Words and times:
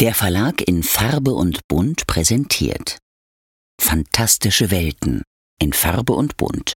Der 0.00 0.14
Verlag 0.14 0.62
in 0.66 0.82
Farbe 0.82 1.32
und 1.32 1.68
Bunt 1.68 2.06
präsentiert 2.06 2.96
Fantastische 3.78 4.70
Welten 4.70 5.22
in 5.60 5.74
Farbe 5.74 6.14
und 6.14 6.38
Bunt. 6.38 6.72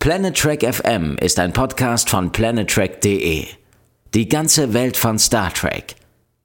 Planet 0.00 0.36
Trek 0.36 0.74
FM 0.74 1.16
ist 1.18 1.38
ein 1.38 1.52
Podcast 1.52 2.10
von 2.10 2.32
planettrek.de. 2.32 3.46
Die 4.14 4.28
ganze 4.28 4.74
Welt 4.74 4.96
von 4.96 5.20
Star 5.20 5.54
Trek 5.54 5.94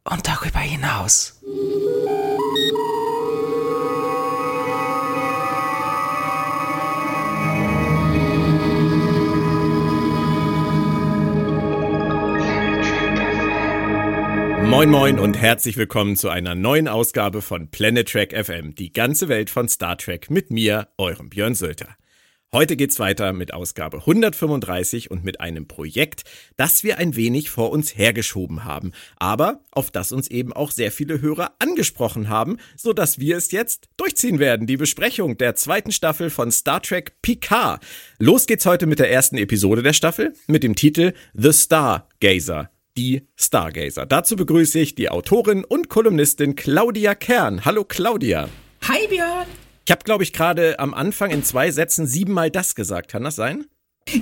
und 0.04 0.28
darüber 0.28 0.60
hinaus. 0.60 1.42
Moin 14.66 14.90
Moin 14.90 15.20
und 15.20 15.38
herzlich 15.38 15.78
willkommen 15.78 16.16
zu 16.16 16.30
einer 16.30 16.56
neuen 16.56 16.88
Ausgabe 16.88 17.42
von 17.42 17.70
Planet 17.70 18.10
Trek 18.10 18.34
FM, 18.34 18.74
die 18.76 18.92
ganze 18.92 19.28
Welt 19.28 19.50
von 19.50 19.68
Star 19.68 19.98
Trek 19.98 20.30
mit 20.30 20.52
mir, 20.52 20.88
eurem 20.98 21.30
Björn 21.30 21.54
Sölter. 21.54 21.90
Heute 22.54 22.76
geht's 22.76 23.00
weiter 23.00 23.34
mit 23.34 23.52
Ausgabe 23.52 23.98
135 23.98 25.10
und 25.10 25.24
mit 25.24 25.42
einem 25.42 25.68
Projekt, 25.68 26.24
das 26.56 26.84
wir 26.84 27.00
ein 27.00 27.16
wenig 27.16 27.50
vor 27.50 27.72
uns 27.72 27.98
hergeschoben 27.98 28.64
haben, 28.64 28.92
aber 29.18 29.62
auf 29.72 29.90
das 29.90 30.12
uns 30.12 30.28
eben 30.30 30.54
auch 30.54 30.70
sehr 30.70 30.92
viele 30.92 31.20
Hörer 31.20 31.56
angesprochen 31.58 32.30
haben, 32.30 32.58
so 32.78 32.94
dass 32.94 33.18
wir 33.18 33.38
es 33.38 33.52
jetzt 33.52 33.90
durchziehen 33.98 34.38
werden, 34.38 34.68
die 34.68 34.78
Besprechung 34.78 35.36
der 35.40 35.56
zweiten 35.56 35.92
Staffel 35.92 36.30
von 36.30 36.52
Star 36.52 36.82
Trek 36.82 37.20
Picard. 37.24 37.84
Los 38.20 38.46
geht's 38.46 38.68
heute 38.68 38.86
mit 38.86 39.00
der 39.00 39.12
ersten 39.12 39.38
Episode 39.38 39.82
der 39.82 39.94
Staffel 39.94 40.34
mit 40.46 40.62
dem 40.62 40.76
Titel 40.76 41.14
The 41.34 41.54
Stargazer 41.54 42.70
die 42.98 43.28
Stargazer. 43.36 44.06
Dazu 44.06 44.36
begrüße 44.36 44.80
ich 44.80 44.96
die 44.96 45.10
Autorin 45.10 45.64
und 45.64 45.90
Kolumnistin 45.90 46.56
Claudia 46.56 47.16
Kern. 47.16 47.66
Hallo 47.66 47.84
Claudia. 47.84 48.50
Hi 48.88 49.08
Björn. 49.08 49.48
Ich 49.86 49.92
habe, 49.92 50.04
glaube 50.04 50.24
ich, 50.24 50.32
gerade 50.32 50.80
am 50.80 50.94
Anfang 50.94 51.32
in 51.32 51.44
zwei 51.44 51.72
Sätzen 51.72 52.08
siebenmal 52.08 52.50
das 52.50 52.76
gesagt. 52.76 53.12
Kann 53.12 53.24
das 53.24 53.36
sein? 53.36 53.66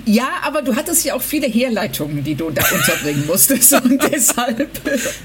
Ja, 0.06 0.40
aber 0.42 0.62
du 0.62 0.76
hattest 0.76 1.04
ja 1.04 1.14
auch 1.14 1.22
viele 1.22 1.48
Herleitungen, 1.48 2.22
die 2.22 2.36
du 2.36 2.50
da 2.50 2.62
unterbringen 2.72 3.26
musstest 3.26 3.72
und 3.84 4.00
deshalb 4.12 4.70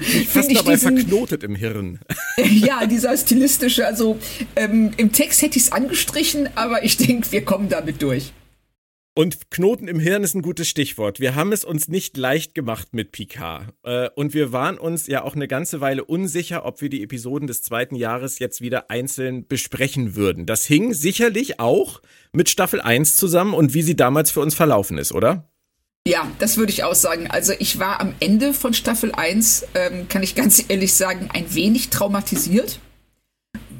ich 0.00 0.28
fast 0.28 0.54
dabei 0.54 0.72
diesen, 0.72 0.96
verknotet 0.98 1.44
im 1.44 1.54
Hirn. 1.54 2.00
Ja, 2.38 2.86
dieser 2.86 3.16
stilistische, 3.16 3.86
also 3.86 4.18
ähm, 4.56 4.92
im 4.96 5.12
Text 5.12 5.42
hätte 5.42 5.58
ich 5.58 5.64
es 5.64 5.72
angestrichen, 5.72 6.48
aber 6.54 6.84
ich 6.84 6.96
denke, 6.96 7.30
wir 7.32 7.44
kommen 7.44 7.68
damit 7.68 8.02
durch. 8.02 8.32
Und 9.18 9.50
Knoten 9.50 9.88
im 9.88 9.98
Hirn 9.98 10.22
ist 10.22 10.36
ein 10.36 10.42
gutes 10.42 10.68
Stichwort. 10.68 11.18
Wir 11.18 11.34
haben 11.34 11.50
es 11.50 11.64
uns 11.64 11.88
nicht 11.88 12.16
leicht 12.16 12.54
gemacht 12.54 12.94
mit 12.94 13.10
Picard. 13.10 13.74
Äh, 13.82 14.10
und 14.14 14.32
wir 14.32 14.52
waren 14.52 14.78
uns 14.78 15.08
ja 15.08 15.24
auch 15.24 15.34
eine 15.34 15.48
ganze 15.48 15.80
Weile 15.80 16.04
unsicher, 16.04 16.64
ob 16.64 16.80
wir 16.80 16.88
die 16.88 17.02
Episoden 17.02 17.48
des 17.48 17.64
zweiten 17.64 17.96
Jahres 17.96 18.38
jetzt 18.38 18.60
wieder 18.60 18.92
einzeln 18.92 19.44
besprechen 19.48 20.14
würden. 20.14 20.46
Das 20.46 20.66
hing 20.66 20.94
sicherlich 20.94 21.58
auch 21.58 22.00
mit 22.30 22.48
Staffel 22.48 22.80
1 22.80 23.16
zusammen 23.16 23.54
und 23.54 23.74
wie 23.74 23.82
sie 23.82 23.96
damals 23.96 24.30
für 24.30 24.38
uns 24.38 24.54
verlaufen 24.54 24.98
ist, 24.98 25.10
oder? 25.10 25.50
Ja, 26.06 26.30
das 26.38 26.56
würde 26.56 26.70
ich 26.70 26.84
auch 26.84 26.94
sagen. 26.94 27.26
Also 27.28 27.54
ich 27.58 27.80
war 27.80 28.00
am 28.00 28.14
Ende 28.20 28.54
von 28.54 28.72
Staffel 28.72 29.10
1, 29.10 29.66
ähm, 29.74 30.06
kann 30.08 30.22
ich 30.22 30.36
ganz 30.36 30.64
ehrlich 30.68 30.94
sagen, 30.94 31.28
ein 31.32 31.52
wenig 31.56 31.88
traumatisiert, 31.88 32.78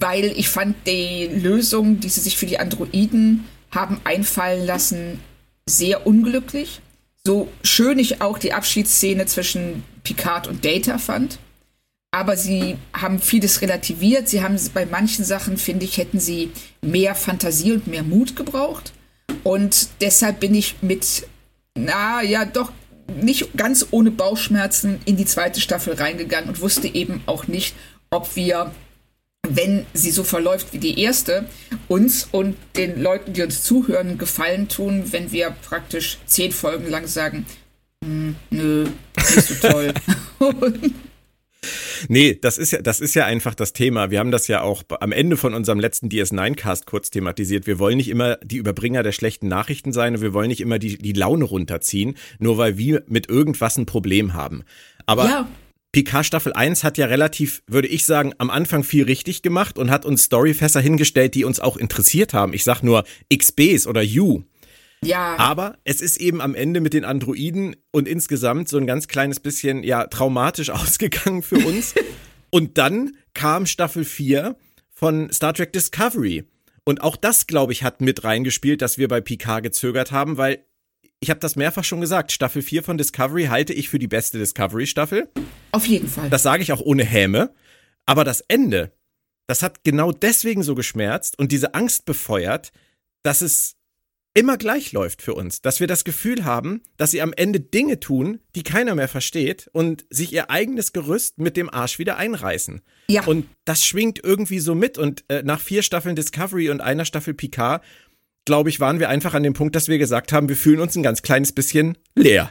weil 0.01 0.37
ich 0.37 0.49
fand 0.49 0.75
die 0.89 1.29
Lösung, 1.29 2.01
die 2.01 2.09
sie 2.09 2.23
sich 2.23 2.37
für 2.37 2.47
die 2.47 2.59
Androiden 2.59 3.45
haben 3.71 4.01
einfallen 4.05 4.67
lassen, 4.67 5.21
sehr 5.69 6.07
unglücklich. 6.07 6.81
So 7.25 7.49
schön 7.63 7.99
ich 7.99 8.23
auch 8.23 8.39
die 8.39 8.53
Abschiedsszene 8.53 9.27
zwischen 9.27 9.85
Picard 10.03 10.47
und 10.47 10.65
Data 10.65 10.99
fand. 10.99 11.39
Aber 12.11 12.37
sie 12.37 12.77
haben 12.95 13.19
vieles 13.19 13.61
relativiert. 13.61 14.29
Sie 14.29 14.43
haben 14.43 14.59
bei 14.73 14.87
manchen 14.87 15.25
Sachen, 15.25 15.59
finde 15.59 15.85
ich, 15.85 15.99
hätten 15.99 16.21
sie 16.21 16.51
mehr 16.81 17.15
Fantasie 17.15 17.73
und 17.73 17.87
mehr 17.87 18.03
Mut 18.03 18.35
gebraucht. 18.35 18.93
Und 19.45 19.89
deshalb 20.01 20.41
bin 20.41 20.55
ich 20.55 20.77
mit, 20.81 21.27
na 21.75 22.23
ja, 22.23 22.47
doch 22.47 22.73
nicht 23.15 23.57
ganz 23.57 23.87
ohne 23.91 24.11
Bauchschmerzen 24.11 25.01
in 25.05 25.17
die 25.17 25.25
zweite 25.25 25.61
Staffel 25.61 25.95
reingegangen 25.95 26.49
und 26.49 26.61
wusste 26.61 26.89
eben 26.89 27.23
auch 27.27 27.47
nicht, 27.47 27.75
ob 28.11 28.37
wir 28.37 28.73
wenn 29.51 29.87
sie 29.95 30.11
so 30.11 30.25
verläuft 30.25 30.73
wie 30.73 30.79
die 30.79 31.01
erste, 31.01 31.47
uns 31.89 32.29
und 32.31 32.57
den 32.77 33.01
Leuten, 33.01 33.33
die 33.33 33.43
uns 33.43 33.63
zuhören, 33.63 34.19
Gefallen 34.19 34.69
tun, 34.69 35.05
wenn 35.13 35.33
wir 35.33 35.51
praktisch 35.51 36.19
zehn 36.27 36.53
Folgen 36.53 36.89
lang 36.89 37.07
sagen, 37.07 37.47
hm, 38.05 38.37
nö, 38.51 38.87
nicht 39.17 39.43
so 39.43 39.55
toll. 39.55 39.95
Nee, 42.09 42.39
das 42.41 42.59
ist 42.59 42.71
ja, 42.73 42.81
das 42.81 43.01
ist 43.01 43.15
ja 43.15 43.27
einfach 43.27 43.55
das 43.55 43.73
Thema. 43.73 44.11
Wir 44.11 44.21
haben 44.21 44.31
das 44.31 44.49
ja 44.49 44.63
auch 44.63 44.83
am 45.01 45.13
Ende 45.13 45.37
von 45.37 45.55
unserem 45.55 45.81
letzten 45.81 46.09
DS9-Cast 46.09 46.87
kurz 46.87 47.11
thematisiert. 47.11 47.67
Wir 47.67 47.79
wollen 47.79 47.97
nicht 47.97 48.09
immer 48.09 48.37
die 48.37 48.57
Überbringer 48.57 49.03
der 49.03 49.13
schlechten 49.13 49.49
Nachrichten 49.49 49.93
sein 49.93 50.15
und 50.15 50.21
wir 50.21 50.33
wollen 50.35 50.49
nicht 50.49 50.61
immer 50.61 50.79
die, 50.79 50.99
die 50.99 51.13
Laune 51.13 51.45
runterziehen, 51.45 52.17
nur 52.39 52.59
weil 52.59 52.79
wir 52.79 53.03
mit 53.09 53.29
irgendwas 53.29 53.77
ein 53.77 53.87
Problem 53.87 54.35
haben. 54.35 54.63
Aber 55.07 55.25
ja. 55.25 55.49
Picard 55.93 56.27
Staffel 56.27 56.53
1 56.53 56.85
hat 56.85 56.99
ja 56.99 57.07
relativ, 57.07 57.63
würde 57.67 57.89
ich 57.89 58.05
sagen, 58.05 58.35
am 58.39 58.51
Anfang 58.51 58.85
viel 58.85 59.05
richtig 59.05 59.43
gemacht 59.43 59.79
und 59.79 59.91
hat 59.91 60.05
uns 60.05 60.25
Storyfässer 60.25 60.81
hingestellt, 60.81 61.35
die 61.35 61.45
uns 61.45 61.61
auch 61.61 61.77
interessiert 61.77 62.35
haben. 62.35 62.53
Ich 62.53 62.65
sag 62.65 62.83
nur 62.83 63.05
XBs 63.35 63.87
oder 63.87 64.03
U. 64.03 64.43
Ja. 65.03 65.37
Aber 65.39 65.79
es 65.85 66.01
ist 66.01 66.19
eben 66.19 66.41
am 66.41 66.55
Ende 66.55 66.81
mit 66.81 66.93
den 66.93 67.05
Androiden 67.05 67.77
und 67.91 68.07
insgesamt 68.07 68.69
so 68.69 68.77
ein 68.77 68.87
ganz 68.87 69.09
kleines 69.09 69.41
bisschen, 69.41 69.83
ja, 69.83 70.07
traumatisch 70.07 70.71
ausgegangen 70.71 71.43
für 71.43 71.59
uns. 71.59 71.95
und 72.51 72.77
dann 72.77 73.17
kam 73.33 73.65
Staffel 73.65 74.05
4 74.05 74.57
von 74.93 75.33
Star 75.33 75.55
Trek 75.55 75.73
Discovery. 75.73 76.45
Und 76.85 77.03
auch 77.03 77.17
das, 77.17 77.47
glaube 77.47 77.73
ich, 77.73 77.83
hat 77.83 78.01
mit 78.01 78.25
reingespielt, 78.25 78.83
dass 78.83 78.99
wir 78.99 79.09
bei 79.09 79.21
Picard 79.21 79.63
gezögert 79.63 80.11
haben, 80.11 80.37
weil 80.37 80.65
ich 81.21 81.31
habe 81.31 81.41
das 81.41 81.57
mehrfach 81.57 81.85
schon 81.85 82.01
gesagt, 82.01 82.33
Staffel 82.33 82.63
4 82.63 82.83
von 82.83 82.99
Discovery 82.99 83.47
halte 83.47 83.73
ich 83.73 83.89
für 83.89 83.99
die 83.99 84.09
beste 84.09 84.39
Discovery-Staffel. 84.39 85.29
Auf 85.73 85.87
jeden 85.87 86.09
Fall. 86.09 86.31
Das 86.31 86.43
sage 86.43 86.63
ich 86.63 86.73
auch 86.73 86.81
ohne 86.81 87.05
Häme. 87.05 87.53
Aber 88.07 88.25
das 88.25 88.41
Ende, 88.43 88.93
das 89.47 89.63
hat 89.63 89.85
genau 89.85 90.13
deswegen 90.13 90.63
so 90.63 90.75
geschmerzt 90.75 91.39
und 91.39 91.53
diese 91.53 91.75
Angst 91.75 92.05
befeuert, 92.05 92.73
dass 93.23 93.43
es 93.43 93.75
immer 94.35 94.57
gleich 94.57 94.93
läuft 94.93 95.21
für 95.21 95.35
uns. 95.35 95.61
Dass 95.61 95.81
wir 95.81 95.89
das 95.89 96.05
Gefühl 96.05 96.45
haben, 96.45 96.83
dass 96.97 97.11
sie 97.11 97.21
am 97.21 97.33
Ende 97.33 97.59
Dinge 97.59 97.99
tun, 97.99 98.41
die 98.55 98.63
keiner 98.63 98.95
mehr 98.95 99.09
versteht 99.09 99.69
und 99.73 100.07
sich 100.11 100.33
ihr 100.33 100.51
eigenes 100.51 100.93
Gerüst 100.93 101.39
mit 101.39 101.57
dem 101.57 101.69
Arsch 101.69 101.99
wieder 101.99 102.17
einreißen. 102.17 102.81
Ja. 103.09 103.25
Und 103.25 103.49
das 103.65 103.85
schwingt 103.85 104.21
irgendwie 104.23 104.61
so 104.61 104.77
mit. 104.77 104.97
Und 104.97 105.25
äh, 105.29 105.43
nach 105.43 105.61
vier 105.61 105.83
Staffeln 105.83 106.15
Discovery 106.15 106.71
und 106.71 106.81
einer 106.81 107.05
Staffel 107.05 107.35
Picard 107.35 107.83
glaube 108.49 108.71
ich, 108.71 108.81
waren 108.81 108.99
wir 108.99 109.11
einfach 109.11 109.35
an 109.35 109.43
dem 109.43 109.53
Punkt, 109.53 109.77
dass 109.77 109.89
wir 109.89 109.99
gesagt 109.99 110.33
haben, 110.33 110.49
wir 110.49 110.57
fühlen 110.57 110.81
uns 110.81 110.97
ein 110.97 111.03
ganz 111.03 111.21
kleines 111.21 111.53
bisschen 111.53 111.99
leer. 112.15 112.51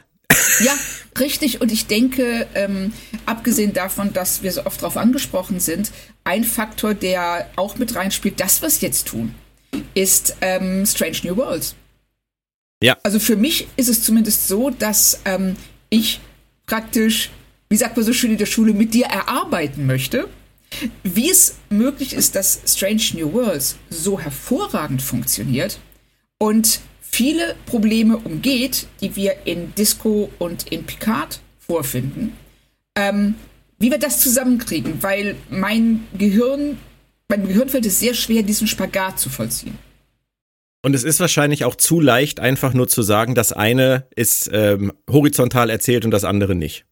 Ja, 0.59 0.77
richtig. 1.19 1.59
Und 1.59 1.71
ich 1.71 1.87
denke, 1.87 2.45
ähm, 2.53 2.93
abgesehen 3.25 3.73
davon, 3.73 4.13
dass 4.13 4.43
wir 4.43 4.51
so 4.51 4.63
oft 4.67 4.79
darauf 4.79 4.95
angesprochen 4.95 5.59
sind, 5.59 5.91
ein 6.23 6.43
Faktor, 6.43 6.93
der 6.93 7.49
auch 7.55 7.77
mit 7.77 7.95
reinspielt, 7.95 8.39
das, 8.39 8.61
was 8.61 8.79
wir 8.79 8.89
jetzt 8.89 9.07
tun, 9.07 9.33
ist 9.95 10.35
ähm, 10.41 10.85
Strange 10.85 11.17
New 11.23 11.35
Worlds. 11.35 11.73
Ja. 12.83 12.95
Also 13.01 13.17
für 13.17 13.35
mich 13.35 13.67
ist 13.75 13.89
es 13.89 14.03
zumindest 14.03 14.47
so, 14.47 14.69
dass 14.69 15.21
ähm, 15.25 15.55
ich 15.89 16.19
praktisch, 16.67 17.31
wie 17.69 17.77
sagt 17.77 17.97
man 17.97 18.05
so 18.05 18.13
schön 18.13 18.29
in 18.29 18.37
der 18.37 18.45
Schule, 18.45 18.73
mit 18.73 18.93
dir 18.93 19.07
erarbeiten 19.07 19.87
möchte 19.87 20.29
wie 21.03 21.29
es 21.29 21.55
möglich 21.69 22.13
ist, 22.13 22.35
dass 22.35 22.61
Strange 22.65 23.03
New 23.13 23.33
Worlds 23.33 23.77
so 23.89 24.19
hervorragend 24.19 25.01
funktioniert 25.01 25.79
und 26.39 26.81
viele 27.01 27.55
Probleme 27.65 28.17
umgeht, 28.17 28.87
die 29.01 29.15
wir 29.15 29.45
in 29.45 29.73
Disco 29.75 30.29
und 30.39 30.71
in 30.71 30.83
Picard 30.83 31.39
vorfinden. 31.59 32.33
Ähm, 32.95 33.35
wie 33.79 33.91
wir 33.91 33.99
das 33.99 34.21
zusammenkriegen, 34.21 35.03
weil 35.03 35.35
mein 35.49 36.05
Gehirn, 36.17 36.77
mein 37.29 37.47
Gehirn 37.47 37.69
fällt 37.69 37.85
es 37.85 37.99
sehr 37.99 38.13
schwer, 38.13 38.43
diesen 38.43 38.67
Spagat 38.67 39.19
zu 39.19 39.29
vollziehen. 39.29 39.77
Und 40.83 40.93
es 40.93 41.03
ist 41.03 41.19
wahrscheinlich 41.19 41.65
auch 41.65 41.75
zu 41.75 41.99
leicht, 41.99 42.39
einfach 42.39 42.73
nur 42.73 42.87
zu 42.87 43.01
sagen, 43.01 43.35
das 43.35 43.51
eine 43.51 44.07
ist 44.15 44.49
ähm, 44.53 44.93
horizontal 45.09 45.69
erzählt 45.69 46.05
und 46.05 46.11
das 46.11 46.23
andere 46.23 46.55
nicht. 46.55 46.85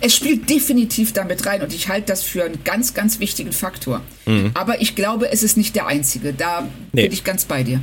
Es 0.00 0.14
spielt 0.16 0.48
definitiv 0.48 1.12
damit 1.12 1.44
rein 1.46 1.62
und 1.62 1.74
ich 1.74 1.88
halte 1.88 2.06
das 2.06 2.22
für 2.22 2.44
einen 2.44 2.62
ganz, 2.64 2.94
ganz 2.94 3.20
wichtigen 3.20 3.52
Faktor. 3.52 4.02
Mhm. 4.26 4.52
Aber 4.54 4.80
ich 4.80 4.94
glaube, 4.94 5.30
es 5.30 5.42
ist 5.42 5.56
nicht 5.56 5.74
der 5.74 5.86
einzige. 5.86 6.32
Da 6.32 6.68
nee. 6.92 7.02
bin 7.02 7.12
ich 7.12 7.24
ganz 7.24 7.44
bei 7.44 7.62
dir. 7.62 7.80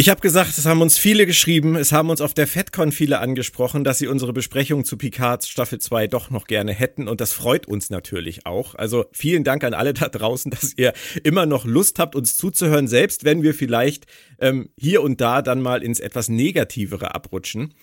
Ich 0.00 0.08
habe 0.08 0.22
gesagt, 0.22 0.56
es 0.56 0.64
haben 0.64 0.80
uns 0.80 0.96
viele 0.96 1.26
geschrieben, 1.26 1.76
es 1.76 1.92
haben 1.92 2.08
uns 2.08 2.22
auf 2.22 2.32
der 2.32 2.46
FedCon 2.46 2.90
viele 2.90 3.18
angesprochen, 3.18 3.84
dass 3.84 3.98
sie 3.98 4.06
unsere 4.06 4.32
Besprechung 4.32 4.86
zu 4.86 4.96
Picards 4.96 5.46
Staffel 5.46 5.78
2 5.78 6.06
doch 6.06 6.30
noch 6.30 6.46
gerne 6.46 6.72
hätten 6.72 7.06
und 7.06 7.20
das 7.20 7.34
freut 7.34 7.68
uns 7.68 7.90
natürlich 7.90 8.46
auch. 8.46 8.74
Also 8.74 9.04
vielen 9.12 9.44
Dank 9.44 9.62
an 9.62 9.74
alle 9.74 9.92
da 9.92 10.08
draußen, 10.08 10.50
dass 10.58 10.72
ihr 10.74 10.94
immer 11.22 11.44
noch 11.44 11.66
Lust 11.66 11.98
habt, 11.98 12.16
uns 12.16 12.34
zuzuhören, 12.38 12.88
selbst 12.88 13.24
wenn 13.24 13.42
wir 13.42 13.52
vielleicht 13.52 14.06
ähm, 14.38 14.70
hier 14.78 15.02
und 15.02 15.20
da 15.20 15.42
dann 15.42 15.60
mal 15.60 15.82
ins 15.82 16.00
etwas 16.00 16.30
Negativere 16.30 17.14
abrutschen. 17.14 17.74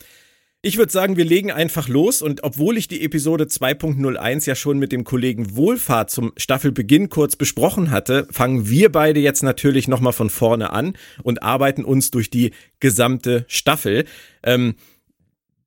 Ich 0.64 0.78
würde 0.78 0.92
sagen, 0.92 1.18
wir 1.18 1.26
legen 1.26 1.52
einfach 1.52 1.88
los 1.88 2.24
und 2.24 2.44
obwohl 2.44 2.78
ich 2.78 2.88
die 2.88 3.04
Episode 3.04 3.46
2.01 3.46 4.48
ja 4.48 4.56
schon 4.56 4.80
mit 4.80 4.92
dem 4.92 5.04
Kollegen 5.04 5.56
Wohlfahrt 5.56 6.10
zum 6.10 6.34
Staffelbeginn 6.36 7.10
kurz 7.10 7.36
besprochen 7.36 7.92
hatte, 7.92 8.28
fangen 8.32 8.68
wir 8.68 8.92
beide 8.92 9.20
jetzt 9.20 9.44
natürlich 9.44 9.88
nochmal 9.88 10.14
von 10.14 10.32
vorne 10.32 10.72
an 10.72 10.98
und 11.22 11.44
arbeiten 11.44 11.86
uns 11.86 12.10
durch 12.10 12.32
die 12.32 12.52
gesamte 12.80 13.46
Staffel. 13.48 14.06
Ähm, 14.42 14.76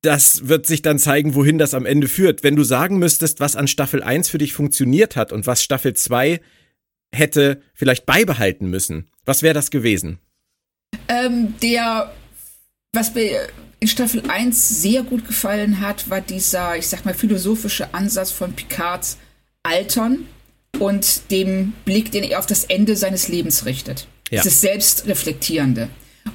das 0.01 0.49
wird 0.49 0.65
sich 0.65 0.81
dann 0.81 0.99
zeigen, 0.99 1.35
wohin 1.35 1.57
das 1.57 1.73
am 1.73 1.85
Ende 1.85 2.09
führt. 2.09 2.43
Wenn 2.43 2.57
du 2.57 2.63
sagen 2.63 2.99
müsstest, 2.99 3.39
was 3.39 3.55
an 3.55 3.67
Staffel 3.67 4.03
1 4.03 4.27
für 4.27 4.39
dich 4.39 4.51
funktioniert 4.51 5.15
hat 5.15 5.31
und 5.31 5.47
was 5.47 5.63
Staffel 5.63 5.93
2 5.93 6.41
hätte 7.13 7.61
vielleicht 7.73 8.05
beibehalten 8.05 8.69
müssen, 8.69 9.09
was 9.23 9.41
wäre 9.41 9.53
das 9.53 9.71
gewesen? 9.71 10.19
Ähm, 11.07 11.53
der, 11.61 12.11
was 12.93 13.13
mir 13.15 13.47
in 13.81 13.87
Staffel 13.87 14.21
1 14.29 14.81
sehr 14.81 15.01
gut 15.01 15.27
gefallen 15.27 15.81
hat, 15.81 16.09
war 16.09 16.21
dieser, 16.21 16.77
ich 16.77 16.87
sag 16.87 17.03
mal, 17.03 17.15
philosophische 17.15 17.93
Ansatz 17.93 18.31
von 18.31 18.53
Picards 18.53 19.17
Altern 19.63 20.27
und 20.79 21.31
dem 21.31 21.73
Blick, 21.83 22.11
den 22.11 22.23
er 22.23 22.39
auf 22.39 22.45
das 22.45 22.63
Ende 22.63 22.95
seines 22.95 23.27
Lebens 23.27 23.65
richtet. 23.65 24.07
Ja. 24.29 24.43
Dieses 24.43 24.61
Selbstreflektierende. 24.61 25.89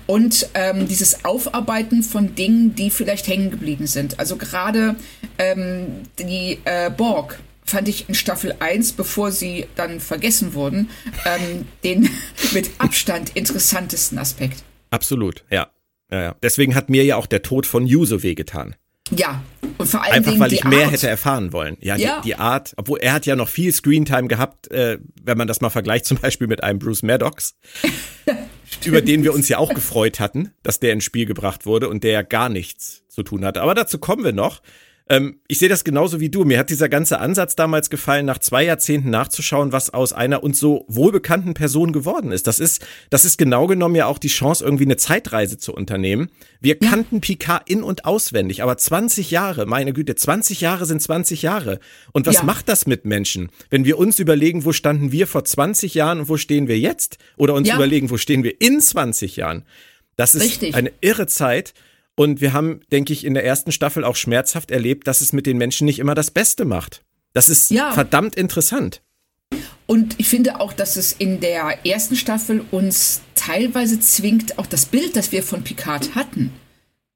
Und 0.06 0.48
ähm, 0.54 0.88
dieses 0.88 1.24
Aufarbeiten 1.24 2.02
von 2.02 2.34
Dingen, 2.34 2.74
die 2.74 2.90
vielleicht 2.90 3.28
hängen 3.28 3.52
geblieben 3.52 3.86
sind. 3.86 4.18
Also 4.18 4.36
gerade 4.36 4.96
ähm, 5.38 6.02
die 6.18 6.58
äh, 6.64 6.90
Borg 6.90 7.38
fand 7.64 7.86
ich 7.88 8.08
in 8.08 8.16
Staffel 8.16 8.56
1, 8.58 8.92
bevor 8.92 9.30
sie 9.30 9.66
dann 9.76 10.00
vergessen 10.00 10.54
wurden, 10.54 10.90
ähm, 11.24 11.66
den 11.84 12.10
mit 12.52 12.70
Abstand 12.78 13.36
interessantesten 13.36 14.18
Aspekt. 14.18 14.64
Absolut, 14.90 15.44
ja. 15.48 15.70
Ja, 16.10 16.22
ja. 16.22 16.36
Deswegen 16.42 16.74
hat 16.74 16.90
mir 16.90 17.04
ja 17.04 17.16
auch 17.16 17.26
der 17.26 17.42
Tod 17.42 17.66
von 17.66 17.86
Yu 17.86 18.04
so 18.04 18.22
wehgetan. 18.22 18.76
Ja, 19.10 19.42
und 19.78 19.86
vor 19.88 20.02
allem 20.02 20.14
Einfach 20.14 20.38
weil 20.38 20.52
ich 20.52 20.64
mehr 20.64 20.84
Art. 20.84 20.92
hätte 20.92 21.08
erfahren 21.08 21.52
wollen. 21.52 21.76
Ja, 21.80 21.96
ja. 21.96 22.20
Die, 22.20 22.28
die, 22.28 22.34
Art, 22.36 22.74
obwohl 22.76 22.98
er 22.98 23.12
hat 23.12 23.26
ja 23.26 23.36
noch 23.36 23.48
viel 23.48 23.72
Screentime 23.72 24.26
gehabt, 24.26 24.70
äh, 24.70 24.98
wenn 25.22 25.38
man 25.38 25.46
das 25.46 25.60
mal 25.60 25.70
vergleicht, 25.70 26.06
zum 26.06 26.18
Beispiel 26.18 26.48
mit 26.48 26.64
einem 26.64 26.78
Bruce 26.78 27.02
Maddox, 27.02 27.56
über 28.84 29.00
den 29.02 29.22
wir 29.22 29.32
uns 29.32 29.48
ja 29.48 29.58
auch 29.58 29.72
gefreut 29.72 30.18
hatten, 30.18 30.52
dass 30.62 30.80
der 30.80 30.92
ins 30.92 31.04
Spiel 31.04 31.26
gebracht 31.26 31.66
wurde 31.66 31.88
und 31.88 32.02
der 32.04 32.12
ja 32.12 32.22
gar 32.22 32.48
nichts 32.48 33.04
zu 33.08 33.22
tun 33.22 33.44
hatte. 33.44 33.62
Aber 33.62 33.74
dazu 33.74 33.98
kommen 33.98 34.24
wir 34.24 34.32
noch. 34.32 34.60
Ähm, 35.08 35.38
ich 35.46 35.60
sehe 35.60 35.68
das 35.68 35.84
genauso 35.84 36.18
wie 36.18 36.30
du. 36.30 36.44
Mir 36.44 36.58
hat 36.58 36.68
dieser 36.68 36.88
ganze 36.88 37.20
Ansatz 37.20 37.54
damals 37.54 37.90
gefallen, 37.90 38.26
nach 38.26 38.38
zwei 38.38 38.64
Jahrzehnten 38.64 39.10
nachzuschauen, 39.10 39.70
was 39.70 39.94
aus 39.94 40.12
einer 40.12 40.42
uns 40.42 40.58
so 40.58 40.84
wohlbekannten 40.88 41.54
Person 41.54 41.92
geworden 41.92 42.32
ist. 42.32 42.48
Das 42.48 42.58
ist, 42.58 42.84
das 43.10 43.24
ist 43.24 43.38
genau 43.38 43.68
genommen 43.68 43.94
ja 43.94 44.06
auch 44.06 44.18
die 44.18 44.28
Chance, 44.28 44.64
irgendwie 44.64 44.84
eine 44.84 44.96
Zeitreise 44.96 45.58
zu 45.58 45.72
unternehmen. 45.72 46.28
Wir 46.60 46.76
ja. 46.80 46.90
kannten 46.90 47.20
Picard 47.20 47.70
in- 47.70 47.84
und 47.84 48.04
auswendig, 48.04 48.64
aber 48.64 48.76
20 48.76 49.30
Jahre, 49.30 49.66
meine 49.66 49.92
Güte, 49.92 50.16
20 50.16 50.60
Jahre 50.60 50.86
sind 50.86 51.00
20 51.00 51.42
Jahre. 51.42 51.78
Und 52.12 52.26
was 52.26 52.36
ja. 52.36 52.42
macht 52.42 52.68
das 52.68 52.86
mit 52.86 53.04
Menschen? 53.04 53.50
Wenn 53.70 53.84
wir 53.84 53.98
uns 53.98 54.18
überlegen, 54.18 54.64
wo 54.64 54.72
standen 54.72 55.12
wir 55.12 55.28
vor 55.28 55.44
20 55.44 55.94
Jahren 55.94 56.20
und 56.20 56.28
wo 56.28 56.36
stehen 56.36 56.66
wir 56.66 56.80
jetzt? 56.80 57.18
Oder 57.36 57.54
uns 57.54 57.68
ja. 57.68 57.76
überlegen, 57.76 58.10
wo 58.10 58.16
stehen 58.16 58.42
wir 58.42 58.60
in 58.60 58.80
20 58.80 59.36
Jahren? 59.36 59.64
Das 60.16 60.34
ist 60.34 60.42
Richtig. 60.42 60.74
eine 60.74 60.90
irre 61.00 61.28
Zeit. 61.28 61.74
Und 62.16 62.40
wir 62.40 62.52
haben, 62.52 62.80
denke 62.90 63.12
ich, 63.12 63.24
in 63.24 63.34
der 63.34 63.44
ersten 63.44 63.72
Staffel 63.72 64.02
auch 64.02 64.16
schmerzhaft 64.16 64.70
erlebt, 64.70 65.06
dass 65.06 65.20
es 65.20 65.32
mit 65.32 65.46
den 65.46 65.58
Menschen 65.58 65.84
nicht 65.84 65.98
immer 65.98 66.14
das 66.14 66.30
Beste 66.30 66.64
macht. 66.64 67.04
Das 67.34 67.48
ist 67.48 67.70
ja. 67.70 67.92
verdammt 67.92 68.34
interessant. 68.34 69.02
Und 69.86 70.14
ich 70.18 70.28
finde 70.28 70.60
auch, 70.60 70.72
dass 70.72 70.96
es 70.96 71.12
in 71.12 71.40
der 71.40 71.86
ersten 71.86 72.16
Staffel 72.16 72.64
uns 72.70 73.20
teilweise 73.34 74.00
zwingt, 74.00 74.58
auch 74.58 74.66
das 74.66 74.86
Bild, 74.86 75.14
das 75.14 75.30
wir 75.30 75.42
von 75.42 75.62
Picard 75.62 76.14
hatten, 76.14 76.50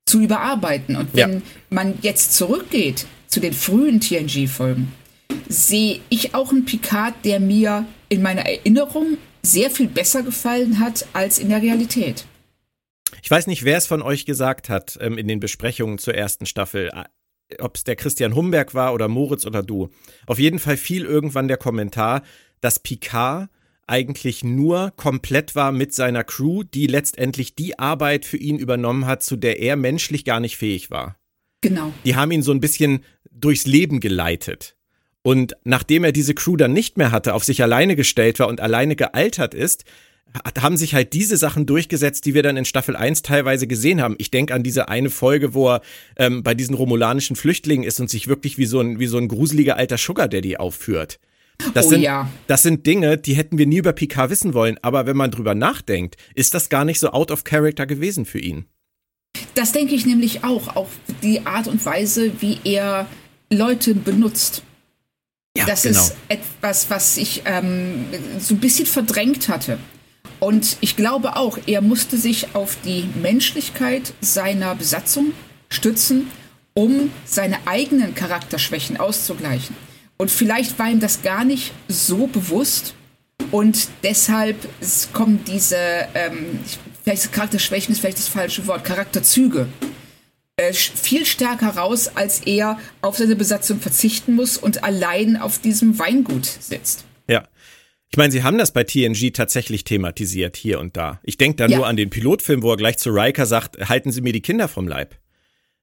zu 0.07 0.21
überarbeiten. 0.21 0.97
Und 0.97 1.15
wenn 1.15 1.33
ja. 1.33 1.41
man 1.71 1.99
jetzt 2.03 2.35
zurückgeht 2.35 3.07
zu 3.27 3.41
den 3.41 3.55
frühen 3.55 4.01
TNG-Folgen, 4.01 4.93
sehe 5.49 6.01
ich 6.11 6.35
auch 6.35 6.51
einen 6.51 6.65
Picard, 6.65 7.15
der 7.25 7.41
mir 7.41 7.87
in 8.09 8.23
meiner 8.23 8.43
Erinnerung 8.43 9.17
sehr 9.43 9.71
viel 9.71 9.89
besser 9.89 10.23
gefallen 10.23 10.79
hat 10.79 11.07
als 11.13 11.39
in 11.39 11.49
der 11.49 11.63
Realität. 11.63 12.27
Ich 13.23 13.31
weiß 13.31 13.47
nicht, 13.47 13.65
wer 13.65 13.79
es 13.79 13.87
von 13.87 14.03
euch 14.03 14.27
gesagt 14.27 14.69
hat 14.69 14.99
ähm, 15.01 15.19
in 15.19 15.29
den 15.29 15.41
Besprechungen 15.41 15.99
zur 15.99 16.15
ersten 16.15 16.47
Staffel, 16.47 16.91
äh, 16.93 17.05
ob 17.59 17.77
es 17.77 17.85
der 17.85 17.97
Christian 17.97 18.35
Humberg 18.35 18.75
war 18.75 18.95
oder 18.95 19.09
Moritz 19.09 19.47
oder 19.47 19.63
du. 19.63 19.91
Auf 20.27 20.39
jeden 20.39 20.59
Fall 20.59 20.77
fiel 20.77 21.05
irgendwann 21.05 21.49
der 21.49 21.57
Kommentar, 21.57 22.23
dass 22.61 22.79
Picard 22.79 23.49
eigentlich 23.87 24.45
nur 24.45 24.93
komplett 24.97 25.57
war 25.57 25.73
mit 25.73 25.93
seiner 25.93 26.23
Crew, 26.23 26.63
die 26.63 26.87
letztendlich 26.87 27.57
die 27.57 27.79
Arbeit 27.79 28.25
für 28.25 28.37
ihn 28.37 28.59
übernommen 28.59 29.07
hat, 29.07 29.23
zu 29.23 29.37
der 29.37 29.59
er 29.59 29.75
menschlich 29.75 30.25
gar 30.25 30.39
nicht 30.39 30.57
fähig 30.57 30.91
war. 30.91 31.17
Genau. 31.61 31.93
Die 32.05 32.15
haben 32.15 32.31
ihn 32.31 32.43
so 32.43 32.53
ein 32.53 32.61
bisschen 32.61 33.05
durchs 33.31 33.67
Leben 33.67 34.01
geleitet. 34.01 34.77
Und 35.23 35.57
nachdem 35.65 36.05
er 36.05 36.13
diese 36.13 36.35
Crew 36.35 36.57
dann 36.57 36.73
nicht 36.73 36.97
mehr 36.97 37.11
hatte, 37.11 37.35
auf 37.35 37.45
sich 37.45 37.63
alleine 37.63 37.97
gestellt 37.97 38.39
war 38.39 38.49
und 38.49 38.61
alleine 38.61 38.97
gealtert 38.97 39.55
ist, 39.55 39.85
haben 40.61 40.77
sich 40.77 40.95
halt 40.95 41.13
diese 41.13 41.37
Sachen 41.37 41.67
durchgesetzt, 41.67 42.25
die 42.27 42.35
wir 42.35 42.43
dann 42.43 42.57
in 42.57 42.65
Staffel 42.65 42.97
1 42.97 43.23
teilweise 43.23 43.67
gesehen 43.67 44.01
haben. 44.01 44.15
Ich 44.19 44.31
denke 44.31 44.55
an 44.55 44.63
diese 44.63 44.89
eine 44.89 45.11
Folge, 45.11 45.55
wo 45.55 45.71
er 45.71 45.83
ähm, 46.17 46.43
bei 46.43 46.55
diesen 46.55 46.75
romulanischen 46.75 47.37
Flüchtlingen 47.37 47.87
ist 47.87 48.01
und 48.01 48.11
sich 48.11 48.29
wirklich 48.29 48.59
wie 48.59 48.67
so 48.67 48.81
ein, 48.81 48.99
wie 48.99 49.07
so 49.07 49.19
ein 49.19 49.29
gruseliger 49.29 49.77
alter 49.77 49.99
Sugar 49.99 50.29
Daddy 50.29 50.57
aufführt. 50.57 51.19
Das, 51.75 51.87
oh, 51.87 51.91
sind, 51.91 52.03
ja. 52.03 52.29
das 52.47 52.63
sind 52.63 52.87
Dinge, 52.87 53.19
die 53.19 53.35
hätten 53.35 53.59
wir 53.59 53.67
nie 53.67 53.79
über 53.79 53.93
Picard 53.93 54.31
wissen 54.31 54.55
wollen. 54.55 54.79
Aber 54.83 55.07
wenn 55.07 55.17
man 55.17 55.31
drüber 55.31 55.55
nachdenkt, 55.55 56.17
ist 56.35 56.55
das 56.55 56.69
gar 56.69 56.85
nicht 56.85 56.99
so 56.99 57.11
out 57.11 57.31
of 57.31 57.45
character 57.45 57.87
gewesen 57.87 58.25
für 58.25 58.39
ihn. 58.39 58.65
Das 59.55 59.73
denke 59.73 59.95
ich 59.95 60.07
nämlich 60.07 60.45
auch. 60.45 60.75
Auch 60.77 60.89
die 61.23 61.47
Art 61.47 61.69
und 61.69 61.85
Weise, 61.85 62.33
wie 62.41 62.59
er 62.65 63.07
Leute 63.53 63.95
benutzt. 63.95 64.63
Ja, 65.57 65.67
das 65.67 65.83
genau. 65.83 66.01
ist 66.01 66.15
etwas, 66.29 66.89
was 66.91 67.17
ich 67.17 67.43
ähm, 67.45 68.05
so 68.39 68.55
ein 68.55 68.61
bisschen 68.61 68.87
verdrängt 68.87 69.49
hatte. 69.49 69.79
Und 70.41 70.79
ich 70.81 70.97
glaube 70.97 71.37
auch, 71.37 71.59
er 71.67 71.83
musste 71.83 72.17
sich 72.17 72.55
auf 72.55 72.77
die 72.85 73.05
Menschlichkeit 73.21 74.15
seiner 74.21 74.75
Besatzung 74.75 75.33
stützen, 75.69 76.31
um 76.75 77.11
seine 77.25 77.59
eigenen 77.67 78.15
Charakterschwächen 78.15 78.97
auszugleichen. 78.97 79.77
Und 80.17 80.31
vielleicht 80.31 80.79
war 80.79 80.91
ihm 80.91 81.01
das 81.01 81.23
gar 81.23 81.45
nicht 81.45 81.73
so 81.89 82.27
bewusst. 82.27 82.95
Und 83.51 83.89
deshalb 84.03 84.57
kommen 85.13 85.45
diese, 85.47 85.77
ähm, 86.15 86.59
vielleicht 87.05 87.33
Charakterschwächen 87.33 87.93
ist 87.93 88.01
vielleicht 88.01 88.19
das 88.19 88.29
falsche 88.29 88.67
Wort, 88.67 88.85
Charakterzüge 88.85 89.69
äh, 90.61 90.75
viel 90.75 91.25
stärker 91.25 91.77
raus, 91.77 92.11
als 92.15 92.41
er 92.41 92.79
auf 93.01 93.17
seine 93.17 93.35
Besatzung 93.35 93.81
verzichten 93.81 94.35
muss 94.35 94.59
und 94.59 94.85
allein 94.85 95.39
auf 95.39 95.59
diesem 95.59 95.99
Weingut 95.99 96.45
sitzt. 96.45 97.05
Ich 98.11 98.17
meine, 98.17 98.33
sie 98.33 98.43
haben 98.43 98.59
das 98.59 98.73
bei 98.73 98.83
TNG 98.83 99.33
tatsächlich 99.33 99.85
thematisiert, 99.85 100.57
hier 100.57 100.81
und 100.81 100.97
da. 100.97 101.21
Ich 101.23 101.39
denke 101.39 101.57
da 101.57 101.67
ja. 101.67 101.77
nur 101.77 101.87
an 101.87 101.97
den 101.97 102.11
Pilotfilm, 102.11 102.63
wo 102.63 102.73
er 102.73 102.77
gleich 102.77 102.99
zu 102.99 103.11
Riker 103.11 103.47
sagt, 103.47 103.89
halten 103.89 104.11
Sie 104.11 104.21
mir 104.21 104.33
die 104.33 104.43
Kinder 104.43 104.67
vom 104.67 104.89
Leib. 104.89 105.17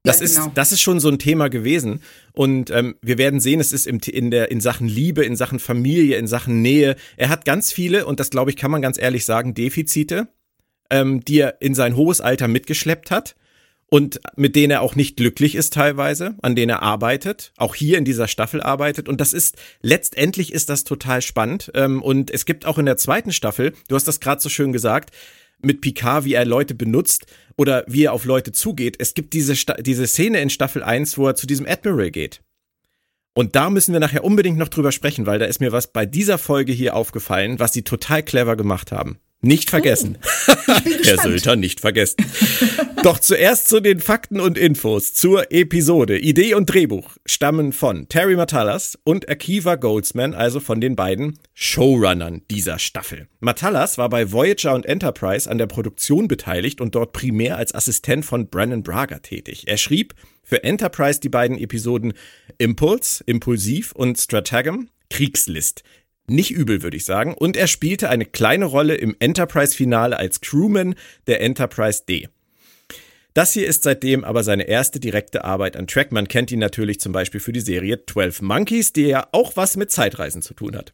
Das, 0.03 0.19
ja, 0.19 0.25
genau. 0.27 0.47
ist, 0.47 0.51
das 0.55 0.71
ist 0.73 0.81
schon 0.81 0.99
so 0.99 1.07
ein 1.09 1.19
Thema 1.19 1.49
gewesen. 1.49 2.01
Und 2.33 2.69
ähm, 2.69 2.95
wir 3.01 3.17
werden 3.17 3.39
sehen, 3.39 3.61
es 3.61 3.71
ist 3.71 3.87
im, 3.87 3.99
in, 4.05 4.29
der, 4.29 4.51
in 4.51 4.59
Sachen 4.59 4.89
Liebe, 4.89 5.23
in 5.23 5.37
Sachen 5.37 5.59
Familie, 5.59 6.17
in 6.17 6.27
Sachen 6.27 6.61
Nähe. 6.61 6.97
Er 7.15 7.29
hat 7.29 7.45
ganz 7.45 7.71
viele, 7.71 8.05
und 8.05 8.19
das 8.19 8.29
glaube 8.29 8.49
ich, 8.49 8.57
kann 8.57 8.71
man 8.71 8.81
ganz 8.81 8.99
ehrlich 8.99 9.23
sagen, 9.23 9.53
Defizite, 9.53 10.27
ähm, 10.89 11.23
die 11.23 11.39
er 11.39 11.61
in 11.61 11.75
sein 11.75 11.95
hohes 11.95 12.19
Alter 12.19 12.49
mitgeschleppt 12.49 13.09
hat 13.09 13.35
und 13.89 14.19
mit 14.35 14.55
denen 14.55 14.71
er 14.71 14.81
auch 14.81 14.95
nicht 14.95 15.15
glücklich 15.15 15.55
ist 15.55 15.73
teilweise, 15.73 16.35
an 16.41 16.55
denen 16.55 16.71
er 16.71 16.83
arbeitet, 16.83 17.53
auch 17.55 17.73
hier 17.73 17.97
in 17.97 18.05
dieser 18.05 18.27
Staffel 18.27 18.61
arbeitet. 18.61 19.07
Und 19.07 19.21
das 19.21 19.31
ist, 19.31 19.55
letztendlich 19.81 20.51
ist 20.51 20.69
das 20.69 20.83
total 20.83 21.21
spannend. 21.21 21.71
Ähm, 21.73 22.01
und 22.01 22.29
es 22.29 22.45
gibt 22.45 22.65
auch 22.65 22.77
in 22.77 22.85
der 22.85 22.97
zweiten 22.97 23.31
Staffel, 23.31 23.73
du 23.87 23.95
hast 23.95 24.07
das 24.07 24.19
gerade 24.19 24.41
so 24.41 24.49
schön 24.49 24.73
gesagt, 24.73 25.11
mit 25.59 25.81
Picard, 25.81 26.25
wie 26.25 26.33
er 26.33 26.45
Leute 26.45 26.75
benutzt 26.75 27.25
oder 27.55 27.83
wie 27.87 28.03
er 28.03 28.13
auf 28.13 28.25
Leute 28.25 28.51
zugeht. 28.51 28.97
Es 28.99 29.13
gibt 29.13 29.33
diese, 29.33 29.55
diese 29.79 30.05
Szene 30.05 30.41
in 30.41 30.49
Staffel 30.49 30.83
1, 30.83 31.17
wo 31.17 31.27
er 31.27 31.35
zu 31.35 31.47
diesem 31.47 31.65
Admiral 31.65 32.11
geht. 32.11 32.41
Und 33.33 33.55
da 33.55 33.69
müssen 33.69 33.93
wir 33.93 33.99
nachher 33.99 34.23
unbedingt 34.23 34.57
noch 34.57 34.67
drüber 34.67 34.91
sprechen, 34.91 35.25
weil 35.25 35.39
da 35.39 35.45
ist 35.45 35.61
mir 35.61 35.71
was 35.71 35.93
bei 35.93 36.05
dieser 36.05 36.37
Folge 36.37 36.73
hier 36.73 36.95
aufgefallen, 36.95 37.59
was 37.59 37.71
sie 37.71 37.83
total 37.83 38.23
clever 38.23 38.55
gemacht 38.55 38.91
haben. 38.91 39.19
Nicht 39.41 39.69
vergessen. 39.69 40.17
Oh, 40.47 40.53
Herr 41.03 41.17
Sölter, 41.19 41.55
nicht 41.55 41.79
vergessen. 41.79 42.17
Doch 43.03 43.19
zuerst 43.19 43.69
zu 43.69 43.79
den 43.79 43.99
Fakten 43.99 44.39
und 44.39 44.57
Infos 44.57 45.13
zur 45.13 45.51
Episode. 45.51 46.17
Idee 46.17 46.55
und 46.55 46.65
Drehbuch 46.65 47.15
stammen 47.23 47.71
von 47.71 48.09
Terry 48.09 48.35
Matalas 48.35 48.97
und 49.03 49.29
Akiva 49.29 49.75
Goldsman, 49.75 50.33
also 50.33 50.59
von 50.59 50.81
den 50.81 50.95
beiden 50.95 51.37
Showrunnern 51.53 52.41
dieser 52.49 52.79
Staffel. 52.79 53.27
Matalas 53.39 53.99
war 53.99 54.09
bei 54.09 54.31
Voyager 54.31 54.73
und 54.73 54.87
Enterprise 54.87 55.49
an 55.49 55.59
der 55.59 55.67
Produktion 55.67 56.27
beteiligt 56.27 56.81
und 56.81 56.95
dort 56.95 57.13
primär 57.13 57.57
als 57.57 57.75
Assistent 57.75 58.25
von 58.25 58.49
Brennan 58.49 58.81
Braga 58.81 59.19
tätig. 59.19 59.65
Er 59.67 59.77
schrieb 59.77 60.15
für 60.41 60.63
Enterprise 60.63 61.19
die 61.19 61.29
beiden 61.29 61.59
Episoden 61.59 62.13
Impulse, 62.57 63.23
Impulsiv 63.27 63.91
und 63.91 64.17
Stratagem, 64.17 64.89
Kriegslist 65.11 65.83
nicht 66.29 66.51
übel, 66.51 66.83
würde 66.83 66.97
ich 66.97 67.05
sagen. 67.05 67.33
Und 67.33 67.57
er 67.57 67.67
spielte 67.67 68.09
eine 68.09 68.25
kleine 68.25 68.65
Rolle 68.65 68.95
im 68.95 69.15
Enterprise-Finale 69.19 70.17
als 70.17 70.41
Crewman 70.41 70.95
der 71.27 71.41
Enterprise 71.41 72.03
D. 72.07 72.29
Das 73.33 73.53
hier 73.53 73.67
ist 73.67 73.83
seitdem 73.83 74.23
aber 74.23 74.43
seine 74.43 74.63
erste 74.63 74.99
direkte 74.99 75.43
Arbeit 75.45 75.77
an 75.77 75.85
Track. 75.85 76.11
Man 76.11 76.27
kennt 76.27 76.51
ihn 76.51 76.59
natürlich 76.59 76.99
zum 76.99 77.11
Beispiel 77.11 77.39
für 77.39 77.53
die 77.53 77.59
Serie 77.59 78.03
12 78.03 78.41
Monkeys, 78.41 78.93
die 78.93 79.03
ja 79.03 79.27
auch 79.31 79.55
was 79.55 79.77
mit 79.77 79.91
Zeitreisen 79.91 80.41
zu 80.41 80.55
tun 80.55 80.75
hat. 80.75 80.93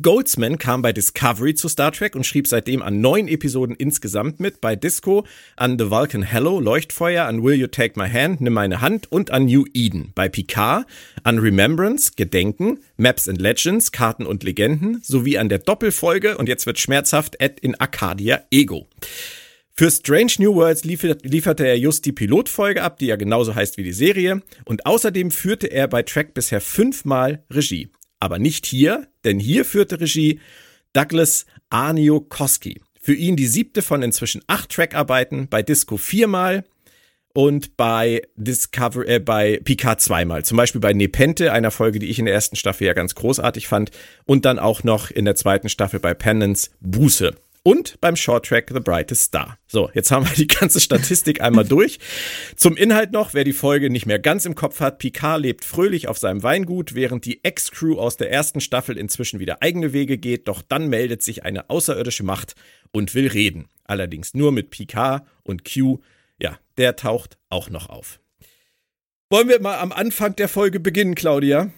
Goldsman 0.00 0.56
kam 0.56 0.80
bei 0.80 0.94
Discovery 0.94 1.54
zu 1.54 1.68
Star 1.68 1.92
Trek 1.92 2.16
und 2.16 2.24
schrieb 2.24 2.48
seitdem 2.48 2.80
an 2.80 3.02
neun 3.02 3.28
Episoden 3.28 3.76
insgesamt 3.76 4.40
mit, 4.40 4.62
bei 4.62 4.74
Disco, 4.74 5.26
an 5.54 5.78
The 5.78 5.90
Vulcan 5.90 6.22
Hello, 6.22 6.60
Leuchtfeuer, 6.60 7.26
an 7.26 7.42
Will 7.42 7.56
You 7.56 7.66
Take 7.66 8.00
My 8.00 8.08
Hand, 8.08 8.40
Nimm 8.40 8.54
meine 8.54 8.80
Hand 8.80 9.12
und 9.12 9.30
an 9.30 9.44
New 9.44 9.66
Eden, 9.74 10.12
bei 10.14 10.30
Picard, 10.30 10.86
an 11.24 11.38
Remembrance, 11.38 12.12
Gedenken, 12.16 12.78
Maps 12.96 13.28
and 13.28 13.38
Legends, 13.38 13.92
Karten 13.92 14.24
und 14.24 14.42
Legenden, 14.44 15.02
sowie 15.02 15.36
an 15.36 15.50
der 15.50 15.58
Doppelfolge, 15.58 16.38
und 16.38 16.48
jetzt 16.48 16.64
wird 16.64 16.78
schmerzhaft, 16.78 17.36
Ed 17.38 17.60
in 17.60 17.78
Arcadia 17.78 18.44
Ego. 18.50 18.88
Für 19.74 19.90
Strange 19.90 20.32
New 20.38 20.54
Worlds 20.54 20.84
liefert, 20.84 21.24
lieferte 21.26 21.66
er 21.66 21.78
just 21.78 22.06
die 22.06 22.12
Pilotfolge 22.12 22.82
ab, 22.82 22.98
die 22.98 23.06
ja 23.06 23.16
genauso 23.16 23.54
heißt 23.54 23.76
wie 23.76 23.84
die 23.84 23.92
Serie, 23.92 24.40
und 24.64 24.86
außerdem 24.86 25.30
führte 25.30 25.66
er 25.66 25.86
bei 25.86 26.02
Trek 26.02 26.32
bisher 26.32 26.62
fünfmal 26.62 27.44
Regie. 27.50 27.90
Aber 28.22 28.38
nicht 28.38 28.66
hier, 28.66 29.08
denn 29.24 29.40
hier 29.40 29.64
führte 29.64 30.00
Regie 30.00 30.38
Douglas 30.92 31.44
Arnio 31.70 32.20
Koski. 32.20 32.80
Für 33.00 33.14
ihn 33.14 33.34
die 33.34 33.48
siebte 33.48 33.82
von 33.82 34.00
inzwischen 34.00 34.42
acht 34.46 34.70
Trackarbeiten, 34.70 35.48
bei 35.48 35.60
Disco 35.64 35.96
viermal 35.96 36.62
und 37.34 37.76
bei 37.76 38.22
Discover, 38.36 39.08
äh, 39.08 39.18
bei 39.18 39.58
Picard 39.64 40.00
zweimal. 40.00 40.44
Zum 40.44 40.56
Beispiel 40.56 40.80
bei 40.80 40.92
Nepente, 40.92 41.52
einer 41.52 41.72
Folge, 41.72 41.98
die 41.98 42.10
ich 42.10 42.20
in 42.20 42.26
der 42.26 42.34
ersten 42.34 42.54
Staffel 42.54 42.86
ja 42.86 42.92
ganz 42.92 43.16
großartig 43.16 43.66
fand. 43.66 43.90
Und 44.24 44.44
dann 44.44 44.60
auch 44.60 44.84
noch 44.84 45.10
in 45.10 45.24
der 45.24 45.34
zweiten 45.34 45.68
Staffel 45.68 45.98
bei 45.98 46.14
Penance 46.14 46.70
Buße 46.78 47.34
und 47.62 48.00
beim 48.00 48.16
Shorttrack 48.16 48.70
The 48.72 48.80
Brightest 48.80 49.22
Star. 49.22 49.58
So, 49.66 49.90
jetzt 49.94 50.10
haben 50.10 50.26
wir 50.26 50.34
die 50.34 50.46
ganze 50.46 50.80
Statistik 50.80 51.40
einmal 51.40 51.64
durch. 51.64 51.98
Zum 52.56 52.76
Inhalt 52.76 53.12
noch, 53.12 53.34
wer 53.34 53.44
die 53.44 53.52
Folge 53.52 53.90
nicht 53.90 54.06
mehr 54.06 54.18
ganz 54.18 54.44
im 54.44 54.54
Kopf 54.54 54.80
hat, 54.80 54.98
Picard 54.98 55.40
lebt 55.40 55.64
fröhlich 55.64 56.08
auf 56.08 56.18
seinem 56.18 56.42
Weingut, 56.42 56.94
während 56.94 57.24
die 57.24 57.44
Ex-Crew 57.44 57.98
aus 57.98 58.16
der 58.16 58.30
ersten 58.30 58.60
Staffel 58.60 58.96
inzwischen 58.98 59.40
wieder 59.40 59.62
eigene 59.62 59.92
Wege 59.92 60.18
geht, 60.18 60.48
doch 60.48 60.62
dann 60.62 60.88
meldet 60.88 61.22
sich 61.22 61.44
eine 61.44 61.70
außerirdische 61.70 62.24
Macht 62.24 62.54
und 62.90 63.14
will 63.14 63.28
reden. 63.28 63.68
Allerdings 63.84 64.34
nur 64.34 64.52
mit 64.52 64.70
Picard 64.70 65.26
und 65.42 65.64
Q, 65.64 66.00
ja, 66.40 66.58
der 66.78 66.96
taucht 66.96 67.38
auch 67.48 67.70
noch 67.70 67.88
auf. 67.88 68.20
Wollen 69.30 69.48
wir 69.48 69.60
mal 69.60 69.78
am 69.78 69.92
Anfang 69.92 70.36
der 70.36 70.48
Folge 70.48 70.78
beginnen, 70.80 71.14
Claudia? 71.14 71.70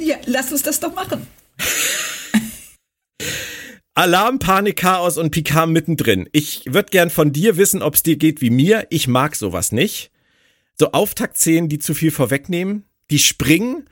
Ja, 0.00 0.16
lass 0.24 0.50
uns 0.50 0.62
das 0.62 0.80
doch 0.80 0.94
machen. 0.94 1.26
Alarm, 3.94 4.38
Panik, 4.38 4.76
Chaos 4.76 5.18
und 5.18 5.32
Picard 5.32 5.68
mittendrin. 5.68 6.26
Ich 6.32 6.62
würde 6.66 6.88
gern 6.90 7.10
von 7.10 7.30
dir 7.30 7.58
wissen, 7.58 7.82
ob 7.82 7.94
es 7.94 8.02
dir 8.02 8.16
geht 8.16 8.40
wie 8.40 8.48
mir. 8.48 8.86
Ich 8.88 9.06
mag 9.06 9.36
sowas 9.36 9.70
nicht. 9.70 10.10
So 10.78 10.92
Auftaktszenen, 10.92 11.68
die 11.68 11.78
zu 11.78 11.92
viel 11.92 12.10
vorwegnehmen, 12.10 12.84
die 13.10 13.18
springen, 13.18 13.84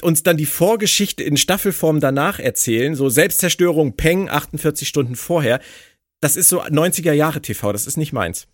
uns 0.00 0.22
dann 0.22 0.38
die 0.38 0.46
Vorgeschichte 0.46 1.22
in 1.22 1.36
Staffelform 1.36 2.00
danach 2.00 2.38
erzählen. 2.38 2.94
So 2.94 3.10
Selbstzerstörung, 3.10 3.96
Peng, 3.96 4.30
48 4.30 4.88
Stunden 4.88 5.14
vorher. 5.14 5.60
Das 6.20 6.36
ist 6.36 6.48
so 6.48 6.62
90er 6.62 7.12
Jahre 7.12 7.42
TV, 7.42 7.70
das 7.72 7.86
ist 7.86 7.98
nicht 7.98 8.14
meins. 8.14 8.46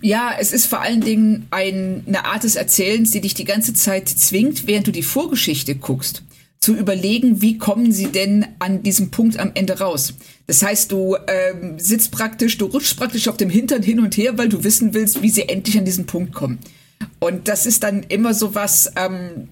Ja, 0.00 0.34
es 0.38 0.54
ist 0.54 0.64
vor 0.64 0.80
allen 0.80 1.02
Dingen 1.02 1.46
ein, 1.50 2.04
eine 2.06 2.24
Art 2.24 2.44
des 2.44 2.56
Erzählens, 2.56 3.10
die 3.10 3.20
dich 3.20 3.34
die 3.34 3.44
ganze 3.44 3.74
Zeit 3.74 4.08
zwingt, 4.08 4.66
während 4.66 4.86
du 4.86 4.92
die 4.92 5.02
Vorgeschichte 5.02 5.74
guckst 5.74 6.22
zu 6.62 6.76
überlegen, 6.76 7.42
wie 7.42 7.58
kommen 7.58 7.90
sie 7.90 8.06
denn 8.06 8.46
an 8.60 8.84
diesem 8.84 9.10
Punkt 9.10 9.36
am 9.36 9.50
Ende 9.54 9.80
raus. 9.80 10.14
Das 10.46 10.62
heißt, 10.62 10.92
du 10.92 11.16
ähm, 11.26 11.80
sitzt 11.80 12.12
praktisch, 12.12 12.56
du 12.56 12.66
rutschst 12.66 12.96
praktisch 12.96 13.26
auf 13.26 13.36
dem 13.36 13.50
Hintern 13.50 13.82
hin 13.82 13.98
und 13.98 14.16
her, 14.16 14.38
weil 14.38 14.48
du 14.48 14.62
wissen 14.62 14.94
willst, 14.94 15.22
wie 15.22 15.28
sie 15.28 15.48
endlich 15.48 15.76
an 15.76 15.84
diesen 15.84 16.06
Punkt 16.06 16.32
kommen. 16.32 16.60
Und 17.18 17.48
das 17.48 17.66
ist 17.66 17.82
dann 17.82 18.04
immer 18.04 18.32
so 18.32 18.54
was, 18.54 18.92
ähm, 18.94 19.48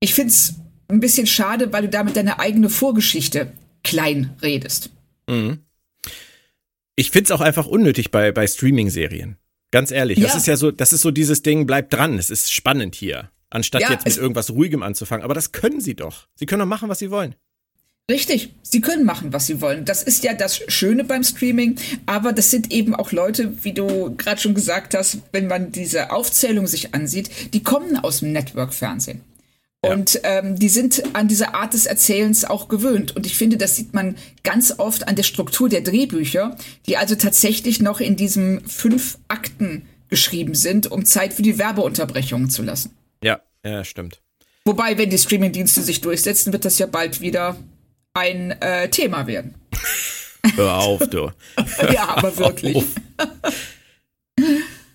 ich 0.00 0.12
find's 0.12 0.54
ein 0.88 0.98
bisschen 0.98 1.28
schade, 1.28 1.72
weil 1.72 1.82
du 1.82 1.88
damit 1.88 2.16
deine 2.16 2.40
eigene 2.40 2.68
Vorgeschichte 2.68 3.52
klein 3.84 4.34
redest. 4.42 4.90
Mhm. 5.28 5.60
Ich 6.96 7.12
find's 7.12 7.30
auch 7.30 7.40
einfach 7.40 7.66
unnötig 7.66 8.10
bei, 8.10 8.32
bei 8.32 8.48
Streaming-Serien. 8.48 9.36
Ganz 9.70 9.92
ehrlich. 9.92 10.18
Ja. 10.18 10.26
Das 10.26 10.34
ist 10.34 10.48
ja 10.48 10.56
so, 10.56 10.72
das 10.72 10.92
ist 10.92 11.02
so 11.02 11.12
dieses 11.12 11.42
Ding, 11.42 11.64
bleib 11.64 11.90
dran, 11.90 12.18
es 12.18 12.28
ist 12.28 12.52
spannend 12.52 12.96
hier 12.96 13.30
anstatt 13.50 13.82
ja, 13.82 13.90
jetzt 13.90 14.06
mit 14.06 14.16
irgendwas 14.16 14.50
Ruhigem 14.50 14.82
anzufangen. 14.82 15.24
Aber 15.24 15.34
das 15.34 15.52
können 15.52 15.80
sie 15.80 15.94
doch. 15.94 16.28
Sie 16.34 16.46
können 16.46 16.60
doch 16.60 16.66
machen, 16.66 16.88
was 16.88 16.98
sie 16.98 17.10
wollen. 17.10 17.34
Richtig, 18.10 18.54
sie 18.62 18.80
können 18.80 19.04
machen, 19.04 19.32
was 19.32 19.46
sie 19.46 19.60
wollen. 19.60 19.84
Das 19.84 20.02
ist 20.02 20.24
ja 20.24 20.34
das 20.34 20.60
Schöne 20.66 21.04
beim 21.04 21.22
Streaming, 21.22 21.76
aber 22.06 22.32
das 22.32 22.50
sind 22.50 22.72
eben 22.72 22.94
auch 22.94 23.12
Leute, 23.12 23.64
wie 23.64 23.72
du 23.72 24.16
gerade 24.16 24.40
schon 24.40 24.54
gesagt 24.54 24.94
hast, 24.94 25.18
wenn 25.30 25.46
man 25.46 25.70
diese 25.70 26.10
Aufzählung 26.10 26.66
sich 26.66 26.92
ansieht, 26.92 27.30
die 27.54 27.62
kommen 27.62 27.96
aus 27.96 28.18
dem 28.18 28.32
Network-Fernsehen. 28.32 29.20
Ja. 29.84 29.92
Und 29.92 30.20
ähm, 30.24 30.58
die 30.58 30.68
sind 30.68 31.02
an 31.14 31.28
diese 31.28 31.54
Art 31.54 31.72
des 31.72 31.86
Erzählens 31.86 32.44
auch 32.44 32.68
gewöhnt. 32.68 33.14
Und 33.14 33.26
ich 33.26 33.38
finde, 33.38 33.56
das 33.56 33.76
sieht 33.76 33.94
man 33.94 34.16
ganz 34.42 34.74
oft 34.78 35.06
an 35.06 35.14
der 35.14 35.22
Struktur 35.22 35.68
der 35.68 35.80
Drehbücher, 35.80 36.56
die 36.86 36.96
also 36.96 37.14
tatsächlich 37.14 37.80
noch 37.80 38.00
in 38.00 38.16
diesem 38.16 38.62
fünf 38.66 39.18
Akten 39.28 39.86
geschrieben 40.08 40.56
sind, 40.56 40.90
um 40.90 41.04
Zeit 41.04 41.32
für 41.32 41.42
die 41.42 41.58
Werbeunterbrechungen 41.58 42.50
zu 42.50 42.62
lassen. 42.62 42.90
Ja, 43.64 43.84
stimmt. 43.84 44.20
Wobei, 44.64 44.98
wenn 44.98 45.10
die 45.10 45.18
Streamingdienste 45.18 45.82
sich 45.82 46.00
durchsetzen, 46.00 46.52
wird 46.52 46.64
das 46.64 46.78
ja 46.78 46.86
bald 46.86 47.20
wieder 47.20 47.56
ein 48.14 48.50
äh, 48.60 48.88
Thema 48.90 49.26
werden. 49.26 49.54
Hör 50.54 50.78
auf, 50.78 51.06
du. 51.08 51.30
ja, 51.92 52.08
aber 52.08 52.36
wirklich. 52.36 52.84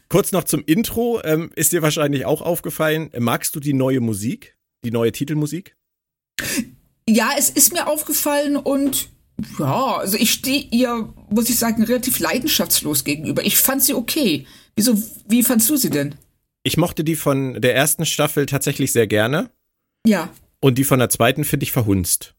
Kurz 0.10 0.32
noch 0.32 0.44
zum 0.44 0.64
Intro. 0.66 1.22
Ähm, 1.24 1.52
ist 1.56 1.74
dir 1.74 1.82
wahrscheinlich 1.82 2.26
auch 2.26 2.42
aufgefallen, 2.42 3.12
magst 3.18 3.56
du 3.56 3.60
die 3.60 3.74
neue 3.74 4.02
Musik? 4.02 4.56
Die 4.84 4.92
neue 4.92 5.12
Titelmusik? 5.12 5.76
Ja, 7.10 7.32
es 7.38 7.50
ist 7.50 7.74
mir 7.74 7.88
aufgefallen 7.88 8.58
und 8.58 9.10
ja, 9.60 9.98
also 9.98 10.18
ich 10.18 10.32
stehe 10.32 10.68
ihr, 10.72 11.14
muss 11.30 11.50
ich 11.50 11.58
sagen, 11.58 11.84
relativ 11.84 12.20
leidenschaftslos 12.20 13.04
gegenüber. 13.04 13.46
Ich 13.46 13.58
fand 13.58 13.84
sie 13.84 13.94
okay. 13.94 14.48
Wieso, 14.76 15.02
wie 15.28 15.44
fandst 15.44 15.70
du 15.70 15.78
sie 15.78 15.90
denn? 15.90 16.16
Ich 16.66 16.78
mochte 16.78 17.04
die 17.04 17.16
von 17.16 17.62
der 17.62 17.76
ersten 17.76 18.08
Staffel 18.08 18.48
tatsächlich 18.48 18.92
sehr 18.92 19.06
gerne. 19.06 19.52
Ja. 20.04 20.32
Und 20.60 20.80
die 20.80 20.84
von 20.84 20.98
der 20.98 21.10
zweiten 21.10 21.44
finde 21.44 21.64
ich 21.64 21.72
verhunzt. 21.72 22.34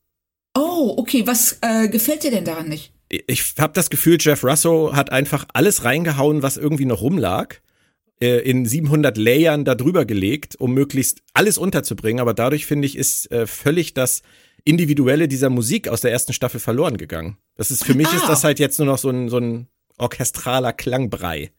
Oh, 0.52 0.94
okay. 0.96 1.28
Was 1.28 1.58
äh, 1.60 1.88
gefällt 1.88 2.24
dir 2.24 2.32
denn 2.32 2.44
daran 2.44 2.68
nicht? 2.68 2.92
Ich 3.08 3.54
habe 3.56 3.72
das 3.72 3.88
Gefühl, 3.88 4.18
Jeff 4.20 4.42
Russo 4.42 4.96
hat 4.96 5.12
einfach 5.12 5.46
alles 5.54 5.84
reingehauen, 5.84 6.42
was 6.42 6.56
irgendwie 6.56 6.86
noch 6.86 7.02
rumlag, 7.02 7.60
äh, 8.20 8.40
in 8.40 8.66
700 8.66 9.16
Layern 9.16 9.64
da 9.64 9.76
drüber 9.76 10.04
gelegt, 10.04 10.56
um 10.56 10.74
möglichst 10.74 11.22
alles 11.32 11.56
unterzubringen. 11.56 12.20
Aber 12.20 12.34
dadurch, 12.34 12.66
finde 12.66 12.86
ich, 12.86 12.96
ist 12.96 13.30
äh, 13.30 13.46
völlig 13.46 13.94
das 13.94 14.22
Individuelle 14.64 15.28
dieser 15.28 15.50
Musik 15.50 15.86
aus 15.86 16.00
der 16.00 16.10
ersten 16.10 16.32
Staffel 16.32 16.58
verloren 16.58 16.96
gegangen. 16.96 17.36
Das 17.54 17.70
ist, 17.70 17.84
für 17.84 17.94
mich 17.94 18.08
ah. 18.08 18.16
ist 18.16 18.28
das 18.28 18.42
halt 18.42 18.58
jetzt 18.58 18.80
nur 18.80 18.86
noch 18.86 18.98
so 18.98 19.08
ein, 19.08 19.28
so 19.28 19.38
ein 19.38 19.68
orchestraler 19.98 20.72
Klangbrei. 20.72 21.52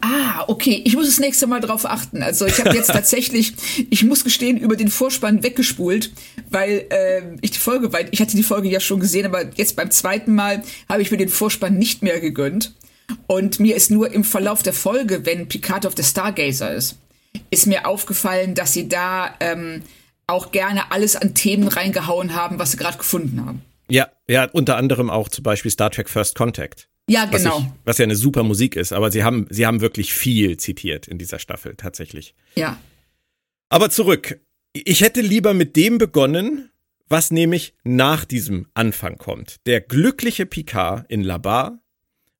Ah, 0.00 0.44
okay. 0.48 0.82
Ich 0.84 0.94
muss 0.94 1.06
das 1.06 1.18
nächste 1.18 1.46
Mal 1.46 1.60
drauf 1.60 1.84
achten. 1.84 2.22
Also 2.22 2.46
ich 2.46 2.58
habe 2.58 2.74
jetzt 2.74 2.86
tatsächlich, 2.92 3.54
ich 3.90 4.04
muss 4.04 4.24
gestehen, 4.24 4.56
über 4.56 4.76
den 4.76 4.88
Vorspann 4.88 5.42
weggespult, 5.42 6.12
weil 6.50 6.86
äh, 6.90 7.22
ich 7.40 7.50
die 7.52 7.58
Folge, 7.58 7.92
weil 7.92 8.08
ich 8.10 8.20
hatte 8.20 8.36
die 8.36 8.42
Folge 8.42 8.68
ja 8.68 8.80
schon 8.80 9.00
gesehen, 9.00 9.26
aber 9.26 9.44
jetzt 9.54 9.76
beim 9.76 9.90
zweiten 9.90 10.34
Mal 10.34 10.62
habe 10.88 11.02
ich 11.02 11.10
mir 11.10 11.16
den 11.16 11.28
Vorspann 11.28 11.76
nicht 11.76 12.02
mehr 12.02 12.20
gegönnt. 12.20 12.74
Und 13.26 13.60
mir 13.60 13.76
ist 13.76 13.90
nur 13.90 14.12
im 14.12 14.24
Verlauf 14.24 14.62
der 14.62 14.72
Folge, 14.72 15.26
wenn 15.26 15.48
Picard 15.48 15.86
of 15.86 15.94
the 15.96 16.02
Stargazer 16.02 16.74
ist, 16.74 16.96
ist 17.50 17.66
mir 17.66 17.86
aufgefallen, 17.86 18.54
dass 18.54 18.72
sie 18.72 18.88
da 18.88 19.34
ähm, 19.40 19.82
auch 20.26 20.50
gerne 20.50 20.90
alles 20.90 21.14
an 21.14 21.34
Themen 21.34 21.68
reingehauen 21.68 22.34
haben, 22.34 22.58
was 22.58 22.72
sie 22.72 22.76
gerade 22.76 22.98
gefunden 22.98 23.44
haben. 23.46 23.62
Ja, 23.88 24.08
ja, 24.26 24.48
unter 24.50 24.76
anderem 24.76 25.10
auch 25.10 25.28
zum 25.28 25.44
Beispiel 25.44 25.70
Star 25.70 25.90
Trek 25.90 26.08
First 26.08 26.34
Contact. 26.34 26.88
Ja, 27.08 27.24
genau. 27.26 27.58
Was, 27.58 27.60
ich, 27.60 27.70
was, 27.84 27.98
ja 27.98 28.04
eine 28.04 28.16
super 28.16 28.42
Musik 28.42 28.76
ist, 28.76 28.92
aber 28.92 29.10
sie 29.10 29.22
haben, 29.22 29.46
sie 29.50 29.66
haben 29.66 29.80
wirklich 29.80 30.12
viel 30.12 30.56
zitiert 30.56 31.06
in 31.06 31.18
dieser 31.18 31.38
Staffel, 31.38 31.74
tatsächlich. 31.76 32.34
Ja. 32.56 32.78
Aber 33.68 33.90
zurück. 33.90 34.40
Ich 34.72 35.00
hätte 35.00 35.22
lieber 35.22 35.54
mit 35.54 35.74
dem 35.76 35.98
begonnen, 35.98 36.70
was 37.08 37.30
nämlich 37.30 37.74
nach 37.84 38.24
diesem 38.24 38.66
Anfang 38.74 39.16
kommt. 39.16 39.66
Der 39.66 39.80
glückliche 39.80 40.44
Picard 40.44 41.06
in 41.08 41.22
Labar, 41.22 41.78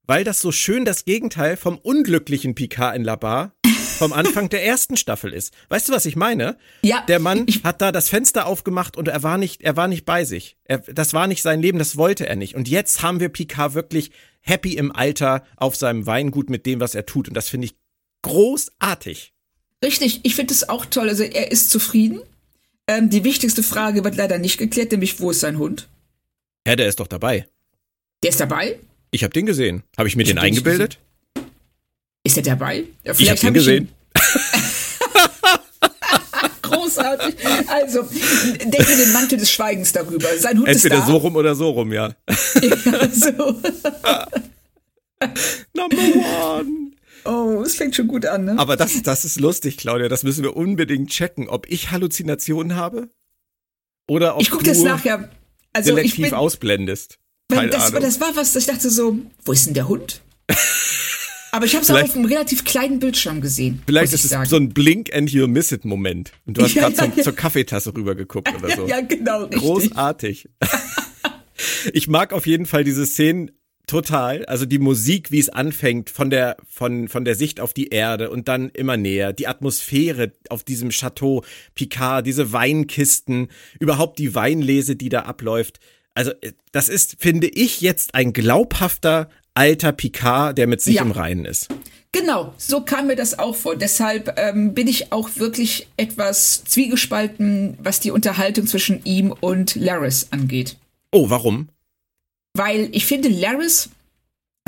weil 0.05 0.23
das 0.23 0.41
so 0.41 0.51
schön 0.51 0.85
das 0.85 1.05
Gegenteil 1.05 1.57
vom 1.57 1.77
unglücklichen 1.77 2.53
Picard 2.53 2.95
in 2.95 3.03
Labar 3.03 3.53
vom 3.97 4.13
Anfang 4.13 4.49
der 4.49 4.63
ersten 4.63 4.95
Staffel 4.95 5.33
ist. 5.33 5.53
Weißt 5.69 5.89
du, 5.89 5.93
was 5.93 6.05
ich 6.05 6.15
meine? 6.15 6.57
Ja. 6.83 7.03
Der 7.07 7.19
Mann 7.19 7.47
hat 7.63 7.81
da 7.81 7.91
das 7.91 8.09
Fenster 8.09 8.45
aufgemacht 8.45 8.95
und 8.95 9.07
er 9.07 9.23
war 9.23 9.37
nicht, 9.37 9.63
er 9.63 9.75
war 9.75 9.87
nicht 9.87 10.05
bei 10.05 10.23
sich. 10.23 10.57
Er, 10.65 10.79
das 10.79 11.13
war 11.13 11.27
nicht 11.27 11.41
sein 11.41 11.61
Leben, 11.61 11.79
das 11.79 11.97
wollte 11.97 12.27
er 12.27 12.35
nicht. 12.35 12.55
Und 12.55 12.69
jetzt 12.69 13.01
haben 13.01 13.19
wir 13.19 13.29
Picard 13.29 13.73
wirklich 13.73 14.11
happy 14.47 14.73
im 14.73 14.91
Alter 14.91 15.45
auf 15.55 15.75
seinem 15.75 16.05
Weingut 16.05 16.49
mit 16.49 16.65
dem, 16.65 16.79
was 16.79 16.95
er 16.95 17.05
tut. 17.05 17.27
Und 17.27 17.33
das 17.33 17.49
finde 17.49 17.65
ich 17.65 17.75
großartig. 18.23 19.33
Richtig, 19.83 20.21
ich 20.23 20.35
finde 20.35 20.53
es 20.53 20.67
auch 20.67 20.85
toll. 20.85 21.09
Also 21.09 21.23
er 21.23 21.51
ist 21.51 21.69
zufrieden. 21.69 22.21
Ähm, 22.87 23.09
die 23.09 23.23
wichtigste 23.23 23.63
Frage 23.63 24.03
wird 24.03 24.15
leider 24.15 24.39
nicht 24.39 24.57
geklärt, 24.57 24.91
nämlich 24.91 25.19
wo 25.19 25.31
ist 25.31 25.41
sein 25.41 25.57
Hund? 25.57 25.87
Ja, 26.65 26.75
der 26.75 26.87
ist 26.87 26.99
doch 26.99 27.07
dabei. 27.07 27.47
Der 28.23 28.29
ist 28.31 28.39
dabei? 28.39 28.79
Ich 29.11 29.23
habe 29.23 29.33
den 29.33 29.45
gesehen. 29.45 29.83
Habe 29.97 30.07
ich 30.07 30.15
mir 30.15 30.23
ich 30.23 30.29
den 30.29 30.37
eingebildet? 30.37 30.97
Ist 32.23 32.37
er 32.37 32.43
dabei? 32.43 32.85
Ja, 33.03 33.13
ich 33.17 33.29
habe 33.29 33.47
ihn 33.47 33.53
gesehen. 33.53 33.89
Großartig. 36.87 37.35
Also, 37.67 38.03
denke 38.63 38.95
den 38.95 39.13
Mantel 39.13 39.37
des 39.37 39.51
Schweigens 39.51 39.91
darüber. 39.91 40.27
Sein 40.37 40.59
Hut 40.59 40.67
Entweder 40.67 40.97
ist 40.97 41.01
da. 41.01 41.07
so 41.07 41.17
rum 41.17 41.35
oder 41.35 41.55
so 41.55 41.69
rum, 41.69 41.91
ja. 41.91 42.15
ja 42.61 43.09
so. 43.11 43.61
Number 45.73 45.97
one. 45.97 46.91
Oh, 47.25 47.61
es 47.61 47.75
fängt 47.75 47.95
schon 47.95 48.07
gut 48.07 48.25
an, 48.25 48.45
ne? 48.45 48.55
Aber 48.57 48.77
das, 48.77 49.01
das 49.01 49.25
ist 49.25 49.39
lustig, 49.39 49.77
Claudia. 49.77 50.07
Das 50.07 50.23
müssen 50.23 50.43
wir 50.43 50.55
unbedingt 50.55 51.09
checken, 51.09 51.49
ob 51.49 51.69
ich 51.69 51.91
Halluzinationen 51.91 52.75
habe 52.75 53.09
oder 54.09 54.35
ob 54.35 54.41
ich 54.41 54.49
gucke 54.49 54.63
du 54.63 54.69
das 54.69 54.79
nachher. 54.79 55.29
Also 55.73 55.89
selektiv 55.89 56.25
ich 56.25 56.31
bin, 56.31 56.33
ausblendest. 56.33 57.19
das, 57.49 57.91
das 57.91 58.21
war 58.21 58.35
was, 58.35 58.55
ich 58.55 58.65
dachte 58.65 58.89
so, 58.89 59.17
wo 59.43 59.51
ist 59.51 59.67
denn 59.67 59.73
der 59.73 59.87
Hund? 59.89 60.21
Aber 61.51 61.65
ich 61.65 61.73
habe 61.75 61.83
es 61.83 61.89
auf 61.89 62.15
einem 62.15 62.25
relativ 62.25 62.65
kleinen 62.65 62.99
Bildschirm 62.99 63.41
gesehen. 63.41 63.81
Vielleicht 63.85 64.13
ist 64.13 64.23
es 64.25 64.29
sagen. 64.31 64.49
so 64.49 64.57
ein 64.57 64.69
Blink 64.69 65.13
and 65.15 65.29
you'll 65.29 65.47
miss 65.47 65.71
it 65.71 65.85
Moment. 65.85 66.31
Und 66.45 66.57
du 66.57 66.63
hast 66.63 66.73
Ja, 66.75 66.83
gerade 66.89 66.95
ja, 66.95 67.03
zum- 67.05 67.13
ja. 67.17 67.23
zur 67.23 67.35
Kaffeetasse 67.35 67.95
rübergeguckt 67.95 68.53
oder 68.53 68.69
so. 68.75 68.87
Ja, 68.87 69.01
genau, 69.01 69.43
richtig. 69.43 69.59
Großartig. 69.61 70.49
ich 71.93 72.07
mag 72.07 72.33
auf 72.33 72.45
jeden 72.47 72.65
Fall 72.65 72.83
diese 72.83 73.05
Szenen 73.05 73.51
total. 73.87 74.45
Also 74.45 74.65
die 74.65 74.79
Musik, 74.79 75.31
wie 75.31 75.39
es 75.39 75.49
anfängt, 75.49 76.09
von 76.09 76.29
der, 76.29 76.57
von, 76.67 77.07
von 77.07 77.23
der 77.23 77.35
Sicht 77.35 77.59
auf 77.61 77.73
die 77.73 77.87
Erde 77.87 78.29
und 78.29 78.47
dann 78.49 78.69
immer 78.69 78.97
näher. 78.97 79.31
Die 79.33 79.47
Atmosphäre 79.47 80.33
auf 80.49 80.63
diesem 80.63 80.89
Chateau 80.89 81.43
Picard, 81.73 82.25
diese 82.27 82.51
Weinkisten, 82.51 83.47
überhaupt 83.79 84.19
die 84.19 84.35
Weinlese, 84.35 84.95
die 84.97 85.09
da 85.09 85.21
abläuft. 85.21 85.79
Also, 86.13 86.31
äh, 86.41 86.51
das 86.73 86.89
ist, 86.89 87.15
finde 87.19 87.47
ich, 87.47 87.79
jetzt 87.81 88.13
ein 88.15 88.33
glaubhafter 88.33 89.29
alter 89.57 89.91
Picard, 89.91 90.57
der 90.57 90.67
mit 90.67 90.81
sich 90.81 90.95
Ja. 90.95 91.01
im 91.01 91.11
Reinen 91.11 91.45
ist. 91.45 91.67
Genau, 92.13 92.53
so 92.57 92.81
kam 92.81 93.07
mir 93.07 93.15
das 93.15 93.37
auch 93.37 93.55
vor. 93.55 93.75
Deshalb 93.75 94.33
ähm, 94.39 94.73
bin 94.73 94.87
ich 94.87 95.11
auch 95.11 95.29
wirklich 95.35 95.87
etwas 95.97 96.63
zwiegespalten, 96.63 97.77
was 97.81 97.99
die 97.99 98.11
Unterhaltung 98.11 98.65
zwischen 98.65 99.03
ihm 99.03 99.31
und 99.31 99.75
Laris 99.75 100.27
angeht. 100.31 100.77
Oh, 101.11 101.29
warum? 101.29 101.67
Weil 102.53 102.89
ich 102.93 103.05
finde, 103.05 103.27
Laris, 103.29 103.89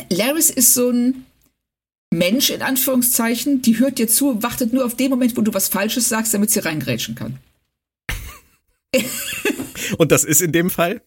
Laris 0.09 0.49
ist 0.49 0.73
so 0.73 0.89
ein 0.89 1.25
Mensch, 2.11 2.49
in 2.49 2.61
Anführungszeichen, 2.61 3.61
die 3.61 3.79
hört 3.79 3.99
dir 3.99 4.07
zu, 4.07 4.43
wartet 4.43 4.73
nur 4.73 4.83
auf 4.85 4.95
den 4.95 5.09
Moment, 5.09 5.37
wo 5.37 5.41
du 5.41 5.53
was 5.53 5.69
Falsches 5.69 6.09
sagst, 6.09 6.33
damit 6.33 6.51
sie 6.51 6.59
reingrätschen 6.59 7.15
kann. 7.15 7.37
Und 9.97 10.11
das 10.11 10.23
ist 10.23 10.41
in 10.41 10.51
dem 10.51 10.69
Fall? 10.69 11.01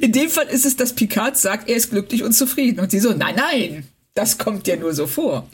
In 0.00 0.12
dem 0.12 0.28
Fall 0.28 0.46
ist 0.48 0.64
es, 0.66 0.76
dass 0.76 0.94
Picard 0.94 1.36
sagt, 1.38 1.68
er 1.68 1.76
ist 1.76 1.90
glücklich 1.90 2.22
und 2.22 2.32
zufrieden. 2.32 2.80
Und 2.80 2.90
sie 2.90 3.00
so, 3.00 3.12
nein, 3.12 3.34
nein, 3.36 3.86
das 4.14 4.38
kommt 4.38 4.66
dir 4.66 4.76
nur 4.76 4.94
so 4.94 5.06
vor. 5.06 5.48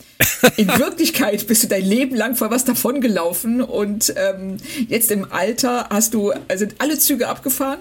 In 0.56 0.68
Wirklichkeit 0.78 1.46
bist 1.46 1.62
du 1.62 1.68
dein 1.68 1.84
Leben 1.84 2.16
lang 2.16 2.36
vor 2.36 2.50
was 2.50 2.64
davongelaufen 2.64 3.60
und 3.62 4.12
ähm, 4.16 4.56
jetzt 4.88 5.10
im 5.10 5.30
Alter 5.32 5.88
hast 5.90 6.14
du 6.14 6.32
also 6.48 6.66
alle 6.78 6.98
Züge 6.98 7.28
abgefahren 7.28 7.78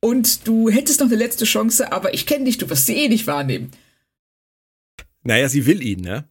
und 0.00 0.46
du 0.46 0.68
hättest 0.70 1.00
noch 1.00 1.06
eine 1.06 1.16
letzte 1.16 1.44
Chance, 1.44 1.92
aber 1.92 2.14
ich 2.14 2.26
kenne 2.26 2.44
dich, 2.44 2.58
du 2.58 2.68
wirst 2.70 2.86
sie 2.86 2.96
eh 2.96 3.08
nicht 3.08 3.26
wahrnehmen. 3.26 3.70
Naja, 5.22 5.48
sie 5.48 5.66
will 5.66 5.82
ihn, 5.82 6.00
ne? 6.00 6.28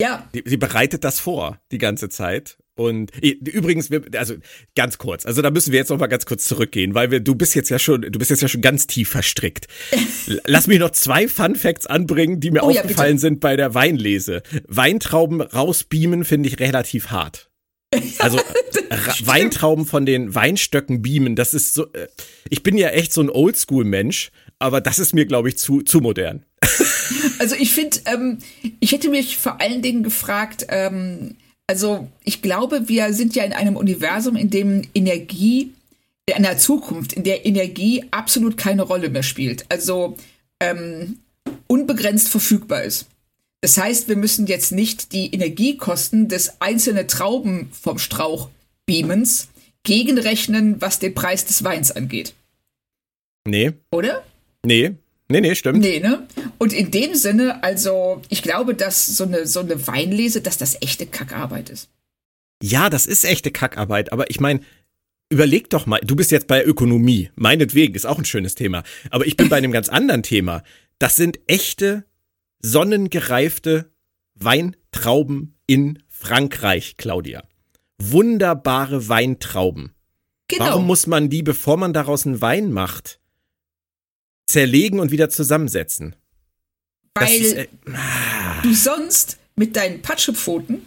Ja, 0.00 0.28
Die- 0.34 0.42
Sie 0.46 0.56
bereitet 0.56 1.04
das 1.04 1.20
vor 1.20 1.60
die 1.70 1.78
ganze 1.78 2.08
Zeit. 2.08 2.58
Und 2.76 3.12
übrigens, 3.20 3.90
wir- 3.90 4.02
also 4.16 4.34
ganz 4.74 4.98
kurz, 4.98 5.24
also 5.26 5.42
da 5.42 5.50
müssen 5.50 5.70
wir 5.72 5.78
jetzt 5.78 5.90
noch 5.90 5.98
mal 5.98 6.08
ganz 6.08 6.26
kurz 6.26 6.44
zurückgehen, 6.44 6.94
weil 6.94 7.10
wir, 7.12 7.20
du 7.20 7.36
bist 7.36 7.54
jetzt 7.54 7.68
ja 7.70 7.78
schon, 7.78 8.02
du 8.02 8.18
bist 8.18 8.30
jetzt 8.30 8.42
ja 8.42 8.48
schon 8.48 8.62
ganz 8.62 8.86
tief 8.88 9.08
verstrickt. 9.10 9.68
Lass 10.46 10.66
mich 10.66 10.80
noch 10.80 10.90
zwei 10.90 11.28
Fun 11.28 11.54
Facts 11.54 11.86
anbringen, 11.86 12.40
die 12.40 12.50
mir 12.50 12.64
Oh 12.64 12.70
ja, 12.70 12.80
aufgefallen 12.82 13.12
bitte. 13.12 13.20
sind 13.20 13.40
bei 13.40 13.54
der 13.56 13.74
Weinlese. 13.74 14.42
Weintrauben 14.66 15.40
rausbeamen 15.40 16.24
finde 16.24 16.48
ich 16.48 16.58
relativ 16.58 17.10
hart. 17.10 17.48
Also 18.18 18.38
Ra- 18.90 19.14
Weintrauben 19.24 19.86
von 19.86 20.04
den 20.04 20.34
Weinstöcken 20.34 21.00
beamen, 21.00 21.36
das 21.36 21.54
ist 21.54 21.74
so. 21.74 21.92
äh, 21.92 22.08
Ich 22.50 22.64
bin 22.64 22.76
ja 22.76 22.88
echt 22.88 23.12
so 23.12 23.20
ein 23.20 23.30
Oldschool-Mensch, 23.30 24.32
aber 24.58 24.80
das 24.80 24.98
ist 24.98 25.14
mir, 25.14 25.26
glaube 25.26 25.48
ich, 25.48 25.58
zu, 25.58 25.82
zu 25.82 26.00
modern. 26.00 26.44
Also 27.38 27.54
ich 27.56 27.72
finde, 27.72 27.98
ähm, 28.06 28.38
ich 28.80 28.90
hätte 28.92 29.10
mich 29.10 29.36
vor 29.36 29.60
allen 29.60 29.80
Dingen 29.82 30.02
gefragt, 30.02 30.66
ähm, 30.70 31.36
also 31.66 32.08
ich 32.24 32.42
glaube, 32.42 32.88
wir 32.88 33.12
sind 33.12 33.34
ja 33.34 33.44
in 33.44 33.52
einem 33.52 33.76
Universum, 33.76 34.36
in 34.36 34.50
dem 34.50 34.82
Energie, 34.94 35.72
in 36.26 36.34
einer 36.34 36.58
Zukunft, 36.58 37.12
in 37.12 37.24
der 37.24 37.46
Energie 37.46 38.04
absolut 38.10 38.56
keine 38.56 38.82
Rolle 38.82 39.10
mehr 39.10 39.22
spielt. 39.22 39.64
Also 39.70 40.16
ähm, 40.60 41.18
unbegrenzt 41.66 42.28
verfügbar 42.28 42.82
ist. 42.82 43.06
Das 43.60 43.78
heißt, 43.78 44.08
wir 44.08 44.16
müssen 44.16 44.46
jetzt 44.46 44.72
nicht 44.72 45.12
die 45.12 45.32
Energiekosten 45.32 46.28
des 46.28 46.60
einzelnen 46.60 47.08
Trauben 47.08 47.70
vom 47.72 47.98
Strauch 47.98 48.50
Beamens 48.84 49.48
gegenrechnen, 49.84 50.80
was 50.80 50.98
den 50.98 51.14
Preis 51.14 51.46
des 51.46 51.64
Weins 51.64 51.90
angeht. 51.90 52.34
Nee, 53.46 53.72
Oder? 53.90 54.24
nee, 54.64 54.94
nee, 55.28 55.40
nee, 55.40 55.54
stimmt. 55.54 55.80
Nee, 55.80 56.00
ne? 56.00 56.26
Und 56.58 56.72
in 56.72 56.90
dem 56.90 57.14
Sinne, 57.14 57.62
also, 57.62 58.22
ich 58.28 58.42
glaube, 58.42 58.74
dass 58.74 59.06
so 59.06 59.24
eine, 59.24 59.46
so 59.46 59.60
eine 59.60 59.86
Weinlese, 59.86 60.40
dass 60.40 60.58
das 60.58 60.80
echte 60.80 61.06
Kackarbeit 61.06 61.70
ist. 61.70 61.88
Ja, 62.62 62.90
das 62.90 63.06
ist 63.06 63.24
echte 63.24 63.50
Kackarbeit, 63.50 64.12
aber 64.12 64.30
ich 64.30 64.40
meine, 64.40 64.60
überleg 65.30 65.70
doch 65.70 65.86
mal, 65.86 66.00
du 66.02 66.16
bist 66.16 66.30
jetzt 66.30 66.46
bei 66.46 66.64
Ökonomie, 66.64 67.30
meinetwegen, 67.34 67.94
ist 67.94 68.06
auch 68.06 68.18
ein 68.18 68.24
schönes 68.24 68.54
Thema, 68.54 68.84
aber 69.10 69.26
ich 69.26 69.36
bin 69.36 69.48
bei 69.48 69.56
einem 69.56 69.72
ganz 69.72 69.88
anderen 69.88 70.22
Thema. 70.22 70.62
Das 70.98 71.16
sind 71.16 71.40
echte, 71.46 72.04
sonnengereifte 72.62 73.90
Weintrauben 74.34 75.56
in 75.66 76.02
Frankreich, 76.08 76.96
Claudia. 76.96 77.44
Wunderbare 77.98 79.08
Weintrauben. 79.08 79.94
Genau. 80.48 80.64
Warum 80.64 80.86
muss 80.86 81.06
man 81.06 81.28
die, 81.28 81.42
bevor 81.42 81.76
man 81.76 81.92
daraus 81.92 82.26
einen 82.26 82.40
Wein 82.40 82.72
macht, 82.72 83.18
zerlegen 84.46 85.00
und 85.00 85.10
wieder 85.10 85.30
zusammensetzen? 85.30 86.16
Weil 87.14 87.40
ist, 87.40 87.54
äh, 87.54 87.66
du 88.62 88.74
sonst 88.74 89.38
mit 89.56 89.76
deinen 89.76 90.02
Patschepfoten 90.02 90.82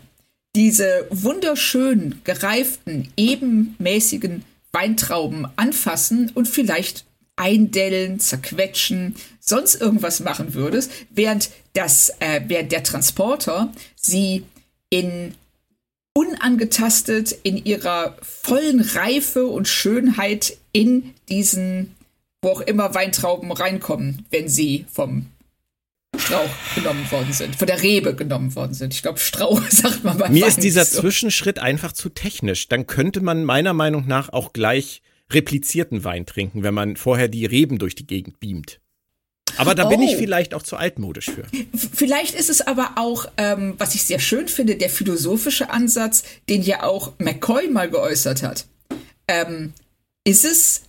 diese 0.55 1.07
wunderschön 1.09 2.21
gereiften, 2.23 3.11
ebenmäßigen 3.15 4.43
Weintrauben 4.71 5.47
anfassen 5.55 6.31
und 6.33 6.47
vielleicht 6.47 7.05
eindellen, 7.35 8.19
zerquetschen, 8.19 9.15
sonst 9.39 9.75
irgendwas 9.75 10.19
machen 10.19 10.53
würdest, 10.53 10.91
während 11.11 11.51
das, 11.73 12.09
äh, 12.19 12.41
während 12.47 12.71
der 12.71 12.83
Transporter 12.83 13.71
sie 13.95 14.43
in 14.89 15.35
unangetastet 16.13 17.31
in 17.43 17.63
ihrer 17.63 18.17
vollen 18.23 18.81
Reife 18.81 19.45
und 19.45 19.67
Schönheit 19.67 20.57
in 20.71 21.13
diesen, 21.29 21.95
wo 22.47 22.51
auch 22.51 22.61
immer 22.61 22.95
Weintrauben 22.95 23.51
reinkommen, 23.51 24.25
wenn 24.31 24.47
sie 24.47 24.85
vom 24.91 25.25
Strauch 26.17 26.49
genommen 26.75 27.09
worden 27.11 27.33
sind, 27.33 27.55
von 27.57 27.67
der 27.67 27.83
Rebe 27.83 28.15
genommen 28.15 28.55
worden 28.55 28.73
sind. 28.73 28.93
Ich 28.93 29.01
glaube, 29.01 29.19
Strauch 29.19 29.61
sagt 29.69 30.03
man 30.05 30.17
bei 30.17 30.29
Mir 30.29 30.43
Wein 30.43 30.49
ist 30.49 30.63
dieser 30.63 30.85
so. 30.85 31.01
Zwischenschritt 31.01 31.59
einfach 31.59 31.91
zu 31.91 32.09
technisch. 32.09 32.69
Dann 32.69 32.87
könnte 32.87 33.19
man 33.21 33.43
meiner 33.43 33.73
Meinung 33.73 34.07
nach 34.07 34.29
auch 34.31 34.53
gleich 34.53 35.01
replizierten 35.29 36.05
Wein 36.05 36.25
trinken, 36.25 36.63
wenn 36.63 36.73
man 36.73 36.95
vorher 36.95 37.27
die 37.27 37.45
Reben 37.45 37.79
durch 37.79 37.95
die 37.95 38.07
Gegend 38.07 38.39
beamt. 38.39 38.79
Aber 39.57 39.75
da 39.75 39.85
bin 39.85 40.01
ich 40.01 40.15
Oh. 40.15 40.17
vielleicht 40.19 40.53
auch 40.53 40.63
zu 40.63 40.77
altmodisch 40.77 41.25
für. 41.31 41.43
Vielleicht 41.93 42.33
ist 42.33 42.49
es 42.49 42.61
aber 42.61 42.91
auch, 42.95 43.25
ähm, 43.37 43.73
was 43.77 43.93
ich 43.95 44.03
sehr 44.03 44.19
schön 44.19 44.47
finde, 44.47 44.75
der 44.77 44.89
philosophische 44.89 45.69
Ansatz, 45.69 46.23
den 46.47 46.61
ja 46.61 46.83
auch 46.83 47.13
McCoy 47.17 47.67
mal 47.67 47.89
geäußert 47.89 48.43
hat. 48.43 48.65
Ähm, 49.27 49.73
ist 50.23 50.45
es, 50.45 50.83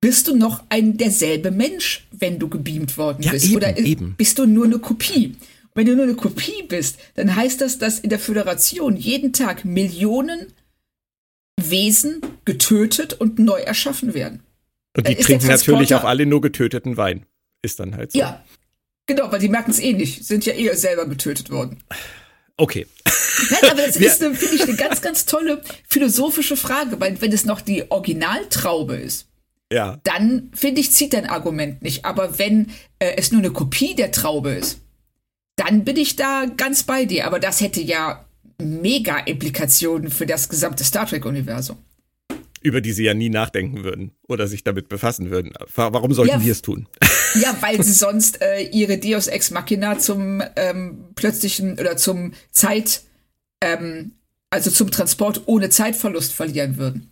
bist 0.00 0.28
du 0.28 0.36
noch 0.36 0.64
ein 0.68 0.96
derselbe 0.96 1.50
Mensch, 1.50 2.06
wenn 2.12 2.38
du 2.38 2.48
gebeamt 2.48 2.96
worden 2.98 3.22
Ja, 3.22 3.32
bist? 3.32 3.46
eben, 3.46 3.56
Oder 3.56 3.78
eben. 3.78 4.14
bist 4.16 4.38
du 4.38 4.46
nur 4.46 4.64
eine 4.64 4.78
Kopie? 4.78 5.36
Wenn 5.74 5.86
du 5.86 5.94
nur 5.94 6.04
eine 6.04 6.14
Kopie 6.14 6.62
bist, 6.68 6.98
dann 7.14 7.34
heißt 7.34 7.60
das, 7.60 7.78
dass 7.78 8.00
in 8.00 8.10
der 8.10 8.18
Föderation 8.18 8.96
jeden 8.96 9.32
Tag 9.32 9.64
Millionen 9.64 10.52
Wesen 11.60 12.20
getötet 12.44 13.14
und 13.14 13.38
neu 13.38 13.60
erschaffen 13.60 14.14
werden. 14.14 14.42
Und 14.96 15.08
die 15.08 15.14
trinken 15.16 15.46
natürlich 15.48 15.94
auch 15.94 16.04
alle 16.04 16.26
nur 16.26 16.40
getöteten 16.40 16.96
Wein. 16.96 17.26
Ist 17.62 17.80
dann 17.80 17.96
halt 17.96 18.12
so. 18.12 18.18
Ja, 18.18 18.44
genau, 19.06 19.30
weil 19.32 19.40
die 19.40 19.48
merken 19.48 19.70
es 19.72 19.80
eh 19.80 19.92
nicht, 19.92 20.24
sind 20.24 20.46
ja 20.46 20.54
eh 20.54 20.72
selber 20.74 21.06
getötet 21.06 21.50
worden. 21.50 21.78
Okay. 22.56 22.86
Nein, 23.50 23.70
aber 23.70 23.86
das 23.86 23.96
ist, 23.96 24.18
finde 24.18 24.54
ich, 24.54 24.62
eine 24.62 24.76
ganz, 24.76 25.00
ganz 25.00 25.26
tolle 25.26 25.62
philosophische 25.88 26.56
Frage, 26.56 27.00
weil 27.00 27.20
wenn 27.20 27.32
es 27.32 27.44
noch 27.44 27.60
die 27.60 27.88
Originaltraube 27.90 28.96
ist, 28.96 29.27
Ja. 29.72 30.00
dann 30.04 30.50
finde 30.54 30.80
ich, 30.80 30.92
zieht 30.92 31.12
dein 31.12 31.26
Argument 31.26 31.82
nicht. 31.82 32.04
Aber 32.04 32.38
wenn 32.38 32.70
äh, 32.98 33.14
es 33.16 33.32
nur 33.32 33.40
eine 33.40 33.50
Kopie 33.50 33.94
der 33.94 34.12
Traube 34.12 34.52
ist, 34.52 34.80
dann 35.56 35.84
bin 35.84 35.96
ich 35.96 36.16
da 36.16 36.46
ganz 36.56 36.84
bei 36.84 37.04
dir. 37.04 37.26
Aber 37.26 37.38
das 37.38 37.60
hätte 37.60 37.80
ja 37.80 38.24
mega 38.60 39.18
Implikationen 39.18 40.10
für 40.10 40.26
das 40.26 40.48
gesamte 40.48 40.84
Star 40.84 41.06
Trek-Universum. 41.06 41.76
über 42.60 42.80
die 42.80 42.92
sie 42.92 43.04
ja 43.04 43.14
nie 43.14 43.28
nachdenken 43.28 43.84
würden 43.84 44.12
oder 44.26 44.48
sich 44.48 44.64
damit 44.64 44.88
befassen 44.88 45.30
würden. 45.30 45.52
Warum 45.74 46.12
sollten 46.12 46.32
ja, 46.32 46.38
die 46.38 46.50
es 46.50 46.62
tun? 46.62 46.88
Ja, 47.34 47.54
weil 47.60 47.82
sie 47.82 47.92
sonst 48.06 48.40
äh, 48.40 48.62
ihre 48.62 48.96
Deus 48.96 49.26
Ex 49.26 49.50
Machina 49.50 49.98
zum 49.98 50.42
ähm, 50.56 51.08
plötzlichen 51.14 51.78
oder 51.78 51.98
zum 51.98 52.32
Zeit, 52.52 53.02
ähm, 53.60 54.12
also 54.48 54.70
zum 54.70 54.90
Transport 54.90 55.42
ohne 55.44 55.68
Zeitverlust 55.68 56.32
verlieren 56.32 56.78
würden. 56.78 57.10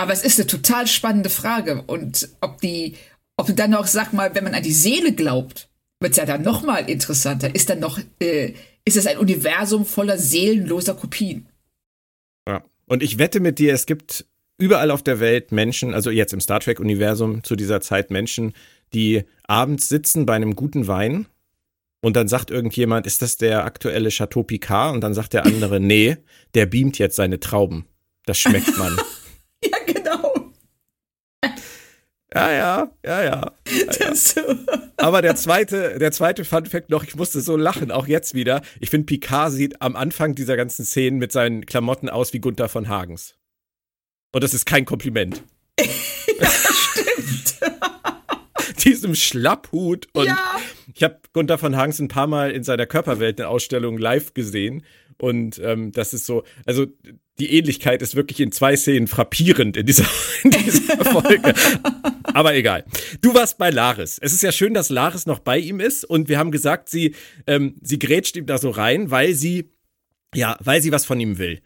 Aber 0.00 0.14
es 0.14 0.22
ist 0.22 0.38
eine 0.38 0.46
total 0.46 0.86
spannende 0.86 1.28
Frage 1.28 1.82
und 1.82 2.30
ob 2.40 2.58
die, 2.62 2.96
ob 3.36 3.48
du 3.48 3.52
dann 3.52 3.72
noch, 3.72 3.86
sag 3.86 4.14
mal, 4.14 4.34
wenn 4.34 4.44
man 4.44 4.54
an 4.54 4.62
die 4.62 4.72
Seele 4.72 5.12
glaubt, 5.12 5.68
wird 6.00 6.12
es 6.12 6.16
ja 6.16 6.24
dann 6.24 6.40
noch 6.40 6.62
mal 6.62 6.88
interessanter. 6.88 7.54
Ist 7.54 7.68
dann 7.68 7.80
noch, 7.80 8.00
äh, 8.18 8.54
ist 8.86 8.96
es 8.96 9.06
ein 9.06 9.18
Universum 9.18 9.84
voller 9.84 10.16
seelenloser 10.16 10.94
Kopien? 10.94 11.50
Ja. 12.48 12.64
Und 12.86 13.02
ich 13.02 13.18
wette 13.18 13.40
mit 13.40 13.58
dir, 13.58 13.74
es 13.74 13.84
gibt 13.84 14.24
überall 14.56 14.90
auf 14.90 15.02
der 15.02 15.20
Welt 15.20 15.52
Menschen, 15.52 15.92
also 15.92 16.10
jetzt 16.10 16.32
im 16.32 16.40
Star 16.40 16.60
Trek-Universum 16.60 17.44
zu 17.44 17.54
dieser 17.54 17.82
Zeit 17.82 18.10
Menschen, 18.10 18.54
die 18.94 19.24
abends 19.42 19.90
sitzen 19.90 20.24
bei 20.24 20.34
einem 20.34 20.56
guten 20.56 20.86
Wein 20.86 21.26
und 22.00 22.16
dann 22.16 22.26
sagt 22.26 22.50
irgendjemand, 22.50 23.06
ist 23.06 23.20
das 23.20 23.36
der 23.36 23.66
aktuelle 23.66 24.08
Chateau 24.08 24.44
Picard? 24.44 24.94
Und 24.94 25.02
dann 25.02 25.12
sagt 25.12 25.34
der 25.34 25.44
andere, 25.44 25.78
nee, 25.80 26.16
der 26.54 26.64
beamt 26.64 26.98
jetzt 26.98 27.16
seine 27.16 27.38
Trauben. 27.38 27.84
Das 28.24 28.38
schmeckt 28.38 28.78
man. 28.78 28.96
ja, 29.64 29.78
genau. 29.86 30.52
Ja, 32.32 32.52
ja, 32.52 32.90
ja, 33.04 33.22
ja. 33.24 33.52
ja, 33.68 34.12
ja. 34.12 34.58
Aber 34.96 35.20
der 35.20 35.34
zweite, 35.34 35.98
der 35.98 36.12
zweite 36.12 36.44
Fun 36.44 36.66
Fact 36.66 36.90
noch, 36.90 37.02
ich 37.02 37.16
musste 37.16 37.40
so 37.40 37.56
lachen, 37.56 37.90
auch 37.90 38.06
jetzt 38.06 38.34
wieder. 38.34 38.62
Ich 38.78 38.90
finde, 38.90 39.06
Picard 39.06 39.52
sieht 39.52 39.82
am 39.82 39.96
Anfang 39.96 40.34
dieser 40.34 40.56
ganzen 40.56 40.84
Szenen 40.84 41.18
mit 41.18 41.32
seinen 41.32 41.66
Klamotten 41.66 42.08
aus 42.08 42.32
wie 42.32 42.38
Gunther 42.38 42.68
von 42.68 42.88
Hagens. 42.88 43.34
Und 44.32 44.44
das 44.44 44.54
ist 44.54 44.64
kein 44.64 44.84
Kompliment. 44.84 45.42
ja, 45.80 46.48
stimmt. 46.48 47.58
Diesem 48.84 49.14
Schlapphut. 49.14 50.08
Und 50.12 50.26
ja. 50.26 50.38
ich 50.94 51.02
habe 51.02 51.20
Gunther 51.32 51.58
von 51.58 51.76
Hanks 51.76 51.98
ein 51.98 52.08
paar 52.08 52.26
Mal 52.26 52.50
in 52.50 52.64
seiner 52.64 52.86
Körperwelt 52.86 53.40
eine 53.40 53.48
Ausstellung 53.48 53.98
live 53.98 54.34
gesehen. 54.34 54.84
Und 55.18 55.60
ähm, 55.62 55.92
das 55.92 56.14
ist 56.14 56.26
so, 56.26 56.44
also 56.64 56.86
die 57.38 57.52
Ähnlichkeit 57.52 58.02
ist 58.02 58.16
wirklich 58.16 58.40
in 58.40 58.52
zwei 58.52 58.76
Szenen 58.76 59.06
frappierend 59.06 59.76
in 59.76 59.86
dieser, 59.86 60.04
in 60.44 60.50
dieser 60.50 61.04
Folge. 61.04 61.54
Aber 62.22 62.54
egal. 62.54 62.84
Du 63.20 63.34
warst 63.34 63.58
bei 63.58 63.70
Laris. 63.70 64.18
Es 64.20 64.32
ist 64.32 64.42
ja 64.42 64.52
schön, 64.52 64.74
dass 64.74 64.88
Laris 64.88 65.26
noch 65.26 65.40
bei 65.40 65.58
ihm 65.58 65.80
ist. 65.80 66.04
Und 66.04 66.28
wir 66.28 66.38
haben 66.38 66.50
gesagt, 66.50 66.88
sie, 66.88 67.14
ähm, 67.46 67.76
sie 67.82 67.98
grätscht 67.98 68.36
ihm 68.36 68.46
da 68.46 68.58
so 68.58 68.70
rein, 68.70 69.10
weil 69.10 69.34
sie, 69.34 69.70
ja, 70.34 70.56
weil 70.60 70.80
sie 70.80 70.92
was 70.92 71.04
von 71.04 71.20
ihm 71.20 71.38
will. 71.38 71.60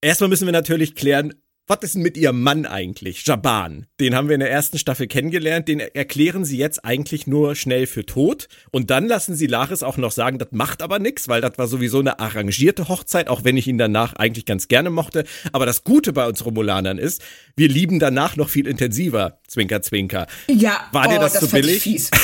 Erstmal 0.00 0.28
müssen 0.28 0.46
wir 0.46 0.52
natürlich 0.52 0.94
klären, 0.94 1.34
was 1.66 1.78
ist 1.80 1.94
denn 1.94 2.02
mit 2.02 2.18
ihrem 2.18 2.42
Mann 2.42 2.66
eigentlich? 2.66 3.26
Jaban. 3.26 3.86
Den 3.98 4.14
haben 4.14 4.28
wir 4.28 4.34
in 4.34 4.40
der 4.40 4.50
ersten 4.50 4.78
Staffel 4.78 5.06
kennengelernt. 5.06 5.66
Den 5.66 5.80
erklären 5.80 6.44
sie 6.44 6.58
jetzt 6.58 6.84
eigentlich 6.84 7.26
nur 7.26 7.54
schnell 7.54 7.86
für 7.86 8.04
tot. 8.04 8.48
Und 8.70 8.90
dann 8.90 9.06
lassen 9.06 9.34
sie 9.34 9.46
Laris 9.46 9.82
auch 9.82 9.96
noch 9.96 10.12
sagen, 10.12 10.38
das 10.38 10.48
macht 10.50 10.82
aber 10.82 10.98
nichts, 10.98 11.26
weil 11.26 11.40
das 11.40 11.56
war 11.56 11.66
sowieso 11.66 12.00
eine 12.00 12.18
arrangierte 12.18 12.88
Hochzeit, 12.88 13.28
auch 13.28 13.44
wenn 13.44 13.56
ich 13.56 13.66
ihn 13.66 13.78
danach 13.78 14.12
eigentlich 14.14 14.44
ganz 14.44 14.68
gerne 14.68 14.90
mochte. 14.90 15.24
Aber 15.52 15.64
das 15.64 15.84
Gute 15.84 16.12
bei 16.12 16.26
uns 16.26 16.44
Romulanern 16.44 16.98
ist, 16.98 17.22
wir 17.56 17.68
lieben 17.68 17.98
danach 17.98 18.36
noch 18.36 18.50
viel 18.50 18.66
intensiver. 18.66 19.38
Zwinker, 19.48 19.80
zwinker. 19.80 20.26
Ja. 20.48 20.88
War 20.92 21.06
oh, 21.06 21.12
dir 21.12 21.18
das, 21.18 21.32
das 21.32 21.42
zu 21.44 21.50
billig? 21.50 21.82
fies. 21.82 22.10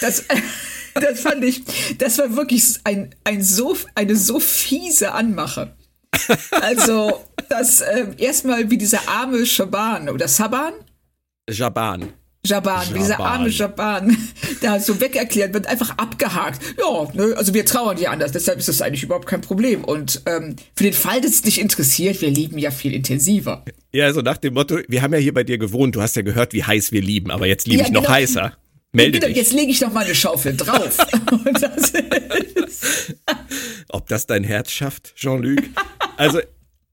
Das, 0.00 0.24
das 0.94 1.20
fand 1.20 1.42
ich, 1.44 1.62
das 1.96 2.18
war 2.18 2.36
wirklich 2.36 2.80
ein, 2.84 3.14
ein 3.24 3.42
so, 3.42 3.74
eine 3.94 4.16
so 4.16 4.38
fiese 4.38 5.12
Anmache. 5.12 5.74
Also, 6.50 7.20
das 7.48 7.80
äh, 7.80 8.06
erstmal 8.18 8.70
wie 8.70 8.78
dieser 8.78 9.08
arme 9.08 9.44
Schaban 9.46 10.08
oder 10.08 10.28
Saban? 10.28 10.72
Jaban. 11.50 12.12
Jaban, 12.46 12.82
wie 12.92 12.98
dieser 12.98 13.20
arme 13.20 13.48
Jaban, 13.48 14.16
da 14.60 14.78
so 14.78 15.00
wegerklärt 15.00 15.54
wird, 15.54 15.66
einfach 15.66 15.96
abgehakt. 15.96 16.60
Ja, 16.78 17.08
ne, 17.14 17.34
also 17.36 17.54
wir 17.54 17.64
trauern 17.64 17.96
ja 17.96 18.10
anders, 18.10 18.32
deshalb 18.32 18.58
ist 18.58 18.68
das 18.68 18.82
eigentlich 18.82 19.02
überhaupt 19.02 19.26
kein 19.26 19.40
Problem. 19.40 19.82
Und 19.82 20.20
ähm, 20.26 20.56
für 20.76 20.84
den 20.84 20.92
Fall, 20.92 21.22
dass 21.22 21.32
es 21.32 21.42
dich 21.42 21.58
interessiert, 21.58 22.20
wir 22.20 22.30
lieben 22.30 22.58
ja 22.58 22.70
viel 22.70 22.92
intensiver. 22.92 23.64
Ja, 23.92 24.04
also 24.04 24.20
nach 24.20 24.36
dem 24.36 24.54
Motto, 24.54 24.78
wir 24.88 25.00
haben 25.00 25.14
ja 25.14 25.20
hier 25.20 25.32
bei 25.32 25.44
dir 25.44 25.56
gewohnt, 25.56 25.96
du 25.96 26.02
hast 26.02 26.16
ja 26.16 26.22
gehört, 26.22 26.52
wie 26.52 26.64
heiß 26.64 26.92
wir 26.92 27.00
lieben, 27.00 27.30
aber 27.30 27.46
jetzt 27.46 27.66
liebe 27.66 27.80
ja, 27.80 27.86
ich 27.86 27.92
noch 27.92 28.02
genau. 28.02 28.14
heißer. 28.14 28.52
Melde 28.94 29.18
dich. 29.18 29.36
Jetzt 29.36 29.52
lege 29.52 29.72
ich 29.72 29.80
noch 29.80 29.92
mal 29.92 30.04
eine 30.04 30.14
Schaufel 30.14 30.56
drauf. 30.56 30.96
das 31.60 31.92
Ob 33.88 34.08
das 34.08 34.26
dein 34.26 34.44
Herz 34.44 34.70
schafft, 34.70 35.14
Jean-Luc? 35.16 35.62
Also, 36.16 36.40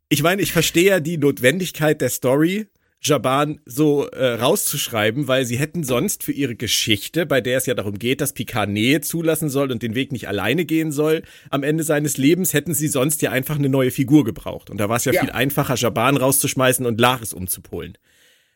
ich 0.10 0.24
meine, 0.24 0.42
ich 0.42 0.52
verstehe 0.52 0.90
ja 0.90 1.00
die 1.00 1.18
Notwendigkeit 1.18 2.02
der 2.02 2.10
Story, 2.10 2.68
Jaban 3.04 3.62
so 3.66 4.08
äh, 4.08 4.34
rauszuschreiben, 4.34 5.28
weil 5.28 5.46
sie 5.46 5.58
hätten 5.58 5.84
sonst 5.84 6.24
für 6.24 6.32
ihre 6.32 6.56
Geschichte, 6.56 7.26
bei 7.26 7.40
der 7.40 7.58
es 7.58 7.68
ja 7.68 7.76
darum 7.76 7.98
geht, 7.98 8.20
dass 8.20 8.34
Picard 8.34 8.70
Nähe 8.70 9.02
zulassen 9.02 9.50
soll 9.50 9.72
und 9.72 9.84
den 9.84 9.94
Weg 9.96 10.12
nicht 10.12 10.28
alleine 10.28 10.66
gehen 10.66 10.92
soll, 10.92 11.24
am 11.50 11.64
Ende 11.64 11.84
seines 11.84 12.18
Lebens 12.18 12.54
hätten 12.54 12.74
sie 12.74 12.88
sonst 12.88 13.22
ja 13.22 13.32
einfach 13.32 13.58
eine 13.58 13.70
neue 13.70 13.92
Figur 13.92 14.24
gebraucht. 14.24 14.70
Und 14.70 14.78
da 14.78 14.90
war 14.90 14.98
es 14.98 15.06
ja, 15.06 15.14
ja, 15.14 15.22
viel 15.22 15.32
einfacher, 15.32 15.76
Jaban 15.76 16.18
rauszuschmeißen 16.18 16.86
und 16.86 17.00
Laris 17.00 17.34
umzupolen. 17.34 17.98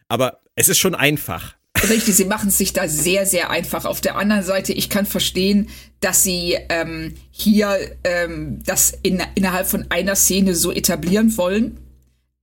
Aber 0.08 0.42
es 0.56 0.70
ist 0.70 0.78
schon 0.78 0.96
einfach. 0.96 1.56
Richtig, 1.90 2.16
sie 2.16 2.26
machen 2.26 2.50
es 2.50 2.58
sich 2.58 2.74
da 2.74 2.88
sehr, 2.88 3.26
sehr 3.26 3.50
einfach. 3.50 3.86
Auf 3.86 4.02
der 4.02 4.18
anderen 4.18 4.44
Seite, 4.44 4.74
ich 4.74 4.90
kann 4.90 5.06
verstehen, 5.06 5.70
dass 6.00 6.24
sie 6.24 6.58
ähm, 6.70 7.14
hier 7.32 7.78
ähm, 8.04 8.60
das 8.66 8.98
in, 9.04 9.22
innerhalb 9.36 9.68
von 9.68 9.86
einer 9.90 10.16
Szene 10.16 10.56
so 10.56 10.72
etablieren 10.72 11.38
wollen, 11.38 11.80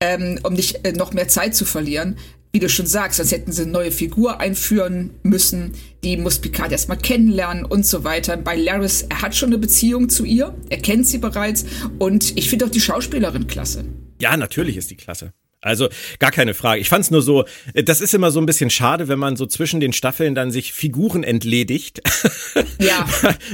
ähm, 0.00 0.38
um 0.42 0.52
nicht 0.54 0.86
äh, 0.86 0.92
noch 0.92 1.12
mehr 1.12 1.28
Zeit 1.28 1.54
zu 1.54 1.64
verlieren. 1.64 2.16
Wie 2.52 2.60
du 2.60 2.68
schon 2.68 2.86
sagst, 2.86 3.16
sonst 3.16 3.32
hätten 3.32 3.50
sie 3.50 3.62
eine 3.62 3.72
neue 3.72 3.90
Figur 3.90 4.38
einführen 4.38 5.10
müssen. 5.22 5.72
Die 6.04 6.18
muss 6.18 6.38
Picard 6.38 6.70
erstmal 6.70 6.98
kennenlernen 6.98 7.64
und 7.64 7.86
so 7.86 8.04
weiter. 8.04 8.36
Bei 8.36 8.56
Laris, 8.56 9.06
er 9.08 9.22
hat 9.22 9.34
schon 9.34 9.48
eine 9.48 9.58
Beziehung 9.58 10.10
zu 10.10 10.26
ihr. 10.26 10.54
Er 10.68 10.78
kennt 10.78 11.06
sie 11.06 11.18
bereits. 11.18 11.64
Und 11.98 12.36
ich 12.36 12.50
finde 12.50 12.66
auch 12.66 12.70
die 12.70 12.80
Schauspielerin 12.80 13.46
klasse. 13.46 13.86
Ja, 14.20 14.36
natürlich 14.36 14.76
ist 14.76 14.90
die 14.90 14.96
klasse. 14.96 15.32
Also 15.62 15.88
gar 16.18 16.32
keine 16.32 16.54
Frage. 16.54 16.80
Ich 16.80 16.88
fand 16.88 17.04
es 17.04 17.10
nur 17.10 17.22
so, 17.22 17.44
äh, 17.72 17.82
das 17.84 18.00
ist 18.00 18.12
immer 18.12 18.30
so 18.30 18.40
ein 18.40 18.46
bisschen 18.46 18.68
schade, 18.68 19.08
wenn 19.08 19.18
man 19.18 19.36
so 19.36 19.46
zwischen 19.46 19.80
den 19.80 19.92
Staffeln 19.92 20.34
dann 20.34 20.50
sich 20.50 20.72
Figuren 20.72 21.22
entledigt. 21.24 22.02
Ja. 22.80 23.06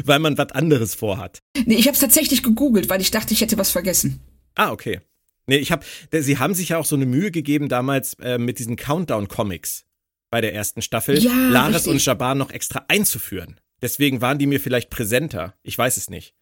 weil 0.04 0.20
man 0.20 0.38
was 0.38 0.52
anderes 0.52 0.94
vorhat. 0.94 1.42
Nee, 1.66 1.74
ich 1.74 1.86
habe 1.86 1.92
es 1.94 2.00
tatsächlich 2.00 2.42
gegoogelt, 2.42 2.88
weil 2.88 3.02
ich 3.02 3.10
dachte, 3.10 3.34
ich 3.34 3.42
hätte 3.42 3.58
was 3.58 3.70
vergessen. 3.70 4.20
Ah, 4.54 4.72
okay. 4.72 5.00
Nee, 5.46 5.58
ich 5.58 5.70
habe, 5.70 5.84
sie 6.10 6.38
haben 6.38 6.54
sich 6.54 6.70
ja 6.70 6.78
auch 6.78 6.86
so 6.86 6.96
eine 6.96 7.04
Mühe 7.04 7.30
gegeben 7.30 7.68
damals 7.68 8.14
äh, 8.20 8.38
mit 8.38 8.58
diesen 8.58 8.76
Countdown-Comics 8.76 9.84
bei 10.30 10.40
der 10.40 10.54
ersten 10.54 10.80
Staffel, 10.80 11.18
ja, 11.18 11.32
Laris 11.50 11.76
richtig. 11.76 11.92
und 11.92 12.04
Jaban 12.04 12.38
noch 12.38 12.50
extra 12.50 12.84
einzuführen. 12.88 13.60
Deswegen 13.82 14.20
waren 14.20 14.38
die 14.38 14.46
mir 14.46 14.60
vielleicht 14.60 14.88
präsenter. 14.90 15.54
Ich 15.62 15.76
weiß 15.76 15.98
es 15.98 16.08
nicht. 16.10 16.34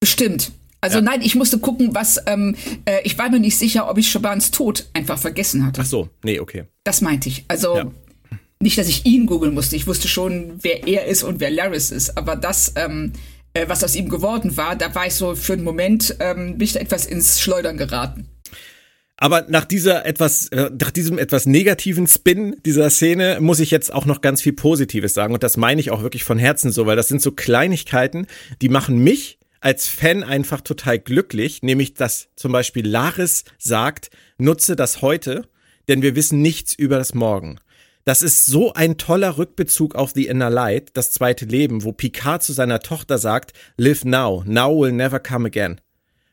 Bestimmt. 0.00 0.52
Also 0.84 0.98
ja. 0.98 1.02
nein, 1.02 1.22
ich 1.22 1.34
musste 1.34 1.58
gucken, 1.58 1.94
was, 1.94 2.20
ähm, 2.26 2.56
äh, 2.84 3.00
ich 3.04 3.16
war 3.16 3.30
mir 3.30 3.40
nicht 3.40 3.58
sicher, 3.58 3.88
ob 3.88 3.96
ich 3.96 4.10
Shabans 4.10 4.50
Tod 4.50 4.86
einfach 4.92 5.18
vergessen 5.18 5.64
hatte. 5.64 5.80
Ach 5.80 5.86
so, 5.86 6.10
nee, 6.22 6.38
okay. 6.38 6.64
Das 6.84 7.00
meinte 7.00 7.30
ich. 7.30 7.46
Also 7.48 7.76
ja. 7.76 7.90
nicht, 8.60 8.76
dass 8.76 8.86
ich 8.86 9.06
ihn 9.06 9.24
googeln 9.24 9.54
musste. 9.54 9.76
Ich 9.76 9.86
wusste 9.86 10.08
schon, 10.08 10.58
wer 10.60 10.86
er 10.86 11.06
ist 11.06 11.22
und 11.22 11.40
wer 11.40 11.50
Laris 11.50 11.90
ist. 11.90 12.18
Aber 12.18 12.36
das, 12.36 12.74
ähm, 12.76 13.14
äh, 13.54 13.66
was 13.66 13.82
aus 13.82 13.96
ihm 13.96 14.10
geworden 14.10 14.58
war, 14.58 14.76
da 14.76 14.94
war 14.94 15.06
ich 15.06 15.14
so 15.14 15.34
für 15.34 15.54
einen 15.54 15.64
Moment, 15.64 16.16
ähm, 16.20 16.58
bin 16.58 16.64
ich 16.66 16.74
da 16.74 16.80
etwas 16.80 17.06
ins 17.06 17.40
Schleudern 17.40 17.78
geraten. 17.78 18.28
Aber 19.16 19.46
nach 19.48 19.64
dieser 19.64 20.04
etwas, 20.04 20.48
äh, 20.48 20.70
nach 20.78 20.90
diesem 20.90 21.16
etwas 21.16 21.46
negativen 21.46 22.06
Spin 22.06 22.56
dieser 22.66 22.90
Szene 22.90 23.38
muss 23.40 23.60
ich 23.60 23.70
jetzt 23.70 23.90
auch 23.90 24.04
noch 24.04 24.20
ganz 24.20 24.42
viel 24.42 24.52
Positives 24.52 25.14
sagen. 25.14 25.32
Und 25.32 25.42
das 25.42 25.56
meine 25.56 25.80
ich 25.80 25.90
auch 25.90 26.02
wirklich 26.02 26.24
von 26.24 26.36
Herzen 26.36 26.72
so, 26.72 26.84
weil 26.84 26.96
das 26.96 27.08
sind 27.08 27.22
so 27.22 27.32
Kleinigkeiten, 27.32 28.26
die 28.60 28.68
machen 28.68 28.98
mich 28.98 29.38
als 29.64 29.88
Fan 29.88 30.22
einfach 30.22 30.60
total 30.60 30.98
glücklich, 30.98 31.62
nämlich 31.62 31.94
dass 31.94 32.28
zum 32.36 32.52
Beispiel 32.52 32.86
Laris 32.86 33.44
sagt, 33.58 34.10
nutze 34.36 34.76
das 34.76 35.00
heute, 35.00 35.48
denn 35.88 36.02
wir 36.02 36.14
wissen 36.14 36.42
nichts 36.42 36.74
über 36.74 36.98
das 36.98 37.14
Morgen. 37.14 37.58
Das 38.04 38.20
ist 38.20 38.44
so 38.44 38.74
ein 38.74 38.98
toller 38.98 39.38
Rückbezug 39.38 39.94
auf 39.94 40.12
The 40.14 40.26
Inner 40.26 40.50
Light, 40.50 40.90
das 40.92 41.12
zweite 41.12 41.46
Leben, 41.46 41.82
wo 41.82 41.92
Picard 41.92 42.42
zu 42.42 42.52
seiner 42.52 42.80
Tochter 42.80 43.16
sagt, 43.16 43.54
live 43.78 44.04
now, 44.04 44.44
now 44.46 44.78
will 44.78 44.92
never 44.92 45.18
come 45.18 45.46
again. 45.46 45.80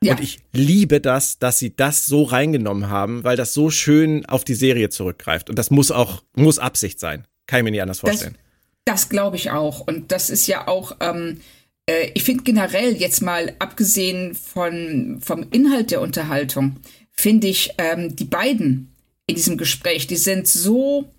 Ja. 0.04 0.14
Und 0.14 0.20
ich 0.20 0.40
liebe 0.52 1.00
das, 1.00 1.40
dass 1.40 1.58
sie 1.58 1.74
das 1.74 2.06
so 2.06 2.24
reingenommen 2.24 2.90
haben, 2.90 3.24
weil 3.24 3.38
das 3.38 3.54
so 3.54 3.70
schön 3.70 4.26
auf 4.26 4.44
die 4.44 4.56
Serie 4.56 4.90
zurückgreift. 4.90 5.50
Und 5.50 5.58
das 5.58 5.72
muss 5.72 5.90
auch, 5.90 6.22
muss 6.36 6.60
Absicht 6.60 7.00
sein. 7.00 7.26
Kann 7.48 7.60
ich 7.60 7.64
mir 7.64 7.72
nicht 7.72 7.82
anders 7.82 8.02
vorstellen. 8.02 8.38
Das, 8.84 9.04
das 9.04 9.10
glaube 9.10 9.38
ich 9.38 9.52
auch. 9.52 9.80
Und 9.80 10.12
das 10.12 10.30
ist 10.30 10.48
ja 10.48 10.68
auch, 10.68 10.98
ähm, 11.00 11.40
äh, 11.88 12.12
ich 12.14 12.24
finde 12.24 12.44
generell 12.44 12.96
jetzt 12.96 13.22
mal 13.22 13.54
abgesehen 13.60 14.36
von, 14.36 15.20
vom 15.22 15.46
Inhalt 15.52 15.92
der 15.92 16.02
Unterhaltung, 16.02 16.78
finde 17.12 17.48
ich 17.48 17.72
ähm, 17.78 18.16
die 18.16 18.26
beiden 18.26 18.96
in 19.28 19.36
diesem 19.36 19.58
Gespräch, 19.58 20.08
die 20.08 20.18
sind 20.18 20.48
so 20.48 21.12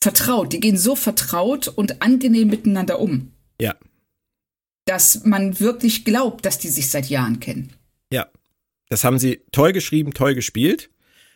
vertraut, 0.00 0.52
die 0.52 0.60
gehen 0.60 0.76
so 0.76 0.96
vertraut 0.96 1.68
und 1.68 2.02
angenehm 2.02 2.48
miteinander 2.48 3.00
um. 3.00 3.32
Ja. 3.60 3.74
Dass 4.84 5.24
man 5.24 5.60
wirklich 5.60 6.04
glaubt, 6.04 6.44
dass 6.44 6.58
die 6.58 6.68
sich 6.68 6.90
seit 6.90 7.08
Jahren 7.08 7.40
kennen. 7.40 7.72
Ja. 8.12 8.26
Das 8.90 9.02
haben 9.02 9.18
sie 9.18 9.40
toll 9.50 9.72
geschrieben, 9.72 10.12
toll 10.12 10.34
gespielt. 10.34 10.90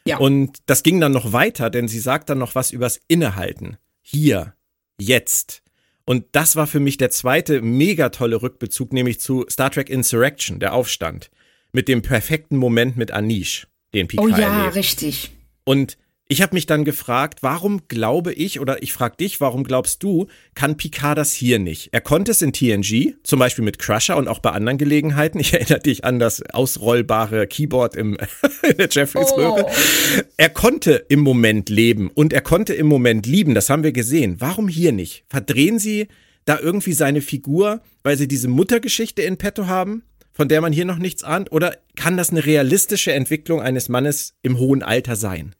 Ja. 0.05 0.19
Und 0.19 0.59
das 0.67 0.83
ging 0.83 1.01
dann 1.01 1.13
noch 1.13 1.33
weiter, 1.33 1.71
denn 1.71 1.89
sie 1.89 1.99
sagt 1.99 2.29
dann 2.29 2.39
noch 2.39 2.55
was 2.55 2.71
übers 2.71 3.01
Innehalten. 3.09 3.79
Hier, 4.03 4.55
jetzt. 4.99 5.63
Und 6.09 6.25
das 6.33 6.57
war 6.57 6.67
für 6.67 6.81
mich 6.81 6.97
der 6.97 7.11
zweite 7.11 7.61
mega 7.61 8.09
tolle 8.09 8.41
Rückbezug, 8.41 8.95
nämlich 8.95 9.21
zu 9.21 9.45
Star 9.51 9.71
Trek 9.71 9.91
Insurrection, 9.91 10.59
der 10.59 10.73
Aufstand. 10.73 11.31
Mit 11.73 11.87
dem 11.87 12.01
perfekten 12.01 12.57
Moment 12.57 12.97
mit 12.97 13.11
Anish, 13.11 13.67
den 13.93 14.09
Picard 14.09 14.27
Oh 14.27 14.31
ja, 14.31 14.59
erlebt. 14.61 14.75
richtig. 14.77 15.33
Und 15.65 15.99
ich 16.31 16.43
habe 16.43 16.55
mich 16.55 16.67
dann 16.67 16.85
gefragt, 16.85 17.43
warum 17.43 17.89
glaube 17.89 18.35
ich, 18.35 18.61
oder 18.61 18.83
ich 18.83 18.93
frage 18.93 19.17
dich, 19.17 19.41
warum 19.41 19.65
glaubst 19.65 20.03
du, 20.03 20.27
kann 20.55 20.77
Picard 20.77 21.17
das 21.17 21.33
hier 21.33 21.59
nicht? 21.59 21.89
Er 21.93 22.03
konnte 22.03 22.33
es 22.33 22.43
in 22.43 22.53
TNG, 22.53 23.15
zum 23.23 23.39
Beispiel 23.39 23.65
mit 23.65 23.79
Crusher 23.79 24.19
und 24.19 24.29
auch 24.29 24.41
bei 24.41 24.51
anderen 24.51 24.77
Gelegenheiten. 24.77 25.41
Ich 25.41 25.55
erinnere 25.55 25.81
dich 25.81 26.05
an 26.05 26.19
das 26.19 26.43
ausrollbare 26.43 27.47
Keyboard 27.47 27.97
im, 27.97 28.19
in 28.63 28.77
der 28.77 28.91
Jeffreys-Röhre. 28.91 29.65
Oh. 29.67 30.23
Er 30.37 30.51
konnte 30.51 31.07
im 31.09 31.21
Moment 31.21 31.71
leben 31.71 32.11
und 32.13 32.35
er 32.35 32.43
konnte 32.43 32.75
im 32.75 32.87
Moment 32.87 33.25
lieben, 33.25 33.55
das 33.55 33.71
haben 33.71 33.83
wir 33.83 33.93
gesehen. 33.93 34.37
Warum 34.39 34.69
hier 34.69 34.93
nicht? 34.93 35.25
Verdrehen 35.31 35.79
Sie 35.79 36.09
da 36.45 36.59
irgendwie 36.61 36.93
seine 36.93 37.23
Figur, 37.23 37.81
weil 38.03 38.19
Sie 38.19 38.29
diese 38.29 38.49
Muttergeschichte 38.49 39.23
in 39.23 39.39
petto 39.39 39.67
haben? 39.67 40.03
von 40.35 40.47
der 40.47 40.61
man 40.61 40.73
hier 40.73 40.85
noch 40.85 40.99
nichts 40.99 41.25
ahnt? 41.25 41.51
Oder 41.51 41.79
kann 41.97 42.17
das 42.17 42.31
eine 42.31 42.47
realistische 42.47 43.13
Entwicklung 43.13 43.61
eines 43.61 43.89
Mannes 43.89 44.35
im 44.43 44.61
hohen 44.61 44.85
Alter 44.85 45.17
sein? 45.17 45.57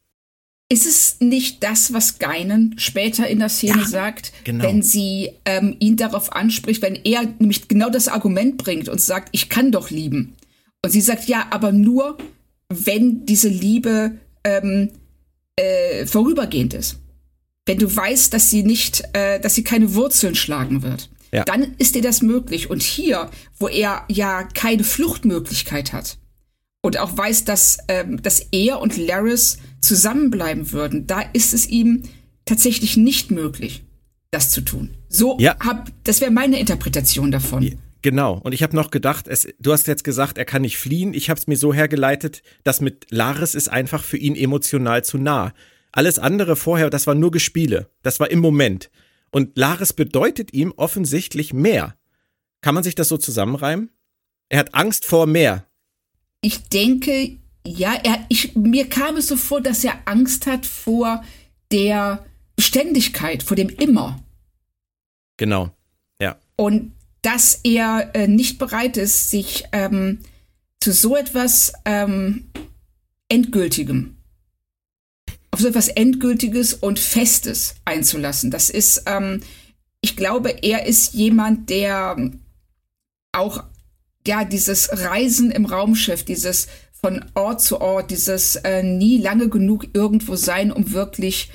Ist 0.71 0.87
es 0.87 1.17
nicht 1.21 1.63
das, 1.63 1.95
was 1.95 2.19
Geinen 2.19 2.75
später 2.79 3.27
in 3.27 3.39
der 3.39 3.49
Szene 3.49 3.81
Ja, 3.81 3.87
sagt, 3.87 4.33
genau. 4.45 4.65
wenn 4.65 4.83
sie 4.83 5.31
ähm, 5.47 5.77
ihn 5.79 5.97
darauf 5.97 6.33
anspricht, 6.33 6.83
wenn 6.83 6.95
er 6.95 7.23
nämlich 7.39 7.69
genau 7.69 7.89
das 7.89 8.09
Argument 8.09 8.59
bringt 8.59 8.89
und 8.91 9.01
sagt, 9.01 9.31
ich 9.33 9.49
kann 9.49 9.73
doch 9.73 9.89
lieben. 9.89 10.35
Und 10.85 10.91
sie 10.91 11.01
sagt, 11.01 11.27
ja, 11.27 11.47
aber 11.51 11.73
nur, 11.73 12.19
wenn 12.69 13.25
diese 13.25 13.49
Liebe 13.49 14.19
ähm, 14.45 14.91
äh, 15.57 16.07
vorübergehend 16.07 16.75
ist. 16.75 16.99
Wenn 17.65 17.79
du 17.79 17.95
weißt, 17.95 18.33
dass 18.33 18.51
sie 18.51 18.63
nicht, 18.63 19.03
äh, 19.15 19.41
dass 19.41 19.55
sie 19.55 19.65
keine 19.65 19.95
Wurzeln 19.95 20.35
schlagen 20.35 20.83
wird. 20.83 21.09
Ja. 21.33 21.45
Dann 21.45 21.75
ist 21.79 21.95
dir 21.95 22.03
das 22.03 22.23
möglich. 22.23 22.71
Und 22.71 22.83
hier, 22.83 23.31
wo 23.59 23.69
er 23.69 24.05
ja 24.09 24.43
keine 24.45 24.85
Fluchtmöglichkeit 24.85 25.93
hat, 25.93 26.19
und 26.81 26.99
auch 26.99 27.17
weiß, 27.17 27.45
dass, 27.45 27.79
ähm, 27.89 28.23
dass 28.23 28.47
er 28.53 28.81
und 28.81 28.97
Laris 28.97 29.59
zusammenbleiben 29.81 30.73
würden, 30.73 31.07
da 31.07 31.21
ist 31.21 31.55
es 31.55 31.69
ihm 31.69 32.03
tatsächlich 32.45 32.97
nicht 32.97 33.31
möglich, 33.31 33.85
das 34.31 34.51
zu 34.51 34.61
tun. 34.61 34.91
So 35.09 35.37
Ja. 35.39 35.57
hab, 35.61 35.91
das 36.05 36.21
wäre 36.21 36.31
meine 36.31 36.59
Interpretation 36.59 37.31
davon. 37.31 37.79
Genau. 38.03 38.39
Und 38.43 38.53
ich 38.53 38.63
habe 38.63 38.77
noch 38.77 38.91
gedacht, 38.91 39.27
es, 39.27 39.49
du 39.59 39.73
hast 39.73 39.87
jetzt 39.87 40.05
gesagt, 40.05 40.39
er 40.39 40.45
kann 40.45 40.63
nicht 40.63 40.79
fliehen. 40.79 41.15
Ich 41.15 41.31
habe 41.31 41.39
es 41.39 41.47
mir 41.47 41.57
so 41.57 41.75
hergeleitet, 41.75 42.43
dass 42.63 42.81
mit 42.81 43.07
Laris 43.11 43.55
ist 43.55 43.69
einfach 43.69 44.05
für 44.05 44.17
ihn 44.17 44.37
emotional 44.37 45.05
zu 45.05 45.19
nah. 45.19 45.53
Alles 45.91 46.19
andere 46.19 46.55
vorher, 46.55 46.91
das 46.91 47.07
war 47.07 47.15
nur 47.15 47.31
Gespiele. 47.33 47.91
Das 48.03 48.21
war 48.21 48.31
im 48.31 48.39
Moment. 48.39 48.91
Und 49.31 49.59
Laris 49.59 49.93
bedeutet 49.93 50.53
ihm 50.53 50.73
offensichtlich 50.77 51.53
mehr. 51.53 51.97
Kann 52.61 52.75
man 52.75 52.85
sich 52.85 52.95
das 52.95 53.09
so 53.09 53.17
zusammenreimen? 53.17 53.91
Er 54.49 54.61
hat 54.61 54.75
Angst 54.75 55.05
vor 55.05 55.27
mehr. 55.27 55.67
Ich 56.41 56.69
denke, 56.69 57.37
ja, 57.77 57.95
er, 57.95 58.25
ich, 58.29 58.55
mir 58.57 58.89
kam 58.89 59.17
es 59.17 59.29
so 59.29 59.37
vor, 59.37 59.61
dass 59.61 59.85
er 59.85 59.99
Angst 60.07 60.47
hat 60.47 60.67
vor 60.67 61.25
der 61.71 62.25
Beständigkeit, 62.57 63.43
vor 63.43 63.57
dem 63.57 63.69
Immer. 63.69 64.21
Genau. 65.37 65.71
Ja. 66.21 66.37
Und 66.57 66.93
dass 67.23 67.61
er 67.65 68.11
äh, 68.15 68.27
nicht 68.27 68.59
bereit 68.59 68.97
ist, 68.97 69.31
sich 69.31 69.65
ähm, 69.73 70.21
zu 70.81 70.93
so 70.93 71.17
etwas 71.17 71.73
ähm, 71.85 72.51
Endgültigem, 73.29 74.17
auf 75.51 75.61
so 75.61 75.69
etwas 75.69 75.89
Endgültiges 75.89 76.75
und 76.75 76.99
Festes 76.99 77.77
einzulassen. 77.85 78.51
Das 78.51 78.71
ist, 78.71 79.03
ähm, 79.07 79.43
ich 80.01 80.17
glaube, 80.17 80.51
er 80.63 80.87
ist 80.87 81.15
jemand, 81.15 81.71
der 81.71 82.17
auch, 83.33 83.65
ja, 84.27 84.45
dieses 84.45 84.91
Reisen 84.93 85.51
im 85.51 85.67
Raumschiff, 85.67 86.25
dieses 86.25 86.69
von 87.01 87.25
Ort 87.35 87.61
zu 87.61 87.81
Ort, 87.81 88.11
dieses 88.11 88.57
äh, 88.57 88.83
nie 88.83 89.19
lange 89.19 89.49
genug 89.49 89.87
irgendwo 89.95 90.37
sein, 90.37 90.73
um 90.73 90.93
wirklich 90.93 91.51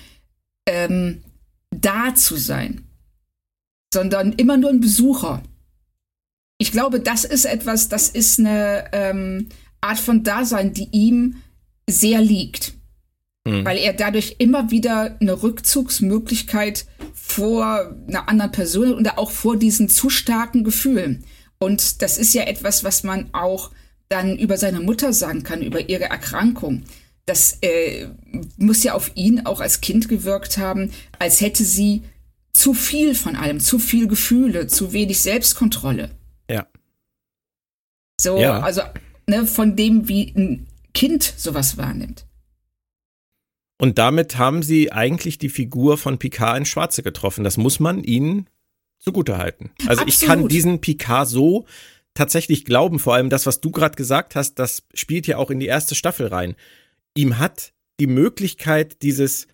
ähm, 0.65 1.23
da 1.71 2.15
zu 2.15 2.38
sein, 2.38 2.88
sondern 3.93 4.34
immer 4.34 4.58
nur 4.58 4.69
ein 4.69 4.79
Besucher. 4.79 5.43
Ich 6.58 6.71
glaube, 6.71 6.99
das 6.99 7.25
ist 7.25 7.45
etwas, 7.45 7.89
das 7.89 8.10
ist 8.10 8.39
eine 8.39 8.86
ähm, 8.93 9.49
Art 9.82 9.99
von 9.99 10.23
Dasein, 10.23 10.73
die 10.73 10.88
ihm 10.91 11.41
sehr 11.89 12.21
liegt. 12.21 12.73
Hm. 13.45 13.65
Weil 13.65 13.77
er 13.77 13.91
dadurch 13.91 14.36
immer 14.39 14.71
wieder 14.71 15.17
eine 15.19 15.43
Rückzugsmöglichkeit 15.43 16.86
vor 17.13 17.93
einer 18.08 18.29
anderen 18.29 18.51
Person 18.51 18.93
und 18.93 19.17
auch 19.17 19.32
vor 19.32 19.58
diesen 19.58 19.89
zu 19.89 20.10
starken 20.10 20.63
Gefühlen. 20.63 21.25
Und 21.60 22.01
das 22.01 22.17
ist 22.17 22.34
ja 22.34 22.43
etwas, 22.43 22.86
was 22.86 23.03
man 23.03 23.34
auch 23.34 23.71
dann 24.13 24.38
über 24.38 24.58
seine 24.58 24.80
Mutter 24.80 25.12
sagen 25.12 25.41
kann, 25.43 25.63
über 25.63 25.89
ihre 25.89 26.04
Erkrankung. 26.06 26.84
Das 27.26 27.58
äh, 27.62 28.08
muss 28.58 28.84
ja 28.84 28.93
auf 28.93 29.12
ihn 29.15 29.45
auch 29.45 29.60
als 29.60 29.82
Kind 29.82 30.08
gewirkt 30.08 30.58
haben, 30.60 30.91
als 31.17 31.41
hätte 31.41 31.63
sie 31.63 32.04
zu 32.54 32.76
viel 32.76 33.15
von 33.15 33.36
allem, 33.36 33.60
zu 33.60 33.80
viel 33.80 34.08
Gefühle, 34.08 34.67
zu 34.67 34.93
wenig 34.93 35.19
Selbstkontrolle. 35.21 36.12
Ja. 36.49 36.67
So, 38.21 38.38
Ja. 38.38 38.60
also 38.60 38.82
ne, 39.28 39.47
von 39.47 39.76
dem, 39.76 40.08
wie 40.08 40.32
ein 40.36 40.67
Kind 40.93 41.23
sowas 41.38 41.78
wahrnimmt. 41.78 42.28
Und 43.80 43.97
damit 43.97 44.38
haben 44.38 44.62
sie 44.62 44.91
eigentlich 44.91 45.39
die 45.39 45.49
Figur 45.49 45.97
von 45.97 46.19
Picard 46.19 46.60
ins 46.60 46.69
Schwarze 46.69 47.02
getroffen. 47.02 47.43
Das 47.43 47.58
muss 47.58 47.80
man 47.80 48.04
ihnen 48.04 48.47
zugutehalten. 48.99 49.71
Also 49.88 50.06
ich 50.06 50.19
kann 50.19 50.32
Absolut. 50.32 50.52
diesen 50.52 50.82
Picard 50.82 51.28
so 51.28 51.65
tatsächlich 52.13 52.65
glauben, 52.65 52.99
vor 52.99 53.15
allem 53.15 53.30
das, 53.30 53.45
was 53.45 53.62
du 53.62 53.71
gerade 53.71 53.95
gesagt 53.95 54.36
hast, 54.36 54.56
das 54.56 54.84
spielt 54.93 55.28
ja 55.28 55.38
auch 55.38 55.49
in 55.49 55.60
die 55.60 55.67
erste 55.67 55.95
Staffel 55.95 56.28
rein. 56.28 56.56
Ihm 57.15 57.39
hat 57.39 57.73
die 57.99 58.08
Möglichkeit, 58.08 59.02
dieses 59.02 59.47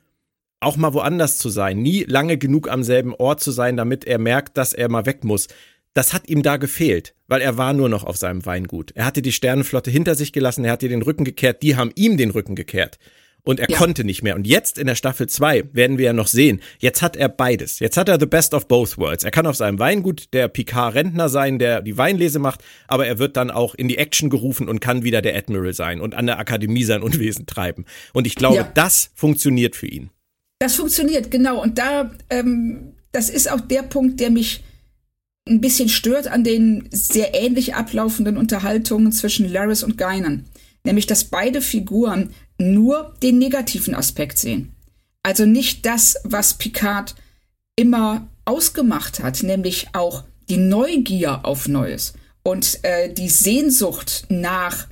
auch 0.59 0.77
mal 0.77 0.93
woanders 0.93 1.37
zu 1.37 1.49
sein, 1.49 1.81
nie 1.81 2.03
lange 2.03 2.37
genug 2.37 2.69
am 2.69 2.83
selben 2.83 3.13
Ort 3.13 3.39
zu 3.39 3.51
sein, 3.51 3.77
damit 3.77 4.05
er 4.05 4.19
merkt, 4.19 4.57
dass 4.57 4.73
er 4.73 4.89
mal 4.89 5.05
weg 5.05 5.23
muss. 5.23 5.47
Das 5.93 6.13
hat 6.13 6.27
ihm 6.27 6.43
da 6.43 6.57
gefehlt, 6.57 7.15
weil 7.27 7.41
er 7.41 7.57
war 7.57 7.73
nur 7.73 7.89
noch 7.89 8.03
auf 8.03 8.17
seinem 8.17 8.45
Weingut. 8.45 8.91
Er 8.95 9.05
hatte 9.05 9.21
die 9.21 9.31
Sternenflotte 9.31 9.89
hinter 9.89 10.15
sich 10.15 10.33
gelassen, 10.33 10.65
er 10.65 10.73
hat 10.73 10.83
ihr 10.83 10.89
den 10.89 11.01
Rücken 11.01 11.23
gekehrt, 11.23 11.63
die 11.63 11.75
haben 11.75 11.91
ihm 11.95 12.17
den 12.17 12.29
Rücken 12.31 12.55
gekehrt. 12.55 12.99
Und 13.43 13.59
er 13.59 13.69
Ja. 13.69 13.77
konnte 13.77 14.03
nicht 14.03 14.21
mehr. 14.21 14.35
Und 14.35 14.45
jetzt 14.45 14.77
in 14.77 14.85
der 14.85 14.95
Staffel 14.95 15.27
2 15.27 15.63
werden 15.73 15.97
wir 15.97 16.05
ja 16.05 16.13
noch 16.13 16.27
sehen, 16.27 16.61
jetzt 16.79 17.01
hat 17.01 17.15
er 17.15 17.29
beides. 17.29 17.79
Jetzt 17.79 17.97
hat 17.97 18.09
er 18.09 18.19
the 18.19 18.25
best 18.25 18.53
of 18.53 18.67
both 18.67 18.97
worlds. 18.97 19.23
Er 19.23 19.31
kann 19.31 19.47
auf 19.47 19.55
seinem 19.55 19.79
Weingut 19.79 20.33
der 20.33 20.47
Picard-Rentner 20.49 21.29
sein, 21.29 21.57
der 21.57 21.81
die 21.81 21.97
Weinlese 21.97 22.39
macht, 22.39 22.63
aber 22.87 23.07
er 23.07 23.17
wird 23.17 23.37
dann 23.37 23.49
auch 23.49 23.75
in 23.75 23.87
die 23.87 23.97
Action 23.97 24.29
gerufen 24.29 24.67
und 24.67 24.81
kann 24.81 25.03
wieder 25.03 25.21
der 25.21 25.35
Admiral 25.37 25.73
sein 25.73 26.01
und 26.01 26.15
an 26.15 26.25
der 26.25 26.37
Akademie 26.37 26.83
sein 26.83 27.01
Unwesen 27.01 27.45
treiben. 27.47 27.85
Und 28.13 28.27
ich 28.27 28.35
glaube, 28.35 28.57
Ja. 28.57 28.71
das 28.73 29.11
funktioniert 29.15 29.75
für 29.75 29.87
ihn. 29.87 30.09
Das 30.59 30.75
funktioniert, 30.75 31.31
genau. 31.31 31.61
Und 31.61 31.77
da, 31.77 32.11
ähm, 32.29 32.93
das 33.13 33.29
ist 33.29 33.49
auch 33.49 33.61
der 33.61 33.83
Punkt, 33.83 34.19
der 34.19 34.29
mich 34.29 34.61
ein 35.47 35.61
bisschen 35.61 35.87
stört 35.89 36.27
an 36.27 36.43
den 36.43 36.87
sehr 36.91 37.33
ähnlich 37.33 37.73
ablaufenden 37.73 38.37
Unterhaltungen 38.37 39.11
zwischen 39.13 39.49
Laris 39.51 39.81
und 39.83 39.97
Guinan. 39.97 40.45
Nämlich, 40.83 41.07
dass 41.07 41.23
beide 41.23 41.61
Figuren 41.61 42.31
nur 42.59 43.15
den 43.23 43.39
negativen 43.39 43.95
Aspekt 43.95 44.37
sehen. 44.37 44.73
Also 45.23 45.45
nicht 45.45 45.85
das, 45.85 46.17
was 46.23 46.53
Picard 46.53 47.15
immer 47.75 48.27
ausgemacht 48.45 49.19
hat, 49.19 49.43
nämlich 49.43 49.87
auch 49.93 50.23
die 50.49 50.57
Neugier 50.57 51.45
auf 51.45 51.67
Neues 51.67 52.13
und 52.43 52.79
äh, 52.83 53.13
die 53.13 53.29
Sehnsucht 53.29 54.25
nach 54.29 54.87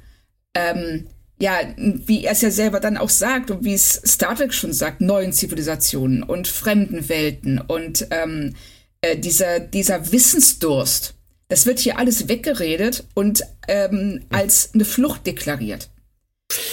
ähm, 0.53 1.07
ja, 1.39 1.59
wie 1.77 2.23
er 2.23 2.31
es 2.31 2.41
ja 2.41 2.49
selber 2.49 2.79
dann 2.79 2.97
auch 2.97 3.09
sagt 3.09 3.51
und 3.51 3.63
wie 3.63 3.73
es 3.73 4.01
Star 4.05 4.35
Trek 4.35 4.53
schon 4.53 4.73
sagt, 4.73 5.01
neuen 5.01 5.33
Zivilisationen 5.33 6.23
und 6.23 6.47
fremden 6.47 7.09
Welten 7.09 7.59
und 7.59 8.07
ähm, 8.09 8.55
äh, 9.01 9.17
dieser, 9.17 9.59
dieser 9.59 10.11
Wissensdurst, 10.11 11.13
das 11.49 11.65
wird 11.65 11.79
hier 11.79 11.99
alles 11.99 12.27
weggeredet 12.27 13.05
und 13.13 13.43
ähm, 13.67 14.25
als 14.29 14.71
eine 14.73 14.85
Flucht 14.85 15.27
deklariert. 15.27 15.89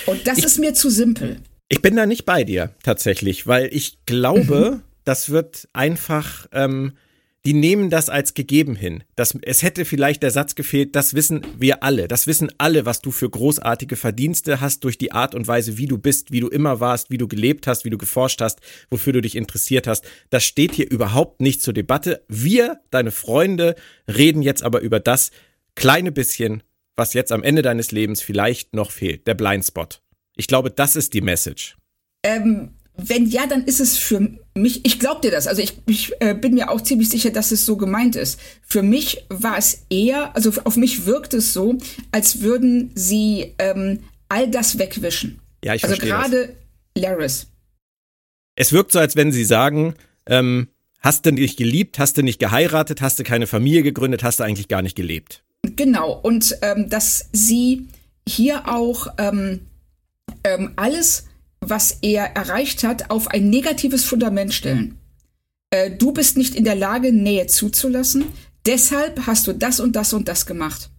Und 0.06 0.26
das 0.26 0.38
ist 0.38 0.58
mir 0.58 0.74
zu 0.74 0.90
simpel. 0.90 1.38
Ich 1.68 1.82
bin 1.82 1.96
da 1.96 2.06
nicht 2.06 2.24
bei 2.24 2.44
dir 2.44 2.70
tatsächlich, 2.82 3.46
weil 3.46 3.68
ich 3.72 3.98
glaube, 4.06 4.80
das 5.04 5.30
wird 5.30 5.68
einfach, 5.72 6.46
ähm, 6.52 6.92
die 7.46 7.52
nehmen 7.52 7.90
das 7.90 8.08
als 8.08 8.32
gegeben 8.32 8.74
hin. 8.74 9.04
Das, 9.16 9.36
es 9.42 9.62
hätte 9.62 9.84
vielleicht 9.84 10.22
der 10.22 10.30
Satz 10.30 10.54
gefehlt, 10.54 10.96
das 10.96 11.12
wissen 11.12 11.46
wir 11.58 11.82
alle. 11.82 12.08
Das 12.08 12.26
wissen 12.26 12.50
alle, 12.56 12.86
was 12.86 13.00
du 13.00 13.10
für 13.10 13.28
großartige 13.28 13.96
Verdienste 13.96 14.60
hast 14.60 14.84
durch 14.84 14.96
die 14.96 15.12
Art 15.12 15.34
und 15.34 15.46
Weise, 15.46 15.76
wie 15.76 15.86
du 15.86 15.98
bist, 15.98 16.32
wie 16.32 16.40
du 16.40 16.48
immer 16.48 16.80
warst, 16.80 17.10
wie 17.10 17.18
du 17.18 17.28
gelebt 17.28 17.66
hast, 17.66 17.84
wie 17.84 17.90
du 17.90 17.98
geforscht 17.98 18.40
hast, 18.40 18.60
wofür 18.90 19.12
du 19.12 19.20
dich 19.20 19.36
interessiert 19.36 19.86
hast. 19.86 20.06
Das 20.30 20.44
steht 20.44 20.72
hier 20.72 20.90
überhaupt 20.90 21.40
nicht 21.40 21.60
zur 21.60 21.74
Debatte. 21.74 22.24
Wir, 22.28 22.80
deine 22.90 23.10
Freunde, 23.10 23.74
reden 24.08 24.40
jetzt 24.40 24.62
aber 24.62 24.80
über 24.80 25.00
das 25.00 25.30
kleine 25.74 26.12
bisschen, 26.12 26.62
was 26.96 27.14
jetzt 27.14 27.32
am 27.32 27.42
Ende 27.42 27.62
deines 27.62 27.92
Lebens 27.92 28.20
vielleicht 28.20 28.74
noch 28.74 28.90
fehlt, 28.90 29.26
der 29.26 29.34
Blindspot. 29.34 30.00
Ich 30.36 30.46
glaube, 30.46 30.70
das 30.70 30.96
ist 30.96 31.14
die 31.14 31.20
Message. 31.20 31.76
Ähm, 32.24 32.70
wenn 32.96 33.26
ja, 33.26 33.46
dann 33.46 33.64
ist 33.64 33.80
es 33.80 33.98
für 33.98 34.30
mich, 34.54 34.84
ich 34.84 35.00
glaube 35.00 35.20
dir 35.20 35.30
das, 35.30 35.46
also 35.46 35.60
ich, 35.60 35.78
ich 35.86 36.12
äh, 36.20 36.34
bin 36.34 36.54
mir 36.54 36.70
auch 36.70 36.80
ziemlich 36.80 37.08
sicher, 37.08 37.30
dass 37.30 37.50
es 37.50 37.66
so 37.66 37.76
gemeint 37.76 38.14
ist. 38.14 38.38
Für 38.62 38.82
mich 38.82 39.24
war 39.28 39.58
es 39.58 39.84
eher, 39.90 40.34
also 40.36 40.52
auf 40.64 40.76
mich 40.76 41.06
wirkt 41.06 41.34
es 41.34 41.52
so, 41.52 41.76
als 42.12 42.40
würden 42.40 42.92
sie 42.94 43.54
ähm, 43.58 44.00
all 44.28 44.48
das 44.48 44.78
wegwischen. 44.78 45.40
Ja, 45.64 45.74
ich 45.74 45.82
also 45.82 45.96
verstehe. 45.96 46.10
gerade 46.10 46.56
Laris. 46.96 47.48
Es 48.56 48.72
wirkt 48.72 48.92
so, 48.92 49.00
als 49.00 49.16
wenn 49.16 49.32
sie 49.32 49.44
sagen, 49.44 49.94
ähm, 50.26 50.68
hast 51.00 51.26
du 51.26 51.32
nicht 51.32 51.56
geliebt, 51.56 51.98
hast 51.98 52.16
du 52.16 52.22
nicht 52.22 52.38
geheiratet, 52.38 53.00
hast 53.00 53.18
du 53.18 53.24
keine 53.24 53.48
Familie 53.48 53.82
gegründet, 53.82 54.22
hast 54.22 54.38
du 54.38 54.44
eigentlich 54.44 54.68
gar 54.68 54.82
nicht 54.82 54.96
gelebt. 54.96 55.42
Genau, 55.76 56.12
und 56.12 56.56
ähm, 56.62 56.88
dass 56.88 57.28
sie 57.32 57.88
hier 58.28 58.68
auch 58.68 59.08
ähm, 59.18 59.60
ähm, 60.44 60.72
alles, 60.76 61.26
was 61.60 61.98
er 62.02 62.36
erreicht 62.36 62.84
hat, 62.84 63.10
auf 63.10 63.28
ein 63.28 63.50
negatives 63.50 64.04
Fundament 64.04 64.52
stellen. 64.54 64.98
Äh, 65.70 65.90
du 65.90 66.12
bist 66.12 66.36
nicht 66.36 66.54
in 66.54 66.64
der 66.64 66.74
Lage, 66.74 67.12
Nähe 67.12 67.46
zuzulassen, 67.46 68.26
deshalb 68.66 69.26
hast 69.26 69.46
du 69.46 69.52
das 69.52 69.80
und 69.80 69.96
das 69.96 70.12
und 70.12 70.28
das 70.28 70.46
gemacht. 70.46 70.90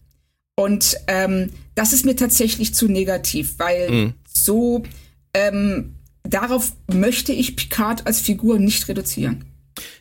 Und 0.56 0.98
ähm, 1.08 1.52
das 1.76 1.94
ist 1.94 2.06
mir 2.06 2.16
tatsächlich 2.16 2.74
zu 2.74 2.88
negativ, 2.88 3.56
weil 3.58 3.90
Mhm. 3.92 4.14
so 4.28 4.84
ähm, 5.34 5.96
darauf 6.24 6.74
möchte 6.92 7.34
ich 7.34 7.56
Picard 7.56 8.08
als 8.08 8.22
Figur 8.22 8.58
nicht 8.60 8.88
reduzieren. 8.88 9.46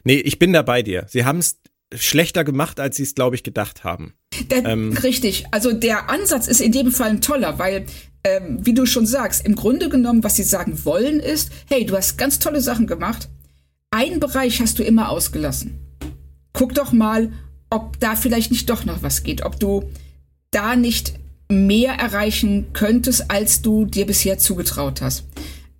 Nee, 0.04 0.16
ich 0.16 0.38
bin 0.38 0.52
da 0.52 0.62
bei 0.62 0.82
dir. 0.82 1.06
Sie 1.08 1.24
haben 1.24 1.38
es 1.38 1.58
schlechter 1.96 2.44
gemacht, 2.44 2.80
als 2.80 2.96
sie 2.96 3.02
es, 3.02 3.14
glaube 3.14 3.36
ich, 3.36 3.42
gedacht 3.42 3.84
haben. 3.84 4.14
Der, 4.50 4.64
Ähm. 4.64 4.92
Richtig. 4.92 5.44
Also 5.50 5.72
der 5.72 6.10
Ansatz 6.10 6.48
ist 6.48 6.60
in 6.60 6.72
dem 6.72 6.90
Fall 6.90 7.10
ein 7.10 7.20
toller, 7.20 7.58
weil, 7.58 7.86
ähm, 8.24 8.58
wie 8.62 8.74
du 8.74 8.86
schon 8.86 9.06
sagst, 9.06 9.44
im 9.46 9.54
Grunde 9.54 9.88
genommen, 9.88 10.24
was 10.24 10.36
sie 10.36 10.42
sagen 10.42 10.84
wollen, 10.84 11.20
ist, 11.20 11.50
hey, 11.68 11.84
du 11.84 11.96
hast 11.96 12.18
ganz 12.18 12.38
tolle 12.38 12.60
Sachen 12.60 12.86
gemacht. 12.86 13.28
Einen 13.90 14.20
Bereich 14.20 14.60
hast 14.60 14.78
du 14.78 14.82
immer 14.82 15.08
ausgelassen. 15.08 15.78
Guck 16.52 16.74
doch 16.74 16.92
mal, 16.92 17.32
ob 17.70 17.98
da 18.00 18.16
vielleicht 18.16 18.50
nicht 18.50 18.70
doch 18.70 18.84
noch 18.84 19.02
was 19.02 19.22
geht, 19.22 19.44
ob 19.44 19.58
du 19.58 19.90
da 20.50 20.76
nicht 20.76 21.14
mehr 21.50 21.94
erreichen 21.94 22.66
könntest, 22.72 23.30
als 23.30 23.62
du 23.62 23.84
dir 23.84 24.06
bisher 24.06 24.38
zugetraut 24.38 25.00
hast. 25.00 25.24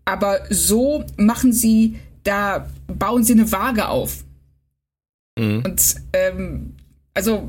Aber 0.05 0.41
so 0.51 1.05
machen 1.17 1.53
sie, 1.53 1.97
da 2.25 2.69
bauen 2.87 3.25
sie 3.25 3.33
eine 3.33 3.51
Waage 3.53 3.89
auf. 3.89 4.24
Mhm. 5.39 5.63
Und 5.65 5.95
ähm, 6.13 6.75
also 7.15 7.49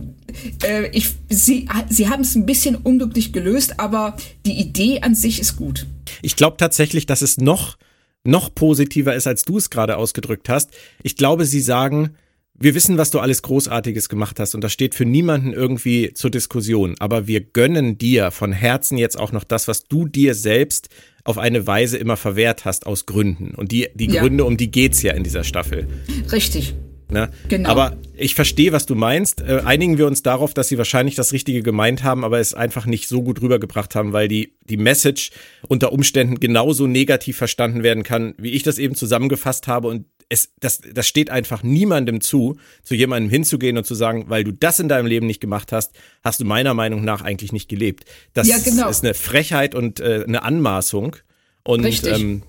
äh, 0.64 0.90
ich, 0.92 1.10
sie, 1.30 1.68
sie 1.90 2.08
haben 2.10 2.22
es 2.22 2.36
ein 2.36 2.46
bisschen 2.46 2.76
unglücklich 2.76 3.34
gelöst, 3.34 3.80
aber 3.80 4.16
die 4.46 4.60
Idee 4.60 5.02
an 5.02 5.16
sich 5.16 5.40
ist 5.40 5.56
gut. 5.56 5.88
Ich 6.22 6.36
glaube 6.36 6.58
tatsächlich, 6.58 7.06
dass 7.08 7.22
es 7.22 7.38
noch, 7.38 7.78
noch 8.24 8.54
positiver 8.54 9.16
ist, 9.16 9.28
als 9.28 9.44
du 9.44 9.58
es 9.58 9.70
gerade 9.70 9.98
ausgedrückt 9.98 10.50
hast. 10.50 10.70
Ich 11.02 11.16
glaube, 11.16 11.46
sie 11.46 11.62
sagen, 11.62 12.12
wir 12.58 12.74
wissen, 12.74 12.98
was 12.98 13.12
du 13.12 13.20
alles 13.20 13.42
Großartiges 13.42 14.08
gemacht 14.08 14.40
hast 14.40 14.56
und 14.56 14.64
das 14.64 14.72
steht 14.72 14.96
für 14.96 15.04
niemanden 15.06 15.52
irgendwie 15.52 16.14
zur 16.14 16.30
Diskussion. 16.30 16.96
Aber 17.00 17.28
wir 17.28 17.42
gönnen 17.42 17.98
dir 17.98 18.32
von 18.32 18.52
Herzen 18.52 18.98
jetzt 18.98 19.20
auch 19.20 19.32
noch 19.32 19.44
das, 19.44 19.68
was 19.68 19.84
du 19.84 20.08
dir 20.08 20.36
selbst 20.36 20.90
auf 21.24 21.38
eine 21.38 21.66
Weise 21.66 21.98
immer 21.98 22.18
verwehrt 22.18 22.66
hast 22.66 22.86
aus 22.86 23.08
Gründen. 23.08 23.56
Und 23.56 23.72
die, 23.72 23.88
die 23.96 24.06
Ja. 24.10 24.22
Gründe, 24.22 24.46
um 24.46 24.58
die 24.58 24.70
geht's 24.72 25.02
ja 25.02 25.14
in 25.14 25.24
dieser 25.24 25.44
Staffel. 25.44 25.88
Richtig. 26.32 26.76
Ne? 27.16 27.30
Genau. 27.48 27.70
Aber 27.70 27.96
ich 28.18 28.36
verstehe, 28.36 28.74
was 28.74 28.86
du 28.86 28.94
meinst. 28.94 29.40
Äh, 29.40 29.62
einigen 29.64 29.98
wir 29.98 30.06
uns 30.06 30.22
darauf, 30.22 30.54
dass 30.54 30.68
sie 30.68 30.78
wahrscheinlich 30.78 31.16
das 31.16 31.32
Richtige 31.32 31.64
gemeint 31.64 32.04
haben, 32.04 32.26
aber 32.26 32.42
es 32.42 32.54
einfach 32.54 32.86
nicht 32.86 33.08
so 33.08 33.24
gut 33.24 33.42
rübergebracht 33.42 33.96
haben, 33.96 34.12
weil 34.12 34.28
die, 34.28 34.58
die 34.66 34.76
Message 34.76 35.32
unter 35.70 35.94
Umständen 35.94 36.42
genauso 36.42 36.88
negativ 36.88 37.38
verstanden 37.38 37.84
werden 37.84 38.04
kann, 38.04 38.36
wie 38.38 38.50
ich 38.50 38.64
das 38.64 38.80
eben 38.80 38.96
zusammengefasst 38.96 39.66
habe. 39.68 39.88
Und 39.88 40.08
es, 40.28 40.50
das, 40.60 40.82
das 40.94 41.08
steht 41.08 41.30
einfach 41.30 41.64
niemandem 41.64 42.20
zu, 42.20 42.58
zu 42.84 42.96
jemandem 42.96 43.30
hinzugehen 43.30 43.78
und 43.78 43.86
zu 43.86 43.96
sagen, 43.96 44.26
weil 44.28 44.44
du 44.44 44.52
das 44.52 44.82
in 44.82 44.90
deinem 44.90 45.06
Leben 45.06 45.26
nicht 45.26 45.40
gemacht 45.40 45.72
hast, 45.72 45.94
hast 46.22 46.42
du 46.42 46.46
meiner 46.46 46.74
Meinung 46.74 47.06
nach 47.06 47.22
eigentlich 47.22 47.54
nicht 47.54 47.70
gelebt. 47.70 48.04
Das 48.34 48.46
Ja, 48.46 48.58
genau. 48.58 48.90
ist 48.90 49.06
eine 49.06 49.14
Frechheit 49.14 49.74
und 49.74 50.02
äh, 50.02 50.26
eine 50.28 50.44
Anmaßung. 50.44 51.16
Und 51.64 51.86
Richtig. 51.86 52.20
ähm, 52.20 52.44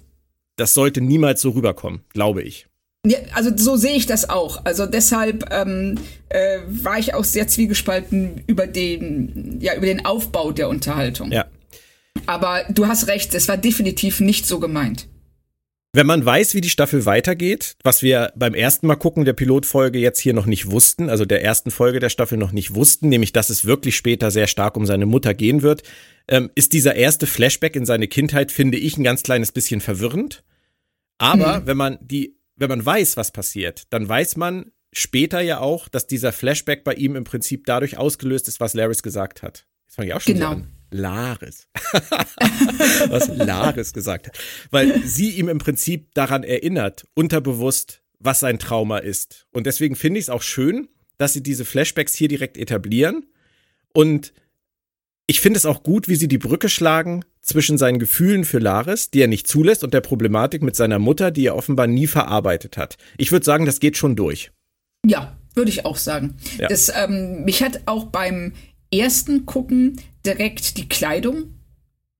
das 0.57 0.74
sollte 0.74 1.00
niemals 1.02 1.40
so 1.40 1.50
rüberkommen, 1.50 2.00
glaube 2.09 2.42
ich. 2.42 2.66
Ja, 3.08 3.18
also 3.34 3.50
so 3.56 3.76
sehe 3.76 3.94
ich 3.94 4.06
das 4.06 4.28
auch. 4.28 4.64
Also 4.64 4.84
deshalb 4.86 5.52
ähm, 5.52 5.96
äh, 6.28 6.58
war 6.66 6.98
ich 6.98 7.14
auch 7.14 7.24
sehr 7.24 7.46
zwiegespalten 7.46 8.42
über 8.48 8.66
den, 8.66 9.58
ja, 9.60 9.76
über 9.76 9.86
den 9.86 10.04
Aufbau 10.04 10.50
der 10.50 10.68
Unterhaltung. 10.68 11.30
Ja. 11.30 11.46
Aber 12.26 12.64
du 12.68 12.88
hast 12.88 13.06
recht, 13.06 13.34
es 13.34 13.46
war 13.46 13.56
definitiv 13.56 14.20
nicht 14.20 14.46
so 14.46 14.58
gemeint. 14.58 15.06
Wenn 15.92 16.06
man 16.06 16.26
weiß, 16.26 16.54
wie 16.54 16.60
die 16.60 16.68
Staffel 16.68 17.06
weitergeht, 17.06 17.76
was 17.82 18.02
wir 18.02 18.32
beim 18.36 18.54
ersten 18.54 18.86
Mal 18.86 18.96
gucken 18.96 19.24
der 19.24 19.32
Pilotfolge 19.32 19.98
jetzt 19.98 20.18
hier 20.18 20.34
noch 20.34 20.44
nicht 20.44 20.70
wussten, 20.70 21.08
also 21.08 21.24
der 21.24 21.42
ersten 21.42 21.70
Folge 21.70 22.00
der 22.00 22.10
Staffel 22.10 22.36
noch 22.36 22.52
nicht 22.52 22.74
wussten, 22.74 23.08
nämlich 23.08 23.32
dass 23.32 23.50
es 23.50 23.64
wirklich 23.64 23.96
später 23.96 24.30
sehr 24.30 24.46
stark 24.46 24.76
um 24.76 24.84
seine 24.84 25.06
Mutter 25.06 25.32
gehen 25.32 25.62
wird, 25.62 25.84
ähm, 26.28 26.50
ist 26.54 26.72
dieser 26.72 26.96
erste 26.96 27.26
Flashback 27.26 27.76
in 27.76 27.86
seine 27.86 28.08
Kindheit, 28.08 28.52
finde 28.52 28.76
ich, 28.76 28.98
ein 28.98 29.04
ganz 29.04 29.22
kleines 29.22 29.52
bisschen 29.52 29.80
verwirrend. 29.80 30.42
Aber 31.18 31.62
wenn 31.66 31.78
man 31.78 31.98
die, 32.02 32.36
wenn 32.56 32.68
man 32.68 32.84
weiß, 32.84 33.16
was 33.16 33.30
passiert, 33.32 33.84
dann 33.90 34.08
weiß 34.08 34.36
man 34.36 34.72
später 34.92 35.40
ja 35.40 35.60
auch, 35.60 35.88
dass 35.88 36.06
dieser 36.06 36.32
Flashback 36.32 36.84
bei 36.84 36.94
ihm 36.94 37.16
im 37.16 37.24
Prinzip 37.24 37.66
dadurch 37.66 37.98
ausgelöst 37.98 38.48
ist, 38.48 38.60
was 38.60 38.74
Laris 38.74 39.02
gesagt 39.02 39.42
hat. 39.42 39.66
Jetzt 39.86 39.96
fange 39.96 40.08
ich 40.08 40.14
auch 40.14 40.20
schon 40.20 40.34
Genau. 40.34 40.46
so 40.48 40.52
an. 40.56 40.72
Laris. 40.90 41.68
was 43.08 43.28
Laris 43.28 43.92
gesagt 43.92 44.28
hat. 44.28 44.38
Weil 44.70 45.02
sie 45.02 45.30
ihm 45.30 45.48
im 45.48 45.58
Prinzip 45.58 46.14
daran 46.14 46.44
erinnert, 46.44 47.06
unterbewusst, 47.14 48.02
was 48.18 48.40
sein 48.40 48.58
Trauma 48.58 48.98
ist. 48.98 49.46
Und 49.50 49.66
deswegen 49.66 49.96
finde 49.96 50.18
ich 50.20 50.26
es 50.26 50.30
auch 50.30 50.42
schön, 50.42 50.88
dass 51.18 51.32
sie 51.32 51.42
diese 51.42 51.64
Flashbacks 51.64 52.14
hier 52.14 52.28
direkt 52.28 52.56
etablieren. 52.56 53.26
Und 53.92 54.32
ich 55.37 55.42
finde 55.42 55.59
es 55.59 55.66
auch 55.66 55.83
gut, 55.83 56.09
wie 56.09 56.16
sie 56.16 56.29
die 56.29 56.38
Brücke 56.38 56.70
schlagen 56.70 57.22
zwischen 57.42 57.77
seinen 57.77 57.99
Gefühlen 57.99 58.46
für 58.46 58.59
Laris, 58.59 59.11
die 59.11 59.20
er 59.20 59.27
nicht 59.27 59.46
zulässt, 59.46 59.85
und 59.85 59.92
der 59.92 60.01
Problematik 60.01 60.62
mit 60.62 60.75
seiner 60.77 60.99
Mutter, 60.99 61.31
die 61.31 61.44
er 61.44 61.57
offenbar 61.57 61.87
nie 61.87 62.07
verarbeitet 62.07 62.79
hat. 62.79 62.96
Ich 63.18 63.33
würde 63.33 63.44
sagen, 63.44 63.66
das 63.66 63.79
geht 63.79 63.99
schon 63.99 64.16
durch. 64.16 64.51
Ja, 65.05 65.37
würde 65.55 65.68
ich 65.68 65.85
auch 65.85 65.99
sagen. 65.99 66.38
Ja. 66.57 66.68
Das, 66.68 66.90
ähm, 66.96 67.44
mich 67.44 67.62
hat 67.62 67.83
auch 67.85 68.07
beim 68.07 68.55
ersten 68.90 69.44
Gucken 69.44 70.01
direkt 70.25 70.79
die 70.79 70.88
Kleidung 70.88 71.53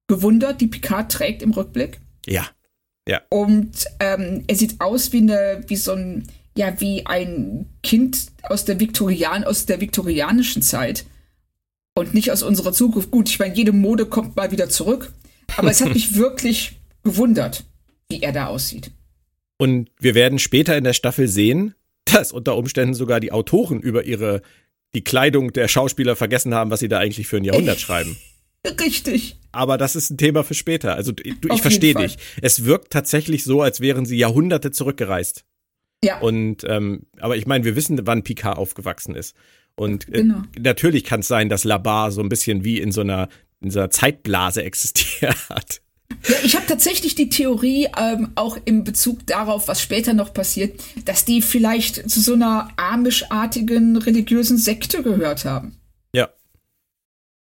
gewundert, 0.09 0.61
die 0.61 0.67
Picard 0.67 1.11
trägt 1.11 1.41
im 1.41 1.53
Rückblick. 1.53 2.01
Ja. 3.09 3.23
Und 3.31 3.87
ähm, 3.99 4.45
er 4.47 4.57
sieht 4.57 4.79
aus 4.83 5.15
wie 5.15 5.23
eine, 5.23 5.65
wie 5.69 5.77
so 5.77 5.93
ein, 5.93 6.27
ja, 6.55 6.79
wie 6.83 7.07
ein 7.07 7.65
Kind 7.83 8.27
aus 8.43 8.67
der 8.67 8.79
Viktorian, 8.79 9.43
aus 9.43 9.65
der 9.65 9.81
viktorianischen 9.81 10.61
Zeit. 10.61 11.07
Und 11.97 12.13
nicht 12.13 12.31
aus 12.31 12.43
unserer 12.43 12.73
Zukunft. 12.73 13.11
Gut, 13.11 13.29
ich 13.31 13.39
meine, 13.39 13.55
jede 13.55 13.73
Mode 13.73 14.05
kommt 14.05 14.37
mal 14.37 14.51
wieder 14.51 14.69
zurück. 14.69 15.13
Aber 15.57 15.71
es 15.71 15.81
hat 15.81 15.95
mich 15.95 16.15
wirklich 16.17 16.79
gewundert, 17.03 17.65
wie 18.11 18.21
er 18.21 18.33
da 18.33 18.47
aussieht. 18.47 18.91
Und 19.59 19.91
wir 19.99 20.15
werden 20.15 20.39
später 20.39 20.77
in 20.77 20.85
der 20.85 20.93
Staffel 20.93 21.27
sehen, 21.27 21.75
dass 22.05 22.33
unter 22.33 22.57
Umständen 22.57 22.95
sogar 22.95 23.19
die 23.19 23.33
Autoren 23.33 23.81
über 23.81 24.05
ihre 24.05 24.43
die 24.95 25.05
Kleidung 25.05 25.53
der 25.53 25.69
Schauspieler 25.69 26.17
vergessen 26.17 26.55
haben, 26.55 26.71
was 26.71 26.81
sie 26.81 26.89
da 26.89 26.99
eigentlich 26.99 27.27
für 27.27 27.39
ein 27.39 27.45
Jahrhundert 27.45 27.81
schreiben. 27.81 28.17
Richtig. 28.67 29.37
Aber 29.53 29.79
das 29.79 29.97
ist 29.97 30.11
ein 30.11 30.19
Thema 30.19 30.45
für 30.45 30.55
später. 30.55 30.95
Also 30.95 31.13
du, 31.13 31.23
ich 31.25 31.63
verstehe 31.63 31.95
dich. 31.95 32.19
Es 32.43 32.65
wirkt 32.65 32.93
tatsächlich 32.93 33.45
so, 33.45 33.63
als 33.63 33.81
wären 33.81 34.05
sie 34.05 34.19
Jahrhunderte 34.19 34.71
zurückgereist. 34.71 35.45
Ja. 36.05 36.19
Und 36.21 36.65
ähm, 36.69 37.07
aber 37.19 37.37
ich 37.37 37.47
meine, 37.47 37.65
wir 37.65 37.75
wissen, 37.75 37.99
wann 38.07 38.23
Picard 38.23 38.59
aufgewachsen 38.59 39.15
ist. 39.15 39.35
Und 39.77 40.09
äh, 40.09 40.23
Genau. 40.23 40.43
natürlich 40.59 41.05
kann 41.05 41.21
es 41.21 41.29
sein, 41.29 41.49
dass 41.49 41.65
Labar 41.65 42.11
so 42.11 42.21
ein 42.23 42.29
bisschen 42.29 42.65
wie 42.65 42.81
in 42.81 42.91
so 42.93 43.03
einer 43.03 43.29
in 43.61 43.71
so 43.71 43.79
einer 43.79 43.91
Zeitblase 43.91 44.63
existiert. 44.65 45.37
Ja, 46.29 46.37
ich 46.45 46.55
habe 46.57 46.67
tatsächlich 46.67 47.15
die 47.15 47.29
Theorie, 47.29 47.89
ähm, 47.99 48.31
auch 48.37 48.59
in 48.65 48.85
Bezug 48.85 49.27
darauf, 49.27 49.69
was 49.69 49.83
später 49.83 50.13
noch 50.15 50.33
passiert, 50.33 50.81
dass 51.05 51.25
die 51.25 51.43
vielleicht 51.43 52.09
zu 52.09 52.21
so 52.21 52.35
einer 52.35 52.69
amischartigen 52.77 53.97
religiösen 53.97 54.57
Sekte 54.59 55.03
gehört 55.03 55.45
haben. 55.45 55.77
Ja. 56.15 56.29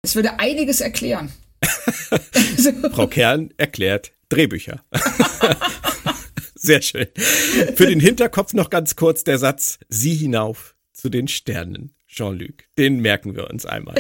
Es 0.04 0.16
würde 0.16 0.40
einiges 0.40 0.82
erklären. 0.82 1.32
so, 2.58 2.72
Frau 2.92 3.08
Kern 3.08 3.54
erklärt 3.58 4.12
Drehbücher. 4.30 4.84
Sehr 6.56 6.82
schön. 6.82 7.08
Für 7.76 7.88
den 7.88 8.00
Hinterkopf 8.00 8.54
noch 8.54 8.70
ganz 8.70 8.96
kurz 8.96 9.24
der 9.24 9.38
Satz, 9.40 9.80
sieh 9.88 10.16
hinauf 10.16 10.76
zu 10.94 11.10
den 11.10 11.28
Sternen, 11.28 11.94
Jean-Luc. 12.10 12.66
Den 12.78 13.00
merken 13.00 13.36
wir 13.36 13.50
uns 13.50 13.66
einmal. 13.66 13.96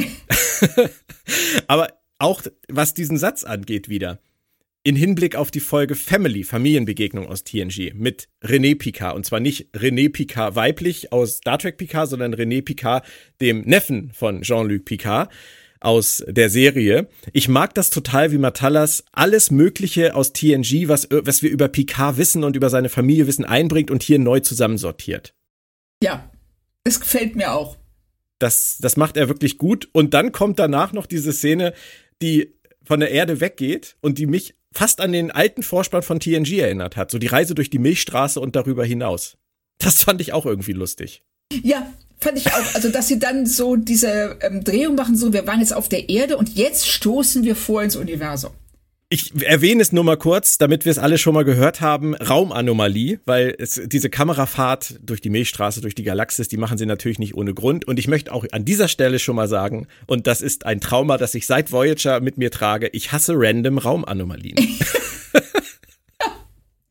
Aber 1.67 1.93
auch 2.17 2.43
was 2.67 2.93
diesen 2.93 3.17
Satz 3.17 3.43
angeht 3.43 3.87
wieder, 3.87 4.19
in 4.83 4.95
Hinblick 4.95 5.35
auf 5.35 5.51
die 5.51 5.59
Folge 5.59 5.95
Family, 5.95 6.43
Familienbegegnung 6.43 7.27
aus 7.27 7.43
TNG 7.43 7.93
mit 7.93 8.27
René 8.43 8.77
Picard. 8.77 9.15
Und 9.15 9.25
zwar 9.25 9.39
nicht 9.39 9.69
René 9.75 10.09
Picard 10.11 10.55
weiblich 10.55 11.13
aus 11.13 11.37
Star 11.37 11.59
Trek 11.59 11.77
Picard, 11.77 12.09
sondern 12.09 12.33
René 12.33 12.63
Picard, 12.63 13.05
dem 13.39 13.61
Neffen 13.61 14.11
von 14.13 14.41
Jean-Luc 14.41 14.85
Picard. 14.85 15.31
aus 15.81 16.23
der 16.27 16.49
Serie. 16.49 17.07
Ich 17.31 17.47
mag 17.47 17.73
das 17.73 17.89
total, 17.89 18.31
wie 18.33 18.37
Matalas 18.37 19.05
alles 19.13 19.49
Mögliche 19.49 20.13
aus 20.13 20.33
TNG, 20.33 20.87
was, 20.87 21.07
was 21.09 21.41
wir 21.41 21.49
über 21.49 21.69
Picard 21.69 22.17
wissen 22.17 22.43
und 22.43 22.55
über 22.55 22.69
seine 22.69 22.89
Familie 22.89 23.27
wissen, 23.27 23.45
einbringt 23.45 23.89
und 23.89 24.03
hier 24.03 24.19
neu 24.19 24.41
zusammensortiert. 24.41 25.33
Ja, 26.03 26.29
es 26.83 26.99
gefällt 26.99 27.35
mir 27.35 27.53
auch. 27.53 27.77
Das, 28.39 28.77
das 28.79 28.97
macht 28.97 29.17
er 29.17 29.27
wirklich 29.27 29.57
gut. 29.57 29.89
Und 29.91 30.13
dann 30.13 30.31
kommt 30.31 30.59
danach 30.59 30.93
noch 30.93 31.05
diese 31.05 31.33
Szene, 31.33 31.73
die 32.21 32.53
von 32.83 32.99
der 32.99 33.11
Erde 33.11 33.39
weggeht 33.39 33.95
und 34.01 34.17
die 34.17 34.25
mich 34.25 34.55
fast 34.71 35.01
an 35.01 35.11
den 35.11 35.31
alten 35.31 35.63
Vorspann 35.63 36.01
von 36.01 36.19
TNG 36.19 36.59
erinnert 36.59 36.95
hat. 36.95 37.11
So 37.11 37.19
die 37.19 37.27
Reise 37.27 37.55
durch 37.55 37.69
die 37.69 37.79
Milchstraße 37.79 38.39
und 38.39 38.55
darüber 38.55 38.85
hinaus. 38.85 39.37
Das 39.77 40.03
fand 40.03 40.21
ich 40.21 40.33
auch 40.33 40.45
irgendwie 40.45 40.73
lustig. 40.73 41.23
Ja, 41.63 41.91
fand 42.19 42.37
ich 42.37 42.47
auch. 42.47 42.75
Also, 42.75 42.89
dass 42.89 43.07
sie 43.07 43.19
dann 43.19 43.45
so 43.45 43.75
diese 43.75 44.37
ähm, 44.41 44.63
Drehung 44.63 44.95
machen, 44.95 45.15
so, 45.15 45.33
wir 45.33 45.47
waren 45.47 45.59
jetzt 45.59 45.73
auf 45.73 45.89
der 45.89 46.09
Erde 46.09 46.37
und 46.37 46.55
jetzt 46.55 46.87
stoßen 46.87 47.43
wir 47.43 47.55
vor 47.55 47.81
ins 47.81 47.95
Universum. 47.95 48.51
Ich 49.11 49.41
erwähne 49.41 49.81
es 49.81 49.91
nur 49.91 50.03
mal 50.03 50.17
kurz, 50.17 50.59
damit 50.59 50.85
wir 50.85 50.91
es 50.91 50.99
alle 50.99 51.17
schon 51.17 51.33
mal 51.33 51.43
gehört 51.43 51.81
haben. 51.81 52.13
Raumanomalie, 52.13 53.19
weil 53.25 53.55
es, 53.57 53.81
diese 53.87 54.11
Kamerafahrt 54.11 54.99
durch 55.01 55.19
die 55.19 55.31
Milchstraße, 55.31 55.81
durch 55.81 55.95
die 55.95 56.03
Galaxis, 56.03 56.47
die 56.47 56.57
machen 56.57 56.77
sie 56.77 56.85
natürlich 56.85 57.17
nicht 57.17 57.33
ohne 57.33 57.55
Grund. 57.55 57.87
Und 57.87 57.97
ich 57.97 58.07
möchte 58.07 58.31
auch 58.31 58.45
an 58.51 58.65
dieser 58.65 58.87
Stelle 58.87 59.17
schon 59.17 59.35
mal 59.35 59.47
sagen, 59.47 59.87
und 60.05 60.27
das 60.27 60.43
ist 60.43 60.67
ein 60.67 60.79
Trauma, 60.79 61.17
das 61.17 61.33
ich 61.33 61.47
seit 61.47 61.71
Voyager 61.71 62.19
mit 62.19 62.37
mir 62.37 62.51
trage, 62.51 62.87
ich 62.93 63.11
hasse 63.11 63.33
random 63.35 63.79
Raumanomalien. 63.79 64.55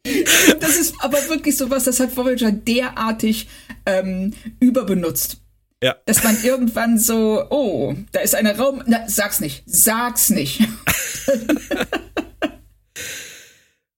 das 0.58 0.76
ist 0.76 0.96
aber 0.98 1.18
wirklich 1.28 1.56
sowas, 1.56 1.84
das 1.84 2.00
hat 2.00 2.16
Voyager 2.16 2.50
derartig 2.50 3.46
ähm, 3.86 4.32
überbenutzt. 4.58 5.40
Ja. 5.82 5.96
Dass 6.06 6.24
man 6.24 6.36
irgendwann 6.42 6.98
so, 6.98 7.46
oh, 7.50 7.94
da 8.12 8.20
ist 8.20 8.34
eine 8.34 8.56
Raum. 8.56 8.82
Na, 8.86 9.08
sag's 9.08 9.40
nicht, 9.40 9.62
sag's 9.66 10.30
nicht. 10.30 10.60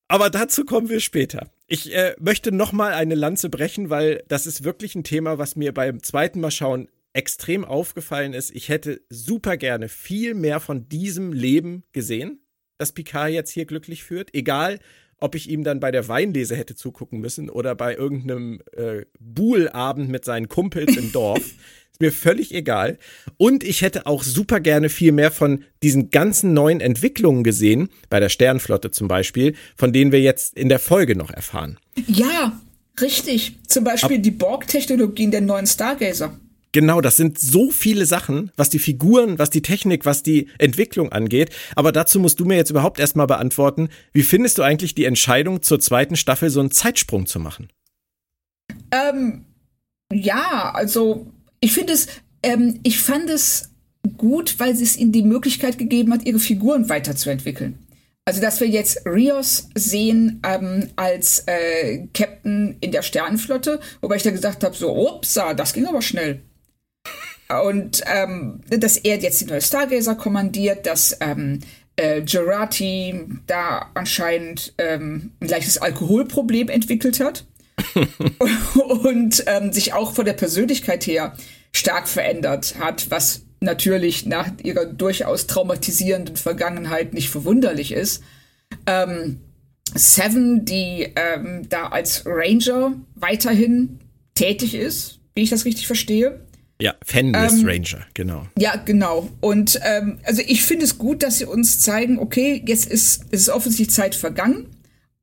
Aber 0.08 0.28
dazu 0.28 0.64
kommen 0.64 0.88
wir 0.88 1.00
später. 1.00 1.50
Ich 1.68 1.94
äh, 1.94 2.16
möchte 2.18 2.50
noch 2.52 2.72
mal 2.72 2.92
eine 2.92 3.14
Lanze 3.14 3.48
brechen, 3.48 3.90
weil 3.90 4.24
das 4.26 4.46
ist 4.46 4.64
wirklich 4.64 4.96
ein 4.96 5.04
Thema, 5.04 5.38
was 5.38 5.54
mir 5.54 5.72
beim 5.72 6.02
zweiten 6.02 6.40
Mal 6.40 6.50
schauen 6.50 6.88
extrem 7.12 7.64
aufgefallen 7.64 8.34
ist. 8.34 8.50
Ich 8.50 8.68
hätte 8.68 9.00
super 9.08 9.56
gerne 9.56 9.88
viel 9.88 10.34
mehr 10.34 10.60
von 10.60 10.88
diesem 10.88 11.32
Leben 11.32 11.84
gesehen, 11.92 12.40
das 12.78 12.92
Picard 12.92 13.30
jetzt 13.30 13.50
hier 13.50 13.66
glücklich 13.66 14.04
führt. 14.04 14.34
Egal, 14.34 14.80
ob 15.20 15.34
ich 15.34 15.48
ihm 15.48 15.64
dann 15.64 15.80
bei 15.80 15.90
der 15.90 16.08
Weinlese 16.08 16.56
hätte 16.56 16.74
zugucken 16.74 17.20
müssen 17.20 17.50
oder 17.50 17.74
bei 17.74 17.94
irgendeinem 17.94 18.60
äh, 18.72 19.04
Buhlabend 19.18 20.08
mit 20.10 20.24
seinen 20.24 20.48
Kumpels 20.48 20.96
im 20.96 21.12
Dorf. 21.12 21.42
mir 22.00 22.12
völlig 22.12 22.54
egal. 22.54 22.98
Und 23.36 23.62
ich 23.62 23.82
hätte 23.82 24.06
auch 24.06 24.22
super 24.22 24.58
gerne 24.60 24.88
viel 24.88 25.12
mehr 25.12 25.30
von 25.30 25.64
diesen 25.82 26.10
ganzen 26.10 26.54
neuen 26.54 26.80
Entwicklungen 26.80 27.44
gesehen, 27.44 27.90
bei 28.08 28.20
der 28.20 28.30
Sternflotte 28.30 28.90
zum 28.90 29.06
Beispiel, 29.06 29.54
von 29.76 29.92
denen 29.92 30.10
wir 30.10 30.20
jetzt 30.20 30.56
in 30.56 30.68
der 30.68 30.78
Folge 30.78 31.14
noch 31.14 31.30
erfahren. 31.30 31.78
Ja, 32.06 32.58
richtig. 33.00 33.58
Zum 33.66 33.84
Beispiel 33.84 34.16
Ab 34.16 34.22
die 34.22 34.30
Borg-Technologien 34.30 35.30
der 35.30 35.42
neuen 35.42 35.66
Stargazer. 35.66 36.38
Genau, 36.72 37.00
das 37.00 37.16
sind 37.16 37.38
so 37.38 37.70
viele 37.70 38.06
Sachen, 38.06 38.52
was 38.56 38.70
die 38.70 38.78
Figuren, 38.78 39.38
was 39.38 39.50
die 39.50 39.62
Technik, 39.62 40.06
was 40.06 40.22
die 40.22 40.48
Entwicklung 40.58 41.10
angeht. 41.10 41.50
Aber 41.74 41.90
dazu 41.90 42.20
musst 42.20 42.38
du 42.38 42.44
mir 42.44 42.56
jetzt 42.56 42.70
überhaupt 42.70 43.00
erstmal 43.00 43.26
beantworten, 43.26 43.88
wie 44.12 44.22
findest 44.22 44.58
du 44.58 44.62
eigentlich 44.62 44.94
die 44.94 45.04
Entscheidung 45.04 45.62
zur 45.62 45.80
zweiten 45.80 46.16
Staffel 46.16 46.48
so 46.48 46.60
einen 46.60 46.70
Zeitsprung 46.70 47.26
zu 47.26 47.40
machen? 47.40 47.68
Ähm, 48.92 49.44
ja, 50.12 50.72
also 50.72 51.32
ich 51.60 51.72
finde 51.72 51.92
es, 51.92 52.06
ähm, 52.42 52.78
ich 52.84 53.00
fand 53.00 53.28
es 53.28 53.70
gut, 54.16 54.58
weil 54.58 54.76
sie 54.76 54.84
es 54.84 54.96
ihnen 54.96 55.12
die 55.12 55.22
Möglichkeit 55.22 55.76
gegeben 55.76 56.12
hat, 56.12 56.24
ihre 56.24 56.38
Figuren 56.38 56.88
weiterzuentwickeln. 56.88 57.78
Also, 58.24 58.40
dass 58.40 58.60
wir 58.60 58.68
jetzt 58.68 59.06
Rios 59.06 59.68
sehen 59.74 60.40
ähm, 60.46 60.88
als 60.94 61.42
äh, 61.46 62.06
Captain 62.14 62.76
in 62.80 62.92
der 62.92 63.02
Sternenflotte, 63.02 63.80
wobei 64.00 64.16
ich 64.16 64.22
da 64.22 64.30
gesagt 64.30 64.62
habe, 64.62 64.76
so, 64.76 64.94
upsa, 64.94 65.54
das 65.54 65.72
ging 65.72 65.86
aber 65.86 66.02
schnell. 66.02 66.40
Und 67.58 68.02
ähm, 68.06 68.60
dass 68.68 68.96
er 68.96 69.18
jetzt 69.18 69.40
die 69.40 69.46
neue 69.46 69.60
Stargazer 69.60 70.14
kommandiert, 70.14 70.86
dass 70.86 71.16
ähm, 71.20 71.60
äh, 71.96 72.22
Gerati 72.22 73.26
da 73.46 73.90
anscheinend 73.94 74.74
ähm, 74.78 75.32
ein 75.40 75.48
leichtes 75.48 75.78
Alkoholproblem 75.78 76.68
entwickelt 76.68 77.20
hat. 77.20 77.44
und 79.02 79.42
ähm, 79.46 79.72
sich 79.72 79.94
auch 79.94 80.12
von 80.12 80.26
der 80.26 80.34
Persönlichkeit 80.34 81.06
her 81.06 81.34
stark 81.72 82.08
verändert 82.08 82.74
hat, 82.78 83.10
was 83.10 83.42
natürlich 83.60 84.26
nach 84.26 84.50
ihrer 84.62 84.86
durchaus 84.86 85.46
traumatisierenden 85.46 86.36
Vergangenheit 86.36 87.14
nicht 87.14 87.30
verwunderlich 87.30 87.92
ist. 87.92 88.22
Ähm, 88.86 89.40
Seven, 89.94 90.64
die 90.64 91.12
ähm, 91.16 91.68
da 91.68 91.88
als 91.88 92.24
Ranger 92.24 92.92
weiterhin 93.14 93.98
tätig 94.34 94.74
ist, 94.74 95.18
wie 95.34 95.42
ich 95.42 95.50
das 95.50 95.64
richtig 95.64 95.86
verstehe. 95.86 96.40
Ja, 96.80 96.94
Fenris 97.04 97.60
ähm, 97.60 97.66
Ranger, 97.66 98.06
genau. 98.14 98.46
Ja, 98.58 98.76
genau. 98.76 99.28
Und 99.40 99.78
ähm, 99.84 100.18
also 100.24 100.42
ich 100.46 100.62
finde 100.62 100.84
es 100.84 100.98
gut, 100.98 101.22
dass 101.22 101.38
sie 101.38 101.44
uns 101.44 101.80
zeigen, 101.80 102.18
okay, 102.18 102.62
jetzt 102.66 102.86
ist 102.86 103.26
es 103.30 103.42
ist 103.42 103.48
offensichtlich 103.50 103.90
Zeit 103.90 104.14
vergangen 104.14 104.66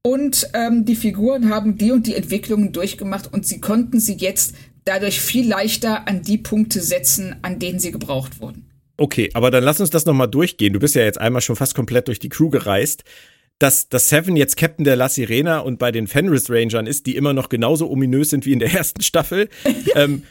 und 0.03 0.49
ähm, 0.53 0.85
die 0.85 0.95
Figuren 0.95 1.49
haben 1.49 1.77
die 1.77 1.91
und 1.91 2.07
die 2.07 2.15
Entwicklungen 2.15 2.71
durchgemacht 2.71 3.33
und 3.33 3.45
sie 3.45 3.59
konnten 3.59 3.99
sie 3.99 4.15
jetzt 4.15 4.55
dadurch 4.85 5.19
viel 5.19 5.47
leichter 5.47 6.07
an 6.07 6.21
die 6.21 6.37
Punkte 6.37 6.81
setzen, 6.81 7.35
an 7.41 7.59
denen 7.59 7.79
sie 7.79 7.91
gebraucht 7.91 8.39
wurden. 8.39 8.69
Okay, 8.97 9.29
aber 9.33 9.51
dann 9.51 9.63
lass 9.63 9.79
uns 9.79 9.89
das 9.89 10.05
nochmal 10.05 10.27
durchgehen. 10.27 10.73
Du 10.73 10.79
bist 10.79 10.95
ja 10.95 11.03
jetzt 11.03 11.19
einmal 11.19 11.41
schon 11.41 11.55
fast 11.55 11.75
komplett 11.75 12.07
durch 12.07 12.19
die 12.19 12.29
Crew 12.29 12.49
gereist. 12.49 13.03
Dass, 13.59 13.89
dass 13.89 14.07
Seven 14.07 14.35
jetzt 14.35 14.55
Captain 14.55 14.85
der 14.85 14.95
La 14.95 15.09
Sirena 15.09 15.59
und 15.59 15.79
bei 15.79 15.91
den 15.91 16.05
Fenris 16.05 16.47
Rangern 16.47 16.85
ist, 16.85 17.07
die 17.07 17.15
immer 17.15 17.33
noch 17.33 17.49
genauso 17.49 17.89
ominös 17.89 18.29
sind 18.29 18.45
wie 18.45 18.53
in 18.53 18.59
der 18.59 18.71
ersten 18.73 19.01
Staffel. 19.01 19.49
ähm, 19.95 20.23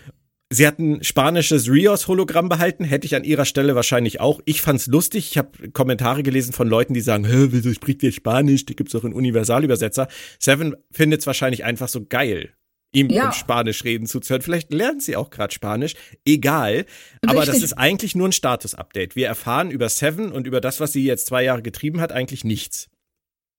Sie 0.52 0.66
hatten 0.66 1.02
spanisches 1.02 1.68
Rios-Hologramm 1.68 2.48
behalten, 2.48 2.84
hätte 2.84 3.04
ich 3.06 3.16
an 3.16 3.24
ihrer 3.24 3.44
Stelle 3.44 3.74
wahrscheinlich 3.74 4.20
auch. 4.20 4.40
Ich 4.44 4.62
fand's 4.62 4.86
lustig. 4.86 5.30
Ich 5.30 5.38
habe 5.38 5.70
Kommentare 5.70 6.22
gelesen 6.22 6.52
von 6.52 6.68
Leuten, 6.68 6.94
die 6.94 7.00
sagen, 7.00 7.24
Hä, 7.24 7.48
wieso 7.50 7.72
spricht 7.72 8.02
ihr 8.04 8.12
Spanisch? 8.12 8.64
Da 8.64 8.74
gibt's 8.74 8.92
doch 8.92 9.04
einen 9.04 9.14
Universalübersetzer. 9.14 10.06
Seven 10.38 10.76
findet's 10.92 11.26
wahrscheinlich 11.26 11.64
einfach 11.64 11.88
so 11.88 12.04
geil 12.06 12.54
ihm 12.96 13.10
ja. 13.10 13.26
im 13.26 13.32
Spanisch 13.32 13.84
reden 13.84 14.06
zuzuhören. 14.06 14.42
Vielleicht 14.42 14.72
lernen 14.72 15.00
sie 15.00 15.16
auch 15.16 15.30
gerade 15.30 15.52
Spanisch. 15.52 15.94
Egal. 16.24 16.72
Richtig. 16.72 16.86
Aber 17.26 17.44
das 17.44 17.62
ist 17.62 17.74
eigentlich 17.74 18.14
nur 18.14 18.28
ein 18.28 18.32
Status-Update. 18.32 19.16
Wir 19.16 19.26
erfahren 19.26 19.70
über 19.70 19.88
Seven 19.88 20.32
und 20.32 20.46
über 20.46 20.60
das, 20.60 20.80
was 20.80 20.92
sie 20.92 21.04
jetzt 21.04 21.26
zwei 21.26 21.44
Jahre 21.44 21.62
getrieben 21.62 22.00
hat, 22.00 22.12
eigentlich 22.12 22.44
nichts. 22.44 22.88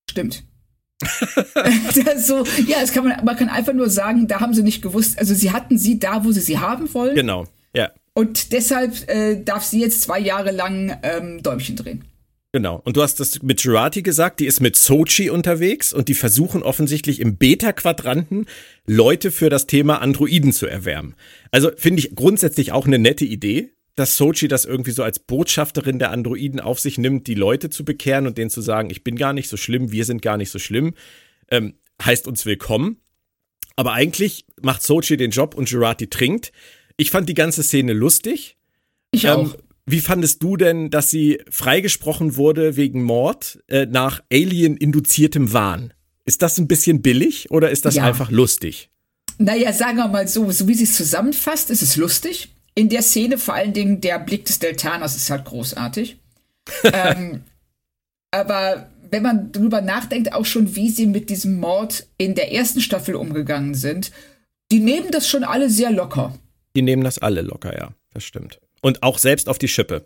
Stimmt. 0.09 0.45
so, 2.17 2.43
ja, 2.65 2.77
es 2.81 2.91
kann 2.91 3.07
man, 3.07 3.23
man 3.23 3.35
kann 3.35 3.49
einfach 3.49 3.73
nur 3.73 3.89
sagen, 3.89 4.27
da 4.27 4.39
haben 4.39 4.53
sie 4.53 4.63
nicht 4.63 4.81
gewusst, 4.81 5.19
also 5.19 5.33
sie 5.33 5.51
hatten 5.51 5.77
sie 5.77 5.99
da, 5.99 6.23
wo 6.23 6.31
sie 6.31 6.41
sie 6.41 6.57
haben 6.57 6.91
wollen. 6.93 7.15
Genau, 7.15 7.45
ja. 7.73 7.91
Und 8.13 8.51
deshalb 8.51 9.07
äh, 9.09 9.43
darf 9.43 9.63
sie 9.63 9.79
jetzt 9.79 10.01
zwei 10.01 10.19
Jahre 10.19 10.51
lang 10.51 10.97
ähm, 11.03 11.43
Däumchen 11.43 11.75
drehen. 11.75 12.03
Genau. 12.51 12.81
Und 12.83 12.97
du 12.97 13.03
hast 13.03 13.19
das 13.19 13.43
mit 13.43 13.61
Jurati 13.61 14.01
gesagt, 14.01 14.39
die 14.39 14.47
ist 14.47 14.61
mit 14.61 14.75
Sochi 14.75 15.29
unterwegs 15.29 15.93
und 15.93 16.07
die 16.07 16.15
versuchen 16.15 16.63
offensichtlich 16.63 17.19
im 17.19 17.37
Beta-Quadranten 17.37 18.47
Leute 18.87 19.29
für 19.31 19.51
das 19.51 19.67
Thema 19.67 20.01
Androiden 20.01 20.53
zu 20.53 20.65
erwärmen. 20.65 21.13
Also 21.51 21.69
finde 21.75 21.99
ich 21.99 22.15
grundsätzlich 22.15 22.71
auch 22.71 22.87
eine 22.87 22.97
nette 22.97 23.25
Idee, 23.25 23.73
dass 23.97 24.15
Sochi 24.15 24.47
das 24.47 24.63
irgendwie 24.63 24.91
so 24.91 25.01
als 25.03 25.17
Botschafterin 25.17 25.97
der 25.97 26.11
Androiden 26.11 26.59
auf 26.59 26.79
sich 26.79 26.99
nimmt, 26.99 27.25
die 27.25 27.33
Leute 27.33 27.71
zu 27.71 27.83
bekehren 27.83 28.27
und 28.27 28.37
denen 28.37 28.51
zu 28.51 28.61
sagen, 28.61 28.91
ich 28.91 29.03
bin 29.03 29.15
gar 29.15 29.33
nicht 29.33 29.49
so 29.49 29.57
schlimm, 29.57 29.91
wir 29.91 30.05
sind 30.05 30.21
gar 30.21 30.37
nicht 30.37 30.51
so 30.51 30.59
schlimm, 30.59 30.93
ähm, 31.49 31.73
heißt 32.01 32.27
uns 32.27 32.45
willkommen. 32.45 32.97
Aber 33.75 33.93
eigentlich 33.93 34.45
macht 34.61 34.83
Sochi 34.83 35.17
den 35.17 35.31
Job 35.31 35.55
und 35.55 35.69
Jurati 35.71 36.07
trinkt. 36.07 36.51
Ich 36.95 37.09
fand 37.09 37.27
die 37.27 37.33
ganze 37.33 37.63
Szene 37.63 37.93
lustig. 37.93 38.57
Ich 39.11 39.25
ähm, 39.25 39.31
auch. 39.31 39.57
Wie 39.87 40.01
fandest 40.01 40.43
du 40.43 40.57
denn, 40.57 40.91
dass 40.91 41.09
sie 41.09 41.41
freigesprochen 41.49 42.35
wurde 42.35 42.75
wegen 42.75 43.01
Mord 43.01 43.63
äh, 43.67 43.87
nach 43.87 44.21
Alien-induziertem 44.31 45.53
Wahn? 45.53 45.93
Ist 46.25 46.43
das 46.43 46.59
ein 46.59 46.67
bisschen 46.67 47.01
billig 47.01 47.49
oder 47.49 47.71
ist 47.71 47.85
das 47.85 47.95
ja. 47.95 48.03
einfach 48.03 48.29
lustig? 48.29 48.91
Naja, 49.39 49.73
sagen 49.73 49.97
wir 49.97 50.07
mal 50.07 50.27
so, 50.27 50.51
so 50.51 50.67
wie 50.67 50.73
sie 50.73 50.83
es 50.83 50.95
zusammenfasst, 50.95 51.69
ist 51.71 51.81
es 51.81 51.95
lustig. 51.95 52.49
In 52.78 52.89
der 52.89 53.01
Szene 53.01 53.39
vor 53.39 53.55
allen 53.55 53.73
Dingen 53.73 54.01
der 54.01 54.19
Blick 54.19 54.45
des 54.45 54.59
Deltaners 54.59 55.15
ist 55.15 55.32
halt 55.32 55.45
großartig. 55.45 56.19
ähm, 56.84 57.41
aber 58.30 58.91
wenn 59.09 59.23
man 59.23 59.51
drüber 59.51 59.82
nachdenkt, 59.82 60.32
auch 60.32 60.45
schon, 60.45 60.75
wie 60.75 60.91
sie 60.91 61.07
mit 61.07 61.32
diesem 61.32 61.59
Mord 61.59 62.05
in 62.19 62.36
der 62.36 62.53
ersten 62.53 62.80
Staffel 62.80 63.15
umgegangen 63.15 63.73
sind, 63.73 64.11
die 64.71 64.80
nehmen 64.80 65.09
das 65.09 65.28
schon 65.28 65.43
alle 65.43 65.71
sehr 65.71 65.89
locker. 65.89 66.38
Die 66.75 66.84
nehmen 66.84 67.03
das 67.03 67.17
alle 67.17 67.41
locker, 67.41 67.75
ja, 67.75 67.93
das 68.13 68.23
stimmt. 68.23 68.59
Und 68.82 69.01
auch 69.01 69.17
selbst 69.17 69.49
auf 69.49 69.57
die 69.57 69.69
Schippe. 69.69 70.05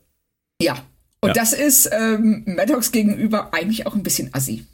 Ja. 0.62 0.82
Und 1.20 1.30
ja. 1.30 1.34
das 1.34 1.52
ist 1.52 1.90
ähm, 1.92 2.44
Maddox 2.46 2.94
gegenüber 2.94 3.54
eigentlich 3.54 3.86
auch 3.86 3.96
ein 3.96 4.04
bisschen 4.04 4.34
assi. 4.34 4.66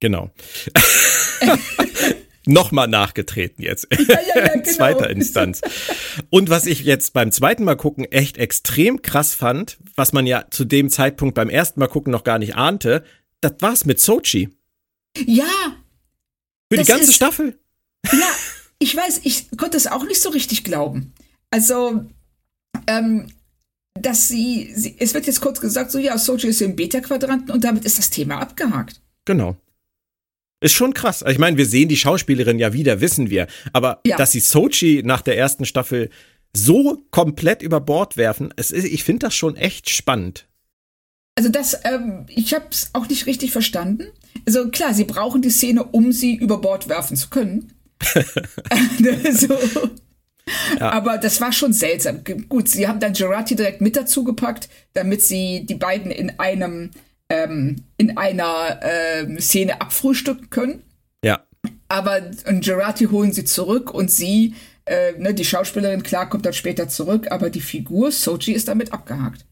Genau. 0.00 0.30
nochmal 2.46 2.88
nachgetreten 2.88 3.62
jetzt. 3.62 3.88
Ja, 3.90 3.98
ja, 3.98 4.20
ja, 4.36 4.48
genau. 4.52 4.64
Zweiter 4.64 5.10
Instanz. 5.10 5.60
Und 6.30 6.48
was 6.48 6.66
ich 6.66 6.80
jetzt 6.84 7.12
beim 7.12 7.32
zweiten 7.32 7.64
Mal 7.64 7.76
gucken 7.76 8.04
echt 8.04 8.38
extrem 8.38 9.02
krass 9.02 9.34
fand, 9.34 9.78
was 9.94 10.12
man 10.12 10.26
ja 10.26 10.46
zu 10.50 10.64
dem 10.64 10.88
Zeitpunkt 10.90 11.34
beim 11.34 11.48
ersten 11.48 11.80
Mal 11.80 11.88
gucken 11.88 12.10
noch 12.10 12.24
gar 12.24 12.38
nicht 12.38 12.56
ahnte, 12.56 13.04
das 13.40 13.54
war's 13.60 13.84
mit 13.84 14.00
Sochi. 14.00 14.50
Ja. 15.26 15.44
Für 16.72 16.78
die 16.78 16.84
ganze 16.84 17.10
ist, 17.10 17.14
Staffel. 17.14 17.58
Ja, 18.12 18.30
ich 18.78 18.96
weiß, 18.96 19.20
ich 19.24 19.56
konnte 19.56 19.76
es 19.76 19.86
auch 19.86 20.04
nicht 20.04 20.20
so 20.20 20.30
richtig 20.30 20.64
glauben. 20.64 21.14
Also, 21.50 22.04
ähm, 22.86 23.28
dass 23.94 24.28
sie, 24.28 24.72
sie, 24.74 24.96
es 24.98 25.14
wird 25.14 25.26
jetzt 25.26 25.40
kurz 25.40 25.60
gesagt, 25.60 25.90
so 25.90 25.98
ja, 25.98 26.18
Sochi 26.18 26.48
ist 26.48 26.60
im 26.60 26.76
Beta-Quadranten 26.76 27.50
und 27.50 27.64
damit 27.64 27.84
ist 27.84 27.98
das 27.98 28.10
Thema 28.10 28.38
abgehakt. 28.38 29.00
Genau. 29.24 29.56
Ist 30.60 30.74
schon 30.74 30.94
krass. 30.94 31.22
Ich 31.28 31.38
meine, 31.38 31.56
wir 31.56 31.66
sehen 31.66 31.88
die 31.88 31.96
Schauspielerin 31.96 32.58
ja 32.58 32.72
wieder, 32.72 33.00
wissen 33.00 33.28
wir. 33.28 33.46
Aber 33.72 34.00
ja. 34.06 34.16
dass 34.16 34.32
sie 34.32 34.40
Sochi 34.40 35.02
nach 35.04 35.20
der 35.20 35.36
ersten 35.36 35.66
Staffel 35.66 36.10
so 36.54 37.04
komplett 37.10 37.62
über 37.62 37.80
Bord 37.80 38.16
werfen, 38.16 38.52
ist, 38.56 38.72
ich 38.72 39.04
finde 39.04 39.26
das 39.26 39.34
schon 39.34 39.56
echt 39.56 39.90
spannend. 39.90 40.46
Also 41.36 41.50
das, 41.50 41.78
ähm, 41.84 42.24
ich 42.28 42.54
habe 42.54 42.66
es 42.70 42.90
auch 42.94 43.06
nicht 43.08 43.26
richtig 43.26 43.52
verstanden. 43.52 44.06
Also 44.46 44.68
klar, 44.70 44.94
sie 44.94 45.04
brauchen 45.04 45.42
die 45.42 45.50
Szene, 45.50 45.84
um 45.84 46.12
sie 46.12 46.34
über 46.34 46.58
Bord 46.58 46.88
werfen 46.88 47.16
zu 47.16 47.28
können. 47.28 47.72
so. 49.32 49.58
Ja. 50.78 50.92
Aber 50.92 51.18
das 51.18 51.40
war 51.40 51.52
schon 51.52 51.72
seltsam. 51.72 52.22
Gut, 52.48 52.68
sie 52.68 52.88
haben 52.88 53.00
dann 53.00 53.12
Gerati 53.12 53.56
direkt 53.56 53.80
mit 53.82 53.96
dazu 53.96 54.24
gepackt, 54.24 54.68
damit 54.94 55.20
sie 55.22 55.66
die 55.66 55.74
beiden 55.74 56.10
in 56.10 56.38
einem 56.38 56.90
ähm, 57.28 57.76
in 57.96 58.16
einer 58.16 58.80
ähm, 58.82 59.38
Szene 59.40 59.80
abfrühstücken 59.80 60.50
können. 60.50 60.82
Ja. 61.24 61.44
Aber 61.88 62.20
und 62.48 62.64
Gerati 62.64 63.06
holen 63.06 63.32
sie 63.32 63.44
zurück 63.44 63.92
und 63.92 64.10
sie, 64.10 64.54
äh, 64.84 65.12
ne, 65.18 65.34
die 65.34 65.44
Schauspielerin, 65.44 66.02
klar, 66.02 66.28
kommt 66.28 66.46
dann 66.46 66.52
später 66.52 66.88
zurück, 66.88 67.30
aber 67.30 67.50
die 67.50 67.60
Figur 67.60 68.12
Sochi 68.12 68.52
ist 68.52 68.68
damit 68.68 68.92
abgehakt. 68.92 69.44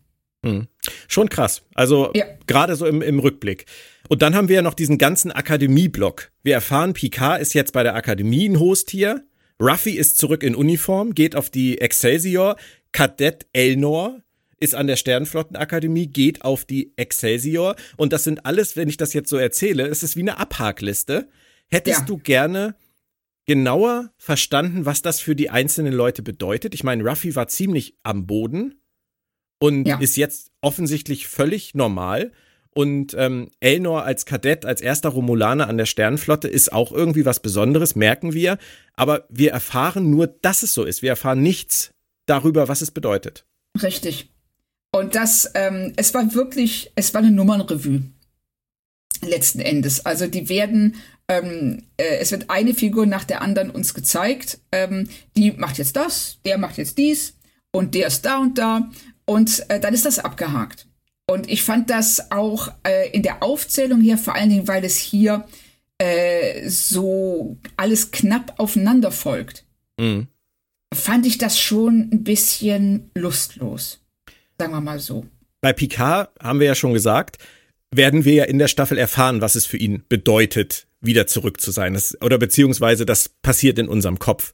Hm. 0.44 0.68
Schon 1.08 1.28
krass. 1.28 1.62
Also 1.74 2.10
ja. 2.14 2.26
gerade 2.46 2.76
so 2.76 2.86
im, 2.86 3.02
im 3.02 3.18
Rückblick. 3.18 3.66
Und 4.08 4.20
dann 4.20 4.34
haben 4.34 4.48
wir 4.48 4.56
ja 4.56 4.62
noch 4.62 4.74
diesen 4.74 4.98
ganzen 4.98 5.32
Akademie-Block. 5.32 6.30
Wir 6.42 6.54
erfahren, 6.54 6.92
Picard 6.92 7.40
ist 7.40 7.54
jetzt 7.54 7.72
bei 7.72 7.82
der 7.82 7.94
Akademie 7.94 8.48
ein 8.48 8.60
Host 8.60 8.90
hier. 8.90 9.24
Ruffy 9.60 9.92
ist 9.92 10.18
zurück 10.18 10.42
in 10.42 10.54
Uniform, 10.54 11.14
geht 11.14 11.36
auf 11.36 11.48
die 11.48 11.80
Excelsior. 11.80 12.56
Kadett 12.92 13.46
Elnor 13.52 14.20
ist 14.64 14.74
an 14.74 14.86
der 14.86 14.96
Sternflottenakademie, 14.96 16.08
geht 16.08 16.44
auf 16.44 16.64
die 16.64 16.92
Excelsior. 16.96 17.76
Und 17.96 18.12
das 18.12 18.24
sind 18.24 18.44
alles, 18.46 18.76
wenn 18.76 18.88
ich 18.88 18.96
das 18.96 19.12
jetzt 19.12 19.30
so 19.30 19.36
erzähle, 19.36 19.86
es 19.86 20.02
ist 20.02 20.16
wie 20.16 20.22
eine 20.22 20.38
Abhakliste. 20.38 21.28
Hättest 21.70 22.00
ja. 22.00 22.06
du 22.06 22.18
gerne 22.18 22.74
genauer 23.46 24.10
verstanden, 24.16 24.86
was 24.86 25.02
das 25.02 25.20
für 25.20 25.36
die 25.36 25.50
einzelnen 25.50 25.92
Leute 25.92 26.22
bedeutet? 26.22 26.74
Ich 26.74 26.84
meine, 26.84 27.04
Ruffy 27.04 27.36
war 27.36 27.48
ziemlich 27.48 27.96
am 28.02 28.26
Boden 28.26 28.80
und 29.58 29.86
ja. 29.86 29.98
ist 29.98 30.16
jetzt 30.16 30.50
offensichtlich 30.60 31.26
völlig 31.28 31.74
normal. 31.74 32.32
Und 32.74 33.14
ähm, 33.16 33.50
Elnor 33.60 34.04
als 34.04 34.26
Kadett, 34.26 34.66
als 34.66 34.80
erster 34.80 35.10
Romulaner 35.10 35.68
an 35.68 35.78
der 35.78 35.86
Sternenflotte 35.86 36.48
ist 36.48 36.72
auch 36.72 36.90
irgendwie 36.90 37.24
was 37.24 37.40
Besonderes, 37.40 37.94
merken 37.94 38.32
wir. 38.32 38.58
Aber 38.94 39.26
wir 39.28 39.52
erfahren 39.52 40.10
nur, 40.10 40.26
dass 40.26 40.64
es 40.64 40.74
so 40.74 40.82
ist. 40.82 41.00
Wir 41.00 41.10
erfahren 41.10 41.40
nichts 41.40 41.94
darüber, 42.26 42.68
was 42.68 42.80
es 42.80 42.90
bedeutet. 42.90 43.46
Richtig. 43.80 44.34
Und 44.95 45.16
das, 45.16 45.51
ähm, 45.55 45.92
es 45.97 46.14
war 46.14 46.34
wirklich, 46.34 46.92
es 46.95 47.12
war 47.14 47.20
eine 47.20 47.32
Nummernrevue. 47.32 48.05
Letzten 49.22 49.59
Endes. 49.59 50.07
Also 50.07 50.28
die 50.28 50.49
werden, 50.49 50.95
ähm, 51.26 51.82
äh, 51.97 52.18
es 52.20 52.30
wird 52.30 52.49
eine 52.49 52.74
Figur 52.74 53.05
nach 53.05 53.24
der 53.24 53.42
anderen 53.42 53.70
uns 53.70 53.92
gezeigt. 53.92 54.61
Ähm, 54.70 55.09
die 55.36 55.51
macht 55.51 55.78
jetzt 55.78 55.97
das, 55.97 56.38
der 56.45 56.59
macht 56.59 56.78
jetzt 56.78 56.97
dies 56.97 57.34
und 57.72 57.97
der 57.97 58.07
ist 58.07 58.24
da 58.24 58.38
und 58.38 58.57
da. 58.57 58.88
Und 59.24 59.68
äh, 59.68 59.80
dann 59.80 59.95
ist 59.95 60.07
das 60.07 60.20
abgehakt. 60.20 60.86
Und 61.26 61.51
ich 61.51 61.64
fand 61.64 61.90
das 61.90 62.30
auch 62.30 62.68
äh, 62.86 63.11
in 63.11 63.24
der 63.24 63.42
Aufzählung 63.42 64.01
hier, 64.01 64.16
vor 64.16 64.36
allen 64.36 64.51
Dingen, 64.51 64.68
weil 64.68 64.84
es 64.84 64.97
hier 64.97 65.45
äh, 65.99 66.68
so 66.68 67.59
alles 67.76 68.12
knapp 68.12 68.61
aufeinander 68.61 69.11
folgt, 69.11 69.64
mhm. 69.99 70.28
fand 70.95 71.26
ich 71.26 71.36
das 71.38 71.59
schon 71.59 72.11
ein 72.12 72.22
bisschen 72.22 73.11
lustlos. 73.16 74.03
Sagen 74.64 74.76
wir 74.76 74.80
mal 74.80 74.98
so. 74.98 75.26
Bei 75.60 75.72
Picard 75.74 76.30
haben 76.40 76.58
wir 76.58 76.66
ja 76.66 76.74
schon 76.74 76.94
gesagt, 76.94 77.36
werden 77.90 78.24
wir 78.24 78.32
ja 78.32 78.44
in 78.44 78.58
der 78.58 78.68
Staffel 78.68 78.96
erfahren, 78.96 79.42
was 79.42 79.56
es 79.56 79.66
für 79.66 79.76
ihn 79.76 80.04
bedeutet, 80.08 80.86
wieder 81.02 81.26
zurück 81.26 81.60
zu 81.60 81.70
sein. 81.70 81.92
Das, 81.92 82.16
oder 82.22 82.38
beziehungsweise 82.38 83.04
das 83.04 83.28
passiert 83.28 83.78
in 83.78 83.88
unserem 83.88 84.18
Kopf. 84.18 84.52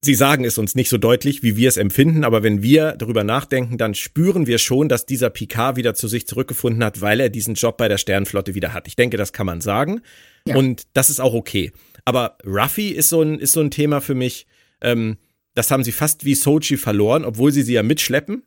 Sie 0.00 0.14
sagen 0.14 0.44
es 0.44 0.58
uns 0.58 0.76
nicht 0.76 0.88
so 0.88 0.98
deutlich, 0.98 1.42
wie 1.42 1.56
wir 1.56 1.68
es 1.68 1.76
empfinden, 1.76 2.22
aber 2.24 2.44
wenn 2.44 2.62
wir 2.62 2.92
darüber 2.92 3.24
nachdenken, 3.24 3.78
dann 3.78 3.94
spüren 3.94 4.46
wir 4.46 4.58
schon, 4.58 4.88
dass 4.88 5.06
dieser 5.06 5.30
Picard 5.30 5.76
wieder 5.76 5.94
zu 5.94 6.06
sich 6.06 6.26
zurückgefunden 6.26 6.84
hat, 6.84 7.00
weil 7.00 7.18
er 7.18 7.28
diesen 7.28 7.54
Job 7.54 7.76
bei 7.76 7.88
der 7.88 7.98
Sternenflotte 7.98 8.54
wieder 8.54 8.72
hat. 8.72 8.86
Ich 8.86 8.96
denke, 8.96 9.16
das 9.16 9.32
kann 9.32 9.46
man 9.46 9.60
sagen. 9.60 10.02
Ja. 10.46 10.56
Und 10.56 10.86
das 10.92 11.10
ist 11.10 11.20
auch 11.20 11.34
okay. 11.34 11.72
Aber 12.04 12.38
Ruffy 12.44 12.90
ist 12.90 13.08
so 13.08 13.22
ein, 13.22 13.40
ist 13.40 13.52
so 13.52 13.60
ein 13.60 13.72
Thema 13.72 14.00
für 14.00 14.14
mich. 14.14 14.46
Ähm, 14.80 15.18
das 15.54 15.70
haben 15.70 15.84
sie 15.84 15.92
fast 15.92 16.24
wie 16.24 16.34
Sochi 16.34 16.76
verloren, 16.76 17.24
obwohl 17.24 17.52
sie 17.52 17.62
sie 17.62 17.74
ja 17.74 17.82
mitschleppen. 17.82 18.42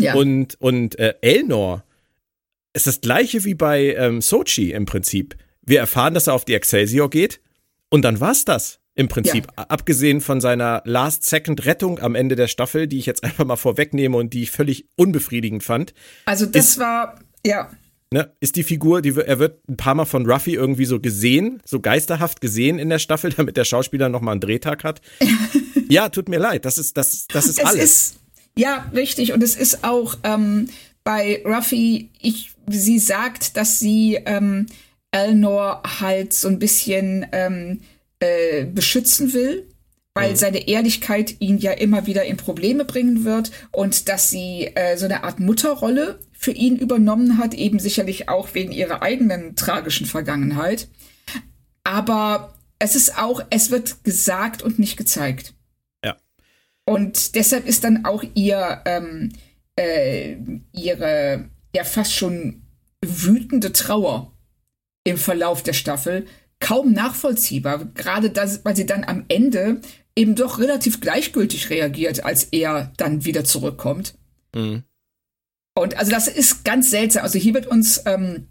Ja. 0.00 0.14
Und, 0.14 0.60
und 0.60 0.98
äh, 0.98 1.14
Elnor 1.20 1.84
ist 2.74 2.86
das 2.86 3.00
gleiche 3.00 3.44
wie 3.44 3.54
bei 3.54 3.94
ähm, 3.94 4.20
Sochi 4.20 4.72
im 4.72 4.84
Prinzip. 4.84 5.36
Wir 5.62 5.80
erfahren, 5.80 6.14
dass 6.14 6.26
er 6.26 6.34
auf 6.34 6.44
die 6.44 6.54
Excelsior 6.54 7.10
geht 7.10 7.40
und 7.88 8.02
dann 8.02 8.20
war's 8.20 8.44
das. 8.44 8.80
Im 8.98 9.08
Prinzip, 9.08 9.46
ja. 9.58 9.64
abgesehen 9.64 10.22
von 10.22 10.40
seiner 10.40 10.80
Last-Second-Rettung 10.86 11.98
am 11.98 12.14
Ende 12.14 12.34
der 12.34 12.48
Staffel, 12.48 12.86
die 12.86 12.98
ich 12.98 13.04
jetzt 13.04 13.24
einfach 13.24 13.44
mal 13.44 13.56
vorwegnehme 13.56 14.16
und 14.16 14.32
die 14.32 14.44
ich 14.44 14.50
völlig 14.50 14.88
unbefriedigend 14.96 15.62
fand. 15.62 15.92
Also 16.24 16.46
das 16.46 16.70
ist, 16.70 16.78
war, 16.78 17.20
ja. 17.44 17.70
Ne, 18.10 18.32
ist 18.40 18.56
die 18.56 18.62
Figur, 18.62 19.02
die 19.02 19.14
er 19.14 19.38
wird 19.38 19.68
ein 19.68 19.76
paar 19.76 19.94
Mal 19.94 20.06
von 20.06 20.24
Ruffy 20.24 20.54
irgendwie 20.54 20.86
so 20.86 20.98
gesehen, 20.98 21.60
so 21.66 21.80
geisterhaft 21.80 22.40
gesehen 22.40 22.78
in 22.78 22.88
der 22.88 22.98
Staffel, 22.98 23.32
damit 23.36 23.58
der 23.58 23.64
Schauspieler 23.64 24.08
nochmal 24.08 24.32
einen 24.32 24.40
Drehtag 24.40 24.82
hat. 24.82 25.02
ja, 25.90 26.08
tut 26.08 26.30
mir 26.30 26.38
leid, 26.38 26.64
das 26.64 26.78
ist, 26.78 26.96
das, 26.96 27.26
das 27.28 27.46
ist 27.46 27.58
es 27.58 27.64
alles. 27.66 27.84
Ist, 27.84 28.20
ja, 28.58 28.90
richtig. 28.94 29.32
Und 29.32 29.42
es 29.42 29.56
ist 29.56 29.84
auch 29.84 30.16
ähm, 30.22 30.68
bei 31.04 31.42
Ruffy, 31.44 32.10
ich, 32.20 32.52
sie 32.68 32.98
sagt, 32.98 33.56
dass 33.56 33.78
sie 33.78 34.18
ähm, 34.24 34.66
Elnor 35.10 35.82
halt 36.00 36.32
so 36.32 36.48
ein 36.48 36.58
bisschen 36.58 37.26
ähm, 37.32 37.80
äh, 38.20 38.64
beschützen 38.64 39.32
will, 39.32 39.68
weil 40.14 40.32
mhm. 40.32 40.36
seine 40.36 40.68
Ehrlichkeit 40.68 41.36
ihn 41.38 41.58
ja 41.58 41.72
immer 41.72 42.06
wieder 42.06 42.24
in 42.24 42.36
Probleme 42.36 42.84
bringen 42.84 43.24
wird 43.24 43.50
und 43.72 44.08
dass 44.08 44.30
sie 44.30 44.70
äh, 44.74 44.96
so 44.96 45.04
eine 45.04 45.24
Art 45.24 45.38
Mutterrolle 45.38 46.18
für 46.32 46.52
ihn 46.52 46.76
übernommen 46.76 47.38
hat, 47.38 47.54
eben 47.54 47.78
sicherlich 47.78 48.28
auch 48.28 48.54
wegen 48.54 48.72
ihrer 48.72 49.02
eigenen 49.02 49.56
tragischen 49.56 50.06
Vergangenheit. 50.06 50.88
Aber 51.84 52.54
es 52.78 52.96
ist 52.96 53.18
auch, 53.18 53.42
es 53.50 53.70
wird 53.70 54.02
gesagt 54.04 54.62
und 54.62 54.78
nicht 54.78 54.96
gezeigt. 54.96 55.54
Und 56.86 57.34
deshalb 57.34 57.66
ist 57.66 57.84
dann 57.84 58.04
auch 58.04 58.24
ihr, 58.34 58.80
ähm, 58.84 59.32
äh, 59.76 60.36
ihre, 60.72 61.50
ja 61.74 61.84
fast 61.84 62.14
schon 62.14 62.62
wütende 63.04 63.72
Trauer 63.72 64.32
im 65.04 65.18
Verlauf 65.18 65.62
der 65.62 65.72
Staffel 65.72 66.26
kaum 66.60 66.92
nachvollziehbar, 66.92 67.84
gerade 67.94 68.30
das, 68.30 68.64
weil 68.64 68.76
sie 68.76 68.86
dann 68.86 69.04
am 69.04 69.24
Ende 69.28 69.80
eben 70.16 70.34
doch 70.34 70.58
relativ 70.58 71.00
gleichgültig 71.00 71.70
reagiert, 71.70 72.24
als 72.24 72.44
er 72.44 72.92
dann 72.96 73.24
wieder 73.24 73.44
zurückkommt. 73.44 74.14
Mhm. 74.54 74.84
Und 75.76 75.98
also 75.98 76.10
das 76.10 76.28
ist 76.28 76.64
ganz 76.64 76.90
seltsam. 76.90 77.24
Also 77.24 77.38
hier 77.38 77.52
wird 77.52 77.66
uns 77.66 78.02
ähm, 78.06 78.46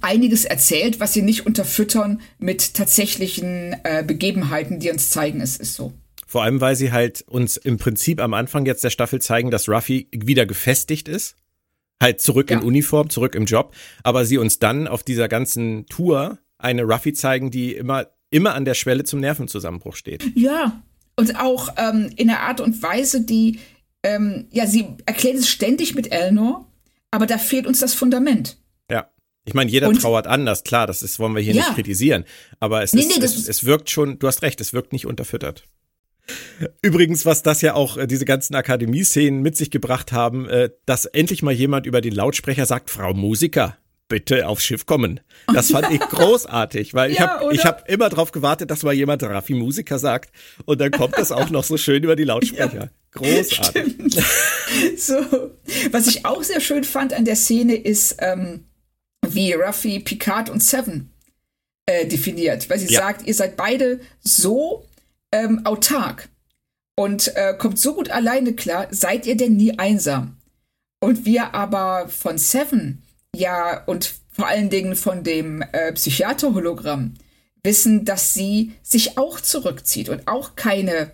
einiges 0.00 0.46
erzählt, 0.46 0.98
was 1.00 1.12
sie 1.12 1.20
nicht 1.20 1.44
unterfüttern 1.44 2.22
mit 2.38 2.74
tatsächlichen 2.74 3.76
äh, 3.84 4.02
Begebenheiten, 4.06 4.80
die 4.80 4.90
uns 4.90 5.10
zeigen, 5.10 5.42
es 5.42 5.58
ist 5.58 5.74
so. 5.74 5.92
Vor 6.34 6.42
allem, 6.42 6.60
weil 6.60 6.74
sie 6.74 6.90
halt 6.90 7.22
uns 7.28 7.56
im 7.56 7.76
Prinzip 7.76 8.20
am 8.20 8.34
Anfang 8.34 8.66
jetzt 8.66 8.82
der 8.82 8.90
Staffel 8.90 9.20
zeigen, 9.20 9.52
dass 9.52 9.68
Ruffy 9.68 10.08
wieder 10.10 10.46
gefestigt 10.46 11.06
ist. 11.06 11.36
Halt 12.02 12.20
zurück 12.20 12.50
ja. 12.50 12.58
in 12.58 12.64
Uniform, 12.64 13.08
zurück 13.08 13.36
im 13.36 13.44
Job. 13.44 13.72
Aber 14.02 14.24
sie 14.24 14.38
uns 14.38 14.58
dann 14.58 14.88
auf 14.88 15.04
dieser 15.04 15.28
ganzen 15.28 15.86
Tour 15.86 16.38
eine 16.58 16.82
Ruffy 16.82 17.12
zeigen, 17.12 17.52
die 17.52 17.76
immer, 17.76 18.08
immer 18.30 18.56
an 18.56 18.64
der 18.64 18.74
Schwelle 18.74 19.04
zum 19.04 19.20
Nervenzusammenbruch 19.20 19.94
steht. 19.94 20.24
Ja, 20.34 20.82
und 21.14 21.38
auch 21.38 21.72
ähm, 21.76 22.10
in 22.16 22.28
einer 22.28 22.40
Art 22.40 22.60
und 22.60 22.82
Weise, 22.82 23.20
die, 23.20 23.60
ähm, 24.02 24.48
ja, 24.50 24.66
sie 24.66 24.88
erklärt 25.06 25.36
es 25.36 25.48
ständig 25.48 25.94
mit 25.94 26.10
Elnor, 26.10 26.66
aber 27.12 27.26
da 27.26 27.38
fehlt 27.38 27.68
uns 27.68 27.78
das 27.78 27.94
Fundament. 27.94 28.56
Ja. 28.90 29.08
Ich 29.44 29.54
meine, 29.54 29.70
jeder 29.70 29.86
und, 29.86 30.02
trauert 30.02 30.26
anders, 30.26 30.64
klar, 30.64 30.88
das 30.88 31.02
ist, 31.02 31.20
wollen 31.20 31.36
wir 31.36 31.42
hier 31.42 31.54
ja. 31.54 31.62
nicht 31.62 31.76
kritisieren. 31.76 32.24
Aber 32.58 32.82
es, 32.82 32.92
nee, 32.92 33.02
ist, 33.02 33.18
nee, 33.18 33.24
es, 33.24 33.46
es 33.48 33.62
wirkt 33.62 33.88
schon, 33.88 34.18
du 34.18 34.26
hast 34.26 34.42
recht, 34.42 34.60
es 34.60 34.72
wirkt 34.72 34.92
nicht 34.92 35.06
unterfüttert. 35.06 35.62
Übrigens, 36.82 37.26
was 37.26 37.42
das 37.42 37.60
ja 37.60 37.74
auch 37.74 37.96
äh, 37.96 38.06
diese 38.06 38.24
ganzen 38.24 38.54
Akademie-Szenen 38.54 39.42
mit 39.42 39.56
sich 39.56 39.70
gebracht 39.70 40.12
haben, 40.12 40.48
äh, 40.48 40.70
dass 40.86 41.04
endlich 41.04 41.42
mal 41.42 41.52
jemand 41.52 41.86
über 41.86 42.00
den 42.00 42.14
Lautsprecher 42.14 42.64
sagt, 42.66 42.90
Frau 42.90 43.12
Musiker, 43.12 43.76
bitte 44.08 44.48
aufs 44.48 44.64
Schiff 44.64 44.86
kommen. 44.86 45.20
Das 45.52 45.70
fand 45.70 45.90
ich 45.90 46.00
großartig, 46.10 46.94
weil 46.94 47.10
ich 47.10 47.18
Ja, 47.18 47.40
habe 47.40 47.54
ich 47.54 47.64
hab 47.64 47.88
immer 47.90 48.08
darauf 48.08 48.32
gewartet, 48.32 48.70
dass 48.70 48.82
mal 48.82 48.94
jemand 48.94 49.22
Raffi 49.22 49.54
Musiker 49.54 49.98
sagt 49.98 50.30
und 50.64 50.80
dann 50.80 50.90
kommt 50.92 51.16
das 51.18 51.32
auch 51.32 51.50
noch 51.50 51.64
so 51.64 51.76
schön 51.76 52.02
über 52.04 52.16
die 52.16 52.24
Lautsprecher. 52.24 52.90
Großartig. 53.12 53.94
Stimmt. 53.94 54.16
So. 54.96 55.14
Was 55.92 56.08
ich 56.08 56.24
auch 56.24 56.42
sehr 56.42 56.60
schön 56.60 56.82
fand 56.84 57.12
an 57.12 57.24
der 57.24 57.36
Szene 57.36 57.76
ist, 57.76 58.16
ähm, 58.18 58.64
wie 59.28 59.52
Ruffy, 59.52 60.00
Picard 60.00 60.50
und 60.50 60.62
Seven 60.62 61.10
äh, 61.86 62.06
definiert. 62.06 62.68
Weil 62.68 62.78
sie 62.80 62.92
Ja. 62.92 63.00
sagt, 63.02 63.26
ihr 63.26 63.34
seid 63.34 63.56
beide 63.56 64.00
so 64.20 64.84
ähm, 65.34 65.66
autark 65.66 66.28
und 66.96 67.36
äh, 67.36 67.54
kommt 67.58 67.78
so 67.78 67.94
gut 67.94 68.10
alleine 68.10 68.54
klar, 68.54 68.86
seid 68.90 69.26
ihr 69.26 69.36
denn 69.36 69.56
nie 69.56 69.78
einsam? 69.78 70.36
Und 71.00 71.26
wir 71.26 71.54
aber 71.54 72.08
von 72.08 72.38
Seven, 72.38 73.02
ja, 73.34 73.82
und 73.84 74.14
vor 74.30 74.46
allen 74.46 74.70
Dingen 74.70 74.94
von 74.94 75.24
dem 75.24 75.62
äh, 75.72 75.92
Psychiater-Hologramm 75.92 77.14
wissen, 77.62 78.04
dass 78.04 78.32
sie 78.32 78.72
sich 78.82 79.18
auch 79.18 79.40
zurückzieht 79.40 80.08
und 80.08 80.28
auch 80.28 80.54
keine 80.54 81.12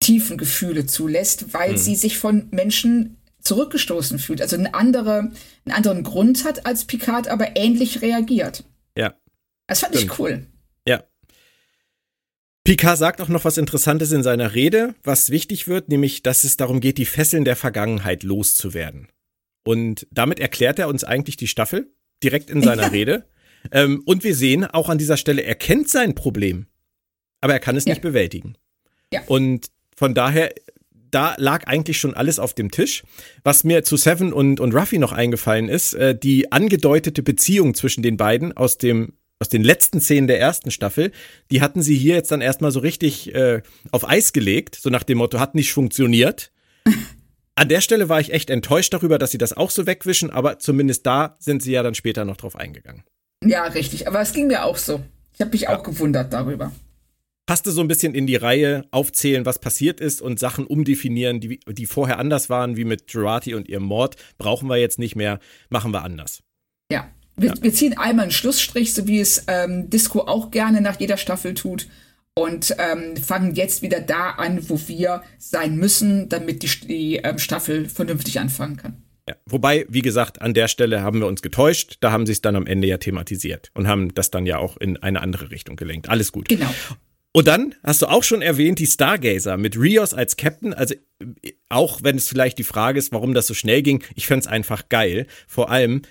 tiefen 0.00 0.38
Gefühle 0.38 0.86
zulässt, 0.86 1.52
weil 1.52 1.78
sie 1.78 1.94
sich 1.96 2.18
von 2.18 2.48
Menschen 2.50 3.16
zurückgestoßen 3.40 4.18
fühlt. 4.18 4.40
Also 4.40 4.56
eine 4.56 4.74
andere, 4.74 5.32
einen 5.64 5.74
anderen 5.74 6.02
Grund 6.04 6.44
hat 6.44 6.64
als 6.66 6.84
Picard, 6.84 7.28
aber 7.28 7.56
ähnlich 7.56 8.02
reagiert. 8.02 8.64
Ja. 8.96 9.14
Das 9.66 9.80
fand 9.80 9.94
Stimmt. 9.94 10.12
ich 10.12 10.18
cool. 10.18 10.46
Picard 12.64 12.96
sagt 12.98 13.20
auch 13.20 13.28
noch 13.28 13.44
was 13.44 13.58
Interessantes 13.58 14.12
in 14.12 14.22
seiner 14.22 14.54
Rede, 14.54 14.94
was 15.02 15.30
wichtig 15.30 15.66
wird, 15.66 15.88
nämlich, 15.88 16.22
dass 16.22 16.44
es 16.44 16.56
darum 16.56 16.80
geht, 16.80 16.98
die 16.98 17.06
Fesseln 17.06 17.44
der 17.44 17.56
Vergangenheit 17.56 18.22
loszuwerden. 18.22 19.08
Und 19.64 20.06
damit 20.10 20.38
erklärt 20.38 20.78
er 20.78 20.88
uns 20.88 21.02
eigentlich 21.04 21.36
die 21.36 21.48
Staffel 21.48 21.92
direkt 22.22 22.50
in 22.50 22.62
seiner 22.62 22.82
Ja. 22.82 22.88
Rede. 22.88 23.26
Ähm, 23.72 24.02
und 24.06 24.22
wir 24.24 24.34
sehen 24.36 24.64
auch 24.64 24.88
an 24.88 24.98
dieser 24.98 25.16
Stelle, 25.16 25.42
er 25.42 25.54
kennt 25.54 25.88
sein 25.88 26.14
Problem, 26.14 26.66
aber 27.40 27.52
er 27.52 27.60
kann 27.60 27.76
es 27.76 27.84
Ja. 27.84 27.90
nicht 27.92 28.02
bewältigen. 28.02 28.56
Ja. 29.12 29.22
Und 29.26 29.66
von 29.96 30.14
daher, 30.14 30.52
da 31.10 31.34
lag 31.38 31.66
eigentlich 31.66 31.98
schon 31.98 32.14
alles 32.14 32.38
auf 32.38 32.54
dem 32.54 32.70
Tisch. 32.70 33.02
Was 33.44 33.64
mir 33.64 33.84
zu 33.84 33.96
Seven 33.96 34.32
und, 34.32 34.58
und 34.60 34.74
Ruffy 34.74 34.98
noch 34.98 35.12
eingefallen 35.12 35.68
ist, 35.68 35.94
äh, 35.94 36.16
die 36.18 36.50
angedeutete 36.50 37.22
Beziehung 37.22 37.74
zwischen 37.74 38.02
den 38.02 38.16
beiden 38.16 38.56
aus 38.56 38.78
dem 38.78 39.14
aus 39.42 39.48
den 39.48 39.64
letzten 39.64 40.00
Szenen 40.00 40.28
der 40.28 40.40
ersten 40.40 40.70
Staffel, 40.70 41.10
die 41.50 41.60
hatten 41.60 41.82
sie 41.82 41.96
hier 41.96 42.14
jetzt 42.14 42.30
dann 42.30 42.40
erstmal 42.40 42.70
so 42.70 42.80
richtig 42.80 43.34
äh, 43.34 43.60
auf 43.90 44.08
Eis 44.08 44.32
gelegt, 44.32 44.76
so 44.76 44.88
nach 44.88 45.02
dem 45.02 45.18
Motto, 45.18 45.40
hat 45.40 45.54
nicht 45.54 45.72
funktioniert. 45.72 46.52
An 47.56 47.68
der 47.68 47.80
Stelle 47.80 48.08
war 48.08 48.20
ich 48.20 48.32
echt 48.32 48.48
enttäuscht 48.48 48.94
darüber, 48.94 49.18
dass 49.18 49.32
sie 49.32 49.38
das 49.38 49.52
auch 49.52 49.70
so 49.70 49.86
wegwischen, 49.86 50.30
aber 50.30 50.58
zumindest 50.58 51.04
da 51.06 51.36
sind 51.38 51.62
sie 51.62 51.72
ja 51.72 51.82
dann 51.82 51.94
später 51.94 52.24
noch 52.24 52.36
drauf 52.36 52.56
eingegangen. 52.56 53.02
Ja, 53.44 53.64
richtig. 53.64 54.06
Aber 54.08 54.20
es 54.20 54.32
ging 54.32 54.46
mir 54.46 54.64
auch 54.64 54.76
so. 54.76 55.02
Ich 55.34 55.40
habe 55.40 55.50
mich 55.50 55.68
auch 55.68 55.82
gewundert 55.82 56.32
darüber. 56.32 56.72
Passte 57.44 57.72
so 57.72 57.80
ein 57.80 57.88
bisschen 57.88 58.14
in 58.14 58.28
die 58.28 58.36
Reihe, 58.36 58.84
aufzählen, 58.92 59.44
was 59.44 59.58
passiert 59.58 60.00
ist 60.00 60.22
und 60.22 60.38
Sachen 60.38 60.66
umdefinieren, 60.66 61.40
die, 61.40 61.58
die 61.68 61.86
vorher 61.86 62.20
anders 62.20 62.48
waren, 62.48 62.76
wie 62.76 62.84
mit 62.84 63.12
Jurati 63.12 63.54
und 63.54 63.68
ihrem 63.68 63.82
Mord, 63.82 64.14
brauchen 64.38 64.68
wir 64.68 64.76
jetzt 64.76 65.00
nicht 65.00 65.16
mehr, 65.16 65.40
machen 65.68 65.92
wir 65.92 66.04
anders. 66.04 66.44
Ja. 66.90 67.10
Wir, 67.42 67.54
wir 67.60 67.72
ziehen 67.72 67.96
einmal 67.98 68.24
einen 68.24 68.32
Schlussstrich, 68.32 68.94
so 68.94 69.06
wie 69.06 69.20
es 69.20 69.44
ähm, 69.48 69.90
Disco 69.90 70.20
auch 70.20 70.50
gerne 70.50 70.80
nach 70.80 70.98
jeder 71.00 71.16
Staffel 71.16 71.54
tut. 71.54 71.88
Und 72.34 72.74
ähm, 72.78 73.16
fangen 73.18 73.54
jetzt 73.54 73.82
wieder 73.82 74.00
da 74.00 74.30
an, 74.30 74.70
wo 74.70 74.80
wir 74.86 75.22
sein 75.38 75.76
müssen, 75.76 76.30
damit 76.30 76.62
die, 76.62 76.86
die 76.86 77.16
ähm, 77.16 77.38
Staffel 77.38 77.90
vernünftig 77.90 78.40
anfangen 78.40 78.78
kann. 78.78 79.02
Ja. 79.28 79.36
Wobei, 79.46 79.86
wie 79.88 80.00
gesagt, 80.00 80.40
an 80.40 80.54
der 80.54 80.68
Stelle 80.68 81.02
haben 81.02 81.20
wir 81.20 81.26
uns 81.26 81.42
getäuscht, 81.42 81.98
da 82.00 82.10
haben 82.10 82.26
sie 82.26 82.32
es 82.32 82.40
dann 82.40 82.56
am 82.56 82.66
Ende 82.66 82.88
ja 82.88 82.96
thematisiert 82.96 83.70
und 83.74 83.86
haben 83.86 84.14
das 84.14 84.30
dann 84.30 84.46
ja 84.46 84.58
auch 84.58 84.78
in 84.78 84.96
eine 84.96 85.20
andere 85.20 85.50
Richtung 85.50 85.76
gelenkt. 85.76 86.08
Alles 86.08 86.32
gut. 86.32 86.48
Genau. 86.48 86.72
Und 87.32 87.46
dann 87.48 87.74
hast 87.82 88.02
du 88.02 88.06
auch 88.06 88.24
schon 88.24 88.42
erwähnt, 88.42 88.78
die 88.78 88.86
Stargazer 88.86 89.56
mit 89.56 89.78
Rios 89.78 90.12
als 90.12 90.36
Captain. 90.36 90.74
Also 90.74 90.94
äh, 91.42 91.52
auch 91.68 92.00
wenn 92.02 92.16
es 92.16 92.28
vielleicht 92.28 92.58
die 92.58 92.64
Frage 92.64 92.98
ist, 92.98 93.12
warum 93.12 93.32
das 93.32 93.46
so 93.46 93.54
schnell 93.54 93.82
ging, 93.82 94.02
ich 94.14 94.26
find's 94.26 94.46
einfach 94.46 94.88
geil. 94.88 95.26
Vor 95.46 95.70
allem 95.70 96.02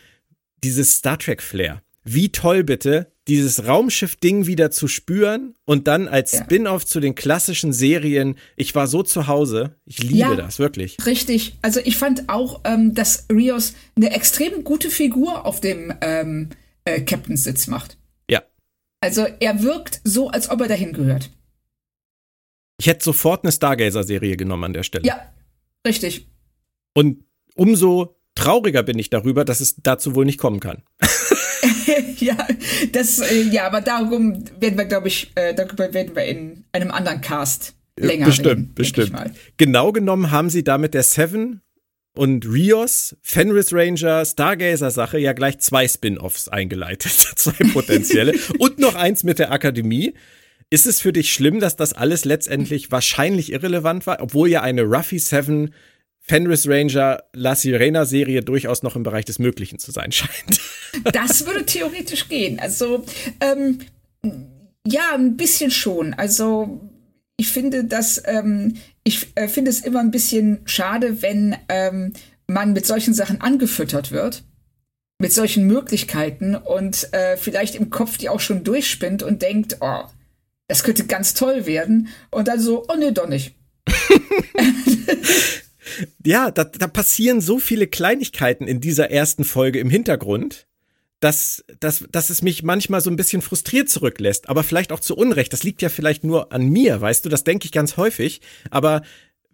dieses 0.63 0.95
Star 0.97 1.17
Trek 1.17 1.41
Flair. 1.41 1.81
Wie 2.03 2.31
toll 2.31 2.63
bitte, 2.63 3.11
dieses 3.27 3.67
Raumschiff-Ding 3.67 4.47
wieder 4.47 4.71
zu 4.71 4.87
spüren 4.87 5.53
und 5.65 5.87
dann 5.87 6.07
als 6.07 6.31
Ja. 6.31 6.43
Spin-off 6.43 6.85
zu 6.85 6.99
den 6.99 7.13
klassischen 7.13 7.71
Serien. 7.73 8.37
Ich 8.55 8.73
war 8.73 8.87
so 8.87 9.03
zu 9.03 9.27
Hause. 9.27 9.75
Ich 9.85 10.01
liebe 10.01 10.17
Ja. 10.17 10.35
das, 10.35 10.57
wirklich. 10.57 10.97
Richtig. 11.05 11.57
Also 11.61 11.79
ich 11.83 11.97
fand 11.97 12.27
auch, 12.29 12.61
ähm, 12.63 12.95
dass 12.95 13.27
Rios 13.31 13.73
eine 13.95 14.11
extrem 14.13 14.63
gute 14.63 14.89
Figur 14.89 15.45
auf 15.45 15.61
dem 15.61 15.93
ähm, 16.01 16.49
äh, 16.85 17.01
Captain-Sitz 17.01 17.67
macht. 17.67 17.97
Ja. 18.27 18.41
Also 19.01 19.27
er 19.39 19.61
wirkt 19.61 20.01
so, 20.03 20.29
als 20.29 20.49
ob 20.49 20.61
er 20.61 20.67
dahin 20.67 20.93
gehört. 20.93 21.29
Ich 22.79 22.87
hätte 22.87 23.03
sofort 23.05 23.43
eine 23.43 23.51
Stargazer-Serie 23.51 24.37
genommen 24.37 24.63
an 24.63 24.73
der 24.73 24.81
Stelle. 24.83 25.05
Ja, 25.05 25.31
richtig. 25.85 26.27
Und 26.95 27.23
umso 27.53 28.17
trauriger 28.35 28.83
bin 28.83 28.99
ich 28.99 29.09
darüber, 29.09 29.45
dass 29.45 29.59
es 29.59 29.75
dazu 29.81 30.15
wohl 30.15 30.25
nicht 30.25 30.39
kommen 30.39 30.59
kann. 30.59 30.83
ja, 32.17 32.37
das, 32.91 33.19
äh, 33.19 33.43
ja, 33.43 33.67
aber 33.67 33.81
darum 33.81 34.43
werden 34.59 34.77
wir, 34.77 34.85
glaube 34.85 35.07
ich, 35.07 35.31
äh, 35.35 35.53
darüber 35.53 35.93
werden 35.93 36.15
wir 36.15 36.25
in 36.25 36.63
einem 36.71 36.91
anderen 36.91 37.21
Cast 37.21 37.75
länger 37.97 38.25
bestimmt, 38.25 38.49
reden. 38.49 38.73
bestimmt. 38.73 39.15
Genau 39.57 39.91
genommen 39.91 40.31
haben 40.31 40.49
sie 40.49 40.63
damit 40.63 40.93
der 40.93 41.03
Seven 41.03 41.61
und 42.13 42.45
Rios, 42.45 43.15
Fenris 43.21 43.73
Ranger, 43.73 44.25
Stargazer-Sache 44.25 45.17
ja 45.17 45.33
gleich 45.33 45.59
zwei 45.59 45.87
Spin-offs 45.87 46.49
eingeleitet, 46.49 47.11
zwei 47.35 47.63
potenzielle 47.71 48.33
und 48.59 48.79
noch 48.79 48.95
eins 48.95 49.23
mit 49.23 49.39
der 49.39 49.51
Akademie. 49.51 50.13
Ist 50.69 50.87
es 50.87 51.01
für 51.01 51.11
dich 51.11 51.33
schlimm, 51.33 51.59
dass 51.59 51.75
das 51.75 51.91
alles 51.91 52.23
letztendlich 52.23 52.91
wahrscheinlich 52.91 53.51
irrelevant 53.51 54.07
war, 54.07 54.21
obwohl 54.21 54.49
ja 54.49 54.61
eine 54.61 54.83
Ruffy 54.83 55.19
Seven 55.19 55.73
Fenris 56.21 56.67
Ranger 56.67 57.23
La 57.33 57.55
Sirena 57.55 58.05
Serie 58.05 58.41
durchaus 58.41 58.83
noch 58.83 58.95
im 58.95 59.03
Bereich 59.03 59.25
des 59.25 59.39
Möglichen 59.39 59.79
zu 59.79 59.91
sein 59.91 60.11
scheint? 60.11 60.61
Das 61.11 61.45
würde 61.45 61.65
theoretisch 61.65 62.29
gehen. 62.29 62.59
Also, 62.59 63.05
ähm, 63.39 63.79
ja, 64.85 65.13
ein 65.13 65.37
bisschen 65.37 65.71
schon. 65.71 66.13
Also, 66.13 66.81
ich 67.37 67.49
finde, 67.49 67.83
dass 67.85 68.21
ähm, 68.25 68.75
ich 69.03 69.27
äh, 69.35 69.47
finde 69.47 69.71
es 69.71 69.81
immer 69.81 69.99
ein 69.99 70.11
bisschen 70.11 70.61
schade, 70.65 71.21
wenn 71.21 71.55
ähm, 71.69 72.13
man 72.47 72.73
mit 72.73 72.85
solchen 72.85 73.13
Sachen 73.13 73.41
angefüttert 73.41 74.11
wird, 74.11 74.43
mit 75.19 75.33
solchen 75.33 75.65
Möglichkeiten 75.65 76.55
und 76.55 77.11
äh, 77.13 77.37
vielleicht 77.37 77.75
im 77.75 77.89
Kopf 77.89 78.17
die 78.17 78.29
auch 78.29 78.39
schon 78.39 78.63
durchspinnt 78.63 79.23
und 79.23 79.41
denkt, 79.41 79.77
oh, 79.79 80.03
das 80.67 80.83
könnte 80.83 81.05
ganz 81.05 81.33
toll 81.33 81.65
werden 81.65 82.09
und 82.29 82.47
dann 82.47 82.59
so, 82.59 82.85
oh 82.87 82.95
nee, 82.97 83.11
doch 83.11 83.27
nicht. 83.27 83.55
ja, 86.25 86.51
da, 86.51 86.63
da 86.63 86.87
passieren 86.87 87.41
so 87.41 87.59
viele 87.59 87.87
Kleinigkeiten 87.87 88.67
in 88.67 88.81
dieser 88.81 89.11
ersten 89.11 89.43
Folge 89.43 89.79
im 89.79 89.89
Hintergrund, 89.89 90.67
dass, 91.19 91.63
dass, 91.79 92.05
dass 92.11 92.29
es 92.29 92.41
mich 92.41 92.63
manchmal 92.63 93.01
so 93.01 93.09
ein 93.09 93.15
bisschen 93.15 93.41
frustriert 93.41 93.89
zurücklässt, 93.89 94.49
aber 94.49 94.63
vielleicht 94.63 94.91
auch 94.91 94.99
zu 94.99 95.15
Unrecht. 95.15 95.53
Das 95.53 95.63
liegt 95.63 95.81
ja 95.81 95.89
vielleicht 95.89 96.23
nur 96.23 96.51
an 96.51 96.67
mir, 96.67 96.99
weißt 96.99 97.23
du, 97.23 97.29
das 97.29 97.43
denke 97.43 97.65
ich 97.65 97.71
ganz 97.71 97.95
häufig. 97.97 98.41
Aber 98.71 99.03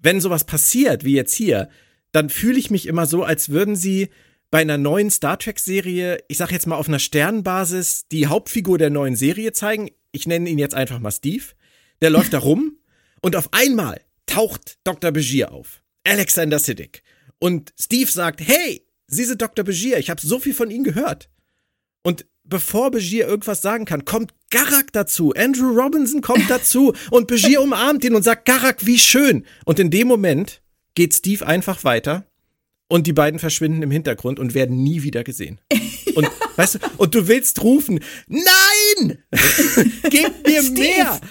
wenn 0.02 0.22
sowas 0.22 0.46
passiert, 0.46 1.04
wie 1.04 1.14
jetzt 1.14 1.34
hier, 1.34 1.70
dann 2.12 2.30
fühle 2.30 2.58
ich 2.58 2.72
mich 2.72 2.88
immer 2.88 3.06
so, 3.06 3.24
als 3.24 3.50
würden 3.50 3.76
sie 3.76 4.10
bei 4.50 4.60
einer 4.60 4.78
neuen 4.78 5.12
Star 5.12 5.38
Trek-Serie, 5.38 6.24
ich 6.30 6.38
sag 6.38 6.52
jetzt 6.52 6.68
mal 6.68 6.78
auf 6.78 6.88
einer 6.88 7.00
Sternbasis, 7.00 8.08
die 8.12 8.28
Hauptfigur 8.28 8.78
der 8.78 8.90
neuen 8.90 9.18
Serie 9.18 9.52
zeigen. 9.52 9.90
Ich 10.14 10.26
nenne 10.26 10.50
ihn 10.50 10.60
jetzt 10.60 10.76
einfach 10.76 11.00
mal 11.00 11.12
Steve. 11.12 11.44
Der 12.02 12.10
läuft 12.10 12.34
da 12.34 12.40
rum 12.40 12.78
und 13.22 13.36
auf 13.36 13.50
einmal 13.52 14.00
taucht 14.26 14.78
Dr. 14.86 15.12
Begier 15.12 15.52
auf. 15.52 15.82
Alexander 16.08 16.60
Siddig. 16.60 17.04
Und 17.40 17.74
Steve 17.80 18.10
sagt, 18.10 18.42
hey, 18.42 18.84
Sie 19.08 19.24
sind 19.24 19.42
Dr. 19.42 19.64
Begier, 19.64 20.00
ich 20.00 20.10
habe 20.10 20.20
so 20.20 20.40
viel 20.40 20.54
von 20.54 20.70
Ihnen 20.70 20.84
gehört. 20.84 21.30
Und 22.04 22.26
bevor 22.44 22.92
Begier 22.92 23.28
irgendwas 23.28 23.62
sagen 23.62 23.86
kann, 23.86 24.06
kommt 24.06 24.34
Garak 24.50 24.92
dazu. 24.94 25.34
Andrew 25.34 25.70
Robinson 25.70 26.22
kommt 26.22 26.46
dazu 26.50 26.94
und 27.12 27.28
Begier 27.28 27.62
umarmt 27.62 28.04
ihn 28.04 28.16
und 28.16 28.24
sagt, 28.24 28.46
Garak, 28.46 28.86
wie 28.86 29.00
schön. 29.00 29.46
Und 29.66 29.80
in 29.80 29.92
dem 29.92 30.08
Moment 30.08 30.62
geht 30.96 31.14
Steve 31.14 31.46
einfach 31.46 31.84
weiter 31.84 32.26
und 32.90 33.08
die 33.08 33.14
beiden 33.14 33.40
verschwinden 33.40 33.84
im 33.84 33.92
Hintergrund 33.92 34.40
und 34.40 34.54
werden 34.54 34.84
nie 34.84 35.04
wieder 35.04 35.24
gesehen. 35.24 35.60
Und 36.16 36.30
weißt 36.56 36.76
du, 36.76 36.80
und 36.98 37.16
du 37.16 37.28
willst 37.28 37.62
rufen, 37.62 38.00
nein! 38.28 39.24
Gib 40.10 40.48
mir 40.48 40.64
Steve! 40.64 40.80
mehr! 40.80 41.22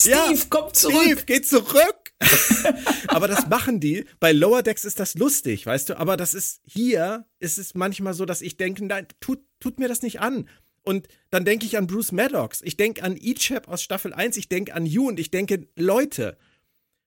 Steve, 0.00 0.42
komm 0.48 0.72
zurück! 0.72 1.02
Steve, 1.02 1.22
geh 1.26 1.42
zurück! 1.42 1.97
aber 3.08 3.28
das 3.28 3.48
machen 3.48 3.80
die. 3.80 4.04
Bei 4.20 4.32
Lower 4.32 4.62
Decks 4.62 4.84
ist 4.84 5.00
das 5.00 5.14
lustig, 5.14 5.66
weißt 5.66 5.90
du? 5.90 5.98
Aber 5.98 6.16
das 6.16 6.34
ist 6.34 6.60
hier, 6.64 7.26
ist 7.38 7.58
es 7.58 7.74
manchmal 7.74 8.14
so, 8.14 8.24
dass 8.24 8.42
ich 8.42 8.56
denke, 8.56 8.84
nein, 8.84 9.06
tut, 9.20 9.40
tut 9.60 9.78
mir 9.78 9.88
das 9.88 10.02
nicht 10.02 10.20
an. 10.20 10.48
Und 10.82 11.06
dann 11.30 11.44
denke 11.44 11.66
ich 11.66 11.76
an 11.76 11.86
Bruce 11.86 12.12
Maddox, 12.12 12.62
ich 12.62 12.76
denke 12.76 13.02
an 13.02 13.16
Ichab 13.16 13.68
aus 13.68 13.82
Staffel 13.82 14.14
1, 14.14 14.36
ich 14.36 14.48
denke 14.48 14.74
an 14.74 14.86
You 14.86 15.08
und 15.08 15.20
ich 15.20 15.30
denke, 15.30 15.68
Leute, 15.76 16.38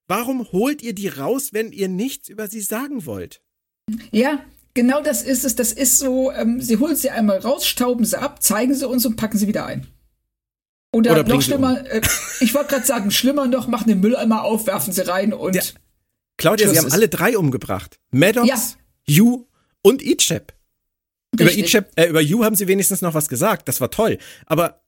warum 0.08 0.52
holt 0.52 0.82
ihr 0.82 0.94
die 0.94 1.08
raus, 1.08 1.50
wenn 1.52 1.72
ihr 1.72 1.88
nichts 1.88 2.30
über 2.30 2.48
sie 2.48 2.62
sagen 2.62 3.06
wollt? 3.06 3.42
Ja, 4.12 4.46
genau 4.74 5.02
das 5.02 5.24
ist 5.24 5.44
es. 5.44 5.56
Das 5.56 5.74
ist 5.74 5.98
so, 5.98 6.32
ähm, 6.32 6.62
sie 6.62 6.78
holen 6.78 6.96
sie 6.96 7.10
einmal 7.10 7.40
raus, 7.40 7.66
stauben 7.66 8.06
sie 8.06 8.20
ab, 8.20 8.44
zeigen 8.44 8.76
sie 8.76 8.88
uns 8.88 9.06
und 9.06 9.16
packen 9.16 9.38
sie 9.38 9.48
wieder 9.48 9.66
ein. 9.66 9.88
Oder, 10.94 11.12
Oder 11.12 11.24
noch 11.24 11.42
schlimmer, 11.42 11.80
um. 11.80 11.86
äh, 11.86 12.02
ich 12.42 12.54
wollte 12.54 12.70
gerade 12.70 12.86
sagen, 12.86 13.12
schlimmer 13.12 13.48
noch, 13.48 13.68
machen 13.68 13.88
den 13.88 14.02
Mülleimer 14.02 14.44
auf, 14.44 14.68
werfen 14.68 14.92
sie 14.92 15.08
rein 15.08 15.34
und. 15.34 15.56
Ja. 15.56 15.62
Claudia, 16.38 16.70
sie 16.70 16.78
haben 16.78 16.92
alle 16.92 17.08
drei 17.08 17.38
umgebracht. 17.38 18.00
Maddox, 18.12 18.48
ja. 18.48 18.58
Yu 19.06 19.46
und 19.84 20.02
Ichep. 20.02 20.54
Über 21.34 21.52
Ichep, 21.52 21.92
äh, 21.96 22.08
über 22.08 22.20
Yu 22.20 22.44
haben 22.44 22.56
sie 22.56 22.68
wenigstens 22.68 23.02
noch 23.02 23.14
was 23.14 23.30
gesagt. 23.30 23.68
Das 23.68 23.80
war 23.80 23.90
toll. 23.90 24.18
Aber 24.48 24.82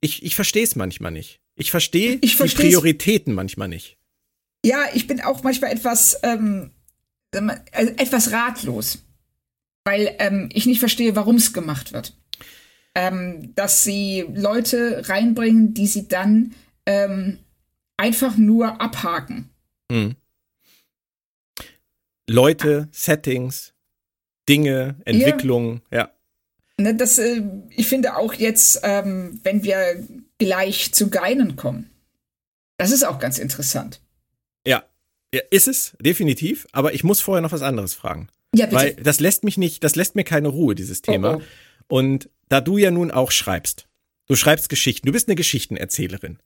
ich, 0.00 0.22
ich 0.22 0.34
verstehe 0.34 0.62
es 0.62 0.76
manchmal 0.76 1.10
nicht. 1.10 1.40
Ich 1.56 1.70
verstehe 1.70 2.16
die 2.16 2.28
Prioritäten 2.28 3.34
manchmal 3.34 3.68
nicht. 3.68 3.98
Ja, 4.64 4.84
ich 4.94 5.06
bin 5.06 5.20
auch 5.20 5.42
manchmal 5.42 5.72
etwas, 5.72 6.18
ähm, 6.22 6.70
also 7.32 7.92
etwas 7.96 8.32
ratlos. 8.32 8.98
Weil 9.84 10.14
ähm, 10.20 10.48
ich 10.52 10.64
nicht 10.64 10.78
verstehe, 10.78 11.16
warum 11.16 11.36
es 11.36 11.52
gemacht 11.52 11.92
wird 11.92 12.14
ähm, 12.94 13.54
dass 13.54 13.84
sie 13.84 14.26
Leute 14.32 15.08
reinbringen, 15.08 15.74
die 15.74 15.86
sie 15.86 16.08
dann 16.08 16.54
ähm, 16.86 17.38
einfach 17.96 18.36
nur 18.36 18.80
abhaken. 18.80 19.50
Mhm. 19.90 20.16
Leute, 22.28 22.88
Settings, 22.92 23.74
Dinge, 24.48 24.96
Entwicklungen, 25.04 25.82
ja. 25.90 25.98
ja. 25.98 26.10
Ne, 26.78 26.94
das, 26.94 27.18
äh, 27.18 27.42
ich 27.70 27.86
finde 27.88 28.16
auch 28.16 28.32
jetzt, 28.34 28.80
ähm, 28.82 29.40
wenn 29.42 29.62
wir 29.64 30.06
gleich 30.38 30.92
zu 30.92 31.10
Geinen 31.10 31.56
kommen, 31.56 31.90
das 32.78 32.90
ist 32.90 33.04
auch 33.04 33.18
ganz 33.18 33.38
interessant. 33.38 34.00
Ja, 34.66 34.84
ja 35.34 35.42
ist 35.50 35.68
es, 35.68 35.96
definitiv. 36.00 36.66
Aber 36.72 36.94
ich 36.94 37.04
muss 37.04 37.20
vorher 37.20 37.42
noch 37.42 37.52
was 37.52 37.62
anderes 37.62 37.94
fragen. 37.94 38.28
Ja, 38.54 38.66
bitte. 38.66 38.76
Weil 38.76 38.94
das 38.94 39.20
lässt 39.20 39.44
mich 39.44 39.58
nicht, 39.58 39.84
das 39.84 39.96
lässt 39.96 40.14
mir 40.16 40.24
keine 40.24 40.48
Ruhe, 40.48 40.74
dieses 40.74 41.02
Thema. 41.02 41.36
Oh, 41.36 41.40
oh. 41.40 41.96
Und 41.96 42.30
da 42.50 42.60
du 42.60 42.76
ja 42.76 42.90
nun 42.90 43.10
auch 43.10 43.30
schreibst, 43.30 43.88
du 44.26 44.34
schreibst 44.34 44.68
Geschichten, 44.68 45.06
du 45.06 45.12
bist 45.12 45.28
eine 45.28 45.36
Geschichtenerzählerin. 45.36 46.38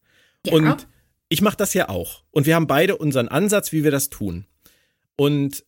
Ja. 0.47 0.53
Und 0.53 0.87
ich 1.29 1.43
mache 1.43 1.57
das 1.57 1.75
ja 1.75 1.89
auch. 1.89 2.23
Und 2.31 2.47
wir 2.47 2.55
haben 2.55 2.69
beide 2.69 2.97
unseren 2.97 3.27
Ansatz, 3.27 3.73
wie 3.73 3.83
wir 3.83 3.91
das 3.91 4.11
tun. 4.11 4.47
Und 5.17 5.65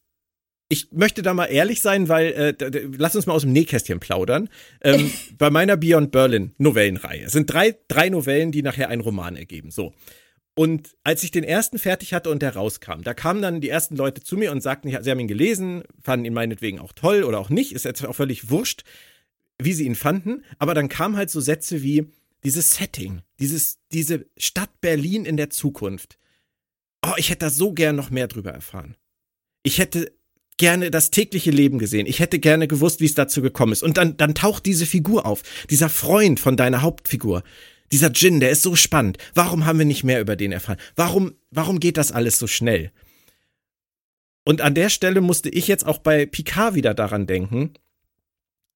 ich 0.68 0.92
möchte 0.92 1.22
da 1.22 1.32
mal 1.32 1.46
ehrlich 1.46 1.80
sein, 1.80 2.08
weil 2.08 2.56
äh, 2.60 2.88
lass 2.98 3.16
uns 3.16 3.26
mal 3.26 3.32
aus 3.32 3.42
dem 3.42 3.52
Nähkästchen 3.52 3.98
plaudern. 3.98 4.48
Ähm, 4.82 5.10
bei 5.38 5.48
meiner 5.48 5.76
Beyond 5.76 6.12
Berlin 6.12 6.54
Novellenreihe 6.58 7.24
es 7.24 7.32
sind 7.32 7.50
drei, 7.50 7.76
drei 7.88 8.10
Novellen, 8.10 8.52
die 8.52 8.62
nachher 8.62 8.90
einen 8.90 9.00
Roman 9.00 9.36
ergeben. 9.36 9.70
So. 9.70 9.94
Und 10.54 10.96
als 11.02 11.22
ich 11.22 11.30
den 11.30 11.44
ersten 11.44 11.78
fertig 11.78 12.12
hatte 12.12 12.30
und 12.30 12.42
der 12.42 12.56
rauskam, 12.56 13.02
da 13.02 13.14
kamen 13.14 13.40
dann 13.40 13.60
die 13.60 13.68
ersten 13.70 13.96
Leute 13.96 14.22
zu 14.22 14.36
mir 14.36 14.52
und 14.52 14.62
sagten, 14.62 14.88
sie 14.88 15.10
haben 15.10 15.20
ihn 15.20 15.28
gelesen, 15.28 15.84
fanden 16.02 16.26
ihn 16.26 16.34
meinetwegen 16.34 16.78
auch 16.78 16.92
toll 16.92 17.24
oder 17.24 17.38
auch 17.38 17.50
nicht, 17.50 17.72
ist 17.72 17.84
jetzt 17.84 18.04
auch 18.04 18.14
völlig 18.14 18.50
wurscht 18.50 18.82
wie 19.60 19.72
sie 19.72 19.84
ihn 19.84 19.94
fanden, 19.94 20.44
aber 20.58 20.74
dann 20.74 20.88
kamen 20.88 21.16
halt 21.16 21.30
so 21.30 21.40
Sätze 21.40 21.82
wie 21.82 22.10
dieses 22.44 22.72
Setting, 22.72 23.22
dieses, 23.40 23.78
diese 23.92 24.26
Stadt 24.36 24.80
Berlin 24.80 25.24
in 25.24 25.36
der 25.36 25.50
Zukunft. 25.50 26.18
Oh, 27.04 27.14
ich 27.16 27.30
hätte 27.30 27.46
da 27.46 27.50
so 27.50 27.72
gern 27.72 27.96
noch 27.96 28.10
mehr 28.10 28.28
drüber 28.28 28.50
erfahren. 28.50 28.96
Ich 29.62 29.78
hätte 29.78 30.12
gerne 30.56 30.90
das 30.90 31.10
tägliche 31.10 31.50
Leben 31.50 31.78
gesehen. 31.78 32.06
Ich 32.06 32.20
hätte 32.20 32.38
gerne 32.38 32.68
gewusst, 32.68 33.00
wie 33.00 33.06
es 33.06 33.14
dazu 33.14 33.42
gekommen 33.42 33.72
ist. 33.72 33.82
Und 33.82 33.96
dann, 33.96 34.16
dann 34.16 34.34
taucht 34.34 34.66
diese 34.66 34.86
Figur 34.86 35.26
auf. 35.26 35.42
Dieser 35.70 35.88
Freund 35.88 36.40
von 36.40 36.56
deiner 36.56 36.82
Hauptfigur. 36.82 37.42
Dieser 37.92 38.10
Jin, 38.10 38.40
der 38.40 38.50
ist 38.50 38.62
so 38.62 38.74
spannend. 38.74 39.18
Warum 39.34 39.66
haben 39.66 39.78
wir 39.78 39.86
nicht 39.86 40.04
mehr 40.04 40.20
über 40.20 40.36
den 40.36 40.52
erfahren? 40.52 40.78
Warum, 40.96 41.34
warum 41.50 41.78
geht 41.78 41.96
das 41.96 42.12
alles 42.12 42.38
so 42.38 42.46
schnell? 42.46 42.90
Und 44.44 44.60
an 44.60 44.74
der 44.74 44.90
Stelle 44.90 45.20
musste 45.20 45.48
ich 45.48 45.68
jetzt 45.68 45.86
auch 45.86 45.98
bei 45.98 46.26
Picard 46.26 46.74
wieder 46.74 46.94
daran 46.94 47.26
denken, 47.26 47.74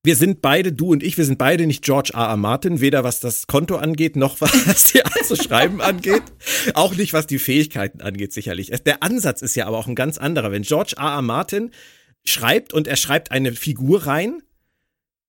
wir 0.03 0.17
sind 0.17 0.41
beide, 0.41 0.73
du 0.73 0.93
und 0.93 1.03
ich, 1.03 1.19
wir 1.19 1.27
sind 1.27 1.37
beide 1.37 1.67
nicht 1.67 1.85
George 1.85 2.13
R. 2.15 2.29
R. 2.29 2.37
Martin, 2.37 2.81
weder 2.81 3.05
was 3.05 3.21
das 3.21 3.47
Konto 3.47 3.77
angeht, 3.77 4.17
noch 4.17 4.41
was 4.41 4.85
die 4.93 5.05
Art 5.05 5.25
zu 5.25 5.37
schreiben 5.37 5.81
angeht. 5.81 6.23
Auch 6.75 6.95
nicht, 6.95 7.13
was 7.13 7.27
die 7.27 7.39
Fähigkeiten 7.39 8.01
angeht, 8.01 8.33
sicherlich. 8.33 8.71
Der 8.71 9.03
Ansatz 9.03 9.43
ist 9.43 9.57
ja 9.57 9.67
aber 9.67 9.77
auch 9.77 9.87
ein 9.87 9.95
ganz 9.95 10.17
anderer. 10.17 10.53
Wenn 10.53 10.63
George 10.63 10.95
R. 10.97 11.11
R. 11.17 11.23
Martin 11.23 11.71
schreibt 12.25 12.73
und 12.73 12.87
er 12.87 12.97
schreibt 12.97 13.31
eine 13.31 13.53
Figur 13.53 14.07
rein, 14.07 14.43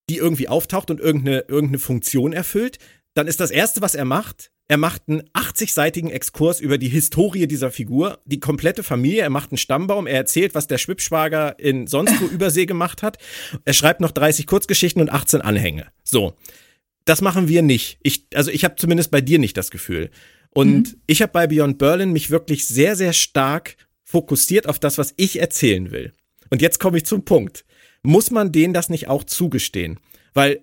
die 0.09 0.17
irgendwie 0.17 0.47
auftaucht 0.47 0.89
und 0.89 0.99
irgendeine, 0.99 1.45
irgendeine 1.47 1.79
Funktion 1.79 2.31
erfüllt, 2.31 2.79
dann 3.13 3.27
ist 3.27 3.41
das 3.41 3.51
Erste, 3.51 3.81
was 3.81 3.93
er 3.93 4.05
macht, 4.05 4.51
er 4.71 4.77
macht 4.77 5.01
einen 5.09 5.23
80-seitigen 5.33 6.09
Exkurs 6.09 6.61
über 6.61 6.77
die 6.77 6.87
Historie 6.87 7.45
dieser 7.45 7.71
Figur, 7.71 8.19
die 8.23 8.39
komplette 8.39 8.83
Familie. 8.83 9.21
Er 9.21 9.29
macht 9.29 9.51
einen 9.51 9.57
Stammbaum. 9.57 10.07
Er 10.07 10.15
erzählt, 10.15 10.55
was 10.55 10.67
der 10.67 10.77
Schwibschwager 10.77 11.59
in 11.59 11.87
sonst 11.87 12.21
wo 12.21 12.25
Übersee 12.33 12.65
gemacht 12.65 13.03
hat. 13.03 13.17
Er 13.65 13.73
schreibt 13.73 13.99
noch 13.99 14.11
30 14.11 14.47
Kurzgeschichten 14.47 15.01
und 15.01 15.11
18 15.11 15.41
Anhänge. 15.41 15.87
So. 16.05 16.37
Das 17.03 17.19
machen 17.19 17.49
wir 17.49 17.63
nicht. 17.63 17.99
Ich, 18.01 18.27
also 18.33 18.49
ich 18.49 18.63
habe 18.63 18.75
zumindest 18.75 19.11
bei 19.11 19.19
dir 19.19 19.39
nicht 19.39 19.57
das 19.57 19.71
Gefühl. 19.71 20.09
Und 20.51 20.93
mhm. 20.93 21.01
ich 21.05 21.21
habe 21.21 21.33
bei 21.33 21.47
Beyond 21.47 21.77
Berlin 21.77 22.13
mich 22.13 22.29
wirklich 22.29 22.65
sehr, 22.65 22.95
sehr 22.95 23.11
stark 23.11 23.75
fokussiert 24.05 24.69
auf 24.69 24.79
das, 24.79 24.97
was 24.97 25.13
ich 25.17 25.41
erzählen 25.41 25.91
will. 25.91 26.13
Und 26.49 26.61
jetzt 26.61 26.79
komme 26.79 26.95
ich 26.95 27.05
zum 27.05 27.25
Punkt. 27.25 27.65
Muss 28.03 28.31
man 28.31 28.53
denen 28.53 28.73
das 28.73 28.87
nicht 28.87 29.09
auch 29.09 29.25
zugestehen? 29.25 29.99
Weil 30.33 30.61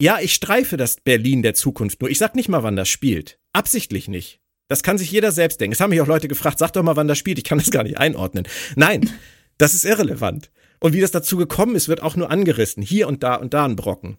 ja, 0.00 0.18
ich 0.20 0.34
streife 0.34 0.76
das 0.76 0.96
Berlin 0.96 1.42
der 1.42 1.54
Zukunft 1.54 2.00
nur. 2.00 2.10
Ich 2.10 2.18
sag 2.18 2.34
nicht 2.34 2.48
mal, 2.48 2.64
wann 2.64 2.74
das 2.74 2.88
spielt. 2.88 3.38
Absichtlich 3.54 4.08
nicht. 4.08 4.40
Das 4.68 4.82
kann 4.82 4.98
sich 4.98 5.10
jeder 5.10 5.32
selbst 5.32 5.60
denken. 5.60 5.72
Es 5.72 5.80
haben 5.80 5.90
mich 5.90 6.00
auch 6.00 6.06
Leute 6.06 6.28
gefragt, 6.28 6.58
sag 6.58 6.72
doch 6.72 6.82
mal, 6.82 6.96
wann 6.96 7.08
das 7.08 7.18
spielt. 7.18 7.38
Ich 7.38 7.44
kann 7.44 7.58
das 7.58 7.70
gar 7.70 7.84
nicht 7.84 7.98
einordnen. 7.98 8.46
Nein, 8.76 9.10
das 9.56 9.74
ist 9.74 9.84
irrelevant. 9.84 10.50
Und 10.80 10.92
wie 10.92 11.00
das 11.00 11.12
dazu 11.12 11.36
gekommen 11.36 11.76
ist, 11.76 11.88
wird 11.88 12.02
auch 12.02 12.16
nur 12.16 12.30
angerissen. 12.30 12.82
Hier 12.82 13.08
und 13.08 13.22
da 13.22 13.36
und 13.36 13.54
da 13.54 13.64
ein 13.64 13.76
Brocken. 13.76 14.18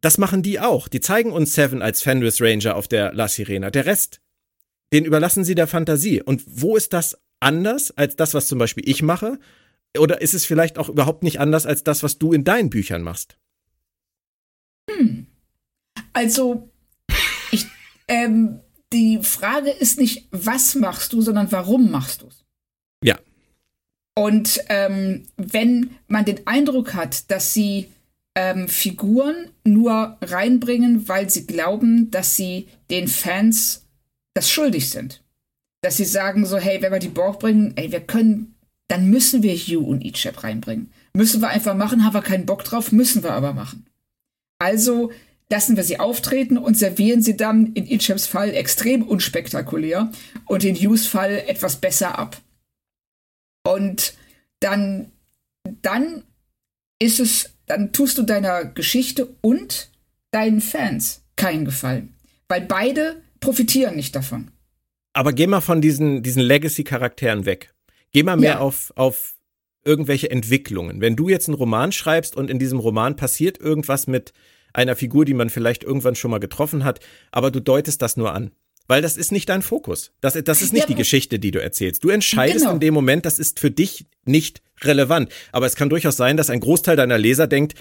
Das 0.00 0.18
machen 0.18 0.42
die 0.42 0.58
auch. 0.58 0.88
Die 0.88 1.00
zeigen 1.00 1.32
uns 1.32 1.54
Seven 1.54 1.82
als 1.82 2.02
Fenris 2.02 2.40
Ranger 2.40 2.74
auf 2.74 2.88
der 2.88 3.12
La 3.12 3.28
Sirena. 3.28 3.70
Der 3.70 3.86
Rest, 3.86 4.20
den 4.92 5.04
überlassen 5.04 5.44
sie 5.44 5.54
der 5.54 5.66
Fantasie. 5.66 6.22
Und 6.22 6.42
wo 6.46 6.76
ist 6.76 6.92
das 6.92 7.18
anders 7.38 7.90
als 7.90 8.16
das, 8.16 8.34
was 8.34 8.48
zum 8.48 8.58
Beispiel 8.58 8.88
ich 8.88 9.02
mache? 9.02 9.38
Oder 9.98 10.22
ist 10.22 10.34
es 10.34 10.46
vielleicht 10.46 10.78
auch 10.78 10.88
überhaupt 10.88 11.22
nicht 11.22 11.40
anders 11.40 11.66
als 11.66 11.84
das, 11.84 12.02
was 12.02 12.18
du 12.18 12.32
in 12.32 12.44
deinen 12.44 12.70
Büchern 12.70 13.02
machst? 13.02 13.36
Hm. 14.90 15.26
Also, 16.12 16.69
ähm, 18.10 18.60
die 18.92 19.20
Frage 19.22 19.70
ist 19.70 19.98
nicht, 19.98 20.26
was 20.32 20.74
machst 20.74 21.12
du, 21.12 21.22
sondern 21.22 21.50
warum 21.52 21.90
machst 21.90 22.22
du 22.22 22.26
es? 22.26 22.44
Ja. 23.04 23.16
Und 24.18 24.60
ähm, 24.68 25.22
wenn 25.36 25.90
man 26.08 26.24
den 26.24 26.46
Eindruck 26.46 26.94
hat, 26.94 27.30
dass 27.30 27.54
sie 27.54 27.88
ähm, 28.34 28.68
Figuren 28.68 29.50
nur 29.64 30.18
reinbringen, 30.20 31.08
weil 31.08 31.30
sie 31.30 31.46
glauben, 31.46 32.10
dass 32.10 32.36
sie 32.36 32.68
den 32.90 33.06
Fans 33.06 33.86
das 34.34 34.50
schuldig 34.50 34.90
sind. 34.90 35.22
Dass 35.82 35.96
sie 35.96 36.04
sagen 36.04 36.44
so, 36.44 36.58
hey, 36.58 36.82
wenn 36.82 36.92
wir 36.92 36.98
die 36.98 37.08
Borg 37.08 37.38
bringen, 37.38 37.72
ey, 37.76 37.92
wir 37.92 38.00
können, 38.00 38.56
dann 38.88 39.08
müssen 39.08 39.42
wir 39.42 39.54
Hugh 39.54 39.86
und 39.86 40.04
Ichab 40.04 40.42
reinbringen. 40.42 40.92
Müssen 41.14 41.40
wir 41.40 41.48
einfach 41.48 41.74
machen, 41.74 42.04
haben 42.04 42.14
wir 42.14 42.22
keinen 42.22 42.46
Bock 42.46 42.64
drauf, 42.64 42.92
müssen 42.92 43.22
wir 43.22 43.32
aber 43.32 43.52
machen. 43.52 43.86
Also 44.58 45.10
lassen 45.50 45.76
wir 45.76 45.82
sie 45.82 45.98
auftreten 45.98 46.56
und 46.56 46.78
servieren 46.78 47.22
sie 47.22 47.36
dann 47.36 47.72
in 47.74 47.86
Ichems 47.86 48.26
Fall 48.26 48.50
extrem 48.50 49.02
unspektakulär 49.02 50.10
und 50.46 50.64
in 50.64 50.76
Hughes 50.76 51.06
Fall 51.06 51.42
etwas 51.46 51.76
besser 51.76 52.18
ab. 52.18 52.40
Und 53.64 54.14
dann, 54.60 55.10
dann 55.82 56.22
ist 57.00 57.20
es, 57.20 57.50
dann 57.66 57.92
tust 57.92 58.16
du 58.16 58.22
deiner 58.22 58.64
Geschichte 58.64 59.28
und 59.40 59.90
deinen 60.30 60.60
Fans 60.60 61.22
keinen 61.36 61.64
Gefallen. 61.64 62.14
Weil 62.48 62.62
beide 62.62 63.22
profitieren 63.40 63.96
nicht 63.96 64.14
davon. 64.14 64.50
Aber 65.12 65.32
geh 65.32 65.46
mal 65.46 65.60
von 65.60 65.80
diesen, 65.80 66.22
diesen 66.22 66.42
Legacy-Charakteren 66.42 67.44
weg. 67.44 67.74
Geh 68.12 68.22
mal 68.22 68.36
mehr 68.36 68.54
ja. 68.54 68.58
auf, 68.60 68.92
auf 68.96 69.34
irgendwelche 69.84 70.30
Entwicklungen. 70.30 71.00
Wenn 71.00 71.16
du 71.16 71.28
jetzt 71.28 71.48
einen 71.48 71.56
Roman 71.56 71.90
schreibst 71.90 72.36
und 72.36 72.50
in 72.50 72.58
diesem 72.58 72.78
Roman 72.78 73.16
passiert 73.16 73.58
irgendwas 73.58 74.06
mit 74.06 74.32
einer 74.72 74.96
Figur, 74.96 75.24
die 75.24 75.34
man 75.34 75.50
vielleicht 75.50 75.82
irgendwann 75.82 76.14
schon 76.14 76.30
mal 76.30 76.38
getroffen 76.38 76.84
hat, 76.84 77.00
aber 77.30 77.50
du 77.50 77.60
deutest 77.60 78.02
das 78.02 78.16
nur 78.16 78.32
an. 78.32 78.50
Weil 78.86 79.02
das 79.02 79.16
ist 79.16 79.30
nicht 79.30 79.48
dein 79.48 79.62
Fokus. 79.62 80.12
Das, 80.20 80.34
das 80.44 80.62
ist 80.62 80.72
nicht 80.72 80.82
ja, 80.82 80.86
die 80.88 80.94
Geschichte, 80.96 81.38
die 81.38 81.52
du 81.52 81.62
erzählst. 81.62 82.02
Du 82.02 82.08
entscheidest 82.08 82.64
genau. 82.64 82.72
in 82.72 82.80
dem 82.80 82.92
Moment, 82.92 83.24
das 83.24 83.38
ist 83.38 83.60
für 83.60 83.70
dich 83.70 84.06
nicht 84.24 84.62
relevant. 84.82 85.30
Aber 85.52 85.66
es 85.66 85.76
kann 85.76 85.88
durchaus 85.90 86.16
sein, 86.16 86.36
dass 86.36 86.50
ein 86.50 86.58
Großteil 86.58 86.96
deiner 86.96 87.16
Leser 87.16 87.46
denkt, 87.46 87.74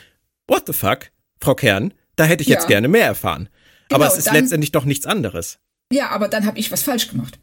what 0.47 0.63
the 0.67 0.73
fuck, 0.73 1.11
Frau 1.41 1.55
Kern, 1.55 1.93
da 2.15 2.25
hätte 2.25 2.43
ich 2.43 2.49
ja. 2.49 2.57
jetzt 2.57 2.67
gerne 2.67 2.87
mehr 2.87 3.05
erfahren. 3.05 3.49
Genau, 3.87 4.01
aber 4.01 4.07
es 4.07 4.19
ist 4.19 4.27
dann, 4.27 4.35
letztendlich 4.35 4.71
doch 4.71 4.85
nichts 4.85 5.07
anderes. 5.07 5.57
Ja, 5.91 6.09
aber 6.09 6.27
dann 6.27 6.45
habe 6.45 6.59
ich 6.59 6.71
was 6.71 6.83
falsch 6.83 7.07
gemacht. 7.07 7.39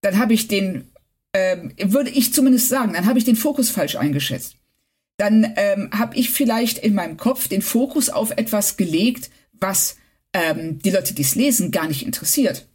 Dann 0.00 0.18
habe 0.18 0.34
ich 0.34 0.48
den 0.48 0.90
ähm, 1.34 1.72
würde 1.76 2.10
ich 2.10 2.32
zumindest 2.32 2.68
sagen, 2.68 2.94
dann 2.94 3.06
habe 3.06 3.18
ich 3.18 3.24
den 3.24 3.36
Fokus 3.36 3.68
falsch 3.68 3.96
eingeschätzt. 3.96 4.56
Dann 5.16 5.52
ähm, 5.56 5.90
habe 5.92 6.16
ich 6.16 6.30
vielleicht 6.30 6.78
in 6.78 6.94
meinem 6.94 7.16
Kopf 7.16 7.48
den 7.48 7.62
Fokus 7.62 8.10
auf 8.10 8.32
etwas 8.32 8.76
gelegt, 8.76 9.30
was 9.52 9.96
ähm, 10.32 10.80
die 10.80 10.90
Leute, 10.90 11.14
die 11.14 11.22
es 11.22 11.36
lesen, 11.36 11.70
gar 11.70 11.86
nicht 11.86 12.04
interessiert. 12.04 12.66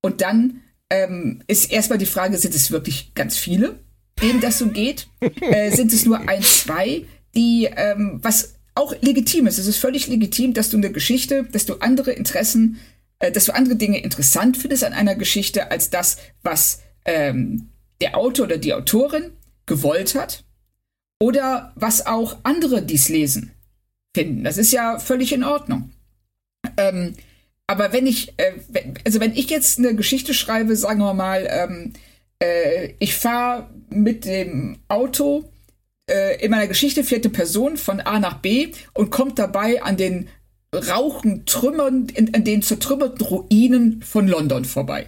Und 0.00 0.22
dann 0.22 0.62
ähm, 0.90 1.42
ist 1.46 1.70
erstmal 1.70 1.98
die 1.98 2.06
Frage, 2.06 2.38
sind 2.38 2.54
es 2.54 2.70
wirklich 2.70 3.14
ganz 3.14 3.36
viele, 3.36 3.78
denen 4.20 4.40
das 4.40 4.58
so 4.58 4.68
geht? 4.68 5.08
äh, 5.40 5.70
sind 5.70 5.92
es 5.92 6.06
nur 6.06 6.28
ein, 6.28 6.42
zwei, 6.42 7.04
die, 7.34 7.68
ähm, 7.76 8.18
was 8.22 8.54
auch 8.74 8.94
legitim 9.02 9.46
ist. 9.46 9.58
Es 9.58 9.66
ist 9.66 9.76
völlig 9.76 10.06
legitim, 10.06 10.54
dass 10.54 10.70
du 10.70 10.78
eine 10.78 10.92
Geschichte, 10.92 11.44
dass 11.44 11.66
du 11.66 11.74
andere 11.76 12.12
Interessen, 12.12 12.78
äh, 13.18 13.30
dass 13.30 13.44
du 13.44 13.54
andere 13.54 13.76
Dinge 13.76 14.02
interessant 14.02 14.56
findest 14.56 14.84
an 14.84 14.94
einer 14.94 15.14
Geschichte 15.14 15.70
als 15.70 15.90
das, 15.90 16.16
was 16.42 16.80
ähm, 17.04 17.68
der 18.00 18.16
Autor 18.16 18.46
oder 18.46 18.58
die 18.58 18.72
Autorin 18.72 19.32
gewollt 19.66 20.14
hat 20.14 20.44
oder 21.22 21.70
was 21.76 22.04
auch 22.04 22.38
andere, 22.42 22.82
dies 22.82 23.08
lesen, 23.08 23.52
finden. 24.12 24.42
Das 24.42 24.58
ist 24.58 24.72
ja 24.72 24.98
völlig 24.98 25.32
in 25.32 25.44
Ordnung. 25.44 25.92
Ähm, 26.76 27.14
aber 27.68 27.92
wenn 27.92 28.08
ich, 28.08 28.36
äh, 28.38 28.54
also 29.04 29.20
wenn 29.20 29.32
ich 29.32 29.48
jetzt 29.48 29.78
eine 29.78 29.94
Geschichte 29.94 30.34
schreibe, 30.34 30.74
sagen 30.74 30.98
wir 30.98 31.14
mal, 31.14 31.46
ähm, 31.48 31.92
äh, 32.42 32.94
ich 32.98 33.14
fahre 33.14 33.70
mit 33.88 34.24
dem 34.24 34.80
Auto 34.88 35.48
äh, 36.10 36.44
in 36.44 36.50
meiner 36.50 36.66
Geschichte 36.66 37.04
vierte 37.04 37.30
Person 37.30 37.76
von 37.76 38.00
A 38.00 38.18
nach 38.18 38.38
B 38.38 38.72
und 38.92 39.10
kommt 39.10 39.38
dabei 39.38 39.80
an 39.80 39.96
den 39.96 40.28
rauchen 40.74 41.46
Trümmern, 41.46 42.08
in, 42.08 42.34
an 42.34 42.42
den 42.42 42.62
zertrümmerten 42.62 43.24
Ruinen 43.24 44.02
von 44.02 44.26
London 44.26 44.64
vorbei. 44.64 45.06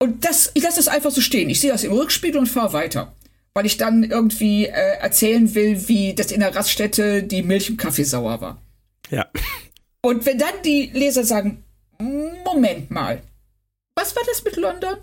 Und 0.00 0.24
das, 0.24 0.50
ich 0.54 0.64
lasse 0.64 0.78
das 0.78 0.88
einfach 0.88 1.12
so 1.12 1.20
stehen. 1.20 1.48
Ich 1.48 1.60
sehe 1.60 1.70
das 1.70 1.84
im 1.84 1.92
Rückspiegel 1.92 2.40
und 2.40 2.48
fahre 2.48 2.72
weiter. 2.72 3.14
Weil 3.58 3.66
ich 3.66 3.76
dann 3.76 4.04
irgendwie 4.04 4.66
äh, 4.66 5.00
erzählen 5.00 5.52
will, 5.52 5.88
wie 5.88 6.14
das 6.14 6.30
in 6.30 6.38
der 6.38 6.54
Raststätte 6.54 7.24
die 7.24 7.42
Milch 7.42 7.68
im 7.68 7.76
Kaffee 7.76 8.04
sauer 8.04 8.40
war. 8.40 8.62
Ja. 9.10 9.26
Und 10.00 10.26
wenn 10.26 10.38
dann 10.38 10.62
die 10.64 10.92
Leser 10.94 11.24
sagen, 11.24 11.64
Moment 11.98 12.92
mal, 12.92 13.20
was 13.96 14.14
war 14.14 14.22
das 14.28 14.44
mit 14.44 14.54
London? 14.54 14.94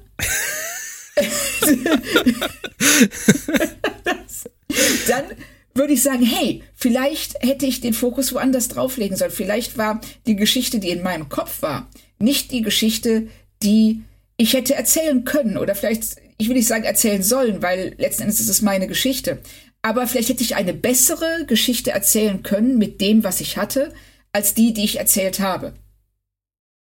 das, 4.06 4.46
dann 5.10 5.26
würde 5.74 5.92
ich 5.92 6.02
sagen, 6.02 6.24
hey, 6.24 6.64
vielleicht 6.76 7.34
hätte 7.44 7.66
ich 7.66 7.82
den 7.82 7.94
Fokus 7.94 8.34
woanders 8.34 8.70
drauflegen 8.70 9.18
sollen. 9.18 9.32
Vielleicht 9.32 9.78
war 9.78 10.00
die 10.28 10.38
Geschichte, 10.38 10.80
die 10.80 10.92
in 10.92 11.04
meinem 11.04 11.28
Kopf 11.28 11.62
war, 11.62 11.90
nicht 12.20 12.54
die 12.54 12.62
Geschichte, 12.62 13.28
die 13.62 14.06
ich 14.38 14.54
hätte 14.54 14.76
erzählen 14.76 15.26
können 15.26 15.58
oder 15.58 15.76
vielleicht, 15.76 16.24
ich 16.38 16.48
will 16.48 16.56
nicht 16.56 16.68
sagen 16.68 16.84
erzählen 16.84 17.24
sollen, 17.24 17.62
weil 17.62 17.96
letzten 17.98 18.24
Endes 18.24 18.40
ist 18.40 18.50
es 18.50 18.62
meine 18.62 18.88
Geschichte. 18.88 19.42
Aber 19.82 20.08
vielleicht 20.08 20.30
hätte 20.30 20.44
ich 20.44 20.56
eine 20.56 20.74
bessere 20.74 21.46
Geschichte 21.48 21.92
erzählen 21.92 22.44
können 22.44 22.78
mit 22.78 23.02
dem, 23.02 23.24
was 23.24 23.42
ich 23.42 23.58
hatte, 23.58 23.94
als 24.32 24.54
die, 24.54 24.74
die 24.74 24.84
ich 24.84 24.98
erzählt 24.98 25.40
habe. 25.40 25.74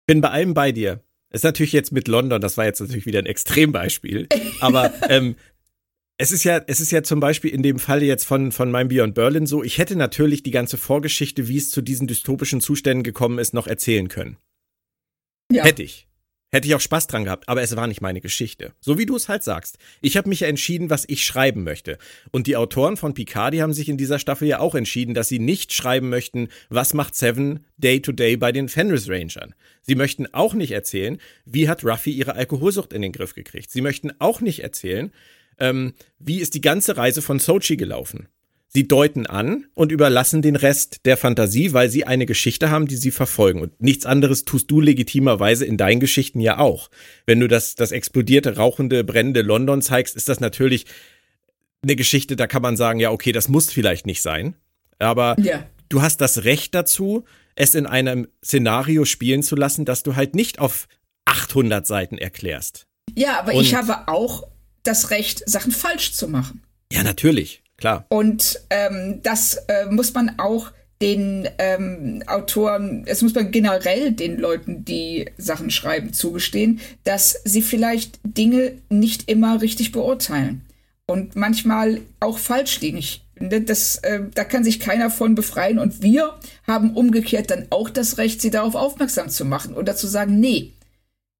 Bin 0.06 0.20
bei 0.20 0.30
allem 0.30 0.54
bei 0.54 0.72
dir. 0.72 1.02
Ist 1.30 1.44
natürlich 1.44 1.72
jetzt 1.72 1.92
mit 1.92 2.08
London, 2.08 2.40
das 2.40 2.56
war 2.56 2.64
jetzt 2.64 2.80
natürlich 2.80 3.06
wieder 3.06 3.18
ein 3.18 3.26
Extrembeispiel. 3.26 4.28
Aber 4.60 4.92
ähm, 5.08 5.36
es 6.16 6.32
ist 6.32 6.42
ja, 6.44 6.60
es 6.66 6.80
ist 6.80 6.90
ja 6.90 7.02
zum 7.02 7.20
Beispiel 7.20 7.52
in 7.52 7.62
dem 7.62 7.78
Fall 7.78 8.02
jetzt 8.02 8.24
von, 8.24 8.50
von 8.50 8.70
meinem 8.70 8.88
Beyond 8.88 9.14
Berlin 9.14 9.46
so, 9.46 9.62
ich 9.62 9.78
hätte 9.78 9.94
natürlich 9.94 10.42
die 10.42 10.50
ganze 10.50 10.76
Vorgeschichte, 10.76 11.46
wie 11.46 11.58
es 11.58 11.70
zu 11.70 11.80
diesen 11.82 12.08
dystopischen 12.08 12.60
Zuständen 12.60 13.04
gekommen 13.04 13.38
ist, 13.38 13.54
noch 13.54 13.68
erzählen 13.68 14.08
können. 14.08 14.38
Ja. 15.52 15.64
Hätte 15.64 15.82
ich. 15.82 16.07
Hätte 16.50 16.66
ich 16.66 16.74
auch 16.74 16.80
Spaß 16.80 17.08
dran 17.08 17.24
gehabt, 17.24 17.46
aber 17.46 17.60
es 17.60 17.76
war 17.76 17.86
nicht 17.86 18.00
meine 18.00 18.22
Geschichte. 18.22 18.72
So 18.80 18.96
wie 18.96 19.04
du 19.04 19.16
es 19.16 19.28
halt 19.28 19.44
sagst. 19.44 19.76
Ich 20.00 20.16
habe 20.16 20.30
mich 20.30 20.40
ja 20.40 20.48
entschieden, 20.48 20.88
was 20.88 21.04
ich 21.06 21.24
schreiben 21.24 21.62
möchte. 21.62 21.98
Und 22.30 22.46
die 22.46 22.56
Autoren 22.56 22.96
von 22.96 23.12
Picard, 23.12 23.52
die 23.52 23.60
haben 23.60 23.74
sich 23.74 23.90
in 23.90 23.98
dieser 23.98 24.18
Staffel 24.18 24.48
ja 24.48 24.58
auch 24.58 24.74
entschieden, 24.74 25.12
dass 25.12 25.28
sie 25.28 25.40
nicht 25.40 25.74
schreiben 25.74 26.08
möchten, 26.08 26.48
was 26.70 26.94
macht 26.94 27.14
Seven 27.14 27.66
Day 27.76 28.00
to 28.00 28.12
Day 28.12 28.38
bei 28.38 28.50
den 28.50 28.70
Fenris 28.70 29.10
Rangern. 29.10 29.54
Sie 29.82 29.94
möchten 29.94 30.32
auch 30.32 30.54
nicht 30.54 30.72
erzählen, 30.72 31.18
wie 31.44 31.68
hat 31.68 31.84
Ruffy 31.84 32.12
ihre 32.12 32.34
Alkoholsucht 32.34 32.94
in 32.94 33.02
den 33.02 33.12
Griff 33.12 33.34
gekriegt. 33.34 33.70
Sie 33.70 33.82
möchten 33.82 34.12
auch 34.18 34.40
nicht 34.40 34.62
erzählen, 34.62 35.12
ähm, 35.58 35.92
wie 36.18 36.40
ist 36.40 36.54
die 36.54 36.62
ganze 36.62 36.96
Reise 36.96 37.20
von 37.20 37.40
Sochi 37.40 37.76
gelaufen. 37.76 38.28
Sie 38.70 38.86
deuten 38.86 39.26
an 39.26 39.66
und 39.74 39.92
überlassen 39.92 40.42
den 40.42 40.56
Rest 40.56 41.06
der 41.06 41.16
Fantasie, 41.16 41.72
weil 41.72 41.88
sie 41.88 42.04
eine 42.04 42.26
Geschichte 42.26 42.70
haben, 42.70 42.86
die 42.86 42.96
sie 42.96 43.10
verfolgen. 43.10 43.62
Und 43.62 43.80
nichts 43.80 44.04
anderes 44.04 44.44
tust 44.44 44.70
du 44.70 44.80
legitimerweise 44.80 45.64
in 45.64 45.78
deinen 45.78 46.00
Geschichten 46.00 46.40
ja 46.40 46.58
auch. 46.58 46.90
Wenn 47.24 47.40
du 47.40 47.48
das, 47.48 47.76
das 47.76 47.92
explodierte, 47.92 48.56
rauchende, 48.56 49.04
brennende 49.04 49.40
London 49.40 49.80
zeigst, 49.80 50.16
ist 50.16 50.28
das 50.28 50.40
natürlich 50.40 50.84
eine 51.82 51.96
Geschichte, 51.96 52.36
da 52.36 52.46
kann 52.46 52.62
man 52.62 52.76
sagen, 52.76 53.00
ja, 53.00 53.10
okay, 53.10 53.32
das 53.32 53.48
muss 53.48 53.72
vielleicht 53.72 54.04
nicht 54.04 54.20
sein. 54.20 54.54
Aber 54.98 55.36
ja. 55.40 55.64
du 55.88 56.02
hast 56.02 56.20
das 56.20 56.44
Recht 56.44 56.74
dazu, 56.74 57.24
es 57.54 57.74
in 57.74 57.86
einem 57.86 58.28
Szenario 58.44 59.04
spielen 59.04 59.42
zu 59.42 59.56
lassen, 59.56 59.84
das 59.84 60.02
du 60.02 60.14
halt 60.14 60.34
nicht 60.34 60.58
auf 60.58 60.88
800 61.24 61.86
Seiten 61.86 62.18
erklärst. 62.18 62.86
Ja, 63.16 63.38
aber 63.38 63.54
und 63.54 63.62
ich 63.62 63.74
habe 63.74 64.08
auch 64.08 64.46
das 64.82 65.10
Recht, 65.10 65.48
Sachen 65.48 65.72
falsch 65.72 66.12
zu 66.12 66.28
machen. 66.28 66.62
Ja, 66.92 67.02
natürlich. 67.02 67.62
Klar. 67.78 68.04
Und 68.08 68.60
ähm, 68.70 69.20
das 69.22 69.54
äh, 69.68 69.86
muss 69.86 70.12
man 70.12 70.38
auch 70.38 70.72
den 71.00 71.48
ähm, 71.58 72.24
Autoren, 72.26 73.04
es 73.06 73.22
muss 73.22 73.34
man 73.34 73.52
generell 73.52 74.12
den 74.12 74.36
Leuten, 74.36 74.84
die 74.84 75.30
Sachen 75.38 75.70
schreiben, 75.70 76.12
zugestehen, 76.12 76.80
dass 77.04 77.40
sie 77.44 77.62
vielleicht 77.62 78.18
Dinge 78.24 78.72
nicht 78.88 79.30
immer 79.30 79.62
richtig 79.62 79.92
beurteilen 79.92 80.62
und 81.06 81.36
manchmal 81.36 82.00
auch 82.18 82.38
falsch 82.38 82.80
liegen. 82.80 82.98
Ich, 82.98 83.24
ne, 83.38 83.60
das, 83.60 83.98
äh, 83.98 84.22
da 84.34 84.42
kann 84.42 84.64
sich 84.64 84.80
keiner 84.80 85.08
von 85.08 85.36
befreien 85.36 85.78
und 85.78 86.02
wir 86.02 86.34
haben 86.66 86.96
umgekehrt 86.96 87.52
dann 87.52 87.68
auch 87.70 87.90
das 87.90 88.18
Recht, 88.18 88.40
sie 88.40 88.50
darauf 88.50 88.74
aufmerksam 88.74 89.28
zu 89.28 89.44
machen 89.44 89.74
oder 89.74 89.94
zu 89.94 90.08
sagen, 90.08 90.40
nee, 90.40 90.72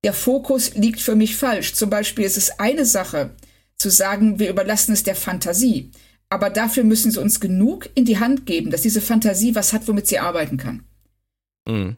der 0.05 0.13
Fokus 0.13 0.75
liegt 0.75 1.01
für 1.01 1.17
mich 1.17 1.37
falsch. 1.37 1.75
Zum 1.75 1.91
Beispiel 1.91 2.25
ist 2.25 2.37
es 2.37 2.61
eine 2.61 2.85
Sache 2.85 3.31
zu 3.77 3.91
sagen, 3.91 4.39
wir 4.39 4.51
überlassen 4.51 4.93
es 4.93 5.03
der 5.03 5.17
Fantasie. 5.17 5.91
Aber 6.31 6.51
dafür 6.51 6.85
müssen 6.85 7.11
sie 7.11 7.21
uns 7.21 7.41
genug 7.41 7.89
in 7.95 8.05
die 8.05 8.19
Hand 8.19 8.45
geben, 8.47 8.71
dass 8.71 8.83
diese 8.83 9.01
Fantasie 9.01 9.55
was 9.55 9.73
hat, 9.73 9.89
womit 9.89 10.07
sie 10.07 10.19
arbeiten 10.19 10.59
kann. 10.59 10.85
Mhm. 11.67 11.97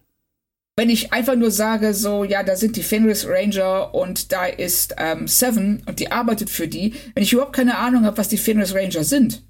Wenn 0.76 0.89
ich 0.89 1.12
einfach 1.12 1.35
nur 1.35 1.51
sage, 1.51 1.95
so, 1.95 2.24
ja, 2.24 2.43
da 2.43 2.57
sind 2.57 2.76
die 2.76 2.83
Fenris 2.83 3.26
Ranger 3.26 3.95
und 3.95 4.33
da 4.33 4.47
ist 4.47 4.95
ähm, 4.99 5.26
Seven 5.26 5.83
und 5.87 6.01
die 6.01 6.11
arbeitet 6.11 6.49
für 6.49 6.68
die, 6.68 6.95
wenn 7.14 7.22
ich 7.22 7.33
überhaupt 7.33 7.55
keine 7.55 7.76
Ahnung 7.76 8.05
habe, 8.05 8.16
was 8.16 8.28
die 8.28 8.39
Fenris 8.39 8.74
Ranger 8.74 9.05
sind, 9.05 9.43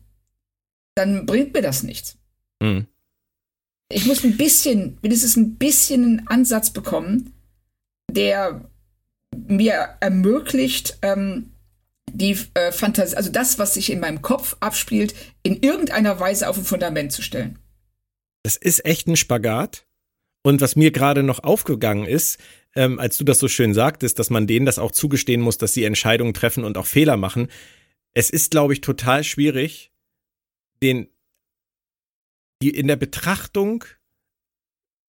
dann 0.95 1.27
bringt 1.27 1.55
mir 1.55 1.63
das 1.63 1.83
nichts. 1.83 2.17
Mhm. 2.61 2.87
Ich 3.93 4.07
muss 4.07 4.25
ein 4.25 4.37
bisschen, 4.37 4.99
mindestens 5.03 5.37
ein 5.37 5.57
bisschen 5.57 6.05
einen 6.05 6.29
Ansatz 6.29 6.71
bekommen, 6.71 7.35
der 8.11 8.69
mir 9.37 9.97
ermöglicht, 10.01 10.99
ähm, 11.03 11.53
die 12.13 12.37
äh, 12.55 12.73
Fantasie, 12.73 13.17
also 13.17 13.31
das, 13.31 13.59
was 13.59 13.75
sich 13.75 13.91
in 13.91 14.01
meinem 14.01 14.23
Kopf 14.23 14.57
abspielt, 14.61 15.15
in 15.43 15.63
irgendeiner 15.63 16.19
Weise 16.21 16.49
auf 16.49 16.57
ein 16.57 16.65
Fundament 16.65 17.13
zu 17.13 17.23
stellen. 17.23 17.59
Das 18.43 18.57
ist 18.57 18.85
echt 18.85 19.07
ein 19.07 19.17
Spagat. 19.17 19.87
Und 20.43 20.61
was 20.61 20.77
mir 20.77 20.91
gerade 20.91 21.23
noch 21.23 21.45
aufgegangen 21.45 22.07
ist, 22.07 22.39
ähm, 22.75 22.99
als 22.99 23.19
du 23.19 23.25
das 23.25 23.39
so 23.39 23.49
schön 23.49 23.75
sagtest, 23.75 24.19
dass 24.19 24.31
man 24.31 24.47
denen 24.47 24.67
das 24.67 24.79
auch 24.79 24.93
zugestehen 24.93 25.41
muss, 25.41 25.59
dass 25.59 25.75
sie 25.75 25.85
Entscheidungen 25.85 26.35
treffen 26.35 26.65
und 26.65 26.79
auch 26.79 26.87
Fehler 26.87 27.17
machen. 27.17 27.49
Es 28.15 28.31
ist, 28.31 28.51
glaube 28.51 28.73
ich, 28.73 28.81
total 28.81 29.23
schwierig, 29.25 29.93
den, 30.83 31.09
die 32.63 32.71
in 32.71 32.89
der 32.89 32.97
Betrachtung 32.97 33.85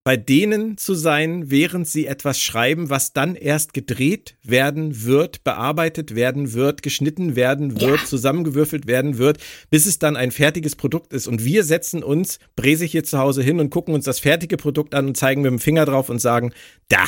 bei 0.03 0.17
denen 0.17 0.79
zu 0.79 0.95
sein, 0.95 1.51
während 1.51 1.87
sie 1.87 2.07
etwas 2.07 2.41
schreiben, 2.41 2.89
was 2.89 3.13
dann 3.13 3.35
erst 3.35 3.75
gedreht 3.75 4.37
werden 4.43 5.05
wird, 5.05 5.45
bearbeitet 5.45 6.15
werden 6.15 6.55
wird, 6.55 6.83
geschnitten 6.83 7.37
werden 7.37 7.81
wird, 7.81 8.01
ja. 8.01 8.07
zusammengewürfelt 8.07 8.87
werden 8.87 9.19
wird, 9.19 9.39
bis 9.69 9.85
es 9.85 9.99
dann 9.99 10.17
ein 10.17 10.31
fertiges 10.31 10.75
Produkt 10.75 11.13
ist. 11.13 11.27
Und 11.27 11.45
wir 11.45 11.65
setzen 11.65 12.03
uns 12.03 12.39
bräsig 12.57 12.93
hier 12.93 13.05
zu 13.05 13.19
Hause 13.19 13.43
hin 13.43 13.61
und 13.61 13.69
gucken 13.69 13.95
uns 13.95 14.07
das 14.07 14.21
fertige 14.21 14.57
Produkt 14.57 14.95
an 14.95 15.09
und 15.09 15.17
zeigen 15.19 15.43
mit 15.43 15.51
dem 15.51 15.59
Finger 15.59 15.85
drauf 15.85 16.09
und 16.09 16.19
sagen, 16.19 16.53
da, 16.89 17.05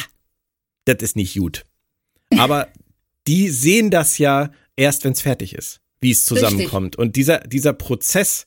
das 0.85 0.97
ist 1.01 1.17
nicht 1.17 1.35
gut. 1.39 1.65
Aber 2.37 2.69
die 3.27 3.49
sehen 3.49 3.91
das 3.91 4.19
ja 4.19 4.51
erst, 4.77 5.05
wenn 5.05 5.13
es 5.13 5.23
fertig 5.23 5.55
ist, 5.55 5.81
wie 6.03 6.11
es 6.11 6.27
zusammenkommt. 6.27 6.95
Richtig. 6.95 6.99
Und 6.99 7.17
dieser, 7.17 7.39
dieser 7.41 7.73
Prozess, 7.73 8.45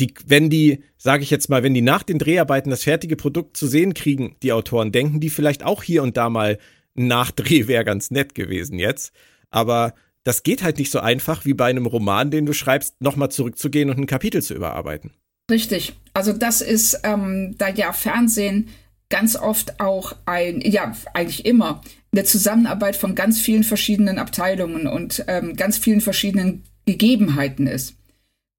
die, 0.00 0.12
wenn 0.26 0.50
die, 0.50 0.82
sage 0.98 1.22
ich 1.22 1.30
jetzt 1.30 1.48
mal, 1.48 1.62
wenn 1.62 1.74
die 1.74 1.82
nach 1.82 2.02
den 2.02 2.18
Dreharbeiten 2.18 2.70
das 2.70 2.84
fertige 2.84 3.16
Produkt 3.16 3.56
zu 3.56 3.66
sehen 3.66 3.94
kriegen, 3.94 4.36
die 4.42 4.52
Autoren, 4.52 4.92
denken 4.92 5.20
die 5.20 5.30
vielleicht 5.30 5.64
auch 5.64 5.82
hier 5.82 6.02
und 6.02 6.16
da 6.16 6.28
mal, 6.28 6.58
Nachdreh 6.94 7.66
wäre 7.66 7.84
ganz 7.84 8.10
nett 8.10 8.34
gewesen 8.34 8.78
jetzt. 8.78 9.12
Aber 9.50 9.94
das 10.24 10.42
geht 10.42 10.62
halt 10.62 10.78
nicht 10.78 10.90
so 10.90 10.98
einfach 10.98 11.44
wie 11.44 11.54
bei 11.54 11.66
einem 11.66 11.86
Roman, 11.86 12.30
den 12.30 12.46
du 12.46 12.52
schreibst, 12.52 13.00
nochmal 13.00 13.30
zurückzugehen 13.30 13.90
und 13.90 13.98
ein 13.98 14.06
Kapitel 14.06 14.42
zu 14.42 14.54
überarbeiten. 14.54 15.12
Richtig. 15.50 15.94
Also 16.14 16.32
das 16.32 16.60
ist, 16.60 17.00
ähm, 17.04 17.54
da 17.58 17.68
ja 17.68 17.92
Fernsehen 17.92 18.68
ganz 19.08 19.36
oft 19.36 19.78
auch 19.78 20.14
ein, 20.26 20.60
ja, 20.62 20.96
eigentlich 21.14 21.46
immer, 21.46 21.80
eine 22.12 22.24
Zusammenarbeit 22.24 22.96
von 22.96 23.14
ganz 23.14 23.40
vielen 23.40 23.62
verschiedenen 23.62 24.18
Abteilungen 24.18 24.86
und 24.86 25.24
ähm, 25.28 25.54
ganz 25.54 25.78
vielen 25.78 26.00
verschiedenen 26.00 26.64
Gegebenheiten 26.86 27.66
ist 27.66 27.94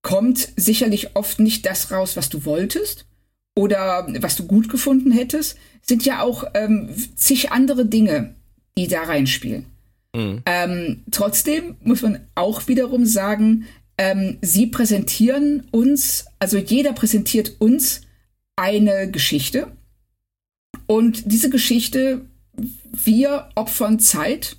kommt 0.07 0.53
sicherlich 0.55 1.17
oft 1.17 1.41
nicht 1.41 1.65
das 1.65 1.91
raus, 1.91 2.15
was 2.15 2.29
du 2.29 2.45
wolltest 2.45 3.05
oder 3.57 4.07
was 4.21 4.37
du 4.37 4.47
gut 4.47 4.69
gefunden 4.69 5.11
hättest, 5.11 5.57
sind 5.81 6.05
ja 6.05 6.21
auch 6.21 6.45
ähm, 6.53 6.87
zig 7.17 7.51
andere 7.51 7.85
Dinge, 7.85 8.33
die 8.77 8.87
da 8.87 9.03
reinspielen. 9.03 9.65
Mhm. 10.15 10.43
Ähm, 10.45 11.03
trotzdem 11.11 11.75
muss 11.83 12.03
man 12.03 12.21
auch 12.35 12.69
wiederum 12.69 13.05
sagen, 13.05 13.65
ähm, 13.97 14.37
sie 14.41 14.67
präsentieren 14.67 15.67
uns, 15.71 16.27
also 16.39 16.57
jeder 16.57 16.93
präsentiert 16.93 17.59
uns 17.59 18.03
eine 18.55 19.11
Geschichte. 19.11 19.67
Und 20.85 21.33
diese 21.33 21.49
Geschichte, 21.49 22.21
wir 22.93 23.49
opfern 23.55 23.99
Zeit, 23.99 24.55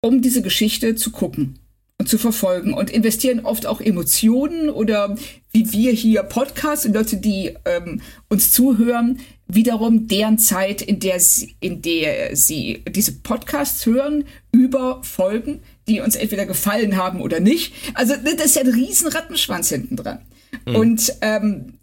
um 0.00 0.22
diese 0.22 0.42
Geschichte 0.42 0.96
zu 0.96 1.12
gucken 1.12 1.60
zu 2.04 2.18
verfolgen 2.18 2.74
und 2.74 2.90
investieren 2.90 3.40
oft 3.44 3.66
auch 3.66 3.80
Emotionen 3.80 4.68
oder 4.68 5.16
wie 5.52 5.72
wir 5.72 5.92
hier 5.92 6.22
Podcasts 6.22 6.84
und 6.84 6.94
Leute, 6.94 7.16
die 7.16 7.56
ähm, 7.64 8.02
uns 8.28 8.52
zuhören, 8.52 9.20
wiederum 9.48 10.06
deren 10.06 10.38
Zeit, 10.38 10.82
in 10.82 11.00
der 11.00 11.20
sie, 11.20 11.56
in 11.60 11.80
der 11.80 12.36
sie 12.36 12.82
diese 12.88 13.12
Podcasts 13.12 13.86
hören, 13.86 14.24
über 14.52 15.02
Folgen, 15.04 15.62
die 15.88 16.00
uns 16.00 16.16
entweder 16.16 16.46
gefallen 16.46 16.96
haben 16.96 17.20
oder 17.20 17.40
nicht. 17.40 17.72
Also 17.94 18.14
das 18.16 18.46
ist 18.46 18.56
ja 18.56 18.62
ein 18.62 18.68
riesen 18.68 19.08
Rattenschwanz 19.08 19.68
hinten 19.68 19.96
dran. 19.96 20.20
Mhm. 20.66 20.76
Und, 20.76 21.12
ähm, 21.22 21.74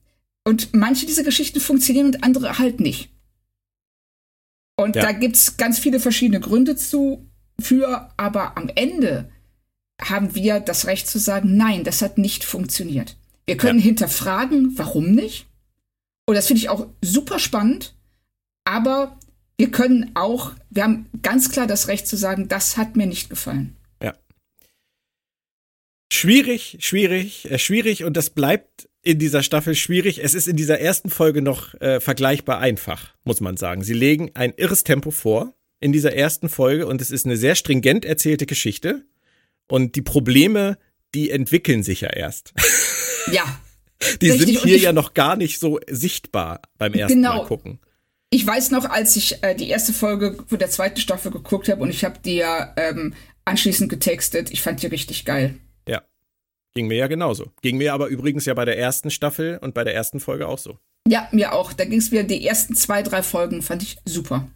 und 0.43 0.73
manche 0.73 1.05
dieser 1.05 1.23
Geschichten 1.23 1.59
funktionieren 1.59 2.07
und 2.07 2.23
andere 2.23 2.59
halt 2.59 2.79
nicht. 2.79 3.09
Und 4.75 4.95
ja. 4.95 5.03
da 5.03 5.11
gibt's 5.11 5.57
ganz 5.57 5.79
viele 5.79 5.99
verschiedene 5.99 6.39
Gründe 6.39 6.75
zu 6.75 7.25
für, 7.59 8.09
aber 8.17 8.57
am 8.57 8.69
Ende 8.75 9.29
haben 10.03 10.35
wir 10.35 10.59
das 10.59 10.85
Recht 10.85 11.07
zu 11.07 11.19
sagen, 11.19 11.55
nein, 11.55 11.83
das 11.83 12.01
hat 12.01 12.17
nicht 12.17 12.43
funktioniert. 12.43 13.17
Wir 13.45 13.57
können 13.57 13.79
ja. 13.79 13.85
hinterfragen, 13.85 14.77
warum 14.77 15.11
nicht. 15.11 15.47
Und 16.25 16.35
das 16.35 16.47
finde 16.47 16.61
ich 16.61 16.69
auch 16.69 16.87
super 17.01 17.39
spannend. 17.39 17.95
Aber 18.65 19.17
wir 19.57 19.71
können 19.71 20.11
auch, 20.15 20.53
wir 20.69 20.83
haben 20.83 21.07
ganz 21.21 21.51
klar 21.51 21.67
das 21.67 21.87
Recht 21.87 22.07
zu 22.07 22.15
sagen, 22.15 22.47
das 22.47 22.77
hat 22.77 22.95
mir 22.95 23.05
nicht 23.05 23.29
gefallen. 23.29 23.75
Ja. 24.01 24.13
Schwierig, 26.11 26.77
schwierig, 26.79 27.51
äh, 27.51 27.59
schwierig 27.59 28.03
und 28.03 28.15
das 28.15 28.29
bleibt 28.29 28.89
in 29.01 29.19
dieser 29.19 29.43
Staffel 29.43 29.75
schwierig. 29.75 30.23
Es 30.23 30.33
ist 30.33 30.47
in 30.47 30.55
dieser 30.55 30.79
ersten 30.79 31.09
Folge 31.09 31.41
noch 31.41 31.73
äh, 31.81 31.99
vergleichbar 31.99 32.59
einfach, 32.59 33.13
muss 33.25 33.41
man 33.41 33.57
sagen. 33.57 33.83
Sie 33.83 33.93
legen 33.93 34.31
ein 34.33 34.53
irres 34.55 34.83
Tempo 34.83 35.11
vor 35.11 35.53
in 35.81 35.91
dieser 35.91 36.13
ersten 36.13 36.47
Folge 36.47 36.87
und 36.87 37.01
es 37.01 37.11
ist 37.11 37.25
eine 37.25 37.35
sehr 37.35 37.55
stringent 37.55 38.05
erzählte 38.05 38.45
Geschichte. 38.45 39.05
Und 39.67 39.95
die 39.95 40.01
Probleme, 40.01 40.77
die 41.13 41.29
entwickeln 41.29 41.83
sich 41.83 42.01
ja 42.01 42.09
erst. 42.09 42.53
Ja. 43.31 43.43
Die 44.21 44.29
Richtig. 44.29 44.59
sind 44.59 44.65
hier 44.65 44.75
ich, 44.75 44.81
ja 44.81 44.91
noch 44.91 45.13
gar 45.13 45.37
nicht 45.37 45.59
so 45.59 45.79
sichtbar 45.89 46.61
beim 46.77 46.93
ersten 46.93 47.21
genau. 47.21 47.37
Mal 47.37 47.45
gucken. 47.45 47.79
Ich 48.31 48.45
weiß 48.45 48.71
noch, 48.71 48.83
als 48.89 49.15
ich 49.15 49.41
äh, 49.43 49.55
die 49.55 49.69
erste 49.69 49.93
Folge 49.93 50.37
von 50.45 50.59
der 50.59 50.69
zweiten 50.69 50.99
Staffel 50.99 51.31
geguckt 51.31 51.69
habe 51.69 51.81
und 51.81 51.89
ich 51.89 52.03
habe 52.03 52.19
die 52.19 52.35
ja 52.35 52.73
ähm, 52.75 53.13
anschließend 53.45 53.89
getextet. 53.89 54.51
Ich 54.51 54.61
fand 54.61 54.81
die 54.81 54.87
richtig 54.87 55.23
geil. 55.23 55.55
Ja. 55.87 56.01
Ging 56.73 56.87
mir 56.87 56.97
ja 56.97 57.07
genauso. 57.07 57.51
Ging 57.61 57.77
mir 57.77 57.93
aber 57.93 58.07
übrigens 58.07 58.45
ja 58.45 58.53
bei 58.55 58.65
der 58.65 58.77
ersten 58.77 59.11
Staffel 59.11 59.59
und 59.61 59.73
bei 59.73 59.83
der 59.83 59.93
ersten 59.93 60.19
Folge 60.19 60.47
auch 60.47 60.57
so. 60.57 60.79
Ja, 61.07 61.27
mir 61.31 61.53
auch. 61.53 61.73
Da 61.73 61.85
ging 61.85 61.99
es 61.99 62.11
mir 62.11 62.23
die 62.23 62.45
ersten 62.45 62.75
zwei, 62.75 63.03
drei 63.03 63.23
Folgen, 63.23 63.61
fand 63.61 63.83
ich 63.83 63.97
super. 64.05 64.47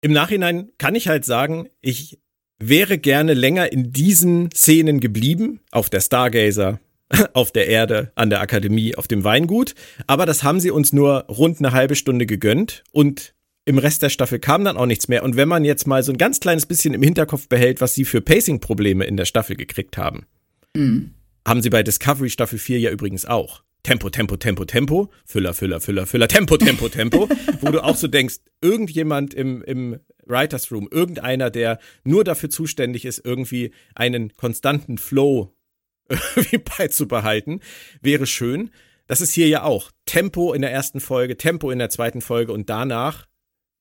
Im 0.00 0.12
Nachhinein 0.12 0.70
kann 0.78 0.94
ich 0.94 1.08
halt 1.08 1.24
sagen, 1.24 1.68
ich 1.80 2.18
wäre 2.58 2.98
gerne 2.98 3.34
länger 3.34 3.72
in 3.72 3.92
diesen 3.92 4.50
Szenen 4.52 5.00
geblieben, 5.00 5.60
auf 5.70 5.90
der 5.90 6.00
Stargazer, 6.00 6.80
auf 7.32 7.52
der 7.52 7.68
Erde, 7.68 8.12
an 8.14 8.30
der 8.30 8.40
Akademie, 8.40 8.94
auf 8.94 9.08
dem 9.08 9.24
Weingut. 9.24 9.74
Aber 10.06 10.26
das 10.26 10.42
haben 10.42 10.60
sie 10.60 10.70
uns 10.70 10.92
nur 10.92 11.24
rund 11.28 11.58
eine 11.58 11.72
halbe 11.72 11.96
Stunde 11.96 12.26
gegönnt 12.26 12.84
und 12.92 13.34
im 13.66 13.78
Rest 13.78 14.02
der 14.02 14.10
Staffel 14.10 14.38
kam 14.38 14.64
dann 14.64 14.76
auch 14.76 14.86
nichts 14.86 15.08
mehr. 15.08 15.24
Und 15.24 15.36
wenn 15.36 15.48
man 15.48 15.64
jetzt 15.64 15.86
mal 15.86 16.02
so 16.02 16.12
ein 16.12 16.18
ganz 16.18 16.38
kleines 16.38 16.66
bisschen 16.66 16.94
im 16.94 17.02
Hinterkopf 17.02 17.48
behält, 17.48 17.80
was 17.80 17.94
sie 17.94 18.04
für 18.04 18.20
Pacing-Probleme 18.20 19.04
in 19.04 19.16
der 19.16 19.24
Staffel 19.24 19.56
gekriegt 19.56 19.98
haben, 19.98 20.26
mhm. 20.74 21.10
haben 21.46 21.62
sie 21.62 21.70
bei 21.70 21.82
Discovery 21.82 22.30
Staffel 22.30 22.60
4 22.60 22.78
ja 22.78 22.90
übrigens 22.90 23.24
auch. 23.24 23.62
Tempo, 23.82 24.08
Tempo, 24.10 24.36
Tempo, 24.36 24.64
Tempo, 24.64 25.10
Füller, 25.24 25.52
Füller, 25.52 25.80
Füller, 25.80 26.06
Füller, 26.06 26.28
Tempo, 26.28 26.56
Tempo, 26.56 26.88
Tempo, 26.88 27.28
wo 27.60 27.70
du 27.70 27.82
auch 27.82 27.96
so 27.96 28.08
denkst, 28.08 28.36
irgendjemand 28.60 29.34
im, 29.34 29.62
im 29.62 30.00
Writers 30.26 30.70
Room, 30.70 30.88
irgendeiner, 30.90 31.50
der 31.50 31.78
nur 32.04 32.24
dafür 32.24 32.50
zuständig 32.50 33.04
ist, 33.04 33.24
irgendwie 33.24 33.72
einen 33.94 34.36
konstanten 34.36 34.98
Flow 34.98 35.54
irgendwie 36.08 36.58
beizubehalten, 36.58 37.60
wäre 38.00 38.26
schön. 38.26 38.70
Das 39.06 39.20
ist 39.20 39.32
hier 39.32 39.48
ja 39.48 39.62
auch. 39.62 39.90
Tempo 40.04 40.52
in 40.52 40.62
der 40.62 40.72
ersten 40.72 41.00
Folge, 41.00 41.36
Tempo 41.36 41.70
in 41.70 41.78
der 41.78 41.90
zweiten 41.90 42.20
Folge 42.20 42.52
und 42.52 42.68
danach 42.68 43.26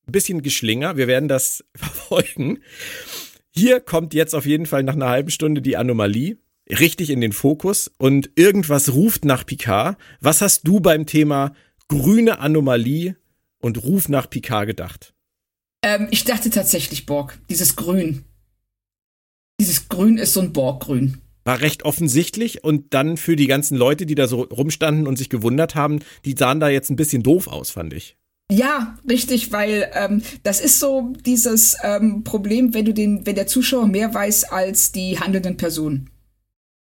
ein 0.07 0.11
bisschen 0.11 0.41
Geschlinger. 0.41 0.97
Wir 0.97 1.07
werden 1.07 1.27
das 1.27 1.65
verfolgen. 1.75 2.59
Hier 3.49 3.79
kommt 3.79 4.13
jetzt 4.13 4.35
auf 4.35 4.45
jeden 4.45 4.65
Fall 4.65 4.83
nach 4.83 4.93
einer 4.93 5.09
halben 5.09 5.31
Stunde 5.31 5.61
die 5.61 5.77
Anomalie 5.77 6.37
richtig 6.69 7.09
in 7.09 7.21
den 7.21 7.31
Fokus 7.31 7.91
und 7.97 8.31
irgendwas 8.35 8.93
ruft 8.93 9.25
nach 9.25 9.45
Picard. 9.45 9.97
Was 10.19 10.41
hast 10.41 10.67
du 10.67 10.79
beim 10.79 11.05
Thema 11.05 11.53
grüne 11.87 12.39
Anomalie 12.39 13.15
und 13.59 13.83
Ruf 13.83 14.09
nach 14.09 14.29
Picard 14.29 14.67
gedacht? 14.67 15.14
Ähm, 15.85 16.07
ich 16.09 16.23
dachte 16.23 16.49
tatsächlich 16.49 17.05
Borg. 17.05 17.37
Dieses 17.47 17.75
Grün. 17.75 18.25
Dieses 19.61 19.87
Grün 19.87 20.17
ist 20.17 20.33
so 20.33 20.41
ein 20.41 20.51
Borggrün. 20.51 21.21
War 21.43 21.61
recht 21.61 21.85
offensichtlich 21.85 22.63
und 22.63 22.95
dann 22.95 23.17
für 23.17 23.35
die 23.35 23.45
ganzen 23.45 23.77
Leute, 23.77 24.07
die 24.07 24.15
da 24.15 24.27
so 24.27 24.41
rumstanden 24.41 25.05
und 25.05 25.15
sich 25.15 25.29
gewundert 25.29 25.75
haben, 25.75 25.99
die 26.25 26.33
sahen 26.35 26.59
da 26.59 26.69
jetzt 26.69 26.89
ein 26.89 26.95
bisschen 26.95 27.21
doof 27.21 27.47
aus, 27.47 27.69
fand 27.69 27.93
ich. 27.93 28.17
Ja, 28.51 28.97
richtig, 29.07 29.51
weil 29.51 29.91
ähm, 29.93 30.23
das 30.41 30.59
ist 30.59 30.79
so 30.79 31.13
dieses 31.23 31.77
ähm, 31.83 32.23
Problem, 32.23 32.73
wenn 32.73 32.85
du 32.85 32.93
den, 32.93 33.27
wenn 33.27 33.35
der 33.35 33.45
Zuschauer 33.45 33.85
mehr 33.85 34.11
weiß 34.11 34.45
als 34.45 34.91
die 34.91 35.19
handelnden 35.19 35.55
Personen. 35.55 36.09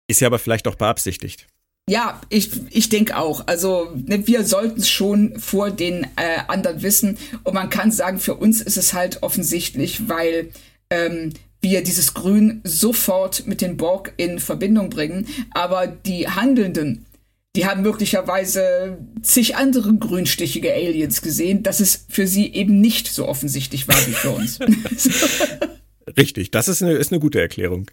Ist 0.08 0.20
ja 0.20 0.28
aber 0.28 0.38
vielleicht 0.38 0.68
auch 0.68 0.76
beabsichtigt. 0.76 1.46
Ja, 1.88 2.20
ich, 2.30 2.50
ich 2.70 2.88
denke 2.88 3.16
auch. 3.16 3.46
Also 3.46 3.92
ne, 3.94 4.26
wir 4.26 4.44
sollten 4.44 4.80
es 4.80 4.88
schon 4.88 5.38
vor 5.38 5.70
den 5.70 6.04
äh, 6.16 6.40
anderen 6.48 6.82
wissen. 6.82 7.16
Und 7.44 7.54
man 7.54 7.70
kann 7.70 7.92
sagen, 7.92 8.18
für 8.18 8.34
uns 8.34 8.60
ist 8.60 8.76
es 8.76 8.92
halt 8.92 9.22
offensichtlich, 9.22 10.08
weil 10.08 10.50
ähm, 10.90 11.32
wir 11.60 11.84
dieses 11.84 12.12
Grün 12.14 12.60
sofort 12.64 13.46
mit 13.46 13.60
den 13.60 13.76
Borg 13.76 14.14
in 14.16 14.40
Verbindung 14.40 14.90
bringen. 14.90 15.28
Aber 15.52 15.86
die 15.86 16.28
Handelnden, 16.28 17.06
die 17.54 17.66
haben 17.66 17.82
möglicherweise 17.82 18.98
zig 19.22 19.54
andere 19.54 19.94
grünstichige 19.94 20.72
Aliens 20.72 21.22
gesehen, 21.22 21.62
dass 21.62 21.78
es 21.78 22.06
für 22.08 22.26
sie 22.26 22.52
eben 22.52 22.80
nicht 22.80 23.06
so 23.06 23.28
offensichtlich 23.28 23.86
war 23.86 23.96
wie 24.08 24.12
für 24.12 24.30
uns. 24.30 24.58
Richtig, 26.16 26.50
das 26.52 26.68
ist 26.68 26.82
eine, 26.82 26.92
ist 26.92 27.12
eine 27.12 27.20
gute 27.20 27.40
Erklärung. 27.40 27.90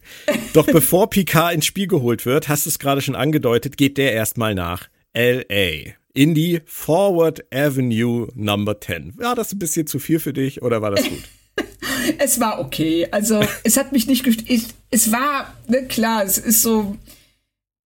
Doch 0.54 0.66
bevor 0.72 1.10
Picard 1.10 1.54
ins 1.54 1.66
Spiel 1.66 1.88
geholt 1.88 2.26
wird, 2.26 2.48
hast 2.48 2.66
du 2.66 2.70
es 2.70 2.80
gerade 2.80 3.02
schon 3.02 3.16
angedeutet, 3.16 3.78
geht 3.78 3.98
der 3.98 4.14
erstmal 4.14 4.54
nach 4.54 4.90
LA. 5.16 5.94
In 6.14 6.36
die 6.36 6.62
Forward 6.66 7.44
Avenue 7.52 8.28
Number 8.36 8.80
10. 8.80 9.18
War 9.18 9.36
das 9.36 9.52
ein 9.52 9.60
bisschen 9.60 9.88
zu 9.88 9.98
viel 9.98 10.20
für 10.20 10.34
dich 10.34 10.62
oder 10.62 10.82
war 10.82 10.92
das 10.92 11.04
gut? 11.10 11.24
es 12.20 12.40
war 12.40 12.60
okay. 12.60 13.08
Also, 13.10 13.42
es 13.64 13.78
hat 13.78 13.92
mich 13.92 14.06
nicht 14.06 14.24
gestört. 14.24 14.48
Es 14.92 15.12
war, 15.12 15.52
ne, 15.68 15.88
klar, 15.88 16.24
es 16.24 16.38
ist 16.38 16.62
so. 16.62 16.98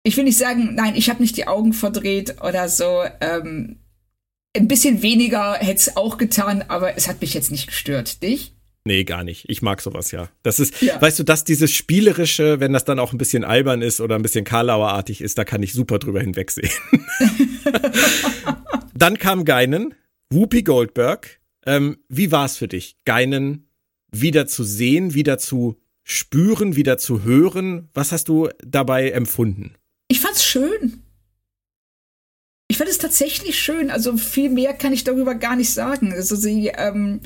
Ich 0.03 0.17
will 0.17 0.25
nicht 0.25 0.39
sagen, 0.39 0.75
nein, 0.75 0.95
ich 0.97 1.09
habe 1.09 1.23
nicht 1.23 1.37
die 1.37 1.47
Augen 1.47 1.73
verdreht 1.73 2.37
oder 2.43 2.69
so. 2.69 3.03
Ähm, 3.21 3.77
ein 4.57 4.69
bisschen 4.69 5.03
weniger 5.03 5.55
hätte 5.55 5.81
es 5.81 5.97
auch 5.97 6.19
getan, 6.19 6.65
aber 6.67 6.97
es 6.97 7.09
hat 7.09 7.21
mich 7.21 7.35
jetzt 7.35 7.51
nicht 7.51 7.69
gestört. 7.69 8.23
Dich? 8.23 8.56
Nee, 8.87 9.03
gar 9.03 9.25
nicht. 9.25 9.47
Ich 9.49 9.63
mag 9.63 9.83
sowas 9.83 10.13
ja. 10.13 10.29
Das 10.45 10.61
ist, 10.61 10.81
ja. 10.81 11.03
weißt 11.03 11.19
du, 11.19 11.25
dass 11.25 11.43
dieses 11.43 11.73
Spielerische, 11.73 12.61
wenn 12.61 12.73
das 12.73 12.85
dann 12.85 13.01
auch 13.01 13.11
ein 13.11 13.19
bisschen 13.19 13.43
albern 13.43 13.83
ist 13.83 14.01
oder 14.01 14.15
ein 14.15 14.23
bisschen 14.23 14.45
Karlauerartig 14.45 15.23
ist, 15.23 15.39
da 15.39 15.45
kann 15.45 15.61
ich 15.65 15.73
super 15.73 15.99
drüber 15.99 16.21
hinwegsehen. 16.21 16.71
dann 18.95 19.19
kam 19.19 19.45
Geinen, 19.45 19.95
Whoopi 20.31 20.63
Goldberg. 20.63 21.41
Ähm, 21.67 21.97
wie 22.09 22.31
war 22.31 22.45
es 22.45 22.57
für 22.57 22.69
dich, 22.69 22.97
Geinen 23.05 23.69
wieder 24.13 24.47
zu 24.47 24.63
sehen, 24.63 25.15
wieder 25.15 25.39
zu 25.39 25.81
spüren, 26.05 26.77
wieder 26.77 26.97
zu 26.97 27.25
hören? 27.25 27.89
Was 27.93 28.13
hast 28.13 28.29
du 28.29 28.49
dabei 28.65 29.11
empfunden? 29.11 29.75
Ich 30.07 30.21
fand's 30.21 30.45
schön. 30.45 31.03
Ich 32.69 32.79
fand 32.79 32.89
es 32.89 32.99
tatsächlich 32.99 33.59
schön. 33.59 33.91
Also 33.91 34.17
viel 34.17 34.49
mehr 34.49 34.75
kann 34.75 34.93
ich 34.93 35.03
darüber 35.03 35.35
gar 35.35 35.57
nicht 35.57 35.73
sagen. 35.73 36.13
Also 36.13 36.37
sie, 36.37 36.69
ähm, 36.69 37.21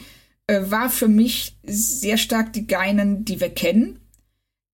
äh, 0.50 0.68
war 0.68 0.90
für 0.90 1.06
mich 1.06 1.56
sehr 1.62 2.16
stark 2.16 2.52
die 2.52 2.66
Geinen, 2.66 3.24
die 3.24 3.40
wir 3.40 3.50
kennen. 3.50 4.00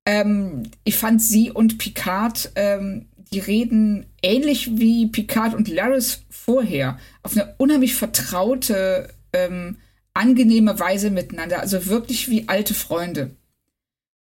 Ähm, 0.06 0.62
ich 0.84 0.96
fand 0.96 1.20
sie 1.20 1.50
und 1.50 1.76
Picard, 1.76 2.52
ähm, 2.54 3.08
die 3.30 3.40
reden 3.40 4.06
ähnlich 4.22 4.78
wie 4.78 5.08
Picard 5.08 5.52
und 5.52 5.68
Laris 5.68 6.24
vorher, 6.30 6.98
auf 7.22 7.32
eine 7.32 7.54
unheimlich 7.58 7.94
vertraute, 7.94 9.08
ähm, 9.34 9.76
angenehme 10.14 10.80
Weise 10.80 11.10
miteinander, 11.10 11.60
also 11.60 11.86
wirklich 11.86 12.30
wie 12.30 12.48
alte 12.48 12.72
Freunde. 12.72 13.32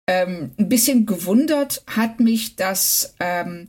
Ähm, 0.06 0.50
ein 0.58 0.68
bisschen 0.68 1.06
gewundert 1.06 1.82
hat 1.86 2.20
mich, 2.20 2.56
dass 2.56 3.14
ähm, 3.20 3.68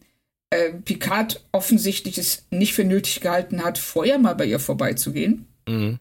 äh, 0.50 0.74
Picard 0.74 1.46
offensichtlich 1.54 2.18
es 2.18 2.46
nicht 2.50 2.74
für 2.74 2.84
nötig 2.84 3.22
gehalten 3.22 3.64
hat, 3.64 3.78
vorher 3.78 4.20
mal 4.20 4.36
bei 4.36 4.46
ihr 4.46 4.60
vorbeizugehen. 4.60 5.48
Mhm. 5.66 6.00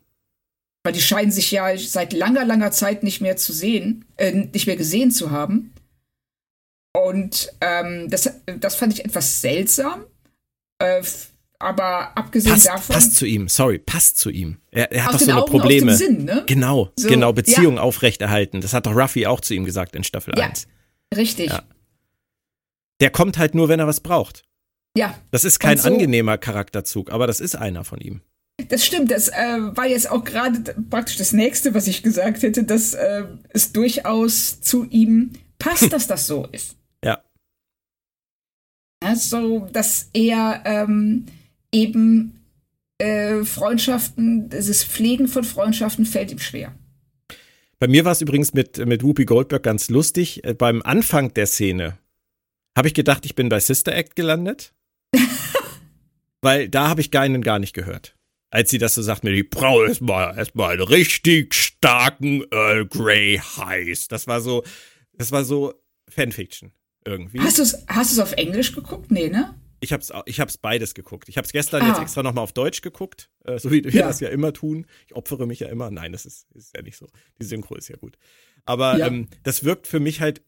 Weil 0.85 0.93
die 0.93 1.01
scheinen 1.03 1.31
sich 1.33 1.51
ja 1.51 1.77
seit 1.77 2.13
langer, 2.13 2.45
langer 2.45 2.71
Zeit 2.71 3.03
nicht 3.03 3.21
mehr 3.21 3.37
zu 3.37 3.53
sehen, 3.53 4.05
äh, 4.17 4.33
nicht 4.33 4.67
mehr 4.67 4.77
gesehen 4.77 5.11
zu 5.11 5.31
haben. 5.31 5.73
Und 6.97 7.53
ähm, 7.61 8.09
das, 8.11 8.31
das 8.61 8.75
fand 8.77 8.93
ich 8.95 9.05
etwas 9.05 9.41
seltsam. 9.41 10.05
Äh, 10.79 11.03
aber 11.61 12.17
abgesehen 12.17 12.53
passt, 12.55 12.67
davon. 12.69 12.95
Passt 12.95 13.17
zu 13.17 13.27
ihm, 13.27 13.49
sorry, 13.49 13.79
passt 13.79 14.19
zu 14.19 14.31
ihm. 14.31 14.59
Er, 14.71 14.93
er 14.93 15.07
hat 15.07 15.15
doch 15.15 15.19
so 15.19 15.31
eine 15.31 15.43
Augen, 15.43 15.51
Probleme. 15.51 15.97
Sinn, 15.97 16.25
ne? 16.25 16.45
Genau, 16.47 16.93
So, 16.97 17.09
genau, 17.09 17.33
Beziehung 17.33 17.77
ja. 17.77 17.83
aufrechterhalten. 17.83 18.61
Das 18.61 18.73
hat 18.73 18.87
doch 18.87 18.95
Ruffy 18.95 19.27
auch 19.27 19.41
zu 19.41 19.55
ihm 19.55 19.65
gesagt 19.65 19.97
in 19.97 20.05
Staffel 20.05 20.35
Ja. 20.39 20.47
1. 20.47 20.69
richtig. 21.17 21.51
Ja. 21.51 21.65
Der 23.01 23.11
kommt 23.11 23.39
halt 23.39 23.55
nur, 23.57 23.69
wenn 23.69 23.81
er 23.81 23.87
was 23.89 24.01
braucht. 24.01 24.45
ja. 24.97 25.19
Das 25.33 25.45
ist 25.45 25.59
kein 25.59 25.79
so- 25.79 25.89
angenehmer 25.89 26.39
Charakterzug, 26.39 27.11
aber 27.11 27.27
das 27.27 27.41
ist 27.41 27.57
einer 27.57 27.83
von 27.85 28.01
ihm. 28.01 28.21
Das 28.67 28.85
stimmt, 28.85 29.13
das 29.13 29.29
äh, 29.29 29.59
war 29.77 29.87
jetzt 29.87 30.11
auch 30.11 30.25
gerade 30.25 30.75
praktisch 30.91 31.17
das 31.17 31.33
nächste, 31.33 31.75
was 31.75 31.87
ich 31.87 32.03
gesagt 32.03 32.43
hätte, 32.43 32.65
dass 32.65 32.93
äh, 32.95 33.25
es 33.51 33.73
durchaus 33.73 34.61
zu 34.61 34.85
ihm 34.91 35.33
passt, 35.59 35.93
dass 35.93 36.09
das 36.09 36.27
so 36.27 36.47
ist. 36.51 36.77
Ja. 37.05 37.23
Ja, 39.03 39.15
so, 39.15 39.69
dass 39.73 40.11
er 40.13 40.63
ähm, 40.65 41.27
eben 41.73 42.45
äh, 42.99 43.45
Freundschaften, 43.45 44.49
dieses 44.49 44.83
Pflegen 44.83 45.29
von 45.29 45.45
Freundschaften 45.45 46.05
fällt 46.05 46.33
ihm 46.33 46.41
schwer. 46.41 46.75
Bei 47.79 47.87
mir 47.87 48.05
war 48.05 48.11
es 48.11 48.21
übrigens 48.21 48.55
mit, 48.55 48.85
mit 48.85 49.05
Whoopi 49.05 49.25
Goldberg 49.25 49.63
ganz 49.63 49.89
lustig. 49.89 50.43
Äh, 50.45 50.55
Beim 50.55 50.83
Anfang 50.83 51.33
der 51.33 51.47
Szene 51.47 51.97
habe 52.77 52.89
ich 52.89 52.95
gedacht, 52.95 53.25
ich 53.25 53.37
bin 53.37 53.49
bei 53.49 53.61
Sister 53.61 53.95
Act 53.95 54.17
gelandet. 54.17 54.75
Weil 56.43 56.69
da 56.69 56.89
habe 56.89 57.01
ich 57.01 57.13
Geinen 57.13 57.43
gar 57.43 57.61
nicht 57.61 57.73
gehört. 57.73 58.18
Als 58.51 58.71
sie 58.71 58.79
das 58.79 58.95
so 58.95 59.03
sagt, 59.03 59.25
mir, 59.25 59.33
die 59.33 59.43
brauche 59.43 59.87
erstmal 59.89 60.37
erstmal 60.37 60.73
einen 60.73 60.83
richtig 60.83 61.55
starken 61.55 62.45
Earl 62.51 62.87
Grey 62.87 63.39
Heiß. 63.39 64.09
Das 64.09 64.27
war 64.27 64.41
so, 64.41 64.65
das 65.13 65.33
war 65.33 65.45
so 65.45 65.75
Fanfiction 66.09 66.73
irgendwie. 67.05 67.41
Hast 67.41 67.59
du 67.59 67.63
es 67.63 67.85
hast 67.89 68.11
du's 68.13 68.19
auf 68.21 68.33
Englisch 68.33 68.73
geguckt? 68.75 69.11
Nee, 69.11 69.29
ne? 69.29 69.55
Ich 69.81 69.93
hab's, 69.93 70.11
ich 70.27 70.41
hab's 70.41 70.57
beides 70.57 70.95
geguckt. 70.95 71.29
Ich 71.29 71.37
hab's 71.39 71.53
gestern 71.53 71.83
Ah. 71.83 71.89
jetzt 71.89 72.01
extra 72.01 72.23
nochmal 72.23 72.43
auf 72.43 72.53
Deutsch 72.53 72.81
geguckt, 72.83 73.31
äh, 73.45 73.59
so 73.59 73.71
wie 73.71 73.85
wir 73.85 73.93
Ja. 73.93 74.09
das 74.09 74.19
ja 74.21 74.29
immer 74.29 74.53
tun. 74.53 74.87
Ich 75.07 75.15
opfere 75.15 75.47
mich 75.47 75.61
ja 75.61 75.69
immer. 75.69 75.91
Nein, 75.91 76.11
das 76.13 76.27
ist, 76.27 76.47
ist 76.55 76.75
ja 76.75 76.83
nicht 76.83 76.97
so. 76.97 77.07
Die 77.41 77.45
Synchro 77.47 77.77
ist 77.77 77.89
ja 77.89 77.97
gut. 77.97 78.17
Aber 78.65 78.97
Ja. 78.99 79.07
ähm, 79.07 79.29
das 79.45 79.63
wirkt 79.65 79.87
für 79.87 80.01
mich 80.01 80.21
halt 80.21 80.43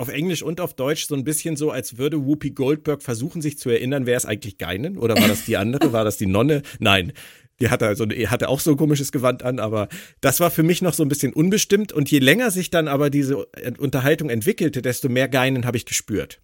auf 0.00 0.08
Englisch 0.08 0.42
und 0.42 0.60
auf 0.60 0.74
Deutsch 0.74 1.06
so 1.06 1.14
ein 1.14 1.24
bisschen 1.24 1.56
so, 1.56 1.70
als 1.70 1.98
würde 1.98 2.24
Whoopi 2.24 2.50
Goldberg 2.50 3.02
versuchen, 3.02 3.42
sich 3.42 3.58
zu 3.58 3.68
erinnern, 3.68 4.06
wer 4.06 4.16
ist 4.16 4.24
eigentlich 4.24 4.56
Geinen? 4.56 4.96
Oder 4.96 5.14
war 5.16 5.28
das 5.28 5.44
die 5.44 5.56
andere? 5.56 5.92
war 5.92 6.04
das 6.04 6.16
die 6.16 6.26
Nonne? 6.26 6.62
Nein. 6.78 7.12
Die 7.60 7.68
hatte, 7.68 7.86
also, 7.86 8.06
hatte 8.06 8.48
auch 8.48 8.60
so 8.60 8.70
ein 8.70 8.78
komisches 8.78 9.12
Gewand 9.12 9.42
an, 9.42 9.58
aber 9.58 9.88
das 10.22 10.40
war 10.40 10.50
für 10.50 10.62
mich 10.62 10.80
noch 10.80 10.94
so 10.94 11.02
ein 11.02 11.10
bisschen 11.10 11.34
unbestimmt. 11.34 11.92
Und 11.92 12.10
je 12.10 12.18
länger 12.18 12.50
sich 12.50 12.70
dann 12.70 12.88
aber 12.88 13.10
diese 13.10 13.44
Unterhaltung 13.78 14.30
entwickelte, 14.30 14.80
desto 14.80 15.10
mehr 15.10 15.28
Geinen 15.28 15.66
habe 15.66 15.76
ich 15.76 15.84
gespürt. 15.84 16.40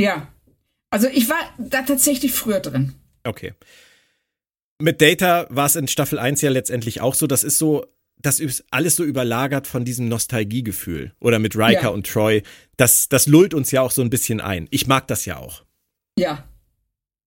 Ja. 0.00 0.28
Also 0.88 1.08
ich 1.08 1.28
war 1.28 1.40
da 1.58 1.82
tatsächlich 1.82 2.32
früher 2.32 2.60
drin. 2.60 2.94
Okay. 3.24 3.52
Mit 4.80 5.02
Data 5.02 5.46
war 5.50 5.66
es 5.66 5.76
in 5.76 5.88
Staffel 5.88 6.18
1 6.18 6.40
ja 6.40 6.50
letztendlich 6.50 7.02
auch 7.02 7.14
so. 7.14 7.26
Das 7.26 7.44
ist 7.44 7.58
so, 7.58 7.84
das 8.24 8.40
ist 8.40 8.64
alles 8.70 8.96
so 8.96 9.04
überlagert 9.04 9.66
von 9.66 9.84
diesem 9.84 10.08
Nostalgiegefühl. 10.08 11.12
Oder 11.20 11.38
mit 11.38 11.56
Riker 11.56 11.82
Ja. 11.82 11.88
und 11.88 12.06
Troy. 12.06 12.42
Das, 12.78 13.08
das 13.10 13.26
lullt 13.26 13.52
uns 13.52 13.70
ja 13.70 13.82
auch 13.82 13.90
so 13.90 14.00
ein 14.00 14.08
bisschen 14.08 14.40
ein. 14.40 14.66
Ich 14.70 14.86
mag 14.86 15.06
das 15.08 15.26
ja 15.26 15.36
auch. 15.36 15.62
Ja. 16.18 16.44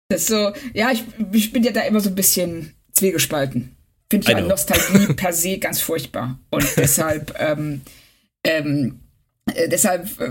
Das 0.10 0.26
so, 0.28 0.52
ja, 0.74 0.92
ich, 0.92 1.06
ich 1.32 1.54
bin 1.54 1.64
ja 1.64 1.72
da 1.72 1.82
immer 1.82 2.02
so 2.02 2.10
ein 2.10 2.16
bisschen 2.16 2.76
zwiegespalten. 2.92 3.78
Finde 4.10 4.28
I 4.28 4.32
ja 4.34 4.40
know. 4.40 4.50
Nostalgie 4.50 5.14
per 5.16 5.32
se 5.32 5.60
ganz 5.60 5.80
furchtbar. 5.80 6.38
Und 6.50 6.68
deshalb, 6.76 7.34
ähm, 7.40 7.82
ähm, 8.44 9.00
äh, 9.46 9.70
deshalb 9.70 10.10
äh, 10.20 10.26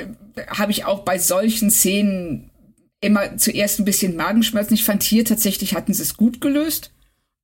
äh, 0.00 0.46
habe 0.46 0.72
ich 0.72 0.86
auch 0.86 1.00
bei 1.00 1.18
solchen 1.18 1.70
Szenen 1.70 2.50
immer 3.02 3.36
zuerst 3.36 3.78
ein 3.78 3.84
bisschen 3.84 4.16
Magenschmerzen. 4.16 4.72
Ich 4.72 4.84
fand 4.84 5.02
hier 5.02 5.26
tatsächlich 5.26 5.74
hatten 5.74 5.92
sie 5.92 6.02
es 6.02 6.16
gut 6.16 6.40
gelöst. 6.40 6.90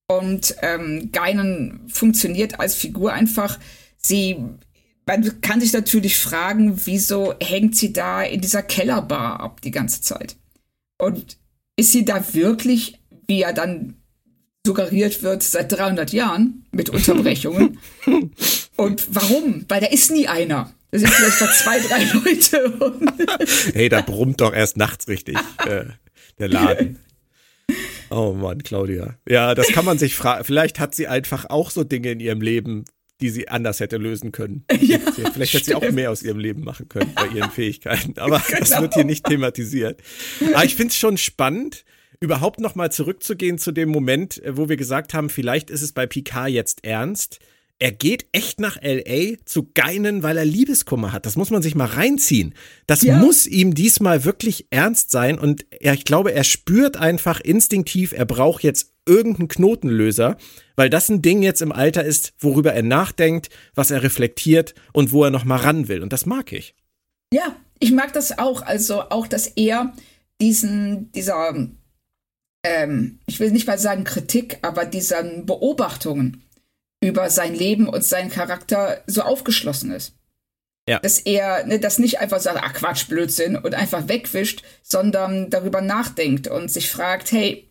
Und 0.09 0.55
ähm, 0.63 1.11
Geinen 1.11 1.89
funktioniert 1.89 2.61
als 2.61 2.75
Figur 2.75 3.13
einfach. 3.13 3.59
Sie, 3.97 4.37
man 5.05 5.41
kann 5.41 5.61
sich 5.61 5.73
natürlich 5.73 6.19
fragen, 6.19 6.81
wieso 6.87 7.35
hängt 7.43 7.77
sie 7.77 7.93
da 7.93 8.23
in 8.23 8.41
dieser 8.41 8.63
Kellerbar 8.63 9.41
ab 9.41 9.61
die 9.63 9.73
ganze 9.73 10.03
Zeit? 10.03 10.37
Und 10.99 11.39
ist 11.77 11.93
sie 11.93 12.05
da 12.05 12.35
wirklich, 12.35 12.99
wie 13.27 13.41
ja 13.41 13.53
dann 13.53 13.97
suggeriert 14.65 15.23
wird, 15.23 15.43
seit 15.43 15.73
300 15.73 16.13
Jahren 16.13 16.67
mit 16.71 16.91
Unterbrechungen? 16.91 17.79
Und 18.77 19.07
warum? 19.11 19.65
Weil 19.69 19.81
da 19.81 19.87
ist 19.87 20.11
nie 20.11 20.29
einer. 20.29 20.73
Da 20.91 20.99
sind 20.99 21.11
vielleicht 21.11 21.41
noch 21.41 21.53
zwei, 21.53 21.79
drei 21.81 22.05
Leute. 22.05 23.73
Hey, 23.75 23.89
da 23.89 24.01
brummt 24.01 24.41
doch 24.41 24.53
erst 24.53 24.77
nachts 24.77 25.09
richtig 25.09 25.37
äh, 25.67 25.85
der 26.39 26.49
Laden. 26.49 26.99
Oh 28.11 28.33
Mann, 28.33 28.63
Claudia. 28.63 29.17
Ja, 29.29 29.55
das 29.55 29.69
kann 29.69 29.85
man 29.85 29.99
sich 29.99 30.15
fragen. 30.15 30.45
Vielleicht 30.45 30.79
hat 30.81 30.95
sie 30.95 31.07
einfach 31.09 31.47
auch 31.51 31.71
so 31.71 31.85
Dinge 31.85 32.11
in 32.13 32.21
ihrem 32.21 32.41
Leben, 32.41 32.85
die 33.21 33.31
sie 33.31 33.49
anders 33.49 33.81
hätte 33.81 33.97
lösen 33.97 34.33
können. 34.33 34.65
Ja, 34.81 34.99
Vielleicht 35.33 35.55
hätte 35.55 35.65
sie 35.65 35.75
auch 35.75 35.81
stimmt. 35.83 35.95
mehr 35.97 36.11
aus 36.11 36.23
ihrem 36.23 36.39
Leben 36.39 36.63
machen 36.63 36.89
können 36.89 37.13
bei 37.15 37.27
ihren 37.29 37.51
Fähigkeiten. 37.51 38.15
Aber 38.19 38.43
das 38.59 38.69
Genau. 38.71 38.83
wird 38.83 38.95
hier 38.95 39.05
nicht 39.05 39.25
thematisiert. 39.25 40.01
Aber 40.55 40.65
ich 40.65 40.77
finde 40.77 40.91
es 40.93 40.97
schon 40.97 41.17
spannend, 41.17 41.85
überhaupt 42.21 42.61
nochmal 42.61 42.93
zurückzugehen 42.93 43.59
zu 43.59 43.73
dem 43.73 43.89
Moment, 43.89 44.43
äh, 44.45 44.57
wo 44.57 44.69
wir 44.69 44.77
gesagt 44.77 45.15
haben, 45.15 45.29
vielleicht 45.31 45.71
ist 45.71 45.83
es 45.83 45.93
bei 45.93 46.07
Picard 46.07 46.51
jetzt 46.51 46.85
ernst. 46.85 47.41
Er 47.79 47.93
geht 47.93 48.27
echt 48.33 48.59
nach 48.59 48.79
L.A. 48.81 49.37
zu 49.45 49.71
Geinen, 49.75 50.23
weil 50.23 50.39
er 50.39 50.47
Liebeskummer 50.47 51.13
hat. 51.13 51.27
Das 51.27 51.37
muss 51.37 51.51
man 51.51 51.61
sich 51.61 51.75
mal 51.75 51.85
reinziehen. 51.85 52.55
Das 52.87 53.03
Ja. 53.03 53.19
muss 53.19 53.47
ihm 53.47 53.75
diesmal 53.75 54.25
wirklich 54.25 54.67
ernst 54.71 55.11
sein. 55.11 55.39
Und 55.39 55.67
er, 55.71 55.93
ich 55.93 56.07
glaube, 56.07 56.33
er 56.33 56.45
spürt 56.45 56.97
einfach 56.97 57.39
instinktiv, 57.41 58.13
er 58.13 58.25
braucht 58.25 58.63
jetzt 58.63 58.95
irgendeinen 59.05 59.49
Knotenlöser, 59.49 60.39
weil 60.75 60.89
das 60.89 61.11
ein 61.11 61.21
Ding 61.21 61.43
jetzt 61.43 61.61
im 61.61 61.71
Alter 61.71 62.03
ist, 62.03 62.33
worüber 62.39 62.73
er 62.73 62.83
nachdenkt, 62.83 63.51
was 63.75 63.91
er 63.91 64.03
reflektiert 64.03 64.75
und 64.95 65.13
wo 65.13 65.25
er 65.25 65.31
noch 65.31 65.45
mal 65.45 65.57
ran 65.57 65.87
will. 65.89 66.03
Und 66.03 66.13
das 66.15 66.25
mag 66.25 66.53
ich. 66.53 66.75
Ja, 67.33 67.57
ich 67.79 67.93
mag 67.93 68.13
das 68.15 68.39
auch. 68.39 68.63
Also 68.63 69.03
auch, 69.11 69.27
dass 69.27 69.49
er 69.49 69.93
diesen, 70.41 71.13
dieser, 71.13 71.55
ähm, 72.65 73.19
ich 73.27 73.39
will 73.39 73.51
nicht 73.51 73.67
mal 73.67 73.79
sagen 73.79 74.05
Kritik, 74.05 74.59
aber 74.63 74.87
diesen 74.87 75.45
Beobachtungen 75.47 76.43
über 77.01 77.31
sein 77.31 77.55
Leben 77.55 77.89
und 77.89 78.05
seinen 78.05 78.31
Charakter 78.31 79.03
so 79.07 79.23
aufgeschlossen 79.23 79.93
ist. 79.93 80.15
Ja. 80.89 81.01
Dass 81.01 81.19
er 81.19 81.67
ne, 81.67 81.81
das 81.81 81.99
nicht 81.99 82.21
einfach 82.21 82.41
sagt, 82.41 82.63
ah 82.63 82.69
Quatsch, 82.69 83.09
Blödsinn 83.09 83.57
und 83.57 83.75
einfach 83.75 84.09
wegwischt, 84.09 84.63
sondern 84.83 85.51
darüber 85.51 85.81
nachdenkt 85.81 86.47
und 86.49 86.71
sich 86.71 86.91
fragt, 86.91 87.33
hey, 87.33 87.69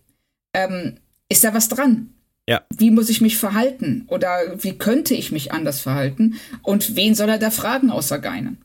ähm, 0.53 0.97
ist 1.29 1.43
da 1.43 1.53
was 1.53 1.69
dran? 1.69 2.09
Ja. 2.47 2.63
Wie 2.77 2.91
muss 2.91 3.09
ich 3.09 3.21
mich 3.21 3.37
verhalten? 3.37 4.05
Oder 4.07 4.63
wie 4.63 4.77
könnte 4.77 5.15
ich 5.15 5.31
mich 5.31 5.51
anders 5.51 5.79
verhalten? 5.79 6.39
Und 6.61 6.95
wen 6.95 7.15
soll 7.15 7.29
er 7.29 7.39
da 7.39 7.49
fragen 7.51 7.89
außer 7.89 8.19
Geinen? 8.19 8.63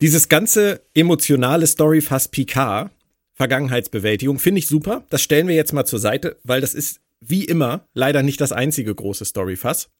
Dieses 0.00 0.28
ganze 0.28 0.80
emotionale 0.94 1.66
Storyfass 1.66 2.28
Picard, 2.28 2.90
Vergangenheitsbewältigung, 3.34 4.38
finde 4.38 4.60
ich 4.60 4.68
super. 4.68 5.04
Das 5.10 5.20
stellen 5.20 5.48
wir 5.48 5.54
jetzt 5.54 5.72
mal 5.72 5.84
zur 5.84 5.98
Seite, 5.98 6.36
weil 6.44 6.60
das 6.60 6.74
ist 6.74 7.00
wie 7.20 7.44
immer 7.44 7.88
leider 7.94 8.22
nicht 8.22 8.40
das 8.40 8.52
einzige 8.52 8.94
große 8.94 9.24
Storyfass. 9.24 9.90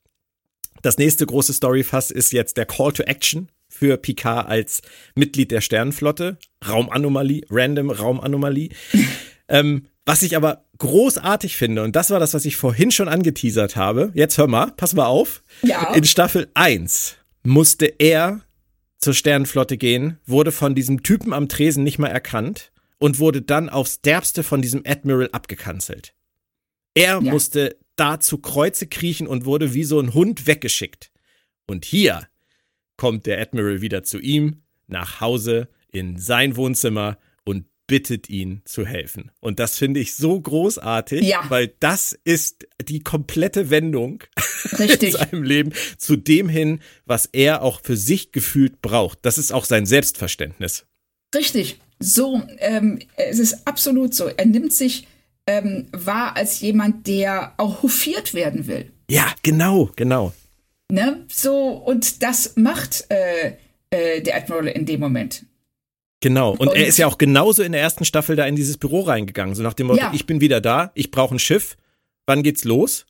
Das 0.83 0.99
nächste 0.99 1.27
große 1.27 1.53
Storyfass 1.53 2.11
ist 2.11 2.33
jetzt 2.33 2.57
der 2.57 2.66
Call 2.66 2.93
to 2.93 3.03
Action 3.03 3.51
für 3.68 3.97
Picard 3.97 4.49
als 4.49 4.83
Mitglied 5.14 5.51
der 5.51 5.61
Sternenflotte. 5.61 6.38
Raumanomalie, 6.67 7.42
random 7.51 7.91
Raumanomalie. 7.91 8.71
ähm, 9.49 9.87
was 10.07 10.22
ich 10.22 10.37
aber 10.37 10.64
großartig 10.79 11.57
finde, 11.57 11.83
und 11.83 11.95
das 11.95 12.11
war 12.11 12.18
das, 12.18 12.34
was 12.34 12.45
ich 12.45 12.57
vorhin 12.57 12.91
schon 12.91 13.09
angeteasert 13.09 13.76
habe. 13.76 14.11
Jetzt 14.14 14.38
hör 14.38 14.49
mal, 14.49 14.72
pass 14.72 14.95
mal 14.95 15.07
auf. 15.07 15.42
Ja. 15.63 15.95
In 15.95 16.05
Staffel 16.05 16.51
1 16.55 17.17
musste 17.42 17.87
er 17.87 18.41
zur 18.99 19.14
Sternenflotte 19.14 19.76
gehen, 19.76 20.18
wurde 20.26 20.53
von 20.53 20.75
diesem 20.75 21.03
Typen 21.03 21.33
am 21.33 21.49
Tresen 21.49 21.84
nicht 21.84 21.99
mal 21.99 22.09
erkannt 22.09 22.72
und 22.99 23.18
wurde 23.18 23.42
dann 23.42 23.68
aufs 23.68 24.01
Derbste 24.01 24.42
von 24.42 24.63
diesem 24.63 24.83
Admiral 24.87 25.30
abgekanzelt. 25.33 26.14
Er 26.95 27.14
Ja. 27.14 27.21
musste 27.21 27.76
da 27.96 28.18
zu 28.21 28.38
Kreuze 28.38 28.87
kriechen 28.87 29.26
und 29.26 29.45
wurde 29.45 29.75
wie 29.75 29.84
so 29.84 30.00
ein 30.00 30.14
Hund 30.14 30.46
weggeschickt. 30.46 31.11
Und 31.67 31.84
hier 31.84 32.26
kommt 32.96 33.26
der 33.26 33.41
Admiral 33.41 33.80
wieder 33.80 34.03
zu 34.03 34.18
ihm, 34.18 34.62
nach 34.87 35.21
Hause, 35.21 35.68
in 35.92 36.18
sein 36.18 36.57
Wohnzimmer 36.57 37.18
und 37.45 37.67
bittet 37.87 38.29
ihn 38.29 38.62
zu 38.64 38.87
helfen. 38.87 39.30
Und 39.41 39.58
das 39.58 39.76
finde 39.76 39.99
ich 40.00 40.14
so 40.14 40.41
großartig, 40.41 41.22
Ja. 41.26 41.45
weil 41.49 41.72
das 41.80 42.17
ist 42.25 42.67
die 42.84 43.00
komplette 43.00 43.71
Wendung 43.71 44.22
in 44.72 44.76
Richtig. 44.79 45.12
seinem 45.14 45.42
Leben 45.42 45.72
zu 45.99 46.17
dem 46.17 46.49
hin, 46.49 46.80
was 47.07 47.26
er 47.26 47.62
auch 47.62 47.80
für 47.83 47.96
sich 47.96 48.30
gefühlt 48.33 48.80
braucht. 48.83 49.18
Das 49.22 49.38
ist 49.38 49.53
auch 49.53 49.64
sein 49.64 49.87
Selbstverständnis. 49.87 50.87
Richtig. 51.34 51.80
So, 51.99 52.42
ähm, 52.58 52.99
es 53.17 53.38
ist 53.38 53.67
absolut 53.67 54.14
so. 54.14 54.26
Er 54.29 54.46
nimmt 54.46 54.72
sich 54.72 55.07
ähm, 55.46 55.88
wahr 55.92 56.37
als 56.37 56.61
jemand, 56.61 57.07
der 57.07 57.54
auch 57.57 57.83
hofiert 57.83 58.34
werden 58.34 58.67
will. 58.67 58.91
Ja, 59.11 59.26
genau, 59.42 59.91
genau. 59.96 60.33
Ne? 60.91 61.25
So, 61.29 61.68
und 61.68 62.22
das 62.22 62.57
macht 62.57 63.07
äh, 63.11 63.54
äh, 63.91 64.21
der 64.22 64.37
Admiral 64.37 64.68
in 64.68 64.87
dem 64.87 65.00
Moment. 65.00 65.45
Genau. 66.21 66.53
Und, 66.53 66.68
und, 66.68 66.76
er 66.76 66.87
ist 66.87 66.99
ja 66.99 67.07
auch 67.07 67.18
genauso 67.18 67.62
in 67.62 67.72
der 67.72 67.80
ersten 67.80 68.04
Staffel 68.04 68.37
da 68.37 68.46
in 68.46 68.57
dieses 68.57 68.76
Büro 68.76 69.00
reingegangen. 69.00 69.54
So 69.54 69.62
nach 69.62 69.75
dem 69.75 69.87
Motto, 69.87 70.00
ja. 70.00 70.12
ich 70.14 70.26
bin 70.26 70.41
wieder 70.41 70.61
da, 70.61 70.92
ich 70.95 71.11
brauche 71.11 71.34
ein 71.34 71.38
Schiff, 71.38 71.76
wann 72.26 72.42
geht's 72.42 72.64
los? 72.64 73.07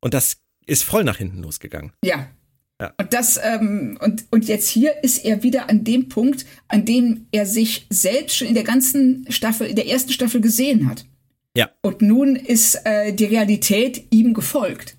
Und 0.00 0.14
das 0.14 0.38
ist 0.66 0.84
voll 0.84 1.04
nach 1.04 1.18
hinten 1.18 1.42
losgegangen. 1.42 1.92
Ja. 2.04 2.28
ja. 2.80 2.94
Und 2.98 3.12
das, 3.12 3.40
ähm, 3.42 3.98
und, 4.00 4.24
und 4.30 4.46
jetzt 4.46 4.68
hier 4.68 5.02
ist 5.02 5.24
er 5.24 5.42
wieder 5.42 5.68
an 5.68 5.82
dem 5.82 6.08
Punkt, 6.08 6.46
an 6.68 6.84
dem 6.84 7.26
er 7.32 7.46
sich 7.46 7.86
selbst 7.90 8.36
schon 8.36 8.48
in 8.48 8.54
der 8.54 8.64
ganzen 8.64 9.26
Staffel, 9.30 9.66
in 9.66 9.76
der 9.76 9.88
ersten 9.88 10.12
Staffel 10.12 10.40
gesehen 10.40 10.88
hat. 10.88 11.04
Ja. 11.56 11.70
Und 11.82 12.02
nun 12.02 12.36
ist 12.36 12.80
äh, 12.84 13.12
die 13.12 13.26
Realität 13.26 14.06
ihm 14.10 14.34
gefolgt 14.34 14.96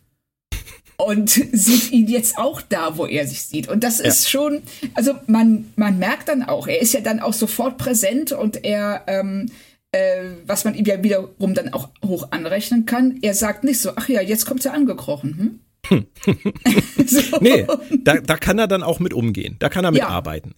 und 0.97 1.29
sieht 1.29 1.91
ihn 1.91 2.07
jetzt 2.07 2.37
auch 2.37 2.61
da, 2.61 2.97
wo 2.97 3.05
er 3.05 3.27
sich 3.27 3.41
sieht. 3.43 3.67
Und 3.67 3.83
das 3.83 3.99
ist 3.99 4.23
ja. 4.23 4.29
schon, 4.29 4.61
also 4.93 5.13
man, 5.27 5.71
man 5.75 5.99
merkt 5.99 6.29
dann 6.29 6.43
auch, 6.43 6.67
er 6.67 6.81
ist 6.81 6.93
ja 6.93 7.01
dann 7.01 7.19
auch 7.19 7.33
sofort 7.33 7.77
präsent 7.77 8.31
und 8.31 8.63
er, 8.63 9.03
ähm, 9.07 9.47
äh, 9.91 10.23
was 10.45 10.63
man 10.63 10.75
ihm 10.75 10.85
ja 10.85 11.03
wiederum 11.03 11.53
dann 11.53 11.73
auch 11.73 11.89
hoch 12.03 12.27
anrechnen 12.31 12.85
kann, 12.85 13.19
er 13.21 13.33
sagt 13.33 13.63
nicht 13.63 13.79
so, 13.79 13.91
ach 13.95 14.09
ja, 14.09 14.21
jetzt 14.21 14.45
kommt 14.45 14.65
er 14.65 14.73
angekrochen. 14.73 15.59
Hm? 15.87 16.07
so. 17.05 17.37
Nee, 17.41 17.67
da, 18.03 18.15
da 18.15 18.37
kann 18.37 18.57
er 18.57 18.67
dann 18.67 18.81
auch 18.81 18.99
mit 18.99 19.13
umgehen. 19.13 19.55
Da 19.59 19.69
kann 19.69 19.85
er 19.85 19.91
mit 19.91 19.99
ja. 19.99 20.07
arbeiten. 20.07 20.55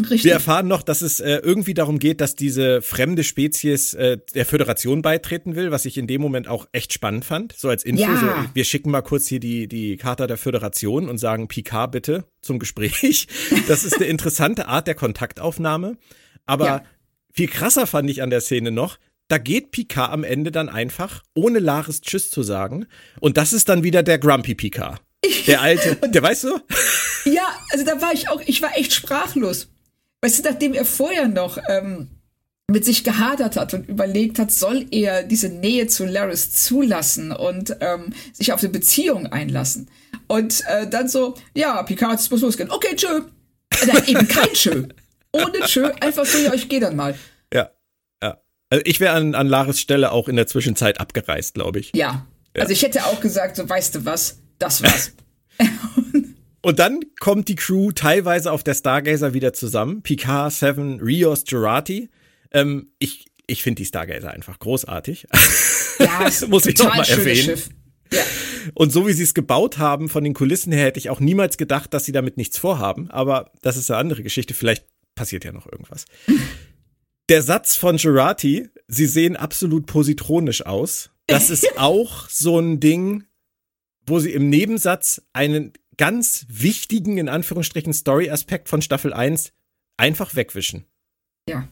Richtig. 0.00 0.24
Wir 0.24 0.32
erfahren 0.32 0.66
noch, 0.66 0.82
dass 0.82 1.02
es 1.02 1.20
äh, 1.20 1.36
irgendwie 1.36 1.72
darum 1.72 2.00
geht, 2.00 2.20
dass 2.20 2.34
diese 2.34 2.82
fremde 2.82 3.22
Spezies 3.22 3.94
äh, 3.94 4.18
der 4.34 4.44
Föderation 4.44 5.02
beitreten 5.02 5.54
will, 5.54 5.70
was 5.70 5.84
ich 5.84 5.96
in 5.96 6.08
dem 6.08 6.20
Moment 6.20 6.48
auch 6.48 6.66
echt 6.72 6.92
spannend 6.92 7.24
fand. 7.24 7.52
So 7.56 7.68
als 7.68 7.84
Info, 7.84 8.02
ja. 8.02 8.18
so, 8.18 8.26
wir 8.54 8.64
schicken 8.64 8.90
mal 8.90 9.02
kurz 9.02 9.28
hier 9.28 9.38
die, 9.38 9.68
die 9.68 9.96
Charta 9.96 10.26
der 10.26 10.36
Föderation 10.36 11.08
und 11.08 11.18
sagen, 11.18 11.46
Picard 11.46 11.92
bitte 11.92 12.24
zum 12.42 12.58
Gespräch. 12.58 13.28
Das 13.68 13.84
ist 13.84 13.96
eine 13.96 14.06
interessante 14.06 14.66
Art 14.66 14.86
der 14.86 14.94
Kontaktaufnahme. 14.94 15.96
Aber 16.44 16.66
ja. 16.66 16.84
viel 17.32 17.48
krasser 17.48 17.86
fand 17.86 18.10
ich 18.10 18.20
an 18.20 18.30
der 18.30 18.40
Szene 18.40 18.70
noch, 18.70 18.98
da 19.28 19.38
geht 19.38 19.70
Picard 19.70 20.12
am 20.12 20.24
Ende 20.24 20.50
dann 20.50 20.68
einfach, 20.68 21.22
ohne 21.34 21.60
Laris 21.60 22.00
Tschüss 22.00 22.30
zu 22.30 22.42
sagen. 22.42 22.86
Und 23.20 23.36
das 23.36 23.52
ist 23.52 23.68
dann 23.68 23.82
wieder 23.82 24.02
der 24.02 24.18
Grumpy 24.18 24.54
Picard. 24.54 25.00
Der 25.46 25.60
alte, 25.62 25.96
der 25.96 26.22
weißt 26.22 26.44
du? 26.44 26.60
Ja, 27.24 27.46
also 27.70 27.84
da 27.84 28.02
war 28.02 28.12
ich 28.12 28.28
auch, 28.28 28.42
ich 28.44 28.60
war 28.60 28.76
echt 28.76 28.92
sprachlos. 28.92 29.68
Weißt 30.24 30.38
du, 30.38 30.50
nachdem 30.50 30.72
er 30.72 30.86
vorher 30.86 31.28
noch 31.28 31.58
ähm, 31.68 32.08
mit 32.70 32.86
sich 32.86 33.04
gehadert 33.04 33.58
hat 33.58 33.74
und 33.74 33.86
überlegt 33.90 34.38
hat, 34.38 34.50
soll 34.50 34.86
er 34.90 35.22
diese 35.22 35.50
Nähe 35.50 35.86
zu 35.86 36.06
Laris 36.06 36.50
zulassen 36.50 37.30
und 37.30 37.76
ähm, 37.80 38.14
sich 38.32 38.50
auf 38.54 38.60
eine 38.60 38.70
Beziehung 38.70 39.26
einlassen. 39.26 39.90
Und 40.26 40.62
äh, 40.66 40.88
dann 40.88 41.08
so, 41.08 41.34
ja, 41.54 41.82
Picard, 41.82 42.18
es 42.18 42.30
muss 42.30 42.40
losgehen. 42.40 42.70
Okay, 42.70 42.96
tschö. 42.96 43.20
Nein, 43.86 44.02
eben 44.06 44.26
kein 44.26 44.48
Tschö. 44.54 44.88
Ohne 45.30 45.60
Tschö, 45.66 45.92
einfach 46.00 46.24
so, 46.24 46.38
ja, 46.38 46.54
ich 46.54 46.70
gehe 46.70 46.80
dann 46.80 46.96
mal. 46.96 47.14
Ja, 47.52 47.72
ja. 48.22 48.40
Also 48.70 48.82
ich 48.86 49.00
wäre 49.00 49.12
an, 49.14 49.34
an 49.34 49.46
Laris 49.46 49.78
Stelle 49.78 50.10
auch 50.10 50.28
in 50.28 50.36
der 50.36 50.46
Zwischenzeit 50.46 51.00
abgereist, 51.00 51.52
glaube 51.52 51.80
ich. 51.80 51.92
Ja. 51.94 52.26
ja. 52.56 52.62
Also 52.62 52.72
ich 52.72 52.80
hätte 52.80 53.04
auch 53.04 53.20
gesagt, 53.20 53.56
so, 53.56 53.68
weißt 53.68 53.94
du 53.96 54.06
was, 54.06 54.38
das 54.58 54.82
war's. 54.82 55.12
Und 56.64 56.78
dann 56.78 57.00
kommt 57.20 57.48
die 57.48 57.56
Crew 57.56 57.92
teilweise 57.92 58.50
auf 58.50 58.64
der 58.64 58.74
Stargazer 58.74 59.34
wieder 59.34 59.52
zusammen. 59.52 60.02
Picard, 60.02 60.52
Seven, 60.52 60.98
Rios, 60.98 61.44
Jurati. 61.46 62.08
Ähm, 62.52 62.88
ich 62.98 63.26
ich 63.46 63.62
finde 63.62 63.82
die 63.82 63.86
Stargazer 63.86 64.30
einfach 64.30 64.58
großartig. 64.58 65.28
Ja, 65.98 66.20
das 66.24 66.46
muss 66.48 66.66
ich 66.66 66.78
noch 66.78 66.94
mal 66.94 67.06
erwähnen. 67.06 67.60
Ja. 68.10 68.22
Und 68.74 68.92
so 68.92 69.06
wie 69.06 69.12
sie 69.12 69.24
es 69.24 69.34
gebaut 69.34 69.76
haben, 69.76 70.08
von 70.08 70.24
den 70.24 70.32
Kulissen 70.32 70.72
her, 70.72 70.86
hätte 70.86 70.98
ich 70.98 71.10
auch 71.10 71.20
niemals 71.20 71.58
gedacht, 71.58 71.92
dass 71.92 72.06
sie 72.06 72.12
damit 72.12 72.38
nichts 72.38 72.56
vorhaben. 72.56 73.10
Aber 73.10 73.52
das 73.60 73.76
ist 73.76 73.90
eine 73.90 73.98
andere 73.98 74.22
Geschichte. 74.22 74.54
Vielleicht 74.54 74.86
passiert 75.14 75.44
ja 75.44 75.52
noch 75.52 75.70
irgendwas. 75.70 76.06
Der 77.28 77.42
Satz 77.42 77.76
von 77.76 77.96
Jurati, 77.96 78.68
sie 78.86 79.06
sehen 79.06 79.36
absolut 79.36 79.86
positronisch 79.86 80.64
aus. 80.64 81.10
Das 81.26 81.50
ist 81.50 81.78
auch 81.78 82.28
so 82.28 82.58
ein 82.58 82.80
Ding, 82.80 83.24
wo 84.06 84.18
sie 84.18 84.32
im 84.32 84.48
Nebensatz 84.48 85.22
einen 85.32 85.72
ganz 85.96 86.46
wichtigen, 86.48 87.18
in 87.18 87.28
Anführungsstrichen, 87.28 87.92
Story-Aspekt 87.92 88.68
von 88.68 88.82
Staffel 88.82 89.12
1 89.12 89.52
einfach 89.96 90.34
wegwischen. 90.34 90.84
Ja. 91.48 91.68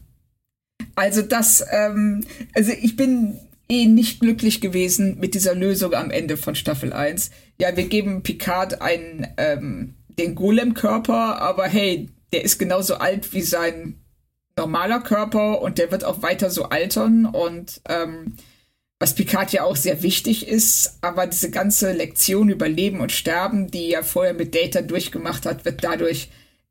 Also 0.95 1.23
das, 1.23 1.65
ähm, 1.71 2.25
also 2.55 2.73
ich 2.73 2.97
bin 2.97 3.39
eh 3.69 3.87
nicht 3.87 4.21
glücklich 4.21 4.61
gewesen 4.61 5.19
mit 5.19 5.35
dieser 5.35 5.55
Lösung 5.55 5.95
am 5.95 6.11
Ende 6.11 6.37
von 6.37 6.55
Staffel 6.55 6.93
1. 6.93 7.31
Ja, 7.59 7.77
wir 7.77 7.89
geben 7.89 8.23
Picard 8.23 8.83
einen, 8.83 9.27
ähm, 9.37 9.95
den 10.19 10.35
Golem-Körper, 10.35 11.41
aber 11.41 11.67
hey, 11.67 12.11
der 12.33 12.45
ist 12.45 12.59
genauso 12.59 12.97
alt 12.97 13.33
wie 13.33 13.43
sein 13.43 13.99
normaler 14.57 15.01
Körper 15.01 15.63
und 15.63 15.79
der 15.79 15.91
wird 15.91 16.05
auch 16.05 16.23
weiter 16.23 16.51
so 16.51 16.65
altern 16.65 17.25
und 17.25 17.81
ähm, 17.89 18.37
was 19.03 19.15
Picard 19.15 19.53
ja 19.53 19.65
auch 19.65 19.75
sehr 19.75 20.05
wichtig 20.05 20.47
ist, 20.47 20.99
aber 21.01 21.27
diese 21.27 21.51
ganze 21.51 21.93
Lektion 21.93 22.49
über 22.49 22.69
Leben 22.69 23.01
und 23.01 23.11
Sterben, 23.11 23.69
die 23.69 23.93
er 23.93 24.05
vorher 24.05 24.33
mit 24.33 24.55
Data 24.55 24.81
durchgemacht 24.81 25.45
hat, 25.45 25.65
wird 25.65 25.83
dadurch 25.83 26.29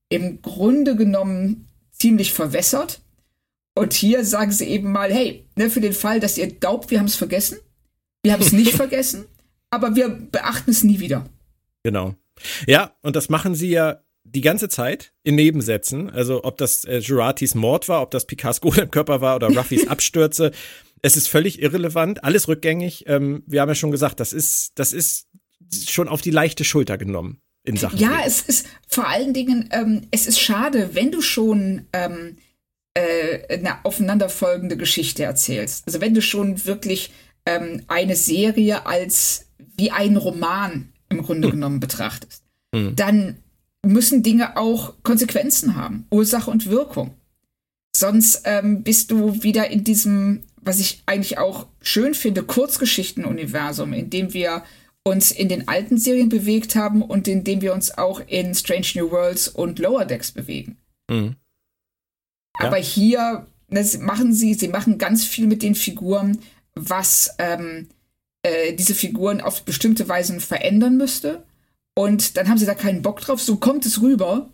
im 0.07 0.41
Grunde 0.41 0.95
genommen 0.95 1.67
ziemlich 1.91 2.31
verwässert. 2.31 3.01
Und 3.75 3.91
hier 3.91 4.23
sagen 4.23 4.53
sie 4.53 4.67
eben 4.67 4.93
mal, 4.93 5.11
hey, 5.11 5.45
ne, 5.57 5.69
für 5.69 5.81
den 5.81 5.91
Fall, 5.91 6.21
dass 6.21 6.37
ihr 6.37 6.47
glaubt, 6.47 6.89
wir 6.89 6.99
haben 6.99 7.07
es 7.07 7.17
vergessen, 7.17 7.57
wir 8.23 8.31
haben 8.31 8.41
es 8.41 8.53
nicht 8.53 8.71
vergessen, 8.77 9.25
aber 9.69 9.97
wir 9.97 10.07
beachten 10.07 10.71
es 10.71 10.85
nie 10.85 11.01
wieder. 11.01 11.25
Genau. 11.83 12.15
Ja, 12.65 12.95
und 13.01 13.17
das 13.17 13.27
machen 13.27 13.55
sie 13.55 13.71
ja 13.71 14.03
die 14.23 14.41
ganze 14.41 14.69
Zeit 14.69 15.11
in 15.23 15.35
Nebensätzen. 15.35 16.09
Also 16.09 16.45
ob 16.45 16.57
das 16.57 16.85
äh, 16.85 16.99
Juratis 16.99 17.55
Mord 17.55 17.89
war, 17.89 18.01
ob 18.01 18.11
das 18.11 18.25
Picards 18.25 18.61
Golem-Körper 18.61 19.19
war 19.19 19.35
oder 19.35 19.49
Ruffys 19.49 19.87
Abstürze. 19.89 20.51
Es 21.01 21.17
ist 21.17 21.27
völlig 21.27 21.61
irrelevant, 21.61 22.23
alles 22.23 22.47
rückgängig. 22.47 23.05
Ähm, 23.07 23.43
wir 23.47 23.61
haben 23.61 23.69
ja 23.69 23.75
schon 23.75 23.91
gesagt, 23.91 24.19
das 24.19 24.33
ist, 24.33 24.73
das 24.75 24.93
ist 24.93 25.27
schon 25.89 26.07
auf 26.07 26.21
die 26.21 26.31
leichte 26.31 26.63
Schulter 26.63 26.97
genommen 26.97 27.41
in 27.63 27.77
Sachen. 27.77 27.97
Ja, 27.97 28.09
Leben. 28.09 28.23
es 28.25 28.41
ist 28.41 28.67
vor 28.87 29.07
allen 29.07 29.33
Dingen, 29.33 29.69
ähm, 29.71 30.07
es 30.11 30.27
ist 30.27 30.39
schade, 30.39 30.91
wenn 30.93 31.11
du 31.11 31.21
schon 31.21 31.87
ähm, 31.93 32.37
äh, 32.93 33.57
eine 33.57 33.83
aufeinanderfolgende 33.85 34.77
Geschichte 34.77 35.23
erzählst. 35.23 35.85
Also 35.87 36.01
wenn 36.01 36.13
du 36.13 36.21
schon 36.21 36.65
wirklich 36.65 37.11
ähm, 37.45 37.83
eine 37.87 38.15
Serie 38.15 38.85
als 38.85 39.47
wie 39.77 39.91
ein 39.91 40.17
Roman 40.17 40.91
im 41.09 41.23
Grunde 41.23 41.47
hm. 41.47 41.55
genommen 41.55 41.79
betrachtest, 41.79 42.43
hm. 42.75 42.95
dann 42.95 43.37
müssen 43.83 44.23
Dinge 44.23 44.57
auch 44.57 44.93
Konsequenzen 45.03 45.75
haben, 45.75 46.05
Ursache 46.11 46.51
und 46.51 46.67
Wirkung. 46.67 47.15
Sonst 47.95 48.43
ähm, 48.45 48.83
bist 48.83 49.11
du 49.11 49.43
wieder 49.43 49.69
in 49.69 49.83
diesem 49.83 50.43
was 50.61 50.79
ich 50.79 51.03
eigentlich 51.05 51.37
auch 51.37 51.67
schön 51.81 52.13
finde, 52.13 52.43
Kurzgeschichten-Universum, 52.43 53.93
in 53.93 54.09
dem 54.09 54.33
wir 54.33 54.63
uns 55.03 55.31
in 55.31 55.49
den 55.49 55.67
alten 55.67 55.97
Serien 55.97 56.29
bewegt 56.29 56.75
haben 56.75 57.01
und 57.01 57.27
in 57.27 57.43
dem 57.43 57.61
wir 57.61 57.73
uns 57.73 57.97
auch 57.97 58.21
in 58.27 58.53
Strange 58.53 58.87
New 58.95 59.11
Worlds 59.11 59.47
und 59.47 59.79
Lower 59.79 60.05
Decks 60.05 60.31
bewegen. 60.31 60.77
Mhm. 61.09 61.35
Ja. 62.59 62.67
Aber 62.67 62.77
hier 62.77 63.47
das 63.71 63.97
machen 63.97 64.33
sie, 64.33 64.53
sie 64.53 64.67
machen 64.67 64.97
ganz 64.97 65.25
viel 65.25 65.47
mit 65.47 65.63
den 65.63 65.75
Figuren, 65.75 66.39
was 66.75 67.33
ähm, 67.39 67.87
äh, 68.43 68.73
diese 68.73 68.93
Figuren 68.93 69.41
auf 69.41 69.63
bestimmte 69.63 70.07
Weisen 70.07 70.39
verändern 70.39 70.97
müsste. 70.97 71.45
Und 71.95 72.37
dann 72.37 72.49
haben 72.49 72.57
sie 72.57 72.65
da 72.65 72.75
keinen 72.75 73.01
Bock 73.01 73.21
drauf, 73.21 73.41
so 73.41 73.55
kommt 73.55 73.85
es 73.85 74.01
rüber. 74.01 74.49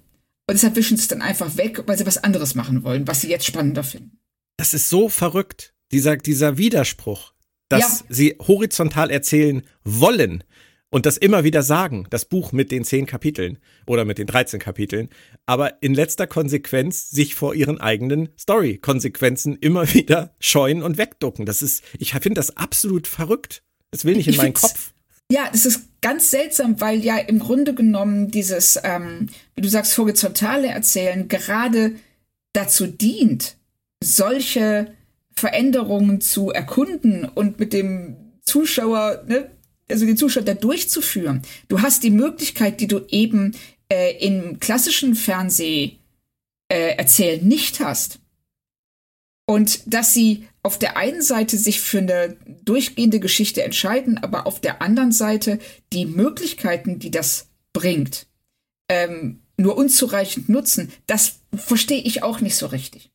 Und 0.50 0.54
deshalb 0.54 0.76
wischen 0.76 0.98
sie 0.98 1.02
es 1.02 1.08
dann 1.08 1.22
einfach 1.22 1.58
weg, 1.58 1.84
weil 1.88 1.98
sie 1.98 2.06
was 2.06 2.24
anderes 2.24 2.56
machen 2.56 2.84
wollen, 2.84 3.08
was 3.08 3.22
sie 3.22 3.30
jetzt 3.30 3.46
spannender 3.46 3.84
finden. 3.84 4.20
Das 4.58 4.74
ist 4.74 4.90
so 4.90 5.10
verrückt 5.10 5.74
dieser, 5.92 6.18
dieser 6.18 6.58
Widerspruch, 6.58 7.34
dass 7.70 8.00
ja. 8.00 8.06
sie 8.10 8.36
horizontal 8.40 9.10
erzählen 9.10 9.64
wollen 9.84 10.44
und 10.90 11.06
das 11.06 11.18
immer 11.18 11.44
wieder 11.44 11.64
sagen, 11.64 12.08
das 12.10 12.26
Buch 12.26 12.52
mit 12.54 12.72
den 12.72 12.86
zehn 12.86 13.06
Kapiteln 13.06 13.58
oder 13.86 14.06
mit 14.06 14.18
den 14.18 14.28
13 14.28 14.60
Kapiteln, 14.60 15.10
aber 15.46 15.82
in 15.82 15.94
letzter 15.94 16.28
Konsequenz 16.28 17.10
sich 17.10 17.36
vor 17.36 17.54
ihren 17.54 17.82
eigenen 17.82 18.30
Story-Konsequenzen 18.40 19.58
immer 19.58 19.94
wieder 19.94 20.34
scheuen 20.40 20.82
und 20.84 20.98
wegducken. 20.98 21.46
Das 21.46 21.62
ist, 21.62 21.84
ich 22.00 22.14
finde 22.14 22.36
das 22.36 22.56
absolut 22.56 23.08
verrückt. 23.08 23.64
Das 23.92 24.06
will 24.06 24.16
nicht 24.16 24.28
in 24.28 24.38
meinen 24.38 24.54
Kopf. 24.54 24.94
Ja, 25.30 25.50
das 25.52 25.66
ist 25.66 25.90
ganz 26.02 26.32
seltsam, 26.32 26.80
weil 26.80 27.04
ja 27.04 27.18
im 27.18 27.40
Grunde 27.40 27.74
genommen 27.74 28.32
dieses, 28.32 28.80
ähm, 28.84 29.28
wie 29.56 29.62
du 29.62 29.68
sagst, 29.68 29.98
horizontale 29.98 30.68
Erzählen 30.68 31.28
gerade 31.28 31.96
dazu 32.54 32.88
dient, 32.88 33.58
solche 34.02 34.94
Veränderungen 35.38 36.22
zu 36.22 36.50
erkunden 36.52 37.26
und 37.26 37.60
mit 37.60 37.74
dem 37.74 38.18
Zuschauer, 38.42 39.24
ne, 39.28 39.50
also 39.90 40.06
den 40.06 40.18
Zuschauer 40.18 40.44
da 40.44 40.54
durchzuführen. 40.54 41.42
Du 41.68 41.82
hast 41.82 42.04
die 42.04 42.10
Möglichkeit, 42.10 42.82
die 42.82 42.88
du 42.88 43.02
eben 43.10 43.56
äh, 43.92 44.18
im 44.26 44.60
klassischen 44.60 45.16
Fernseh 45.16 45.98
äh, 46.70 46.96
erzählen 46.98 47.46
nicht 47.46 47.80
hast. 47.80 48.20
Und 49.46 49.94
dass 49.94 50.14
sie 50.14 50.46
auf 50.62 50.78
der 50.78 50.98
einen 50.98 51.22
Seite 51.22 51.58
sich 51.58 51.80
für 51.80 52.00
eine 52.00 52.36
durchgehende 52.66 53.22
Geschichte 53.22 53.64
entscheiden, 53.64 54.18
aber 54.18 54.46
auf 54.46 54.60
der 54.60 54.82
anderen 54.82 55.14
Seite 55.14 55.60
die 55.94 56.06
Möglichkeiten, 56.06 57.00
die 57.00 57.12
das 57.12 57.48
bringt, 57.72 58.28
ähm, 58.90 59.42
nur 59.56 59.78
unzureichend 59.78 60.50
nutzen, 60.50 60.92
das 61.06 61.40
verstehe 61.56 62.02
ich 62.02 62.24
auch 62.24 62.42
nicht 62.42 62.58
so 62.58 62.66
richtig. 62.66 63.12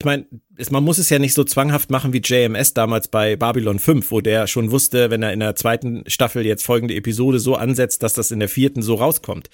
Ich 0.00 0.06
meine, 0.06 0.26
man 0.70 0.84
muss 0.84 0.98
es 0.98 1.08
ja 1.10 1.18
nicht 1.18 1.34
so 1.34 1.44
zwanghaft 1.44 1.90
machen 1.90 2.12
wie 2.12 2.18
JMS 2.18 2.74
damals 2.74 3.08
bei 3.08 3.36
Babylon 3.36 3.78
5, 3.78 4.10
wo 4.10 4.20
der 4.20 4.46
schon 4.46 4.70
wusste, 4.70 5.10
wenn 5.10 5.22
er 5.22 5.32
in 5.32 5.40
der 5.40 5.56
zweiten 5.56 6.04
Staffel 6.06 6.44
jetzt 6.44 6.64
folgende 6.64 6.94
Episode 6.94 7.38
so 7.38 7.54
ansetzt, 7.54 8.02
dass 8.02 8.14
das 8.14 8.30
in 8.30 8.40
der 8.40 8.48
vierten 8.48 8.82
so 8.82 8.94
rauskommt. 8.96 9.48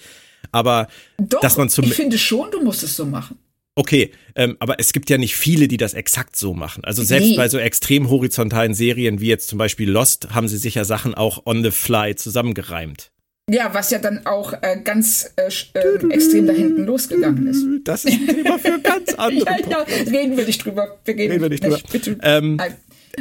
Aber 0.52 0.88
Doch, 1.18 1.40
dass 1.40 1.56
man 1.56 1.68
zum 1.68 1.84
ich 1.84 1.94
finde 1.94 2.18
schon, 2.18 2.50
du 2.50 2.62
musst 2.62 2.82
es 2.82 2.96
so 2.96 3.04
machen. 3.04 3.38
Okay, 3.76 4.10
ähm, 4.34 4.56
aber 4.58 4.80
es 4.80 4.92
gibt 4.92 5.08
ja 5.10 5.16
nicht 5.18 5.36
viele, 5.36 5.68
die 5.68 5.76
das 5.76 5.94
exakt 5.94 6.36
so 6.36 6.54
machen. 6.54 6.84
Also 6.84 7.02
selbst 7.02 7.28
Nee. 7.28 7.36
bei 7.36 7.48
so 7.48 7.58
extrem 7.58 8.10
horizontalen 8.10 8.74
Serien 8.74 9.20
wie 9.20 9.28
jetzt 9.28 9.48
zum 9.48 9.58
Beispiel 9.58 9.88
Lost 9.88 10.30
haben 10.34 10.48
sie 10.48 10.58
sicher 10.58 10.84
Sachen 10.84 11.14
auch 11.14 11.46
on 11.46 11.62
the 11.62 11.70
fly 11.70 12.14
zusammengereimt. 12.16 13.12
Ja, 13.52 13.74
was 13.74 13.90
ja 13.90 13.98
dann 13.98 14.26
auch 14.26 14.52
äh, 14.62 14.80
ganz 14.84 15.32
äh, 15.34 15.50
ähm, 15.74 16.12
extrem 16.12 16.46
da 16.46 16.52
hinten 16.52 16.84
losgegangen 16.84 17.48
ist. 17.48 17.64
Das 17.82 18.04
ist 18.04 18.14
ein 18.14 18.26
Thema 18.28 18.58
für 18.58 18.78
ganz 18.80 19.14
andere 19.16 19.50
Ja, 19.50 19.68
ja, 19.68 19.78
reden 20.10 20.36
wir 20.36 20.44
nicht 20.44 20.64
drüber. 20.64 21.00
Wir 21.04 21.14
reden, 21.14 21.32
Reden 21.32 21.42
wir 21.42 21.48
nicht 21.48 21.64
drüber. 21.64 21.80
Bitte. 21.90 22.16
Ähm. 22.22 22.60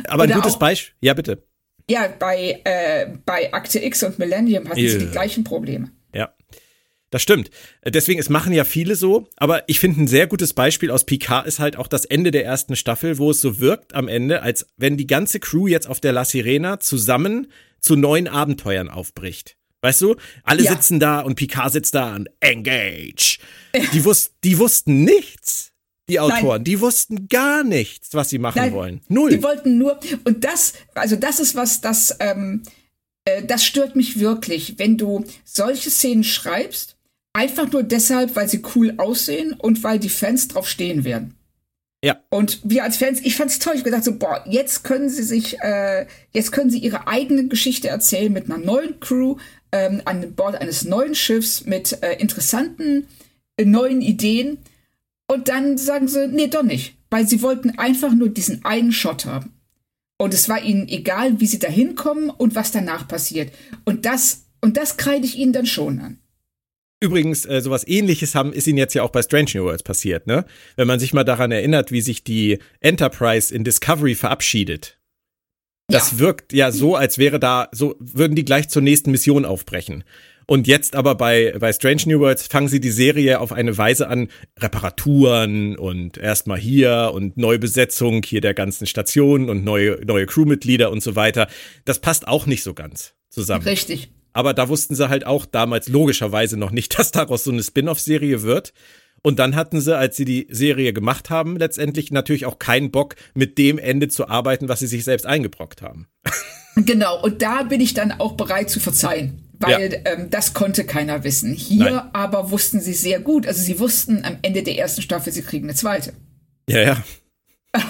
Aber 0.08 0.24
ein 0.24 0.32
gutes 0.32 0.60
Beispiel. 0.60 0.94
Ja, 1.02 1.16
bitte. 1.16 1.44
Ja, 1.90 2.08
bei, 2.20 2.62
äh, 2.64 3.08
bei 3.26 3.52
Akte 3.52 3.84
X 3.84 4.04
und 4.04 4.20
Millennium 4.20 4.70
hatten 4.70 4.80
sie 4.80 5.00
die 5.00 5.08
gleichen 5.08 5.44
Probleme. 5.44 5.90
Ja. 6.14 6.32
Das 7.10 7.24
stimmt. 7.24 7.50
Äh, 7.82 7.90
Deswegen, 7.90 8.20
es 8.20 8.30
machen 8.30 8.54
ja 8.54 8.66
viele 8.66 8.96
so, 8.96 9.28
aber 9.38 9.64
ich 9.68 9.80
finde 9.80 10.04
ein 10.04 10.08
sehr 10.08 10.28
gutes 10.28 10.54
Beispiel 10.54 10.92
aus 10.92 11.06
Picard 11.06 11.48
ist 11.48 11.58
halt 11.58 11.76
auch 11.76 11.88
das 11.88 12.06
Ende 12.06 12.30
der 12.30 12.46
ersten 12.46 12.76
Staffel, 12.76 13.18
wo 13.18 13.32
es 13.32 13.42
so 13.42 13.60
wirkt 13.60 13.96
am 13.96 14.08
Ende, 14.08 14.44
als 14.44 14.68
wenn 14.78 14.96
die 14.96 15.08
ganze 15.08 15.40
Crew 15.40 15.66
jetzt 15.66 15.88
auf 15.88 16.00
der 16.00 16.12
La 16.12 16.24
Sirena 16.24 16.80
zusammen 16.80 17.52
zu 17.82 17.96
neuen 17.96 18.28
Abenteuern 18.28 18.90
aufbricht. 18.90 19.56
Weißt 19.82 20.02
du? 20.02 20.16
Alle 20.44 20.64
Ja. 20.64 20.72
sitzen 20.74 21.00
da 21.00 21.22
und 21.22 21.36
Picard 21.36 21.72
sitzt 21.72 21.96
da 21.96 22.16
und 22.16 22.30
engage. 22.40 23.40
Die, 23.94 24.04
wus 24.04 24.32
die 24.44 24.58
wussten 24.58 25.04
nichts, 25.04 25.72
die 26.10 26.20
Autoren. 26.20 26.64
Die 26.64 26.82
wussten 26.82 27.28
gar 27.30 27.64
nichts, 27.64 28.14
was 28.14 28.30
sie 28.30 28.40
machen 28.40 28.58
Nein, 28.60 28.74
wollen. 28.74 29.02
Null. 29.08 29.30
Die 29.30 29.44
wollten 29.44 29.78
nur, 29.78 30.00
und 30.26 30.44
das, 30.44 30.74
also 30.96 31.16
das 31.16 31.40
ist 31.40 31.56
was, 31.56 31.82
das, 31.82 32.16
ähm, 32.20 32.64
äh, 33.26 33.44
das 33.44 33.64
stört 33.64 33.96
mich 33.96 34.20
wirklich, 34.20 34.78
wenn 34.80 34.98
du 34.98 35.24
solche 35.46 35.90
Szenen 35.90 36.24
schreibst, 36.24 36.98
einfach 37.34 37.72
nur 37.72 37.84
deshalb, 37.84 38.36
weil 38.36 38.50
sie 38.50 38.62
cool 38.76 38.96
aussehen 38.98 39.54
und 39.54 39.84
weil 39.84 40.00
die 40.00 40.10
Fans 40.10 40.48
drauf 40.50 40.68
stehen 40.68 41.04
werden. 41.06 41.36
Ja. 42.04 42.18
Und 42.30 42.60
wir 42.64 42.84
als 42.84 42.96
Fans, 42.98 43.20
ich 43.22 43.36
fand's 43.36 43.60
toll. 43.60 43.74
Ich 43.74 43.80
hab 43.80 43.86
gedacht 43.86 44.06
so, 44.06 44.16
boah, 44.18 44.44
jetzt 44.50 44.84
können 44.86 45.10
sie 45.10 45.24
sich, 45.24 45.60
äh, 45.60 46.06
jetzt 46.32 46.52
können 46.54 46.70
sie 46.70 46.80
ihre 46.80 47.08
eigene 47.08 47.48
Geschichte 47.50 47.90
erzählen 47.90 48.32
mit 48.32 48.46
einer 48.46 48.58
neuen 48.58 49.00
Crew 49.02 49.36
ähm, 49.72 50.02
an 50.06 50.34
Bord 50.36 50.56
eines 50.56 50.86
neuen 50.86 51.16
Schiffs 51.16 51.66
mit 51.66 52.02
äh, 52.04 52.16
interessanten 52.16 53.08
äh, 53.58 53.66
neuen 53.66 54.02
Ideen. 54.02 54.58
Und 55.28 55.48
dann 55.48 55.78
sagen 55.78 56.08
sie, 56.08 56.28
nee, 56.28 56.48
doch 56.48 56.64
nicht, 56.64 56.96
weil 57.10 57.28
sie 57.28 57.42
wollten 57.42 57.78
einfach 57.78 58.14
nur 58.14 58.30
diesen 58.30 58.66
einen 58.66 58.92
Shot 58.92 59.26
haben. 59.26 59.54
Und 60.18 60.34
es 60.34 60.50
war 60.50 60.62
ihnen 60.62 60.88
egal, 60.90 61.40
wie 61.40 61.46
sie 61.46 61.60
da 61.60 61.70
hinkommen 61.70 62.30
und 62.30 62.56
was 62.56 62.72
danach 62.72 63.08
passiert. 63.08 63.54
Und 63.86 64.06
das, 64.06 64.46
und 64.60 64.76
das 64.76 64.98
kreide 64.98 65.26
ich 65.26 65.38
ihnen 65.38 65.54
dann 65.54 65.66
schon 65.66 66.00
an. 66.00 66.20
Übrigens, 67.02 67.46
äh, 67.46 67.62
sowas 67.62 67.88
ähnliches 67.88 68.36
haben, 68.36 68.52
ist 68.52 68.68
ihnen 68.68 68.78
jetzt 68.78 68.94
ja 68.94 69.04
auch 69.04 69.12
bei 69.12 69.22
Strange 69.22 69.52
New 69.56 69.64
Worlds 69.64 69.84
passiert, 69.84 70.28
ne? 70.28 70.46
Wenn 70.76 70.88
man 70.88 71.00
sich 71.00 71.14
mal 71.14 71.24
daran 71.24 71.52
erinnert, 71.52 71.94
wie 71.94 72.02
sich 72.02 72.26
die 72.26 72.60
Enterprise 72.82 73.56
in 73.56 73.64
Discovery 73.64 74.16
verabschiedet. 74.16 74.99
Das 75.90 76.12
Ja. 76.12 76.20
wirkt 76.20 76.54
ja 76.54 76.72
so, 76.72 76.96
als 76.96 77.18
wäre 77.18 77.40
da, 77.40 77.68
so 77.72 77.96
würden 78.00 78.36
die 78.36 78.46
gleich 78.46 78.70
zur 78.70 78.82
nächsten 78.82 79.12
Mission 79.12 79.46
aufbrechen. 79.46 80.04
Und 80.46 80.66
jetzt 80.66 80.96
aber 80.96 81.14
bei, 81.14 81.54
bei 81.60 81.72
Strange 81.74 82.02
New 82.08 82.20
Worlds 82.22 82.48
fangen 82.48 82.68
sie 82.70 82.80
die 82.80 82.90
Serie 82.90 83.40
auf 83.40 83.52
eine 83.52 83.78
Weise 83.78 84.08
an, 84.08 84.30
Reparaturen 84.60 85.78
und 85.78 86.18
erstmal 86.18 86.58
hier 86.58 87.12
und 87.14 87.38
Neubesetzung 87.38 88.24
hier 88.24 88.42
der 88.42 88.54
ganzen 88.56 88.88
Station 88.88 89.50
und 89.50 89.64
neue, 89.64 90.00
neue 90.06 90.26
Crewmitglieder 90.26 90.90
und 90.92 91.04
so 91.04 91.16
weiter. 91.16 91.48
Das 91.86 92.00
passt 92.00 92.28
auch 92.28 92.46
nicht 92.46 92.64
so 92.64 92.74
ganz 92.74 93.14
zusammen. 93.30 93.64
Richtig. 93.66 94.10
Aber 94.34 94.54
da 94.54 94.70
wussten 94.70 94.96
sie 94.96 95.10
halt 95.10 95.26
auch 95.26 95.46
damals 95.46 95.88
logischerweise 95.88 96.58
noch 96.58 96.72
nicht, 96.72 96.94
dass 96.98 97.12
daraus 97.12 97.44
so 97.44 97.52
eine 97.52 97.62
Spin-off-Serie 97.64 98.42
wird. 98.44 98.74
Und 99.22 99.40
dann 99.40 99.56
hatten 99.56 99.82
sie, 99.82 99.98
als 99.98 100.16
sie 100.18 100.26
die 100.26 100.48
Serie 100.50 100.94
gemacht 100.94 101.30
haben, 101.30 101.58
letztendlich 101.58 102.12
natürlich 102.12 102.46
auch 102.46 102.60
keinen 102.60 102.92
Bock, 102.92 103.16
mit 103.34 103.58
dem 103.58 103.78
Ende 103.78 104.08
zu 104.08 104.28
arbeiten, 104.28 104.70
was 104.70 104.80
sie 104.80 104.88
sich 104.88 105.04
selbst 105.04 105.26
eingebrockt 105.26 105.82
haben. 105.82 106.08
Genau, 106.76 107.22
und 107.22 107.42
da 107.42 107.64
bin 107.64 107.82
ich 107.82 107.94
dann 107.94 108.14
auch 108.14 108.34
bereit 108.34 108.70
zu 108.70 108.80
verzeihen, 108.80 109.44
weil 109.60 110.02
ähm, 110.06 110.30
das 110.30 110.54
konnte 110.54 110.86
keiner 110.86 111.26
wissen. 111.26 111.52
Hier 111.52 111.92
Nein. 111.92 112.10
aber 112.14 112.52
wussten 112.52 112.80
sie 112.80 112.94
sehr 112.94 113.20
gut, 113.20 113.48
also 113.48 113.62
sie 113.62 113.80
wussten 113.80 114.24
am 114.24 114.38
Ende 114.44 114.64
der 114.64 114.78
ersten 114.78 115.02
Staffel, 115.02 115.34
sie 115.34 115.42
kriegen 115.42 115.66
eine 115.66 115.76
zweite. 115.76 116.14
Ja, 116.70 116.82
ja. 116.82 117.04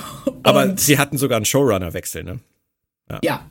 Aber 0.44 0.78
sie 0.78 0.98
hatten 0.98 1.18
sogar 1.18 1.36
einen 1.36 1.46
Showrunner-Wechsel, 1.46 2.24
ne? 2.24 2.40
Ja. 3.22 3.50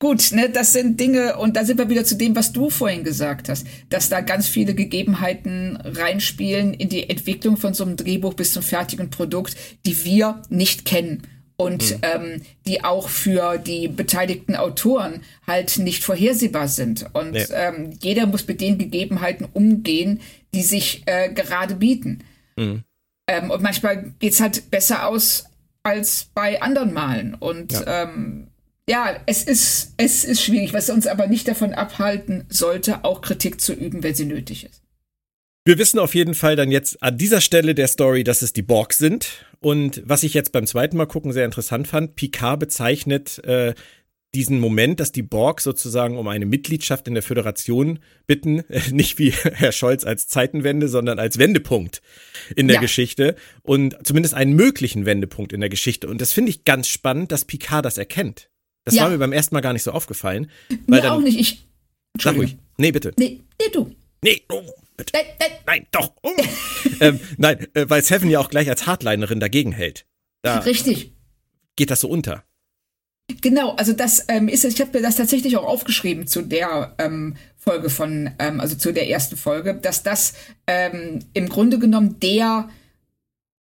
Gut, 0.00 0.30
ne, 0.30 0.48
das 0.48 0.72
sind 0.72 1.00
Dinge, 1.00 1.36
und 1.38 1.56
da 1.56 1.64
sind 1.64 1.78
wir 1.78 1.88
wieder 1.88 2.04
zu 2.04 2.14
dem, 2.16 2.36
was 2.36 2.52
du 2.52 2.70
vorhin 2.70 3.02
gesagt 3.02 3.48
hast, 3.48 3.66
dass 3.88 4.08
da 4.08 4.20
ganz 4.20 4.46
viele 4.46 4.74
Gegebenheiten 4.74 5.76
reinspielen 5.82 6.72
in 6.72 6.88
die 6.88 7.10
Entwicklung 7.10 7.56
von 7.56 7.74
so 7.74 7.84
einem 7.84 7.96
Drehbuch 7.96 8.34
bis 8.34 8.52
zum 8.52 8.62
fertigen 8.62 9.10
Produkt, 9.10 9.56
die 9.86 10.04
wir 10.04 10.42
nicht 10.50 10.84
kennen. 10.84 11.22
Und 11.60 11.98
ähm, 12.02 12.42
die 12.68 12.84
auch 12.84 13.08
für 13.08 13.58
die 13.58 13.88
beteiligten 13.88 14.54
Autoren 14.54 15.22
halt 15.44 15.78
nicht 15.78 16.04
vorhersehbar 16.04 16.68
sind. 16.68 17.06
Und 17.14 17.32
Nee. 17.32 17.46
ähm, 17.52 17.90
jeder 18.00 18.26
muss 18.26 18.46
mit 18.46 18.60
den 18.60 18.78
Gegebenheiten 18.78 19.48
umgehen, 19.52 20.20
die 20.54 20.62
sich 20.62 21.02
äh, 21.06 21.32
gerade 21.32 21.74
bieten. 21.74 22.22
Mhm. 22.56 22.84
Ähm, 23.26 23.50
und 23.50 23.60
manchmal 23.60 24.12
geht's 24.20 24.38
halt 24.40 24.70
besser 24.70 25.08
aus 25.08 25.46
als 25.82 26.28
bei 26.32 26.62
anderen 26.62 26.92
Malen. 26.92 27.34
Und 27.34 27.72
Ja. 27.72 28.04
ähm, 28.04 28.47
ja, 28.88 29.20
es 29.26 29.42
ist, 29.42 29.92
es 29.98 30.24
ist 30.24 30.42
schwierig, 30.42 30.72
was 30.72 30.90
uns 30.90 31.06
aber 31.06 31.26
nicht 31.26 31.46
davon 31.46 31.74
abhalten 31.74 32.44
sollte, 32.48 33.04
auch 33.04 33.20
Kritik 33.20 33.60
zu 33.60 33.74
üben, 33.74 34.02
wenn 34.02 34.14
sie 34.14 34.24
nötig 34.24 34.64
ist. 34.64 34.82
Wir 35.64 35.76
wissen 35.76 35.98
auf 35.98 36.14
jeden 36.14 36.34
Fall 36.34 36.56
dann 36.56 36.70
jetzt 36.70 37.02
an 37.02 37.18
dieser 37.18 37.42
Stelle 37.42 37.74
der 37.74 37.88
Story, 37.88 38.24
dass 38.24 38.40
es 38.40 38.54
die 38.54 38.62
Borg 38.62 38.94
sind. 38.94 39.44
Und 39.60 40.02
was 40.06 40.22
ich 40.22 40.32
jetzt 40.32 40.52
beim 40.52 40.66
zweiten 40.66 40.96
Mal 40.96 41.06
gucken 41.06 41.32
sehr 41.32 41.44
interessant 41.44 41.86
fand, 41.86 42.16
Picard 42.16 42.58
bezeichnet 42.58 43.44
äh, 43.44 43.74
diesen 44.34 44.60
Moment, 44.60 45.00
dass 45.00 45.12
die 45.12 45.22
Borg 45.22 45.60
sozusagen 45.60 46.16
um 46.16 46.28
eine 46.28 46.46
Mitgliedschaft 46.46 47.06
in 47.08 47.14
der 47.14 47.22
Föderation 47.22 47.98
bitten, 48.26 48.60
äh, 48.70 48.80
nicht 48.92 49.18
wie 49.18 49.30
Herr 49.30 49.72
Scholz 49.72 50.04
als 50.04 50.28
Zeitenwende, 50.28 50.88
sondern 50.88 51.18
als 51.18 51.36
Wendepunkt 51.36 52.00
in 52.56 52.68
der 52.68 52.76
Ja. 52.76 52.80
Geschichte 52.80 53.34
und 53.62 53.98
zumindest 54.06 54.34
einen 54.34 54.54
möglichen 54.54 55.04
Wendepunkt 55.04 55.52
in 55.52 55.60
der 55.60 55.68
Geschichte. 55.68 56.08
Und 56.08 56.22
das 56.22 56.32
finde 56.32 56.48
ich 56.50 56.64
ganz 56.64 56.88
spannend, 56.88 57.32
dass 57.32 57.44
Picard 57.44 57.84
das 57.84 57.98
erkennt. 57.98 58.48
Das 58.88 58.94
Ja. 58.94 59.02
war 59.02 59.10
mir 59.10 59.18
beim 59.18 59.32
ersten 59.32 59.54
Mal 59.54 59.60
gar 59.60 59.74
nicht 59.74 59.82
so 59.82 59.92
aufgefallen. 59.92 60.50
Weil 60.70 60.78
Mir 60.86 61.02
dann, 61.02 61.12
auch 61.12 61.20
nicht. 61.20 61.38
Ich. 61.38 61.66
Sag 62.18 62.36
ruhig. 62.36 62.56
Nee, 62.78 62.90
bitte. 62.90 63.12
Nee, 63.18 63.42
nee, 63.60 63.68
du. 63.70 63.94
Nee, 64.24 64.40
oh, 64.50 64.62
bitte. 64.96 65.12
Nein, 65.12 65.26
nein. 65.38 65.50
Nein, 65.66 65.86
doch. 65.92 66.14
Oh. 66.22 66.32
ähm, 67.00 67.20
nein, 67.36 67.66
äh, 67.74 67.84
weil 67.88 68.02
Seven 68.02 68.30
ja 68.30 68.40
auch 68.40 68.48
gleich 68.48 68.66
als 68.70 68.86
Hardlinerin 68.86 69.40
dagegen 69.40 69.72
hält. 69.72 70.06
Da 70.40 70.60
Richtig. 70.60 71.12
geht 71.76 71.90
das 71.90 72.00
so 72.00 72.08
unter. 72.08 72.44
Genau, 73.42 73.74
also 73.74 73.92
das 73.92 74.24
ähm, 74.28 74.48
ist, 74.48 74.64
ich 74.64 74.80
habe 74.80 74.96
mir 74.96 75.02
das 75.02 75.16
tatsächlich 75.16 75.58
auch 75.58 75.66
aufgeschrieben 75.66 76.26
zu 76.26 76.40
der 76.40 76.94
ähm, 76.96 77.36
Folge 77.58 77.90
von, 77.90 78.30
ähm, 78.38 78.58
also 78.58 78.74
zu 78.74 78.90
der 78.90 79.10
ersten 79.10 79.36
Folge, 79.36 79.74
dass 79.74 80.02
das 80.02 80.32
ähm, 80.66 81.18
im 81.34 81.50
Grunde 81.50 81.78
genommen 81.78 82.18
der 82.20 82.70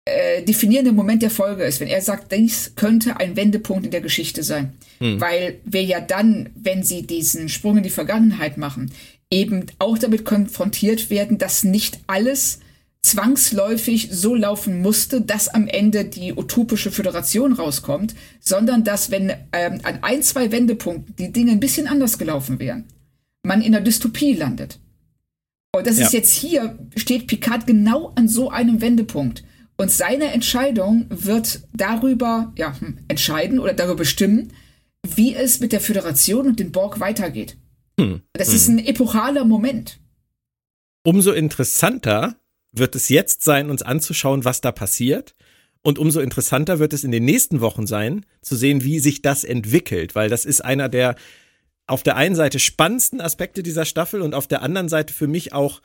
äh, 0.06 0.42
definierende 0.42 0.92
Moment 0.92 1.20
der 1.22 1.30
Folge 1.30 1.64
ist, 1.64 1.80
wenn 1.80 1.88
er 1.88 2.00
sagt, 2.00 2.32
dies 2.32 2.72
könnte 2.76 3.18
ein 3.18 3.36
Wendepunkt 3.36 3.84
in 3.84 3.90
der 3.90 4.00
Geschichte 4.00 4.42
sein. 4.42 4.72
Weil 5.20 5.58
wir 5.64 5.82
ja 5.84 6.00
dann, 6.00 6.48
wenn 6.54 6.82
sie 6.82 7.02
diesen 7.02 7.50
Sprung 7.50 7.76
in 7.76 7.82
die 7.82 7.90
Vergangenheit 7.90 8.56
machen, 8.56 8.90
eben 9.30 9.66
auch 9.78 9.98
damit 9.98 10.24
konfrontiert 10.24 11.10
werden, 11.10 11.36
dass 11.36 11.64
nicht 11.64 11.98
alles 12.06 12.60
zwangsläufig 13.02 14.08
so 14.12 14.34
laufen 14.34 14.80
musste, 14.82 15.20
dass 15.20 15.48
am 15.48 15.68
Ende 15.68 16.04
die 16.04 16.32
utopische 16.32 16.90
Föderation 16.90 17.52
rauskommt, 17.52 18.14
sondern 18.40 18.84
dass, 18.84 19.10
wenn 19.10 19.30
ähm, 19.52 19.80
an 19.82 19.98
ein, 20.02 20.22
zwei 20.22 20.50
Wendepunkten 20.50 21.14
die 21.16 21.32
Dinge 21.32 21.52
ein 21.52 21.60
bisschen 21.60 21.86
anders 21.88 22.18
gelaufen 22.18 22.58
wären, 22.58 22.84
man 23.44 23.62
in 23.62 23.72
der 23.72 23.80
Dystopie 23.80 24.34
landet. 24.34 24.78
Und 25.74 25.86
das 25.86 25.98
Ja. 25.98 26.06
ist 26.06 26.12
jetzt 26.12 26.32
hier, 26.32 26.78
steht 26.96 27.26
Picard 27.26 27.66
genau 27.66 28.12
an 28.16 28.28
so 28.28 28.50
einem 28.50 28.80
Wendepunkt. 28.80 29.44
Und 29.76 29.90
seine 29.90 30.32
Entscheidung 30.32 31.06
wird 31.10 31.62
darüber 31.74 32.52
ja, 32.56 32.78
hm, 32.78 32.98
entscheiden 33.08 33.58
oder 33.58 33.74
darüber 33.74 33.96
bestimmen, 33.96 34.52
wie 35.06 35.34
es 35.34 35.60
mit 35.60 35.72
der 35.72 35.80
Föderation 35.80 36.46
und 36.46 36.58
den 36.58 36.72
Borg 36.72 36.98
weitergeht. 37.00 37.56
Hm. 38.00 38.22
Das 38.32 38.52
ist 38.52 38.68
ein 38.68 38.78
epochaler 38.78 39.44
Moment. 39.44 40.00
Umso 41.04 41.32
interessanter 41.32 42.36
wird 42.72 42.94
es 42.94 43.08
jetzt 43.08 43.42
sein, 43.42 43.70
uns 43.70 43.82
anzuschauen, 43.82 44.44
was 44.44 44.60
da 44.60 44.72
passiert. 44.72 45.34
Und 45.82 45.98
umso 45.98 46.20
interessanter 46.20 46.78
wird 46.78 46.92
es 46.92 47.04
in 47.04 47.12
den 47.12 47.24
nächsten 47.24 47.60
Wochen 47.60 47.86
sein, 47.86 48.26
zu 48.42 48.56
sehen, 48.56 48.82
wie 48.82 48.98
sich 48.98 49.22
das 49.22 49.44
entwickelt, 49.44 50.14
weil 50.14 50.28
das 50.28 50.44
ist 50.44 50.64
einer 50.64 50.88
der 50.88 51.14
auf 51.86 52.02
der 52.02 52.16
einen 52.16 52.34
Seite 52.34 52.58
spannendsten 52.58 53.20
Aspekte 53.20 53.62
dieser 53.62 53.84
Staffel 53.84 54.20
und 54.20 54.34
auf 54.34 54.48
der 54.48 54.62
anderen 54.62 54.88
Seite 54.88 55.14
für 55.14 55.28
mich 55.28 55.52
auch 55.52 55.80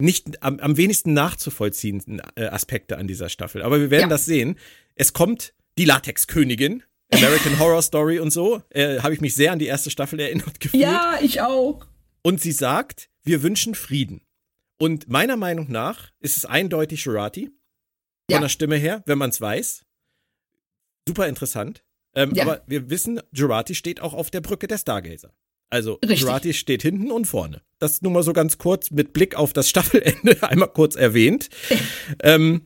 nicht 0.00 0.42
am, 0.42 0.58
am 0.60 0.76
wenigsten 0.76 1.12
nachzuvollziehenden 1.12 2.22
äh, 2.36 2.46
Aspekte 2.46 2.98
an 2.98 3.06
dieser 3.06 3.28
Staffel. 3.28 3.62
Aber 3.62 3.80
wir 3.80 3.90
werden 3.90 4.02
ja. 4.02 4.08
das 4.08 4.24
sehen. 4.24 4.58
Es 4.94 5.12
kommt 5.12 5.54
die 5.78 5.84
Latex-Königin. 5.84 6.82
American 7.12 7.58
Horror 7.58 7.82
Story 7.82 8.20
und 8.20 8.30
so. 8.30 8.62
Äh, 8.70 9.00
Habe 9.00 9.14
ich 9.14 9.20
mich 9.20 9.34
sehr 9.34 9.52
an 9.52 9.58
die 9.58 9.66
erste 9.66 9.90
Staffel 9.90 10.20
erinnert 10.20 10.60
gefühlt. 10.60 10.82
Ja, 10.82 11.18
ich 11.20 11.40
auch. 11.40 11.86
Und 12.22 12.40
sie 12.40 12.52
sagt, 12.52 13.10
wir 13.24 13.42
wünschen 13.42 13.74
Frieden. 13.74 14.22
Und 14.78 15.08
meiner 15.08 15.36
Meinung 15.36 15.70
nach 15.70 16.10
ist 16.20 16.36
es 16.36 16.46
eindeutig 16.46 17.04
Jurati. 17.04 17.46
Von 17.46 18.34
ja. 18.34 18.40
der 18.40 18.48
Stimme 18.48 18.76
her, 18.76 19.02
wenn 19.06 19.18
man 19.18 19.30
es 19.30 19.40
weiß. 19.40 19.84
Super 21.06 21.26
interessant. 21.26 21.84
Ähm, 22.14 22.32
ja. 22.34 22.44
Aber 22.44 22.62
wir 22.66 22.90
wissen, 22.90 23.20
Jurati 23.32 23.74
steht 23.74 24.00
auch 24.00 24.14
auf 24.14 24.30
der 24.30 24.40
Brücke 24.40 24.68
der 24.68 24.78
Stargazer. 24.78 25.34
Also 25.70 25.98
Richtig. 26.04 26.58
Steht 26.58 26.82
hinten 26.82 27.10
und 27.10 27.26
vorne. 27.26 27.62
Das 27.78 28.02
nur 28.02 28.12
mal 28.12 28.22
so 28.22 28.32
ganz 28.32 28.58
kurz 28.58 28.90
mit 28.90 29.12
Blick 29.12 29.36
auf 29.36 29.52
das 29.52 29.68
Staffelende 29.68 30.42
einmal 30.48 30.68
kurz 30.68 30.96
erwähnt. 30.96 31.48
ähm, 32.22 32.62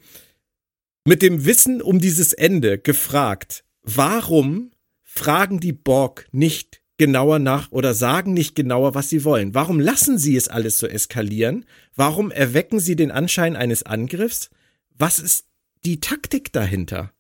mit 1.05 1.21
dem 1.21 1.45
Wissen 1.45 1.83
um 1.83 1.99
dieses 1.99 2.33
Ende 2.33 2.79
gefragt, 2.79 3.65
warum 3.83 4.71
fragen 5.03 5.61
die 5.61 5.73
Borg 5.73 6.27
nicht 6.33 6.81
genauer 6.97 7.39
nach 7.39 7.71
oder 7.73 7.93
sagen 7.93 8.33
nicht 8.33 8.55
genauer, 8.55 8.95
was 8.95 9.11
sie 9.11 9.25
wollen? 9.25 9.55
Warum 9.55 9.81
lassen 9.81 10.19
sie 10.19 10.37
es 10.37 10.49
alles 10.49 10.79
so 10.79 10.87
eskalieren? 10.87 11.67
Warum 11.95 12.31
erwecken 12.31 12.81
sie 12.81 12.97
den 12.97 13.11
Anschein 13.11 13.55
eines 13.55 13.83
Angriffs? 13.83 14.51
Was 14.97 15.19
ist 15.19 15.47
die 15.85 16.01
Taktik 16.01 16.53
dahinter? 16.53 17.14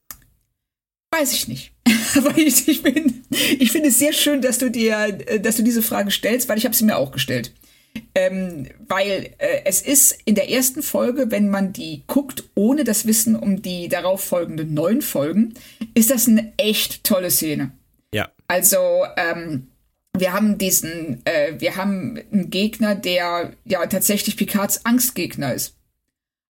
Weiß 1.19 1.33
ich 1.33 1.47
nicht. 1.47 1.73
Aber 2.17 2.37
ich, 2.37 2.67
ich, 2.67 2.83
bin, 2.83 3.25
ich 3.31 3.71
finde 3.71 3.91
es 3.91 3.99
sehr 3.99 4.13
schön, 4.13 4.41
dass 4.41 4.59
du 4.59 4.71
dir, 4.71 5.13
dass 5.41 5.57
du 5.57 5.63
diese 5.63 5.83
Frage 5.83 6.11
stellst, 6.11 6.49
weil 6.49 6.59
ich 6.59 6.65
habe 6.65 6.75
sie 6.75 6.85
mir 6.85 6.97
auch 6.97 7.13
gestellt. 7.13 7.53
Ähm, 8.17 8.67
weil 8.89 9.31
äh, 9.39 9.61
es 9.65 9.81
ist 9.81 10.19
in 10.25 10.35
der 10.35 10.51
ersten 10.51 10.83
Folge, 10.83 11.31
wenn 11.31 11.49
man 11.49 11.73
die 11.73 12.03
guckt, 12.09 12.43
ohne 12.57 12.83
das 12.83 13.07
Wissen 13.07 13.37
um 13.37 13.63
die 13.63 13.89
darauf 13.89 14.25
folgenden 14.25 14.75
neun 14.75 15.03
Folgen, 15.03 15.55
ist 15.95 16.11
das 16.11 16.27
eine 16.27 16.53
echt 16.57 17.05
tolle 17.05 17.31
Szene. 17.31 17.71
Ja. 18.13 18.33
Also, 18.49 19.05
ähm, 19.17 19.69
wir 20.17 20.33
haben 20.33 20.59
diesen, 20.59 21.23
äh, 21.25 21.55
wir 21.59 21.77
haben 21.77 22.19
einen 22.33 22.51
Gegner, 22.51 22.97
der 22.97 23.53
ja 23.65 23.87
tatsächlich 23.87 24.37
Picards 24.37 24.85
Angstgegner 24.85 25.55
ist. 25.55 25.77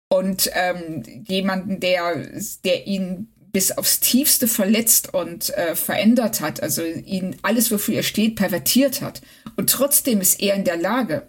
Und 0.09 0.49
ähm, 0.53 1.03
jemanden, 1.27 1.79
der, 1.79 2.27
der 2.63 2.87
ihn 2.87 3.27
bis 3.57 3.71
aufs 3.71 4.01
Tiefste 4.01 4.47
verletzt 4.47 5.15
und 5.15 5.49
äh, 5.57 5.75
verändert 5.75 6.41
hat, 6.41 6.61
also 6.61 6.83
ihn 6.83 7.37
alles, 7.41 7.71
wofür 7.71 7.95
er 7.95 8.03
steht, 8.03 8.35
pervertiert 8.35 9.01
hat. 9.01 9.23
Und 9.55 9.71
trotzdem 9.71 10.21
ist 10.21 10.39
er 10.43 10.53
in 10.53 10.63
der 10.63 10.77
Lage, 10.77 11.25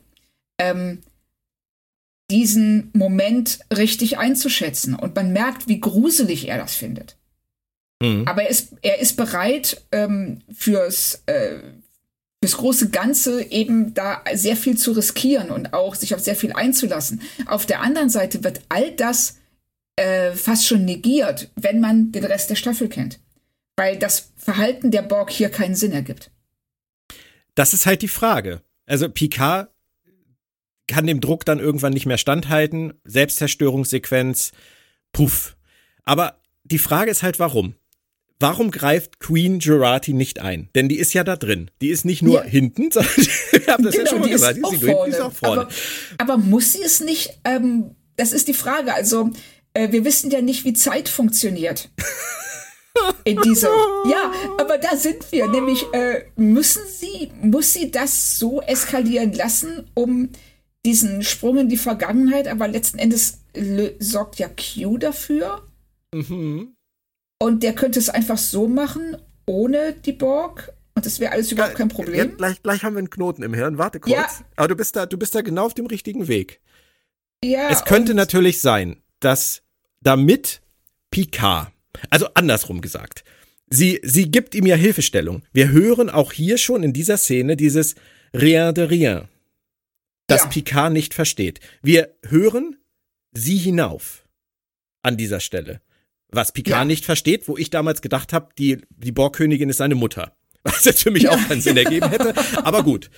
ähm, 0.59 0.99
diesen 2.31 2.91
Moment 2.93 3.61
richtig 3.75 4.19
einzuschätzen. 4.19 4.95
Und 4.95 5.17
man 5.17 5.33
merkt, 5.33 5.69
wie 5.69 5.81
gruselig 5.81 6.49
er 6.49 6.59
das 6.59 6.75
findet. 6.75 7.17
Mhm. 8.03 8.29
Aber 8.29 8.43
er 8.43 8.51
ist, 8.51 8.75
er 8.83 8.99
ist 8.99 9.17
bereit, 9.17 9.87
ähm, 9.91 10.43
fürs, 10.55 11.23
äh, 11.25 11.61
fürs 12.45 12.59
große 12.59 12.91
Ganze 12.91 13.43
eben 13.51 13.95
da 13.95 14.23
sehr 14.35 14.59
viel 14.59 14.77
zu 14.77 14.93
riskieren 14.93 15.49
und 15.49 15.73
auch 15.73 15.95
sich 15.95 16.15
auf 16.15 16.21
sehr 16.21 16.37
viel 16.37 16.53
einzulassen. 16.53 17.23
Auf 17.47 17.65
der 17.65 17.81
anderen 17.81 18.11
Seite 18.11 18.45
wird 18.45 18.61
all 18.69 18.93
das 18.93 19.39
äh, 19.99 20.33
fast 20.33 20.67
schon 20.67 20.85
negiert, 20.85 21.51
wenn 21.57 21.81
man 21.81 22.13
den 22.13 22.25
Rest 22.25 22.51
der 22.51 22.55
Staffel 22.55 22.89
kennt. 22.89 23.21
Weil 23.77 23.99
das 23.99 24.33
Verhalten 24.37 24.91
der 24.91 25.03
Borg 25.03 25.31
hier 25.31 25.51
keinen 25.51 25.75
Sinn 25.75 25.93
ergibt. 25.93 26.31
Das 27.55 27.75
ist 27.75 27.87
halt 27.87 28.03
die 28.03 28.09
Frage. 28.09 28.63
Also 28.87 29.09
Picard 29.09 29.71
kann 30.87 31.07
dem 31.07 31.21
Druck 31.21 31.45
dann 31.45 31.61
irgendwann 31.61 31.93
nicht 31.93 32.07
mehr 32.07 32.19
standhalten. 32.19 32.95
Selbstzerstörungssequenz, 33.05 34.53
puff. 35.13 35.57
Aber 36.05 36.41
die 36.65 36.79
Frage 36.79 37.11
ist 37.11 37.23
halt, 37.23 37.39
warum? 37.39 37.75
Warum 38.41 38.71
greift 38.71 39.19
Queen 39.19 39.59
Jurati 39.59 40.13
nicht 40.13 40.39
ein? 40.39 40.69
Denn 40.75 40.89
die 40.89 40.99
ist 40.99 41.13
ja 41.13 41.25
da 41.25 41.37
drin. 41.37 41.71
Die 41.83 41.89
ist 41.89 42.05
nicht 42.05 42.23
nur 42.23 42.45
ja. 42.45 42.49
hinten, 42.49 42.91
sondern 42.93 43.13
wir 43.17 43.67
haben 43.67 43.85
das 43.85 43.93
genau, 43.93 44.05
ja 44.05 44.11
schon 44.11 44.21
mal 44.21 44.31
gesagt. 44.31 44.57
Die 44.57 44.75
ist, 44.75 44.83
die 44.83 45.11
ist 45.11 45.21
auch 45.21 45.33
vorne. 45.33 45.63
Aber, 46.19 46.35
aber, 46.35 46.39
muss 46.39 46.73
sie 46.73 46.83
es 46.83 47.01
nicht? 47.01 47.41
Ähm, 47.45 47.97
das 48.17 48.33
ist 48.33 48.49
die 48.49 48.55
Frage. 48.55 48.95
Also 48.95 49.31
äh, 49.79 49.93
wir 49.93 50.05
wissen 50.05 50.31
ja 50.31 50.43
nicht, 50.43 50.65
wie 50.65 50.73
Zeit 50.73 51.09
funktioniert. 51.09 51.91
In 53.25 53.41
diesem. 53.43 53.71
Ja, 54.11 54.33
aber 54.59 54.79
da 54.79 54.97
sind 54.97 55.31
wir. 55.33 55.49
Nämlich, 55.49 55.85
äh, 55.93 56.25
müssen 56.37 56.83
sie, 56.87 57.31
muss 57.43 57.73
sie 57.75 57.91
das 57.91 58.39
so 58.39 58.63
eskalieren 58.63 59.33
lassen, 59.33 59.91
um 59.95 60.31
diesen 60.87 61.23
Sprung 61.23 61.59
in 61.59 61.69
die 61.69 61.77
Vergangenheit, 61.77 62.49
aber 62.49 62.69
letzten 62.69 62.99
Endes 62.99 63.41
sorgt 63.99 64.39
ja 64.39 64.49
Q 64.49 64.99
dafür. 64.99 65.69
Mhm. 66.15 66.75
Und 67.41 67.63
der 67.63 67.75
könnte 67.75 67.99
es 67.99 68.09
einfach 68.09 68.39
so 68.39 68.67
machen, 68.67 69.17
ohne 69.47 69.93
die 69.93 70.13
Borg. 70.13 70.73
Und 70.95 71.05
das 71.05 71.21
wäre 71.21 71.33
alles 71.33 71.53
überhaupt 71.53 71.75
kein 71.75 71.89
Problem. 71.89 72.31
Ja, 72.31 72.37
gleich, 72.37 72.63
gleich 72.63 72.83
haben 72.83 72.95
wir 72.95 73.01
einen 73.01 73.11
Knoten 73.11 73.43
im 73.43 73.53
Hirn. 73.53 73.79
Warte 73.79 74.01
kurz. 74.01 74.15
Ja. 74.15 74.29
Aber 74.57 74.69
du 74.69 74.77
bist 74.77 74.97
da, 74.97 75.07
du 75.07 75.19
bist 75.19 75.35
da 75.35 75.43
genau 75.43 75.67
auf 75.67 75.75
dem 75.75 75.87
richtigen 75.87 76.29
Weg. 76.29 76.61
Ja. 77.45 77.69
Es 77.69 77.85
könnte 77.85 78.15
natürlich 78.15 78.61
sein, 78.61 79.03
dass 79.21 79.63
damit 80.01 80.61
Picard, 81.11 81.73
also 82.11 82.29
andersrum 82.35 82.81
gesagt, 82.81 83.25
sie, 83.71 84.01
sie 84.03 84.31
gibt 84.31 84.55
ihm 84.55 84.67
ja 84.67 84.77
Hilfestellung. 84.77 85.43
Wir 85.53 85.71
hören 85.71 86.11
auch 86.11 86.33
hier 86.33 86.59
schon 86.59 86.83
in 86.83 86.93
dieser 86.93 87.17
Szene 87.17 87.57
dieses 87.57 87.95
Rien 88.35 88.75
de 88.75 88.85
rien, 88.85 89.29
das 90.27 90.43
ja. 90.43 90.49
Picard 90.49 90.93
nicht 90.93 91.15
versteht. 91.15 91.61
Wir 91.83 92.15
hören 92.27 92.77
sie 93.33 93.57
hinauf 93.57 94.27
an 95.03 95.17
dieser 95.17 95.41
Stelle. 95.41 95.81
Was 96.31 96.53
Picard 96.53 96.81
ja. 96.81 96.85
nicht 96.85 97.05
versteht, 97.05 97.49
wo 97.49 97.57
ich 97.57 97.71
damals 97.71 98.03
gedacht 98.03 98.33
habe, 98.33 98.51
die, 98.59 98.83
die 98.91 99.13
Borgkönigin 99.13 99.71
ist 99.71 99.79
seine 99.79 99.95
Mutter. 99.95 100.37
Was 100.63 100.85
jetzt 100.85 101.03
für 101.03 101.11
mich 101.11 101.23
ja. 101.23 101.31
auch 101.31 101.49
keinen 101.49 101.63
Sinn 101.63 101.77
ergeben 101.77 102.11
hätte. 102.11 102.35
Aber 102.63 102.83
gut. 102.83 103.11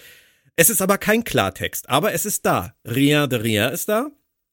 Es 0.54 0.70
ist 0.70 0.82
aber 0.82 0.98
kein 0.98 1.24
Klartext. 1.24 1.88
Aber 1.88 2.12
es 2.12 2.26
ist 2.26 2.46
da. 2.46 2.76
Rien 2.84 3.28
de 3.28 3.40
rien 3.40 3.72
ist 3.72 3.88
da. 3.88 4.10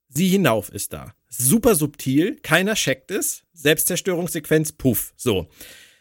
Sie 0.10 0.28
hinauf 0.28 0.70
ist 0.70 0.94
da 0.94 1.14
super 1.30 1.76
subtil, 1.76 2.38
keiner 2.42 2.76
checkt 2.76 3.12
es. 3.12 3.44
Selbstzerstörungssequenz, 3.54 4.72
puff, 4.74 5.14
so. 5.16 5.48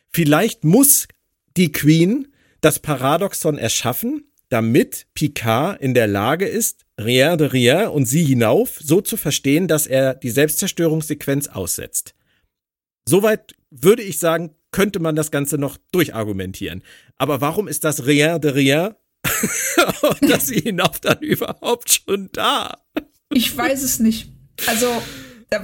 Vielleicht 0.08 0.64
muss 0.64 1.08
die 1.56 1.72
Queen 1.72 2.28
das 2.60 2.78
Paradoxon 2.78 3.58
erschaffen, 3.58 4.30
damit 4.48 5.06
Picard 5.14 5.80
in 5.80 5.94
der 5.94 6.06
Lage 6.06 6.46
ist, 6.46 6.86
rien 6.98 7.36
de 7.36 7.48
rien 7.48 7.88
und 7.88 8.06
sie 8.06 8.24
hinauf 8.24 8.78
so 8.82 9.00
zu 9.00 9.16
verstehen, 9.16 9.68
dass 9.68 9.86
er 9.86 10.14
die 10.14 10.30
Selbstzerstörungssequenz 10.30 11.48
aussetzt. 11.48 12.14
Soweit 13.08 13.54
würde 13.70 14.02
ich 14.02 14.18
sagen, 14.18 14.54
könnte 14.70 15.00
man 15.00 15.16
das 15.16 15.30
Ganze 15.30 15.58
noch 15.58 15.76
durchargumentieren. 15.92 16.82
Aber 17.16 17.40
warum 17.40 17.68
ist 17.68 17.84
das 17.84 18.06
rien 18.06 18.40
de 18.40 18.52
rien 18.52 18.94
und 20.02 20.30
dass 20.30 20.46
sie 20.46 20.60
hinauf 20.60 21.00
dann 21.00 21.20
überhaupt 21.20 21.90
schon 21.92 22.30
da? 22.32 22.78
Ich 23.32 23.56
weiß 23.56 23.82
es 23.82 23.98
nicht. 23.98 24.30
Also, 24.66 24.86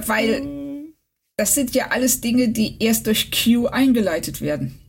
weil 0.05 0.63
das 1.37 1.55
sind 1.55 1.73
ja 1.73 1.89
alles 1.89 2.21
Dinge, 2.21 2.49
die 2.49 2.81
erst 2.81 3.07
durch 3.07 3.31
Q 3.31 3.67
eingeleitet 3.67 4.41
werden. 4.41 4.79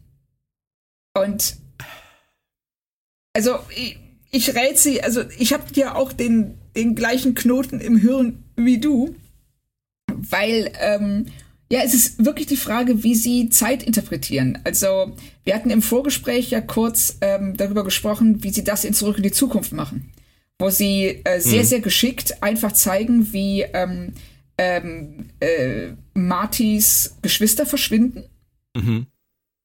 Und 1.17 1.57
also 3.35 3.59
ich, 3.75 3.99
ich 4.31 4.55
rätsel, 4.55 5.01
also 5.01 5.23
ich 5.39 5.53
habe 5.53 5.65
ja 5.75 5.95
auch 5.95 6.13
den, 6.13 6.59
den 6.77 6.95
gleichen 6.95 7.35
Knoten 7.35 7.81
im 7.81 7.97
Hirn 7.97 8.45
wie 8.57 8.79
du, 8.79 9.15
weil 10.13 10.73
ähm, 10.81 11.27
ja, 11.71 11.81
es 11.83 11.95
ist 11.95 12.25
wirklich 12.25 12.47
die 12.47 12.57
Frage, 12.57 13.03
wie 13.03 13.15
sie 13.15 13.49
Zeit 13.49 13.83
interpretieren. 13.83 14.59
Also 14.65 15.17
wir 15.45 15.55
hatten 15.55 15.71
im 15.71 15.83
Vorgespräch 15.83 16.51
ja 16.51 16.61
kurz 16.61 17.19
ähm, 17.21 17.57
darüber 17.57 17.85
gesprochen, 17.85 18.43
wie 18.43 18.51
sie 18.51 18.65
das 18.65 18.85
in 18.85 18.95
Zurück 18.95 19.17
in 19.17 19.23
die 19.23 19.33
Zukunft 19.33 19.73
machen 19.73 20.14
wo 20.59 20.71
sie 20.71 21.21
äh, 21.25 21.41
sehr, 21.41 21.63
mhm. 21.63 21.67
sehr 21.67 21.81
geschickt 21.81 22.43
einfach 22.43 22.73
zeigen, 22.73 23.33
wie 23.33 23.63
ähm, 23.63 24.13
ähm, 24.59 25.31
äh, 25.41 25.93
Martys 26.15 27.17
Geschwister 27.23 27.67
verschwinden. 27.67 28.25
Mhm. 28.77 29.07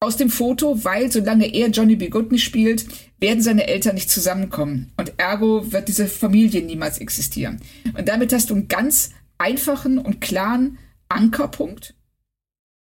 Aus 0.01 0.15
dem 0.15 0.29
Foto, 0.29 0.85
weil 0.85 1.11
solange 1.11 1.53
er 1.53 1.69
Johnny 1.69 1.97
B. 1.97 2.07
Good 2.07 2.31
nicht 2.31 2.45
spielt, 2.45 2.85
werden 3.19 3.43
seine 3.43 3.67
Eltern 3.67 3.95
nicht 3.95 4.09
zusammenkommen. 4.09 4.93
Und 4.95 5.13
ergo 5.17 5.73
wird 5.73 5.89
diese 5.89 6.07
Familie 6.07 6.61
niemals 6.61 6.99
existieren. 6.99 7.59
Und 7.97 8.07
damit 8.07 8.31
hast 8.31 8.49
du 8.49 8.55
einen 8.55 8.69
ganz 8.69 9.11
einfachen 9.37 9.97
und 9.97 10.21
klaren 10.21 10.77
Ankerpunkt. 11.09 11.95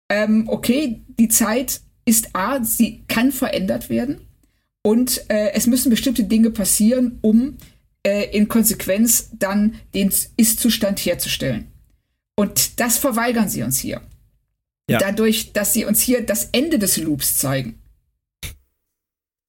Ähm, 0.10 0.46
okay, 0.48 1.04
die 1.20 1.28
Zeit 1.28 1.82
ist 2.06 2.36
A, 2.36 2.64
sie 2.64 3.04
kann 3.08 3.32
verändert 3.32 3.90
werden. 3.90 4.22
Und 4.82 5.30
äh, 5.30 5.52
es 5.54 5.68
müssen 5.68 5.90
bestimmte 5.90 6.24
Dinge 6.24 6.52
passieren, 6.52 7.20
um 7.22 7.58
äh, 8.06 8.30
in 8.36 8.48
Konsequenz 8.48 9.32
dann 9.34 9.82
den 9.94 10.14
Ist-Zustand 10.38 11.00
herzustellen. 11.00 11.72
Und 12.36 12.80
das 12.80 12.98
verweigern 12.98 13.50
sie 13.50 13.64
uns 13.64 13.80
hier. 13.80 14.02
Ja. 14.90 15.00
Dadurch, 15.00 15.54
dass 15.54 15.74
sie 15.74 15.86
uns 15.86 16.02
hier 16.02 16.24
das 16.24 16.50
Ende 16.52 16.78
des 16.78 16.98
Loops 16.98 17.38
zeigen. 17.38 17.82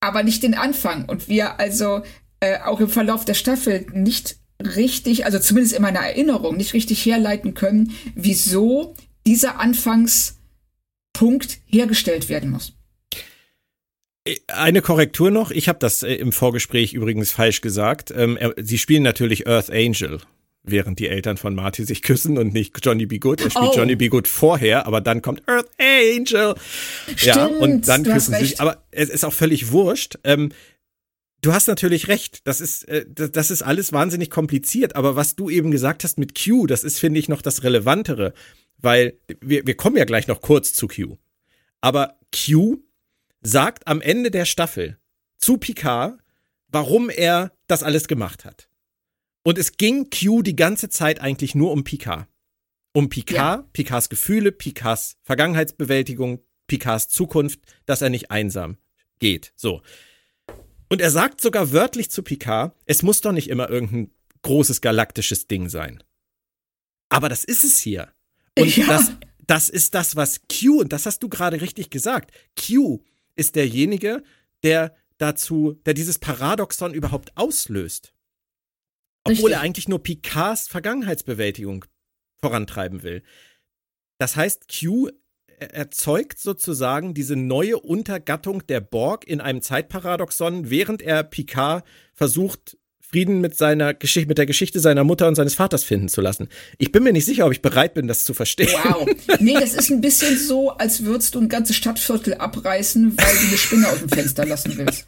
Aber 0.00 0.22
nicht 0.22 0.42
den 0.42 0.54
Anfang. 0.54 1.04
Und 1.04 1.28
wir 1.28 1.60
also 1.60 2.02
äh, 2.40 2.60
auch 2.60 2.80
im 2.80 2.88
Verlauf 2.88 3.24
der 3.24 3.34
Staffel 3.34 3.86
nicht 3.92 4.38
richtig, 4.62 5.26
also 5.26 5.38
zumindest 5.38 5.74
in 5.74 5.82
meiner 5.82 6.00
Erinnerung, 6.00 6.56
nicht 6.56 6.72
richtig 6.72 7.04
herleiten 7.04 7.52
können, 7.54 7.92
wieso 8.14 8.94
dieser 9.26 9.58
Anfangspunkt 9.60 10.38
hergestellt 11.66 12.30
werden 12.30 12.50
muss. 12.50 12.75
Eine 14.48 14.82
Korrektur 14.82 15.30
noch, 15.30 15.50
ich 15.50 15.68
habe 15.68 15.78
das 15.78 16.02
äh, 16.02 16.14
im 16.14 16.32
Vorgespräch 16.32 16.94
übrigens 16.94 17.32
falsch 17.32 17.60
gesagt. 17.60 18.12
Ähm, 18.14 18.38
sie 18.56 18.78
spielen 18.78 19.02
natürlich 19.02 19.46
Earth 19.46 19.70
Angel, 19.70 20.20
während 20.64 20.98
die 20.98 21.08
Eltern 21.08 21.36
von 21.36 21.54
Marty 21.54 21.84
sich 21.84 22.02
küssen 22.02 22.36
und 22.38 22.52
nicht 22.52 22.84
Johnny 22.84 23.06
B. 23.06 23.18
Good. 23.18 23.40
Er 23.40 23.50
spielt 23.50 23.70
oh. 23.72 23.76
Johnny 23.76 23.96
B. 23.96 24.08
Good 24.08 24.26
vorher, 24.26 24.86
aber 24.86 25.00
dann 25.00 25.22
kommt 25.22 25.42
Earth 25.48 25.70
Angel. 25.78 26.54
Stimmt, 27.14 27.22
ja, 27.24 27.46
und 27.46 27.86
dann 27.88 28.02
küssen 28.02 28.34
sie 28.34 28.46
sich. 28.46 28.60
Aber 28.60 28.82
es 28.90 29.08
ist 29.08 29.24
auch 29.24 29.32
völlig 29.32 29.70
wurscht. 29.70 30.18
Ähm, 30.24 30.50
du 31.42 31.52
hast 31.52 31.68
natürlich 31.68 32.08
recht. 32.08 32.46
Das 32.46 32.60
ist, 32.60 32.88
äh, 32.88 33.04
das 33.08 33.50
ist 33.50 33.62
alles 33.62 33.92
wahnsinnig 33.92 34.30
kompliziert. 34.30 34.96
Aber 34.96 35.14
was 35.14 35.36
du 35.36 35.50
eben 35.50 35.70
gesagt 35.70 36.02
hast 36.04 36.18
mit 36.18 36.36
Q, 36.36 36.66
das 36.66 36.84
ist, 36.84 36.98
finde 36.98 37.20
ich, 37.20 37.28
noch 37.28 37.42
das 37.42 37.62
Relevantere. 37.62 38.34
Weil 38.78 39.18
wir, 39.40 39.66
wir 39.66 39.76
kommen 39.76 39.96
ja 39.96 40.04
gleich 40.04 40.26
noch 40.26 40.40
kurz 40.40 40.72
zu 40.72 40.88
Q. 40.88 41.16
Aber 41.80 42.18
Q 42.34 42.78
sagt 43.46 43.86
am 43.86 44.00
Ende 44.00 44.30
der 44.30 44.44
Staffel 44.44 44.98
zu 45.38 45.56
Picard, 45.56 46.18
warum 46.68 47.08
er 47.10 47.52
das 47.68 47.84
alles 47.84 48.08
gemacht 48.08 48.44
hat. 48.44 48.68
Und 49.44 49.56
es 49.56 49.76
ging 49.76 50.10
Q 50.10 50.42
die 50.42 50.56
ganze 50.56 50.88
Zeit 50.88 51.20
eigentlich 51.20 51.54
nur 51.54 51.70
um 51.70 51.84
Picard. 51.84 52.28
Um 52.92 53.08
Picard, 53.08 53.60
ja. 53.64 53.68
Picards 53.72 54.08
Gefühle, 54.08 54.50
Picards 54.50 55.16
Vergangenheitsbewältigung, 55.22 56.40
Picards 56.66 57.08
Zukunft, 57.08 57.60
dass 57.84 58.02
er 58.02 58.10
nicht 58.10 58.32
einsam 58.32 58.78
geht. 59.20 59.52
So. 59.54 59.82
Und 60.88 61.00
er 61.00 61.12
sagt 61.12 61.40
sogar 61.40 61.70
wörtlich 61.70 62.10
zu 62.10 62.24
Picard, 62.24 62.74
es 62.84 63.02
muss 63.02 63.20
doch 63.20 63.32
nicht 63.32 63.48
immer 63.48 63.70
irgendein 63.70 64.10
großes 64.42 64.80
galaktisches 64.80 65.46
Ding 65.46 65.68
sein. 65.68 66.02
Aber 67.10 67.28
das 67.28 67.44
ist 67.44 67.62
es 67.62 67.78
hier. 67.78 68.12
Und 68.58 68.76
ja. 68.76 68.86
das, 68.86 69.12
das 69.46 69.68
ist 69.68 69.94
das, 69.94 70.16
was 70.16 70.40
Q, 70.48 70.80
und 70.80 70.92
das 70.92 71.06
hast 71.06 71.22
du 71.22 71.28
gerade 71.28 71.60
richtig 71.60 71.90
gesagt, 71.90 72.32
Q 72.56 73.04
ist 73.36 73.56
derjenige, 73.56 74.22
der 74.62 74.94
dazu, 75.18 75.74
der 75.86 75.94
dieses 75.94 76.18
Paradoxon 76.18 76.94
überhaupt 76.94 77.36
auslöst. 77.36 78.12
Obwohl 79.24 79.36
Richtig. 79.36 79.52
er 79.54 79.60
eigentlich 79.60 79.88
nur 79.88 80.02
Picards 80.02 80.68
Vergangenheitsbewältigung 80.68 81.84
vorantreiben 82.40 83.02
will. 83.02 83.22
Das 84.18 84.36
heißt, 84.36 84.66
Q 84.68 85.10
erzeugt 85.58 86.38
sozusagen 86.38 87.14
diese 87.14 87.36
neue 87.36 87.78
Untergattung 87.78 88.66
der 88.66 88.80
Borg 88.80 89.26
in 89.26 89.40
einem 89.40 89.62
Zeitparadoxon, 89.62 90.70
während 90.70 91.02
er 91.02 91.24
Picard 91.24 91.84
versucht, 92.12 92.76
Frieden 93.16 93.40
mit 93.40 93.56
seiner 93.56 93.94
Geschichte, 93.94 94.28
mit 94.28 94.36
der 94.36 94.44
Geschichte 94.44 94.78
seiner 94.78 95.02
Mutter 95.02 95.26
und 95.26 95.36
seines 95.36 95.54
Vaters 95.54 95.84
finden 95.84 96.10
zu 96.10 96.20
lassen. 96.20 96.50
Ich 96.76 96.92
bin 96.92 97.02
mir 97.02 97.14
nicht 97.14 97.24
sicher, 97.24 97.46
ob 97.46 97.52
ich 97.52 97.62
bereit 97.62 97.94
bin, 97.94 98.08
das 98.08 98.24
zu 98.24 98.34
verstehen. 98.34 98.68
Wow. 98.84 99.08
Nee, 99.40 99.54
das 99.54 99.72
ist 99.72 99.88
ein 99.90 100.02
bisschen 100.02 100.36
so, 100.36 100.72
als 100.72 101.02
würdest 101.02 101.34
du 101.34 101.40
ein 101.40 101.48
ganzes 101.48 101.76
Stadtviertel 101.76 102.34
abreißen, 102.34 103.16
weil 103.16 103.34
du 103.36 103.46
eine 103.46 103.56
Spinne 103.56 103.88
aus 103.88 104.00
dem 104.00 104.10
Fenster 104.10 104.44
lassen 104.44 104.76
willst. 104.76 105.06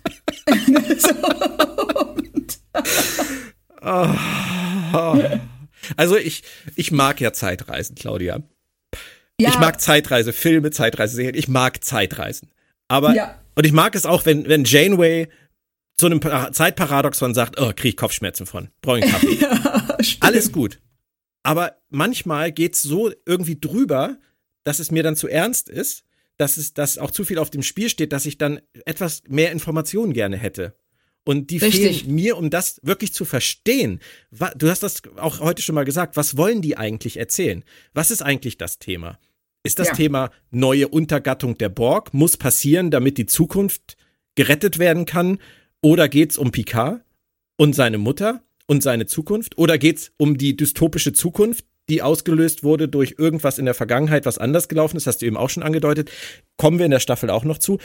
also 5.99 6.17
ich, 6.17 6.45
ich 6.77 6.91
mag 6.91 7.21
ja 7.21 7.35
Zeitreisen, 7.35 7.95
Claudia. 7.95 8.43
Ja. 9.39 9.51
Ich 9.51 9.59
mag 9.59 9.83
Zeitreise, 9.83 10.33
Filme, 10.33 10.71
Zeitreise, 10.71 11.31
ich 11.31 11.49
mag 11.49 11.85
Zeitreisen. 11.85 12.49
Aber, 12.89 13.15
ja. 13.15 13.39
und 13.55 13.67
ich 13.67 13.73
mag 13.73 13.95
es 13.95 14.07
auch, 14.07 14.25
wenn, 14.25 14.49
wenn 14.49 14.65
Janeway 14.65 15.29
zu 15.99 16.07
einem 16.07 16.21
Zeitparadoxon 16.23 17.35
sagt, 17.35 17.61
oh, 17.61 17.73
krieg 17.75 17.91
ich 17.91 17.97
Kopfschmerzen 17.97 18.47
von, 18.47 18.71
brauche 18.81 19.01
ich 19.01 19.07
Kaffee. 19.07 19.35
ja, 19.41 19.97
Alles 20.21 20.53
gut. 20.53 20.81
Aber 21.43 21.77
manchmal 21.91 22.53
geht's 22.53 22.83
so 22.83 23.13
irgendwie 23.27 23.59
drüber, 23.61 24.19
dass 24.65 24.79
es 24.79 24.91
mir 24.91 25.03
dann 25.03 25.17
zu 25.17 25.29
ernst 25.29 25.69
ist, 25.69 26.05
dass 26.37 26.57
es 26.57 26.73
dass 26.73 26.99
auch 26.99 27.11
zu 27.11 27.25
viel 27.25 27.39
auf 27.39 27.51
dem 27.51 27.63
Spiel 27.63 27.89
steht, 27.89 28.13
dass 28.13 28.27
ich 28.27 28.39
dann 28.39 28.61
etwas 28.87 29.23
mehr 29.29 29.51
Informationen 29.51 30.13
gerne 30.13 30.37
hätte. 30.37 30.77
Und 31.25 31.51
die 31.51 31.59
Richtig. 31.59 32.03
fehlen 32.03 32.15
mir, 32.15 32.39
um 32.39 32.49
das 32.49 32.81
wirklich 32.83 33.13
zu 33.13 33.25
verstehen. 33.25 34.01
Du 34.57 34.71
hast 34.71 34.83
das 34.83 35.03
auch 35.17 35.41
heute 35.41 35.63
schon 35.63 35.75
mal 35.75 35.85
gesagt. 35.85 36.17
Was 36.17 36.37
wollen 36.37 36.63
die 36.63 36.79
eigentlich 36.79 37.19
erzählen? 37.19 37.65
Was 37.93 38.11
ist 38.11 38.23
eigentlich 38.23 38.57
das 38.57 38.79
Thema? 38.79 39.19
Ist 39.63 39.79
das 39.79 39.89
ja. 39.89 39.95
Thema 39.95 40.31
neue 40.51 40.89
Untergattung 40.89 41.59
der 41.59 41.69
Borg? 41.69 42.15
Muss 42.15 42.37
passieren, 42.37 42.91
damit 42.91 43.19
die 43.19 43.27
Zukunft 43.27 43.97
gerettet 44.37 44.79
werden 44.79 45.05
kann? 45.05 45.39
Oder 45.83 46.09
geht 46.09 46.33
es 46.33 46.39
um 46.39 46.51
Picard 46.51 47.03
und 47.57 47.75
seine 47.75 47.99
Mutter 47.99 48.43
und 48.67 48.83
seine 48.83 49.07
Zukunft? 49.07 49.59
Oder 49.59 49.79
geht 49.79 49.99
es 49.99 50.13
um 50.17 50.39
die 50.39 50.57
dystopische 50.57 51.13
Zukunft, 51.13 51.65
die 51.89 52.03
ausgelöst 52.03 52.63
wurde 52.63 52.89
durch 52.89 53.15
irgendwas 53.19 53.59
in 53.59 53.65
der 53.65 53.75
Vergangenheit, 53.75 54.27
was 54.27 54.39
anders 54.39 54.69
gelaufen 54.69 54.97
ist? 54.97 55.07
Hast 55.07 55.23
du 55.23 55.27
eben 55.27 55.37
auch 55.37 55.51
schon 55.51 55.63
angedeutet. 55.63 56.11
Kommen 56.57 56.79
wir 56.79 56.85
in 56.85 56.91
der 56.91 57.01
Staffel 57.01 57.31
auch 57.31 57.45
noch 57.45 57.59
zu. 57.59 57.79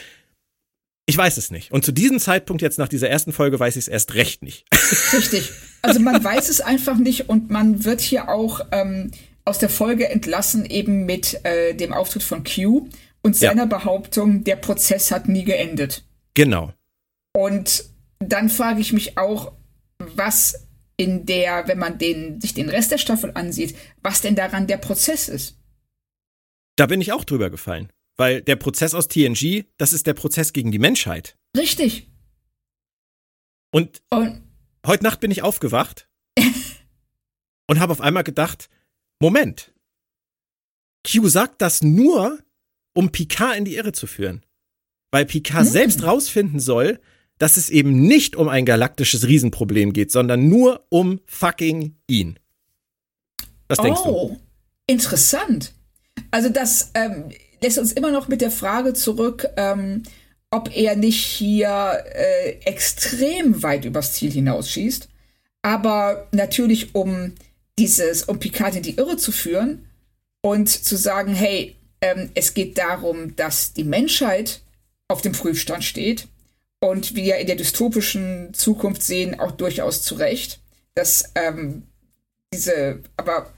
Ich 1.06 1.16
weiß 1.16 1.36
es 1.36 1.50
nicht. 1.50 1.70
Und 1.70 1.84
zu 1.84 1.92
diesem 1.92 2.18
Zeitpunkt 2.18 2.62
jetzt 2.62 2.78
nach 2.78 2.88
dieser 2.88 3.10
ersten 3.10 3.32
Folge 3.32 3.60
weiß 3.60 3.76
ich 3.76 3.82
es 3.84 3.88
erst 3.88 4.14
recht 4.14 4.42
nicht. 4.42 4.64
Richtig. 5.12 5.52
Also 5.82 6.00
man 6.00 6.24
weiß 6.24 6.48
es 6.48 6.60
einfach 6.60 6.96
nicht 6.96 7.28
und 7.28 7.50
man 7.50 7.84
wird 7.84 8.00
hier 8.00 8.30
auch 8.30 8.60
ähm, 8.72 9.10
aus 9.44 9.58
der 9.58 9.68
Folge 9.68 10.08
entlassen 10.08 10.64
eben 10.64 11.04
mit 11.04 11.44
äh, 11.44 11.74
dem 11.74 11.92
Auftritt 11.92 12.22
von 12.22 12.42
Q 12.42 12.88
und 13.22 13.36
seiner 13.36 13.62
ja. 13.62 13.66
Behauptung, 13.66 14.44
der 14.44 14.56
Prozess 14.56 15.10
hat 15.10 15.28
nie 15.28 15.44
geendet. 15.44 16.04
Genau. 16.32 16.72
Und 17.36 17.84
dann 18.18 18.48
frage 18.48 18.80
ich 18.80 18.92
mich 18.92 19.18
auch, 19.18 19.52
was 19.98 20.68
in 20.96 21.26
der, 21.26 21.66
wenn 21.66 21.78
man 21.78 21.98
den, 21.98 22.40
sich 22.40 22.54
den 22.54 22.68
Rest 22.68 22.92
der 22.92 22.98
Staffel 22.98 23.32
ansieht, 23.34 23.76
was 24.02 24.20
denn 24.20 24.36
daran 24.36 24.66
der 24.66 24.76
Prozess 24.76 25.28
ist. 25.28 25.58
Da 26.76 26.86
bin 26.86 27.00
ich 27.00 27.12
auch 27.12 27.24
drüber 27.24 27.50
gefallen. 27.50 27.90
Weil 28.16 28.42
der 28.42 28.56
Prozess 28.56 28.94
aus 28.94 29.08
TNG, 29.08 29.64
das 29.76 29.92
ist 29.92 30.06
der 30.06 30.14
Prozess 30.14 30.52
gegen 30.52 30.70
die 30.70 30.78
Menschheit. 30.78 31.36
Richtig. 31.56 32.08
Und, 33.72 34.02
und 34.10 34.42
heute 34.86 35.02
Nacht 35.02 35.18
bin 35.18 35.32
ich 35.32 35.42
aufgewacht 35.42 36.08
und 37.66 37.80
habe 37.80 37.92
auf 37.92 38.00
einmal 38.00 38.22
gedacht, 38.22 38.68
Moment. 39.20 39.72
Q 41.04 41.28
sagt 41.28 41.60
das 41.60 41.82
nur, 41.82 42.38
um 42.94 43.10
Picard 43.10 43.56
in 43.56 43.64
die 43.64 43.74
Irre 43.74 43.92
zu 43.92 44.06
führen. 44.06 44.46
Weil 45.10 45.26
Picard 45.26 45.64
hm. 45.64 45.72
selbst 45.72 46.02
rausfinden 46.04 46.60
soll, 46.60 47.00
dass 47.38 47.56
es 47.56 47.70
eben 47.70 48.06
nicht 48.06 48.36
um 48.36 48.48
ein 48.48 48.64
galaktisches 48.64 49.26
Riesenproblem 49.26 49.92
geht, 49.92 50.12
sondern 50.12 50.48
nur 50.48 50.86
um 50.88 51.20
fucking 51.26 51.96
ihn. 52.06 52.38
Was 53.68 53.78
denkst 53.78 54.00
oh, 54.04 54.28
du? 54.28 54.40
Interessant. 54.86 55.72
Also 56.30 56.48
das 56.48 56.90
ähm, 56.94 57.30
lässt 57.60 57.78
uns 57.78 57.92
immer 57.92 58.10
noch 58.10 58.28
mit 58.28 58.40
der 58.40 58.50
Frage 58.50 58.92
zurück, 58.92 59.48
ähm, 59.56 60.02
ob 60.50 60.74
er 60.76 60.94
nicht 60.94 61.24
hier 61.24 62.04
äh, 62.14 62.50
extrem 62.64 63.62
weit 63.62 63.84
übers 63.84 64.12
Ziel 64.12 64.30
hinausschießt. 64.30 65.08
Aber 65.62 66.28
natürlich, 66.32 66.94
um 66.94 67.32
dieses, 67.78 68.24
um 68.24 68.38
Picard 68.38 68.76
in 68.76 68.82
die 68.82 68.96
Irre 68.96 69.16
zu 69.16 69.32
führen 69.32 69.88
und 70.42 70.68
zu 70.68 70.96
sagen, 70.96 71.34
hey, 71.34 71.74
ähm, 72.00 72.30
es 72.34 72.54
geht 72.54 72.78
darum, 72.78 73.34
dass 73.34 73.72
die 73.72 73.84
Menschheit 73.84 74.60
auf 75.08 75.22
dem 75.22 75.32
Prüfstand 75.32 75.82
steht 75.82 76.28
und 76.90 77.14
wir 77.14 77.38
in 77.38 77.46
der 77.46 77.56
dystopischen 77.56 78.52
Zukunft 78.52 79.02
sehen 79.02 79.40
auch 79.40 79.52
durchaus 79.52 80.02
zu 80.02 80.16
Recht, 80.16 80.60
dass 80.94 81.32
ähm, 81.34 81.84
diese, 82.52 83.00
aber 83.16 83.52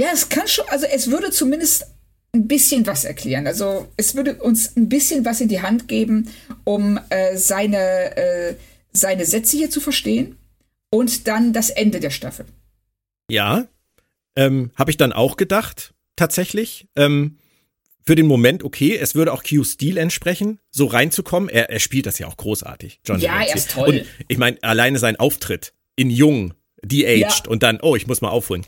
ja, 0.00 0.08
es 0.12 0.28
kann 0.28 0.46
schon, 0.46 0.64
also 0.68 0.86
es 0.86 1.10
würde 1.10 1.30
zumindest 1.30 1.86
ein 2.32 2.46
bisschen 2.46 2.86
was 2.86 3.04
erklären. 3.04 3.46
Also 3.46 3.88
es 3.96 4.14
würde 4.14 4.36
uns 4.36 4.76
ein 4.76 4.88
bisschen 4.88 5.24
was 5.24 5.40
in 5.40 5.48
die 5.48 5.62
Hand 5.62 5.88
geben, 5.88 6.30
um 6.64 6.98
äh, 7.10 7.36
seine, 7.36 8.16
äh, 8.16 8.54
seine 8.92 9.26
Sätze 9.26 9.56
hier 9.56 9.70
zu 9.70 9.80
verstehen 9.80 10.38
und 10.90 11.26
dann 11.26 11.52
das 11.52 11.70
Ende 11.70 12.00
der 12.00 12.10
Staffel. 12.10 12.46
Ja, 13.28 13.66
ähm, 14.36 14.70
habe 14.76 14.90
ich 14.90 14.96
dann 14.96 15.12
auch 15.12 15.36
gedacht, 15.36 15.92
tatsächlich. 16.16 16.88
Ähm, 16.96 17.36
für 18.04 18.14
den 18.14 18.26
Moment 18.26 18.64
okay, 18.64 18.96
es 18.96 19.14
würde 19.14 19.32
auch 19.32 19.42
Q 19.42 19.64
Stil 19.64 19.96
entsprechen, 19.96 20.58
so 20.70 20.86
reinzukommen. 20.86 21.48
Er, 21.48 21.70
er 21.70 21.80
spielt 21.80 22.06
das 22.06 22.18
ja 22.18 22.26
auch 22.26 22.36
großartig, 22.36 23.00
John. 23.04 23.20
Ja, 23.20 23.42
er 23.42 23.54
ist 23.54 23.72
toll. 23.72 23.88
Und 23.88 24.06
ich 24.28 24.38
meine, 24.38 24.62
alleine 24.62 24.98
sein 24.98 25.16
Auftritt 25.16 25.74
in 25.96 26.10
Jung, 26.10 26.54
de-aged 26.82 27.46
ja. 27.46 27.50
und 27.50 27.62
dann, 27.62 27.78
oh, 27.80 27.96
ich 27.96 28.06
muss 28.06 28.20
mal 28.20 28.30
aufholen. 28.30 28.64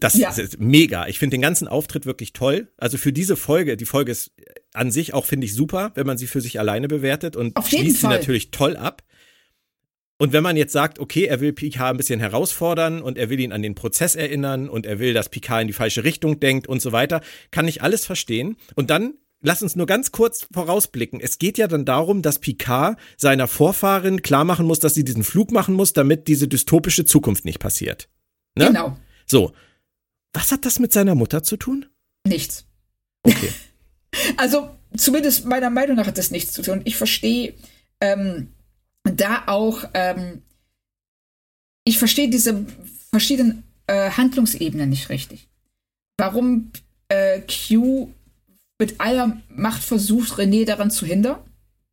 Das 0.00 0.14
ja. 0.14 0.30
ist 0.30 0.58
mega. 0.58 1.06
Ich 1.06 1.18
finde 1.18 1.34
den 1.34 1.42
ganzen 1.42 1.68
Auftritt 1.68 2.06
wirklich 2.06 2.32
toll. 2.32 2.68
Also 2.76 2.98
für 2.98 3.12
diese 3.12 3.36
Folge, 3.36 3.76
die 3.76 3.84
Folge 3.84 4.12
ist 4.12 4.32
an 4.72 4.90
sich 4.90 5.14
auch, 5.14 5.24
finde 5.24 5.46
ich, 5.46 5.54
super, 5.54 5.92
wenn 5.94 6.06
man 6.06 6.18
sie 6.18 6.26
für 6.26 6.40
sich 6.40 6.58
alleine 6.58 6.88
bewertet 6.88 7.36
und 7.36 7.56
Auf 7.56 7.68
schließt 7.68 8.00
sie 8.00 8.08
natürlich 8.08 8.50
toll 8.50 8.76
ab. 8.76 9.02
Und 10.18 10.32
wenn 10.32 10.42
man 10.42 10.56
jetzt 10.56 10.72
sagt, 10.72 10.98
okay, 10.98 11.24
er 11.24 11.40
will 11.40 11.52
Picard 11.52 11.94
ein 11.94 11.96
bisschen 11.98 12.20
herausfordern 12.20 13.02
und 13.02 13.18
er 13.18 13.28
will 13.28 13.40
ihn 13.40 13.52
an 13.52 13.62
den 13.62 13.74
Prozess 13.74 14.14
erinnern 14.14 14.68
und 14.68 14.86
er 14.86 14.98
will, 14.98 15.12
dass 15.12 15.28
Picard 15.28 15.62
in 15.62 15.66
die 15.66 15.74
falsche 15.74 16.04
Richtung 16.04 16.40
denkt 16.40 16.66
und 16.66 16.80
so 16.80 16.92
weiter, 16.92 17.20
kann 17.50 17.68
ich 17.68 17.82
alles 17.82 18.06
verstehen. 18.06 18.56
Und 18.74 18.88
dann 18.88 19.14
lass 19.42 19.62
uns 19.62 19.76
nur 19.76 19.86
ganz 19.86 20.12
kurz 20.12 20.46
vorausblicken. 20.52 21.20
Es 21.20 21.38
geht 21.38 21.58
ja 21.58 21.68
dann 21.68 21.84
darum, 21.84 22.22
dass 22.22 22.38
Picard 22.38 22.98
seiner 23.18 23.46
Vorfahrin 23.46 24.22
klar 24.22 24.44
machen 24.44 24.66
muss, 24.66 24.80
dass 24.80 24.94
sie 24.94 25.04
diesen 25.04 25.24
Flug 25.24 25.50
machen 25.52 25.74
muss, 25.74 25.92
damit 25.92 26.28
diese 26.28 26.48
dystopische 26.48 27.04
Zukunft 27.04 27.44
nicht 27.44 27.58
passiert. 27.58 28.08
Ne? 28.56 28.68
Genau. 28.68 28.96
So. 29.26 29.52
Was 30.32 30.50
hat 30.50 30.64
das 30.64 30.78
mit 30.78 30.92
seiner 30.92 31.14
Mutter 31.14 31.42
zu 31.42 31.56
tun? 31.56 31.86
Nichts. 32.26 32.66
Okay. 33.22 33.50
also, 34.38 34.70
zumindest 34.96 35.44
meiner 35.44 35.70
Meinung 35.70 35.96
nach 35.96 36.06
hat 36.06 36.18
das 36.18 36.30
nichts 36.30 36.52
zu 36.52 36.62
tun. 36.62 36.80
Ich 36.84 36.96
verstehe 36.96 37.54
ähm, 38.00 38.48
da 39.14 39.44
auch, 39.46 39.84
ähm, 39.94 40.42
ich 41.84 41.98
verstehe 41.98 42.28
diese 42.28 42.66
verschiedenen 43.10 43.62
äh, 43.86 44.10
Handlungsebenen 44.10 44.88
nicht 44.88 45.08
richtig. 45.08 45.48
Warum 46.18 46.72
äh, 47.08 47.40
Q 47.40 48.10
mit 48.78 49.00
aller 49.00 49.40
Macht 49.48 49.82
versucht, 49.82 50.32
René 50.32 50.64
daran 50.64 50.90
zu 50.90 51.06
hindern? 51.06 51.38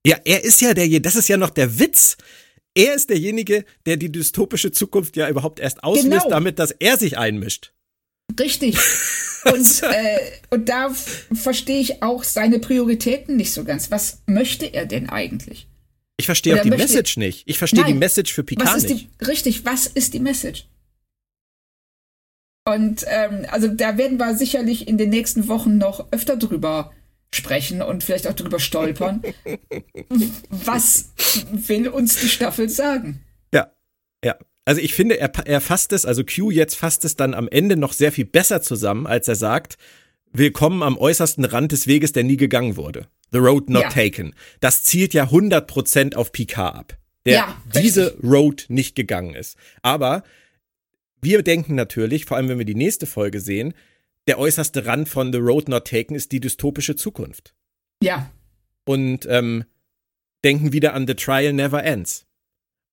Ja, 0.05 0.17
er 0.25 0.43
ist 0.43 0.59
ja 0.61 0.73
der, 0.73 0.99
das 0.99 1.15
ist 1.15 1.29
ja 1.29 1.37
noch 1.37 1.49
der 1.49 1.79
Witz. 1.79 2.17
Er 2.75 2.95
ist 2.95 3.09
derjenige, 3.09 3.65
der 3.85 3.97
die 3.97 4.11
dystopische 4.11 4.71
Zukunft 4.71 5.15
ja 5.15 5.29
überhaupt 5.29 5.59
erst 5.59 5.83
auslöst, 5.83 6.23
genau. 6.23 6.29
damit, 6.29 6.59
dass 6.59 6.71
er 6.71 6.97
sich 6.97 7.17
einmischt. 7.17 7.73
Richtig. 8.39 8.77
Und, 9.45 9.83
äh, 9.83 10.19
und 10.51 10.69
da 10.69 10.89
verstehe 11.33 11.81
ich 11.81 12.01
auch 12.01 12.23
seine 12.23 12.59
Prioritäten 12.59 13.35
nicht 13.35 13.51
so 13.51 13.65
ganz. 13.65 13.91
Was 13.91 14.21
möchte 14.25 14.65
er 14.65 14.85
denn 14.85 15.09
eigentlich? 15.09 15.67
Ich 16.23 16.27
verstehe 16.27 16.57
auch 16.57 16.63
die 16.63 16.69
Message 16.69 17.17
nicht. 17.17 17.43
Ich 17.47 17.57
verstehe 17.57 17.83
die 17.83 17.93
Message 17.93 18.31
für 18.31 18.45
Picard 18.45 18.69
was 18.69 18.83
ist 18.85 18.89
nicht. 18.89 19.09
Die, 19.19 19.25
richtig, 19.25 19.65
was 19.65 19.87
ist 19.87 20.13
die 20.13 20.21
Message? 20.21 20.69
Und 22.65 23.03
ähm, 23.07 23.45
also 23.51 23.67
da 23.67 23.97
werden 23.97 24.19
wir 24.19 24.33
sicherlich 24.37 24.87
in 24.87 24.97
den 24.97 25.09
nächsten 25.09 25.49
Wochen 25.49 25.77
noch 25.77 26.13
öfter 26.13 26.37
drüber 26.37 26.93
sprechen 27.35 27.81
und 27.81 28.05
vielleicht 28.05 28.25
auch 28.27 28.35
drüber 28.35 28.59
stolpern. 28.59 29.21
was 30.49 31.11
will 31.51 31.89
uns 31.89 32.15
die 32.21 32.29
Staffel 32.29 32.69
sagen? 32.69 33.21
Ja, 33.53 33.73
ja. 34.23 34.37
Also 34.63 34.79
ich 34.79 34.93
finde, 34.93 35.19
er, 35.19 35.29
er 35.45 35.59
fasst 35.59 35.91
es, 35.91 36.05
also 36.05 36.23
Q 36.23 36.51
jetzt 36.51 36.75
fasst 36.75 37.03
es 37.03 37.17
dann 37.17 37.33
am 37.33 37.49
Ende 37.49 37.75
noch 37.75 37.91
sehr 37.91 38.13
viel 38.13 38.23
besser 38.23 38.61
zusammen, 38.61 39.07
als 39.07 39.27
er 39.27 39.35
sagt, 39.35 39.75
willkommen 40.31 40.83
am 40.83 40.97
äußersten 40.97 41.43
Rand 41.43 41.73
des 41.73 41.85
Weges, 41.85 42.13
der 42.13 42.23
nie 42.23 42.37
gegangen 42.37 42.77
wurde. 42.77 43.09
The 43.33 43.39
Road 43.39 43.69
Not 43.69 43.83
ja. 43.83 43.89
Taken. 43.89 44.33
Das 44.61 44.83
zielt 44.83 45.13
ja 45.13 45.25
100% 45.25 46.15
auf 46.15 46.31
Picard 46.31 46.75
ab, 46.75 46.97
der 47.25 47.33
ja, 47.33 47.61
diese 47.75 48.17
Road 48.23 48.65
nicht 48.69 48.95
gegangen 48.95 49.35
ist. 49.35 49.57
Aber 49.81 50.23
wir 51.21 51.41
denken 51.41 51.75
natürlich, 51.75 52.25
vor 52.25 52.37
allem 52.37 52.47
wenn 52.47 52.59
wir 52.59 52.65
die 52.65 52.75
nächste 52.75 53.05
Folge 53.05 53.41
sehen, 53.41 53.73
der 54.27 54.39
äußerste 54.39 54.85
Rand 54.85 55.09
von 55.09 55.33
The 55.33 55.39
Road 55.39 55.67
Not 55.67 55.87
Taken 55.87 56.15
ist 56.15 56.31
die 56.31 56.39
dystopische 56.39 56.95
Zukunft. 56.95 57.53
Ja. 58.01 58.31
Und 58.85 59.25
ähm, 59.29 59.65
denken 60.43 60.71
wieder 60.73 60.93
an 60.93 61.07
The 61.07 61.15
Trial 61.15 61.53
Never 61.53 61.83
Ends. 61.83 62.25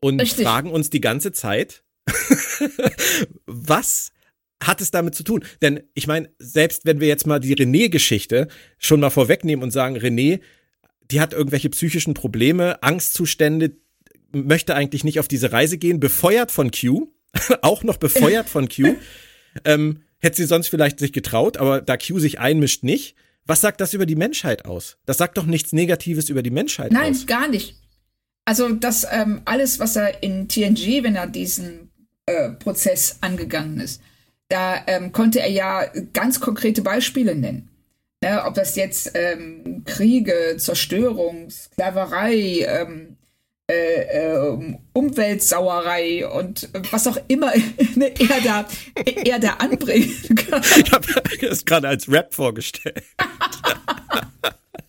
Und 0.01 0.21
Richtig. 0.21 0.47
fragen 0.47 0.71
uns 0.71 0.91
die 0.91 1.01
ganze 1.01 1.33
Zeit, 1.33 1.85
was 3.47 4.13
hat 4.63 4.81
es 4.81 4.91
damit 4.91 5.15
zu 5.15 5.23
tun? 5.23 5.45
Denn 5.63 5.81
ich 5.95 6.07
meine, 6.07 6.31
selbst 6.39 6.85
wenn 6.85 7.01
wir 7.01 7.09
jetzt 7.09 7.27
mal 7.27 7.41
die 7.41 7.55
René-Geschichte 7.55 8.49
schon 8.79 9.01
mal 9.01 9.11
vorwegnehmen 9.11 9.63
und 9.63 9.71
sagen, 9.71 9.97
René, 9.97 10.41
die 11.11 11.21
hat 11.21 11.33
irgendwelche 11.33 11.71
psychischen 11.71 12.15
Probleme, 12.15 12.83
Angstzustände, 12.83 13.73
möchte 14.33 14.75
eigentlich 14.75 15.05
nicht 15.05 15.19
auf 15.19 15.29
diese 15.29 15.53
Reise 15.53 15.79
gehen, 15.79 16.01
befeuert 16.01 16.51
von 16.51 16.71
Q, 16.71 17.09
auch 17.63 17.83
noch 17.83 17.97
befeuert 17.97 18.49
von 18.49 18.69
Q. 18.69 18.95
Ähm, 19.65 20.03
hätte 20.21 20.37
sie 20.37 20.45
sonst 20.45 20.69
vielleicht 20.69 21.01
sich 21.01 21.13
getraut, 21.13 21.57
aber 21.57 21.81
da 21.81 21.97
Q 21.97 22.21
sich 22.21 22.39
einmischt 22.39 22.85
nicht. 22.85 23.17
Was 23.47 23.61
sagt 23.61 23.81
das 23.81 23.95
über 23.95 24.07
die 24.07 24.15
Menschheit 24.15 24.65
aus? 24.65 24.97
Das 25.07 25.19
sagt 25.19 25.39
doch 25.39 25.45
nichts 25.45 25.73
Negatives 25.73 26.29
über 26.29 26.45
die 26.45 26.53
Menschheit 26.53 26.93
Nein, 26.93 27.11
aus. 27.11 27.19
Nein, 27.19 27.27
gar 27.27 27.49
nicht. 27.49 27.75
Also 28.45 28.69
das 28.69 29.05
ähm, 29.11 29.43
alles, 29.45 29.81
was 29.81 29.97
er 29.97 30.23
in 30.23 30.47
TNG, 30.49 31.03
wenn 31.03 31.17
er 31.17 31.27
diesen 31.27 31.91
äh, 32.27 32.51
Prozess 32.51 33.19
angegangen 33.23 33.81
ist, 33.81 34.01
da 34.51 34.83
ähm, 34.87 35.13
konnte 35.13 35.41
er 35.41 35.51
ja 35.51 35.85
ganz 36.13 36.41
konkrete 36.41 36.83
Beispiele 36.83 37.35
nennen. 37.35 37.71
Ne, 38.23 38.45
ob 38.45 38.55
das 38.55 38.77
jetzt 38.77 39.13
ähm, 39.15 39.83
Kriege, 39.87 40.57
Zerstörung, 40.59 41.49
Sklaverei, 41.49 42.67
ähm, 42.69 43.17
äh, 43.71 44.03
äh, 44.03 44.77
Umweltsauerei 44.93 46.29
und 46.29 46.69
was 46.91 47.07
auch 47.07 47.17
immer 47.29 47.51
ne, 47.95 48.13
er, 48.19 48.41
da, 48.45 48.69
er 49.25 49.39
da 49.39 49.55
anbringen 49.55 50.37
kann. 50.37 50.63
Ich 50.77 50.93
habe 50.93 51.07
das 51.41 51.65
gerade 51.65 51.89
als 51.89 52.11
Rap 52.11 52.35
vorgestellt. 52.35 53.03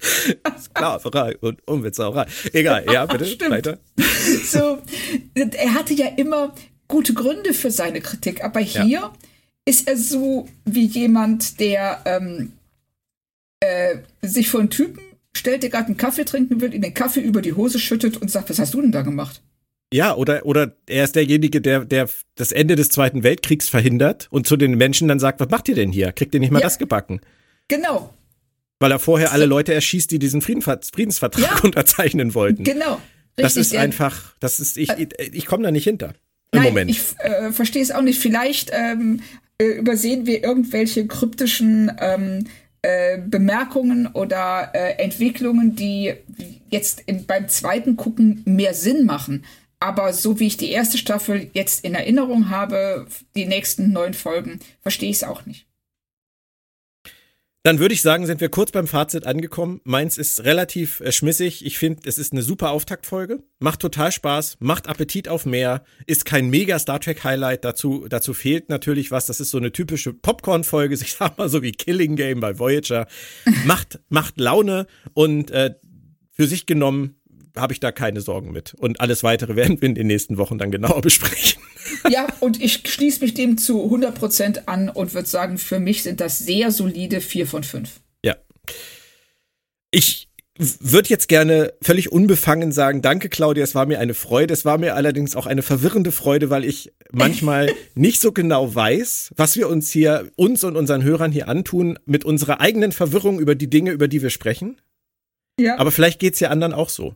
Sklaverei 0.60 1.38
und 1.38 1.66
Umweltsauerei. 1.68 2.26
Egal, 2.52 2.86
ja, 2.92 3.06
bitte, 3.06 3.28
Stimmt. 3.28 3.52
weiter. 3.52 3.78
So, 4.44 4.80
er 5.36 5.74
hatte 5.74 5.94
ja 5.94 6.08
immer 6.18 6.54
gute 6.88 7.14
Gründe 7.14 7.54
für 7.54 7.72
seine 7.72 8.02
Kritik, 8.02 8.44
aber 8.44 8.60
hier 8.60 8.88
ja. 8.88 9.14
Ist 9.72 9.88
er 9.88 9.96
so 9.96 10.50
wie 10.66 10.84
jemand, 10.84 11.62
der 11.62 12.02
ähm, 12.04 12.52
äh, 13.62 14.00
sich 14.22 14.50
von 14.50 14.70
Typen 14.70 15.02
stellt, 15.34 15.64
der 15.64 15.70
gerade 15.70 15.86
einen 15.86 15.96
Kaffee 15.96 16.26
trinken 16.26 16.60
will, 16.60 16.74
in 16.74 16.82
den 16.82 16.94
Kaffee 16.94 17.22
über 17.22 17.42
die 17.42 17.54
Hose 17.54 17.80
schüttet 17.80 18.18
und 18.18 18.30
sagt, 18.30 18.50
was 18.50 18.60
hast 18.60 18.74
du 18.74 18.82
denn 18.82 18.92
da 18.92 19.02
gemacht? 19.02 19.42
Ja, 19.94 20.14
oder, 20.16 20.46
oder 20.46 20.76
er 20.88 21.06
ist 21.06 21.16
derjenige, 21.16 21.62
der, 21.62 21.86
der 21.86 22.10
das 22.36 22.52
Ende 22.52 22.76
des 22.76 22.90
Zweiten 22.90 23.24
Weltkriegs 23.24 23.70
verhindert 23.70 24.28
und 24.30 24.46
zu 24.46 24.58
den 24.58 24.76
Menschen 24.78 25.08
dann 25.08 25.20
sagt, 25.20 25.40
was 25.40 25.50
macht 25.50 25.70
ihr 25.70 25.76
denn 25.76 25.94
hier? 25.94 26.12
Kriegt 26.12 26.34
ihr 26.34 26.42
nicht 26.42 26.52
mal 26.52 26.60
ja. 26.60 26.66
das 26.66 26.78
gebacken? 26.78 27.22
Genau. 27.70 28.14
Weil 28.82 28.92
er 28.92 29.00
vorher 29.00 29.32
alle 29.32 29.46
Leute 29.46 29.74
erschießt, 29.74 30.12
die 30.12 30.20
diesen 30.20 30.42
Friedensvertrag 30.42 31.44
ja. 31.44 31.60
unterzeichnen 31.64 32.34
wollten. 32.34 32.66
Genau. 32.66 32.96
Richtig, 33.38 33.44
das 33.44 33.56
ist 33.56 33.76
einfach, 33.76 34.36
das 34.42 34.60
ist, 34.60 34.78
ich, 34.78 34.90
ich, 34.90 35.10
ich 35.18 35.46
komme 35.46 35.64
da 35.64 35.72
nicht 35.72 35.86
hinter. 35.86 36.14
Im 36.52 36.60
Nein, 36.60 36.70
Moment. 36.70 36.92
Ich 36.92 37.02
äh, 37.20 37.52
verstehe 37.54 37.82
es 37.82 37.92
auch 37.92 38.02
nicht. 38.02 38.20
Vielleicht 38.20 38.72
ähm, 38.74 39.22
äh, 39.22 39.41
übersehen 39.66 40.26
wir 40.26 40.44
irgendwelche 40.44 41.08
kryptischen 41.08 41.92
ähm, 42.00 42.46
äh, 42.82 43.20
Bemerkungen 43.20 44.08
oder 44.08 44.72
äh, 44.74 44.94
Entwicklungen, 45.02 45.76
die 45.76 46.14
jetzt 46.70 47.02
in, 47.06 47.26
beim 47.26 47.48
zweiten 47.48 47.96
Gucken 47.96 48.42
mehr 48.46 48.74
Sinn 48.74 49.06
machen. 49.06 49.46
Aber 49.80 50.14
so 50.14 50.40
wie 50.40 50.48
ich 50.48 50.58
die 50.58 50.72
erste 50.72 50.98
Staffel 50.98 51.50
jetzt 51.54 51.84
in 51.84 51.96
Erinnerung 51.96 52.50
habe, 52.50 53.08
die 53.36 53.46
nächsten 53.46 53.92
neun 53.92 54.14
Folgen, 54.14 54.60
verstehe 54.82 55.10
ich 55.10 55.18
es 55.18 55.24
auch 55.24 55.46
nicht. 55.46 55.66
Dann 57.64 57.78
würde 57.78 57.94
ich 57.94 58.02
sagen, 58.02 58.26
sind 58.26 58.42
wir 58.42 58.50
kurz 58.50 58.72
beim 58.72 58.88
Fazit 58.88 59.28
angekommen. 59.28 59.82
Meins 59.84 60.18
ist 60.18 60.44
relativ 60.44 61.00
äh, 61.02 61.12
schmissig. 61.12 61.64
Ich 61.64 61.78
finde, 61.78 62.02
es 62.06 62.18
ist 62.18 62.34
eine 62.34 62.42
super 62.42 62.72
Auftaktfolge. 62.72 63.44
Macht 63.60 63.82
total 63.82 64.12
Spaß, 64.12 64.58
macht 64.60 64.88
Appetit 64.90 65.28
auf 65.28 65.46
mehr, 65.46 65.84
ist 66.08 66.26
kein 66.26 66.50
mega 66.50 66.80
Star 66.80 67.00
Trek 67.00 67.24
Highlight. 67.24 67.64
Dazu, 67.64 68.08
dazu 68.10 68.34
fehlt 68.34 68.70
natürlich 68.70 69.12
was. 69.12 69.28
Das 69.28 69.40
ist 69.40 69.52
so 69.52 69.60
eine 69.60 69.72
typische 69.72 70.12
Popcorn-Folge, 70.12 70.96
ich 71.02 71.14
sag 71.14 71.38
mal 71.38 71.50
so 71.50 71.62
wie 71.62 71.72
Killing 71.72 72.16
Game 72.16 72.40
bei 72.40 72.58
Voyager. 72.58 73.06
macht, 73.66 74.00
macht 74.10 74.40
Laune 74.40 74.88
und 75.14 75.52
äh, 75.52 75.76
für 76.32 76.48
sich 76.48 76.66
genommen 76.66 77.21
habe 77.56 77.74
ich 77.74 77.80
da 77.80 77.92
keine 77.92 78.22
Sorgen 78.22 78.52
mit. 78.52 78.74
Und 78.74 79.02
alles 79.02 79.24
weitere 79.24 79.56
werden 79.56 79.82
wir 79.82 79.88
in 79.88 79.96
den 79.96 80.08
nächsten 80.08 80.38
Wochen 80.38 80.58
dann 80.58 80.72
genauer 80.72 81.02
besprechen. 81.02 81.62
Ja, 82.10 82.28
und 82.40 82.62
ich 82.62 82.84
schließe 82.88 83.22
mich 83.22 83.34
dem 83.34 83.58
zu 83.58 83.84
100% 83.84 84.68
an 84.68 84.90
und 84.90 85.14
würde 85.14 85.28
sagen, 85.28 85.58
für 85.58 85.80
mich 85.80 86.04
sind 86.04 86.20
das 86.20 86.40
sehr 86.40 86.72
solide 86.72 87.22
4 87.22 87.48
von 87.48 87.64
5. 87.64 87.90
Ja. 88.24 88.36
Ich 89.92 90.30
würde 90.58 91.10
jetzt 91.10 91.28
gerne 91.28 91.74
völlig 91.82 92.12
unbefangen 92.12 92.72
sagen, 92.72 93.02
danke 93.02 93.30
Claudia, 93.30 93.64
es 93.64 93.74
war 93.74 93.86
mir 93.86 94.00
eine 94.00 94.14
Freude. 94.14 94.54
Es 94.54 94.64
war 94.64 94.78
mir 94.78 94.96
allerdings 94.96 95.36
auch 95.36 95.48
eine 95.48 95.64
verwirrende 95.64 96.12
Freude, 96.12 96.50
weil 96.50 96.66
ich 96.66 96.94
manchmal 97.12 97.74
nicht 97.96 98.22
so 98.22 98.32
genau 98.32 98.74
weiß, 98.74 99.32
was 99.36 99.56
wir 99.58 99.68
uns 99.68 99.92
hier, 99.92 100.30
uns 100.36 100.64
und 100.64 100.76
unseren 100.76 101.04
Hörern 101.04 101.32
hier 101.32 101.48
antun, 101.48 101.98
mit 102.06 102.26
unserer 102.26 102.62
eigenen 102.62 102.92
Verwirrung 102.92 103.40
über 103.40 103.56
die 103.56 103.70
Dinge, 103.70 103.92
über 103.92 104.08
die 104.08 104.22
wir 104.22 104.30
sprechen. 104.30 104.80
Ja. 105.60 105.80
Aber 105.80 105.92
vielleicht 105.92 106.20
geht 106.20 106.36
es 106.36 106.40
ja 106.40 106.50
anderen 106.50 106.74
auch 106.74 106.90
so. 106.90 107.16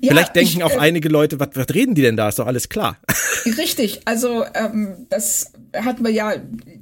Ja, 0.00 0.10
Vielleicht 0.12 0.36
denken 0.36 0.58
ich, 0.58 0.64
auch 0.64 0.72
äh, 0.72 0.78
einige 0.78 1.08
Leute, 1.08 1.40
was, 1.40 1.50
was 1.54 1.68
reden 1.74 1.94
die 1.94 2.02
denn 2.02 2.16
da? 2.16 2.28
Ist 2.28 2.38
doch 2.38 2.46
alles 2.46 2.68
klar. 2.68 2.98
Richtig, 3.58 4.00
also 4.04 4.44
ähm, 4.54 5.06
das 5.08 5.52
hatten 5.74 6.04
wir 6.04 6.10
ja 6.10 6.34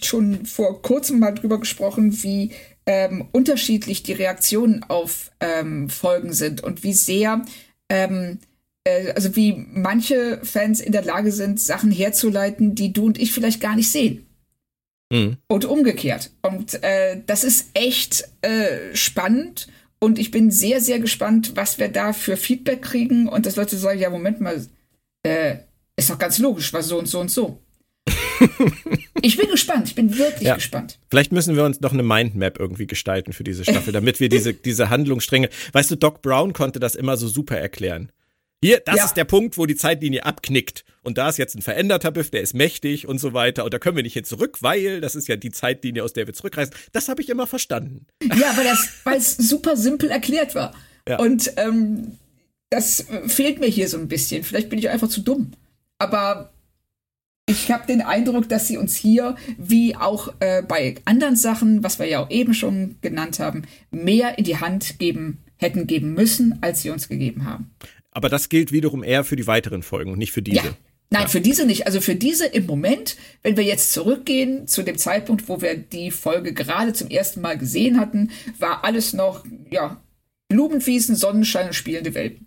schon 0.03 0.47
vor 0.47 0.83
kurzem 0.83 1.19
mal 1.19 1.33
drüber 1.33 1.61
gesprochen, 1.61 2.23
wie 2.23 2.53
ähm, 2.87 3.29
unterschiedlich 3.33 4.03
die 4.03 4.13
Reaktionen 4.13 4.85
auf 4.85 5.31
ähm, 5.41 5.91
Folgen 5.91 6.33
sind 6.33 6.63
und 6.63 6.83
wie 6.85 6.93
sehr, 6.93 7.45
ähm, 7.89 8.39
äh, 8.85 9.13
also 9.13 9.35
wie 9.37 9.67
manche 9.73 10.41
Fans 10.45 10.81
in 10.81 10.93
der 10.93 11.05
Lage 11.05 11.33
sind, 11.33 11.61
Sachen 11.61 11.91
herzuleiten, 11.91 12.75
die 12.75 12.93
du 12.93 13.07
und 13.07 13.19
ich 13.19 13.33
vielleicht 13.33 13.61
gar 13.61 13.77
nicht 13.77 13.91
sehen. 13.91 14.27
Mhm. 15.11 15.37
Und 15.49 15.65
umgekehrt. 15.65 16.31
Und 16.43 16.83
äh, 16.83 17.21
das 17.27 17.45
ist 17.45 17.71
echt 17.75 18.29
äh, 18.43 18.95
spannend 18.95 19.69
und 19.99 20.19
ich 20.19 20.31
bin 20.31 20.51
sehr, 20.51 20.81
sehr 20.81 20.99
gespannt, 20.99 21.53
was 21.55 21.79
wir 21.79 21.89
da 21.89 22.13
für 22.13 22.37
Feedback 22.37 22.83
kriegen 22.83 23.29
und 23.29 23.47
dass 23.47 23.57
Leute 23.57 23.77
sagen, 23.77 23.99
ja, 23.99 24.11
Moment 24.11 24.41
mal, 24.41 24.65
äh, 25.23 25.57
ist 25.97 26.11
doch 26.11 26.19
ganz 26.19 26.39
logisch, 26.39 26.73
was 26.73 26.89
so 26.89 26.99
und 26.99 27.07
so 27.07 27.21
und 27.21 27.31
so. 27.31 27.61
ich 29.23 29.37
bin 29.37 29.49
gespannt, 29.51 29.89
ich 29.89 29.95
bin 29.95 30.17
wirklich 30.19 30.49
ja. 30.49 30.55
gespannt. 30.55 30.99
Vielleicht 31.09 31.33
müssen 31.33 31.57
wir 31.57 31.65
uns 31.65 31.81
noch 31.81 31.93
eine 31.93 32.03
Mindmap 32.03 32.59
irgendwie 32.59 32.87
gestalten 32.87 33.33
für 33.33 33.45
diese 33.45 33.65
Staffel, 33.65 33.93
damit 33.93 34.21
wir 34.21 34.29
diese, 34.29 34.53
diese 34.65 34.91
Handlungsstränge. 34.91 35.49
Weißt 35.73 35.91
du, 35.91 35.97
Doc 35.97 36.23
Brown 36.23 36.53
konnte 36.53 36.79
das 36.79 36.95
immer 36.95 37.17
so 37.17 37.29
super 37.29 37.59
erklären. 37.59 38.13
Hier, 38.63 38.81
das 38.85 38.97
ja. 38.97 39.05
ist 39.05 39.15
der 39.15 39.25
Punkt, 39.25 39.59
wo 39.59 39.67
die 39.67 39.77
Zeitlinie 39.77 40.25
abknickt. 40.25 40.85
Und 41.07 41.19
da 41.19 41.29
ist 41.29 41.39
jetzt 41.39 41.55
ein 41.55 41.63
veränderter 41.63 42.11
Biff, 42.11 42.31
der 42.31 42.43
ist 42.43 42.53
mächtig 42.53 43.07
und 43.07 43.19
so 43.19 43.33
weiter. 43.33 43.65
Und 43.65 43.73
da 43.73 43.79
können 43.79 43.95
wir 43.95 44.03
nicht 44.03 44.15
hin 44.15 44.25
zurück, 44.25 44.59
weil 44.61 45.01
das 45.01 45.15
ist 45.15 45.29
ja 45.29 45.37
die 45.37 45.53
Zeitlinie, 45.53 46.03
aus 46.03 46.13
der 46.13 46.27
wir 46.27 46.35
zurückreisen. 46.35 46.75
Das 46.91 47.09
habe 47.09 47.23
ich 47.23 47.29
immer 47.29 47.47
verstanden. 47.47 48.07
Ja, 48.23 48.51
aber 48.51 48.65
das, 48.65 48.89
weil 49.05 49.19
es 49.19 49.37
super 49.37 49.77
simpel 49.77 50.11
erklärt 50.11 50.57
war. 50.57 50.75
Ja. 51.09 51.21
Und 51.21 51.53
ähm, 51.59 52.19
das 52.71 53.07
fehlt 53.29 53.61
mir 53.61 53.69
hier 53.69 53.89
so 53.89 53.99
ein 53.99 54.09
bisschen. 54.09 54.43
Vielleicht 54.43 54.69
bin 54.69 54.81
ich 54.81 54.91
einfach 54.91 55.09
zu 55.09 55.21
dumm. 55.21 55.53
Aber 55.99 56.51
ich 57.49 57.71
habe 57.71 57.87
den 57.87 58.03
Eindruck, 58.03 58.49
dass 58.49 58.67
sie 58.67 58.77
uns 58.77 58.97
hier, 58.97 59.37
wie 59.59 59.95
auch 59.95 60.35
äh, 60.41 60.63
bei 60.63 60.97
anderen 61.05 61.37
Sachen, 61.37 61.85
was 61.85 62.01
wir 62.01 62.07
ja 62.07 62.25
auch 62.25 62.31
eben 62.31 62.53
schon 62.53 62.97
genannt 63.01 63.39
haben, 63.39 63.63
mehr 63.93 64.39
in 64.39 64.45
die 64.45 64.59
Hand 64.59 64.99
geben 64.99 65.39
hätten 65.55 65.87
geben 65.87 66.15
müssen, 66.15 66.59
als 66.63 66.83
sie 66.83 66.91
uns 66.91 67.09
gegeben 67.09 67.45
haben. 67.45 67.71
Aber 68.11 68.29
das 68.29 68.49
gilt 68.49 68.73
wiederum 68.73 69.05
eher 69.05 69.25
für 69.25 69.37
die 69.37 69.47
weiteren 69.47 69.83
Folgen 69.83 70.11
und 70.11 70.19
nicht 70.19 70.33
für 70.33 70.43
diese. 70.43 70.67
Ja. 70.67 70.77
Nein, 71.11 71.23
ja. 71.23 71.29
für 71.29 71.41
diese 71.41 71.67
nicht. 71.67 71.87
Also 71.87 72.01
für 72.01 72.17
diese 72.17 72.47
im 72.47 72.67
Moment, 72.67 73.17
wenn 73.43 73.57
wir 73.57 73.65
jetzt 73.65 73.93
zurückgehen 73.93 74.67
zu 74.67 74.83
dem 74.83 74.99
Zeitpunkt, 74.99 75.49
wo 75.49 75.61
wir 75.61 75.77
die 75.77 76.11
Folge 76.11 76.53
gerade 76.53 76.93
zum 76.93 77.09
ersten 77.09 77.41
Mal 77.41 77.57
gesehen 77.59 78.01
hatten, 78.01 78.31
war 78.59 78.85
alles 78.85 79.13
noch, 79.13 79.45
ja, 79.71 80.03
Blumenwiesen, 80.49 81.17
Sonnenschein 81.17 81.69
und 81.69 81.75
spielende 81.75 82.15
Welpen. 82.15 82.47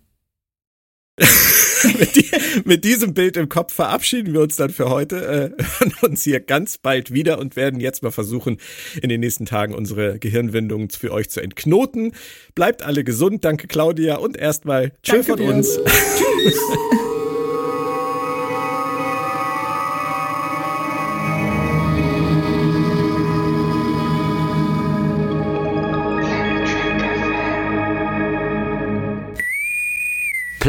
mit, 1.98 2.16
die, 2.16 2.30
mit, 2.64 2.84
diesem 2.84 3.12
Bild 3.14 3.36
im 3.36 3.48
Kopf 3.48 3.74
verabschieden 3.74 4.32
wir 4.32 4.40
uns 4.40 4.56
dann 4.56 4.70
für 4.70 4.88
heute, 4.88 5.54
äh, 5.58 5.62
hören 5.78 5.94
uns 6.02 6.22
hier 6.22 6.40
ganz 6.40 6.78
bald 6.78 7.12
wieder 7.12 7.38
und 7.38 7.56
werden 7.56 7.80
jetzt 7.80 8.02
mal 8.02 8.10
versuchen, 8.10 8.58
in 9.02 9.08
den 9.08 9.20
nächsten 9.20 9.44
Tagen 9.44 9.74
unsere 9.74 10.18
Gehirnwindungen 10.18 10.90
für 10.90 11.12
euch 11.12 11.28
zu 11.28 11.40
entknoten. 11.40 12.12
Bleibt 12.54 12.82
alle 12.82 13.04
gesund, 13.04 13.44
danke 13.44 13.66
Claudia 13.66 14.16
und 14.16 14.36
erstmal 14.36 14.92
Tschö 15.02 15.22
von 15.22 15.40
uns. 15.40 15.78
Tschüss. 15.78 16.54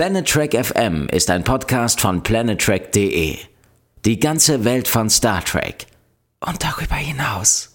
Planet 0.02 0.28
Trek 0.28 0.66
FM 0.66 1.10
ist 1.12 1.30
ein 1.30 1.44
Podcast 1.44 2.02
von 2.02 2.24
planettrek.de. 2.24 3.38
Die 4.04 4.20
ganze 4.20 4.66
Welt 4.66 4.88
von 4.88 5.12
Star 5.12 5.46
Trek 5.46 5.86
und 6.40 6.64
darüber 6.64 6.96
hinaus. 6.96 7.71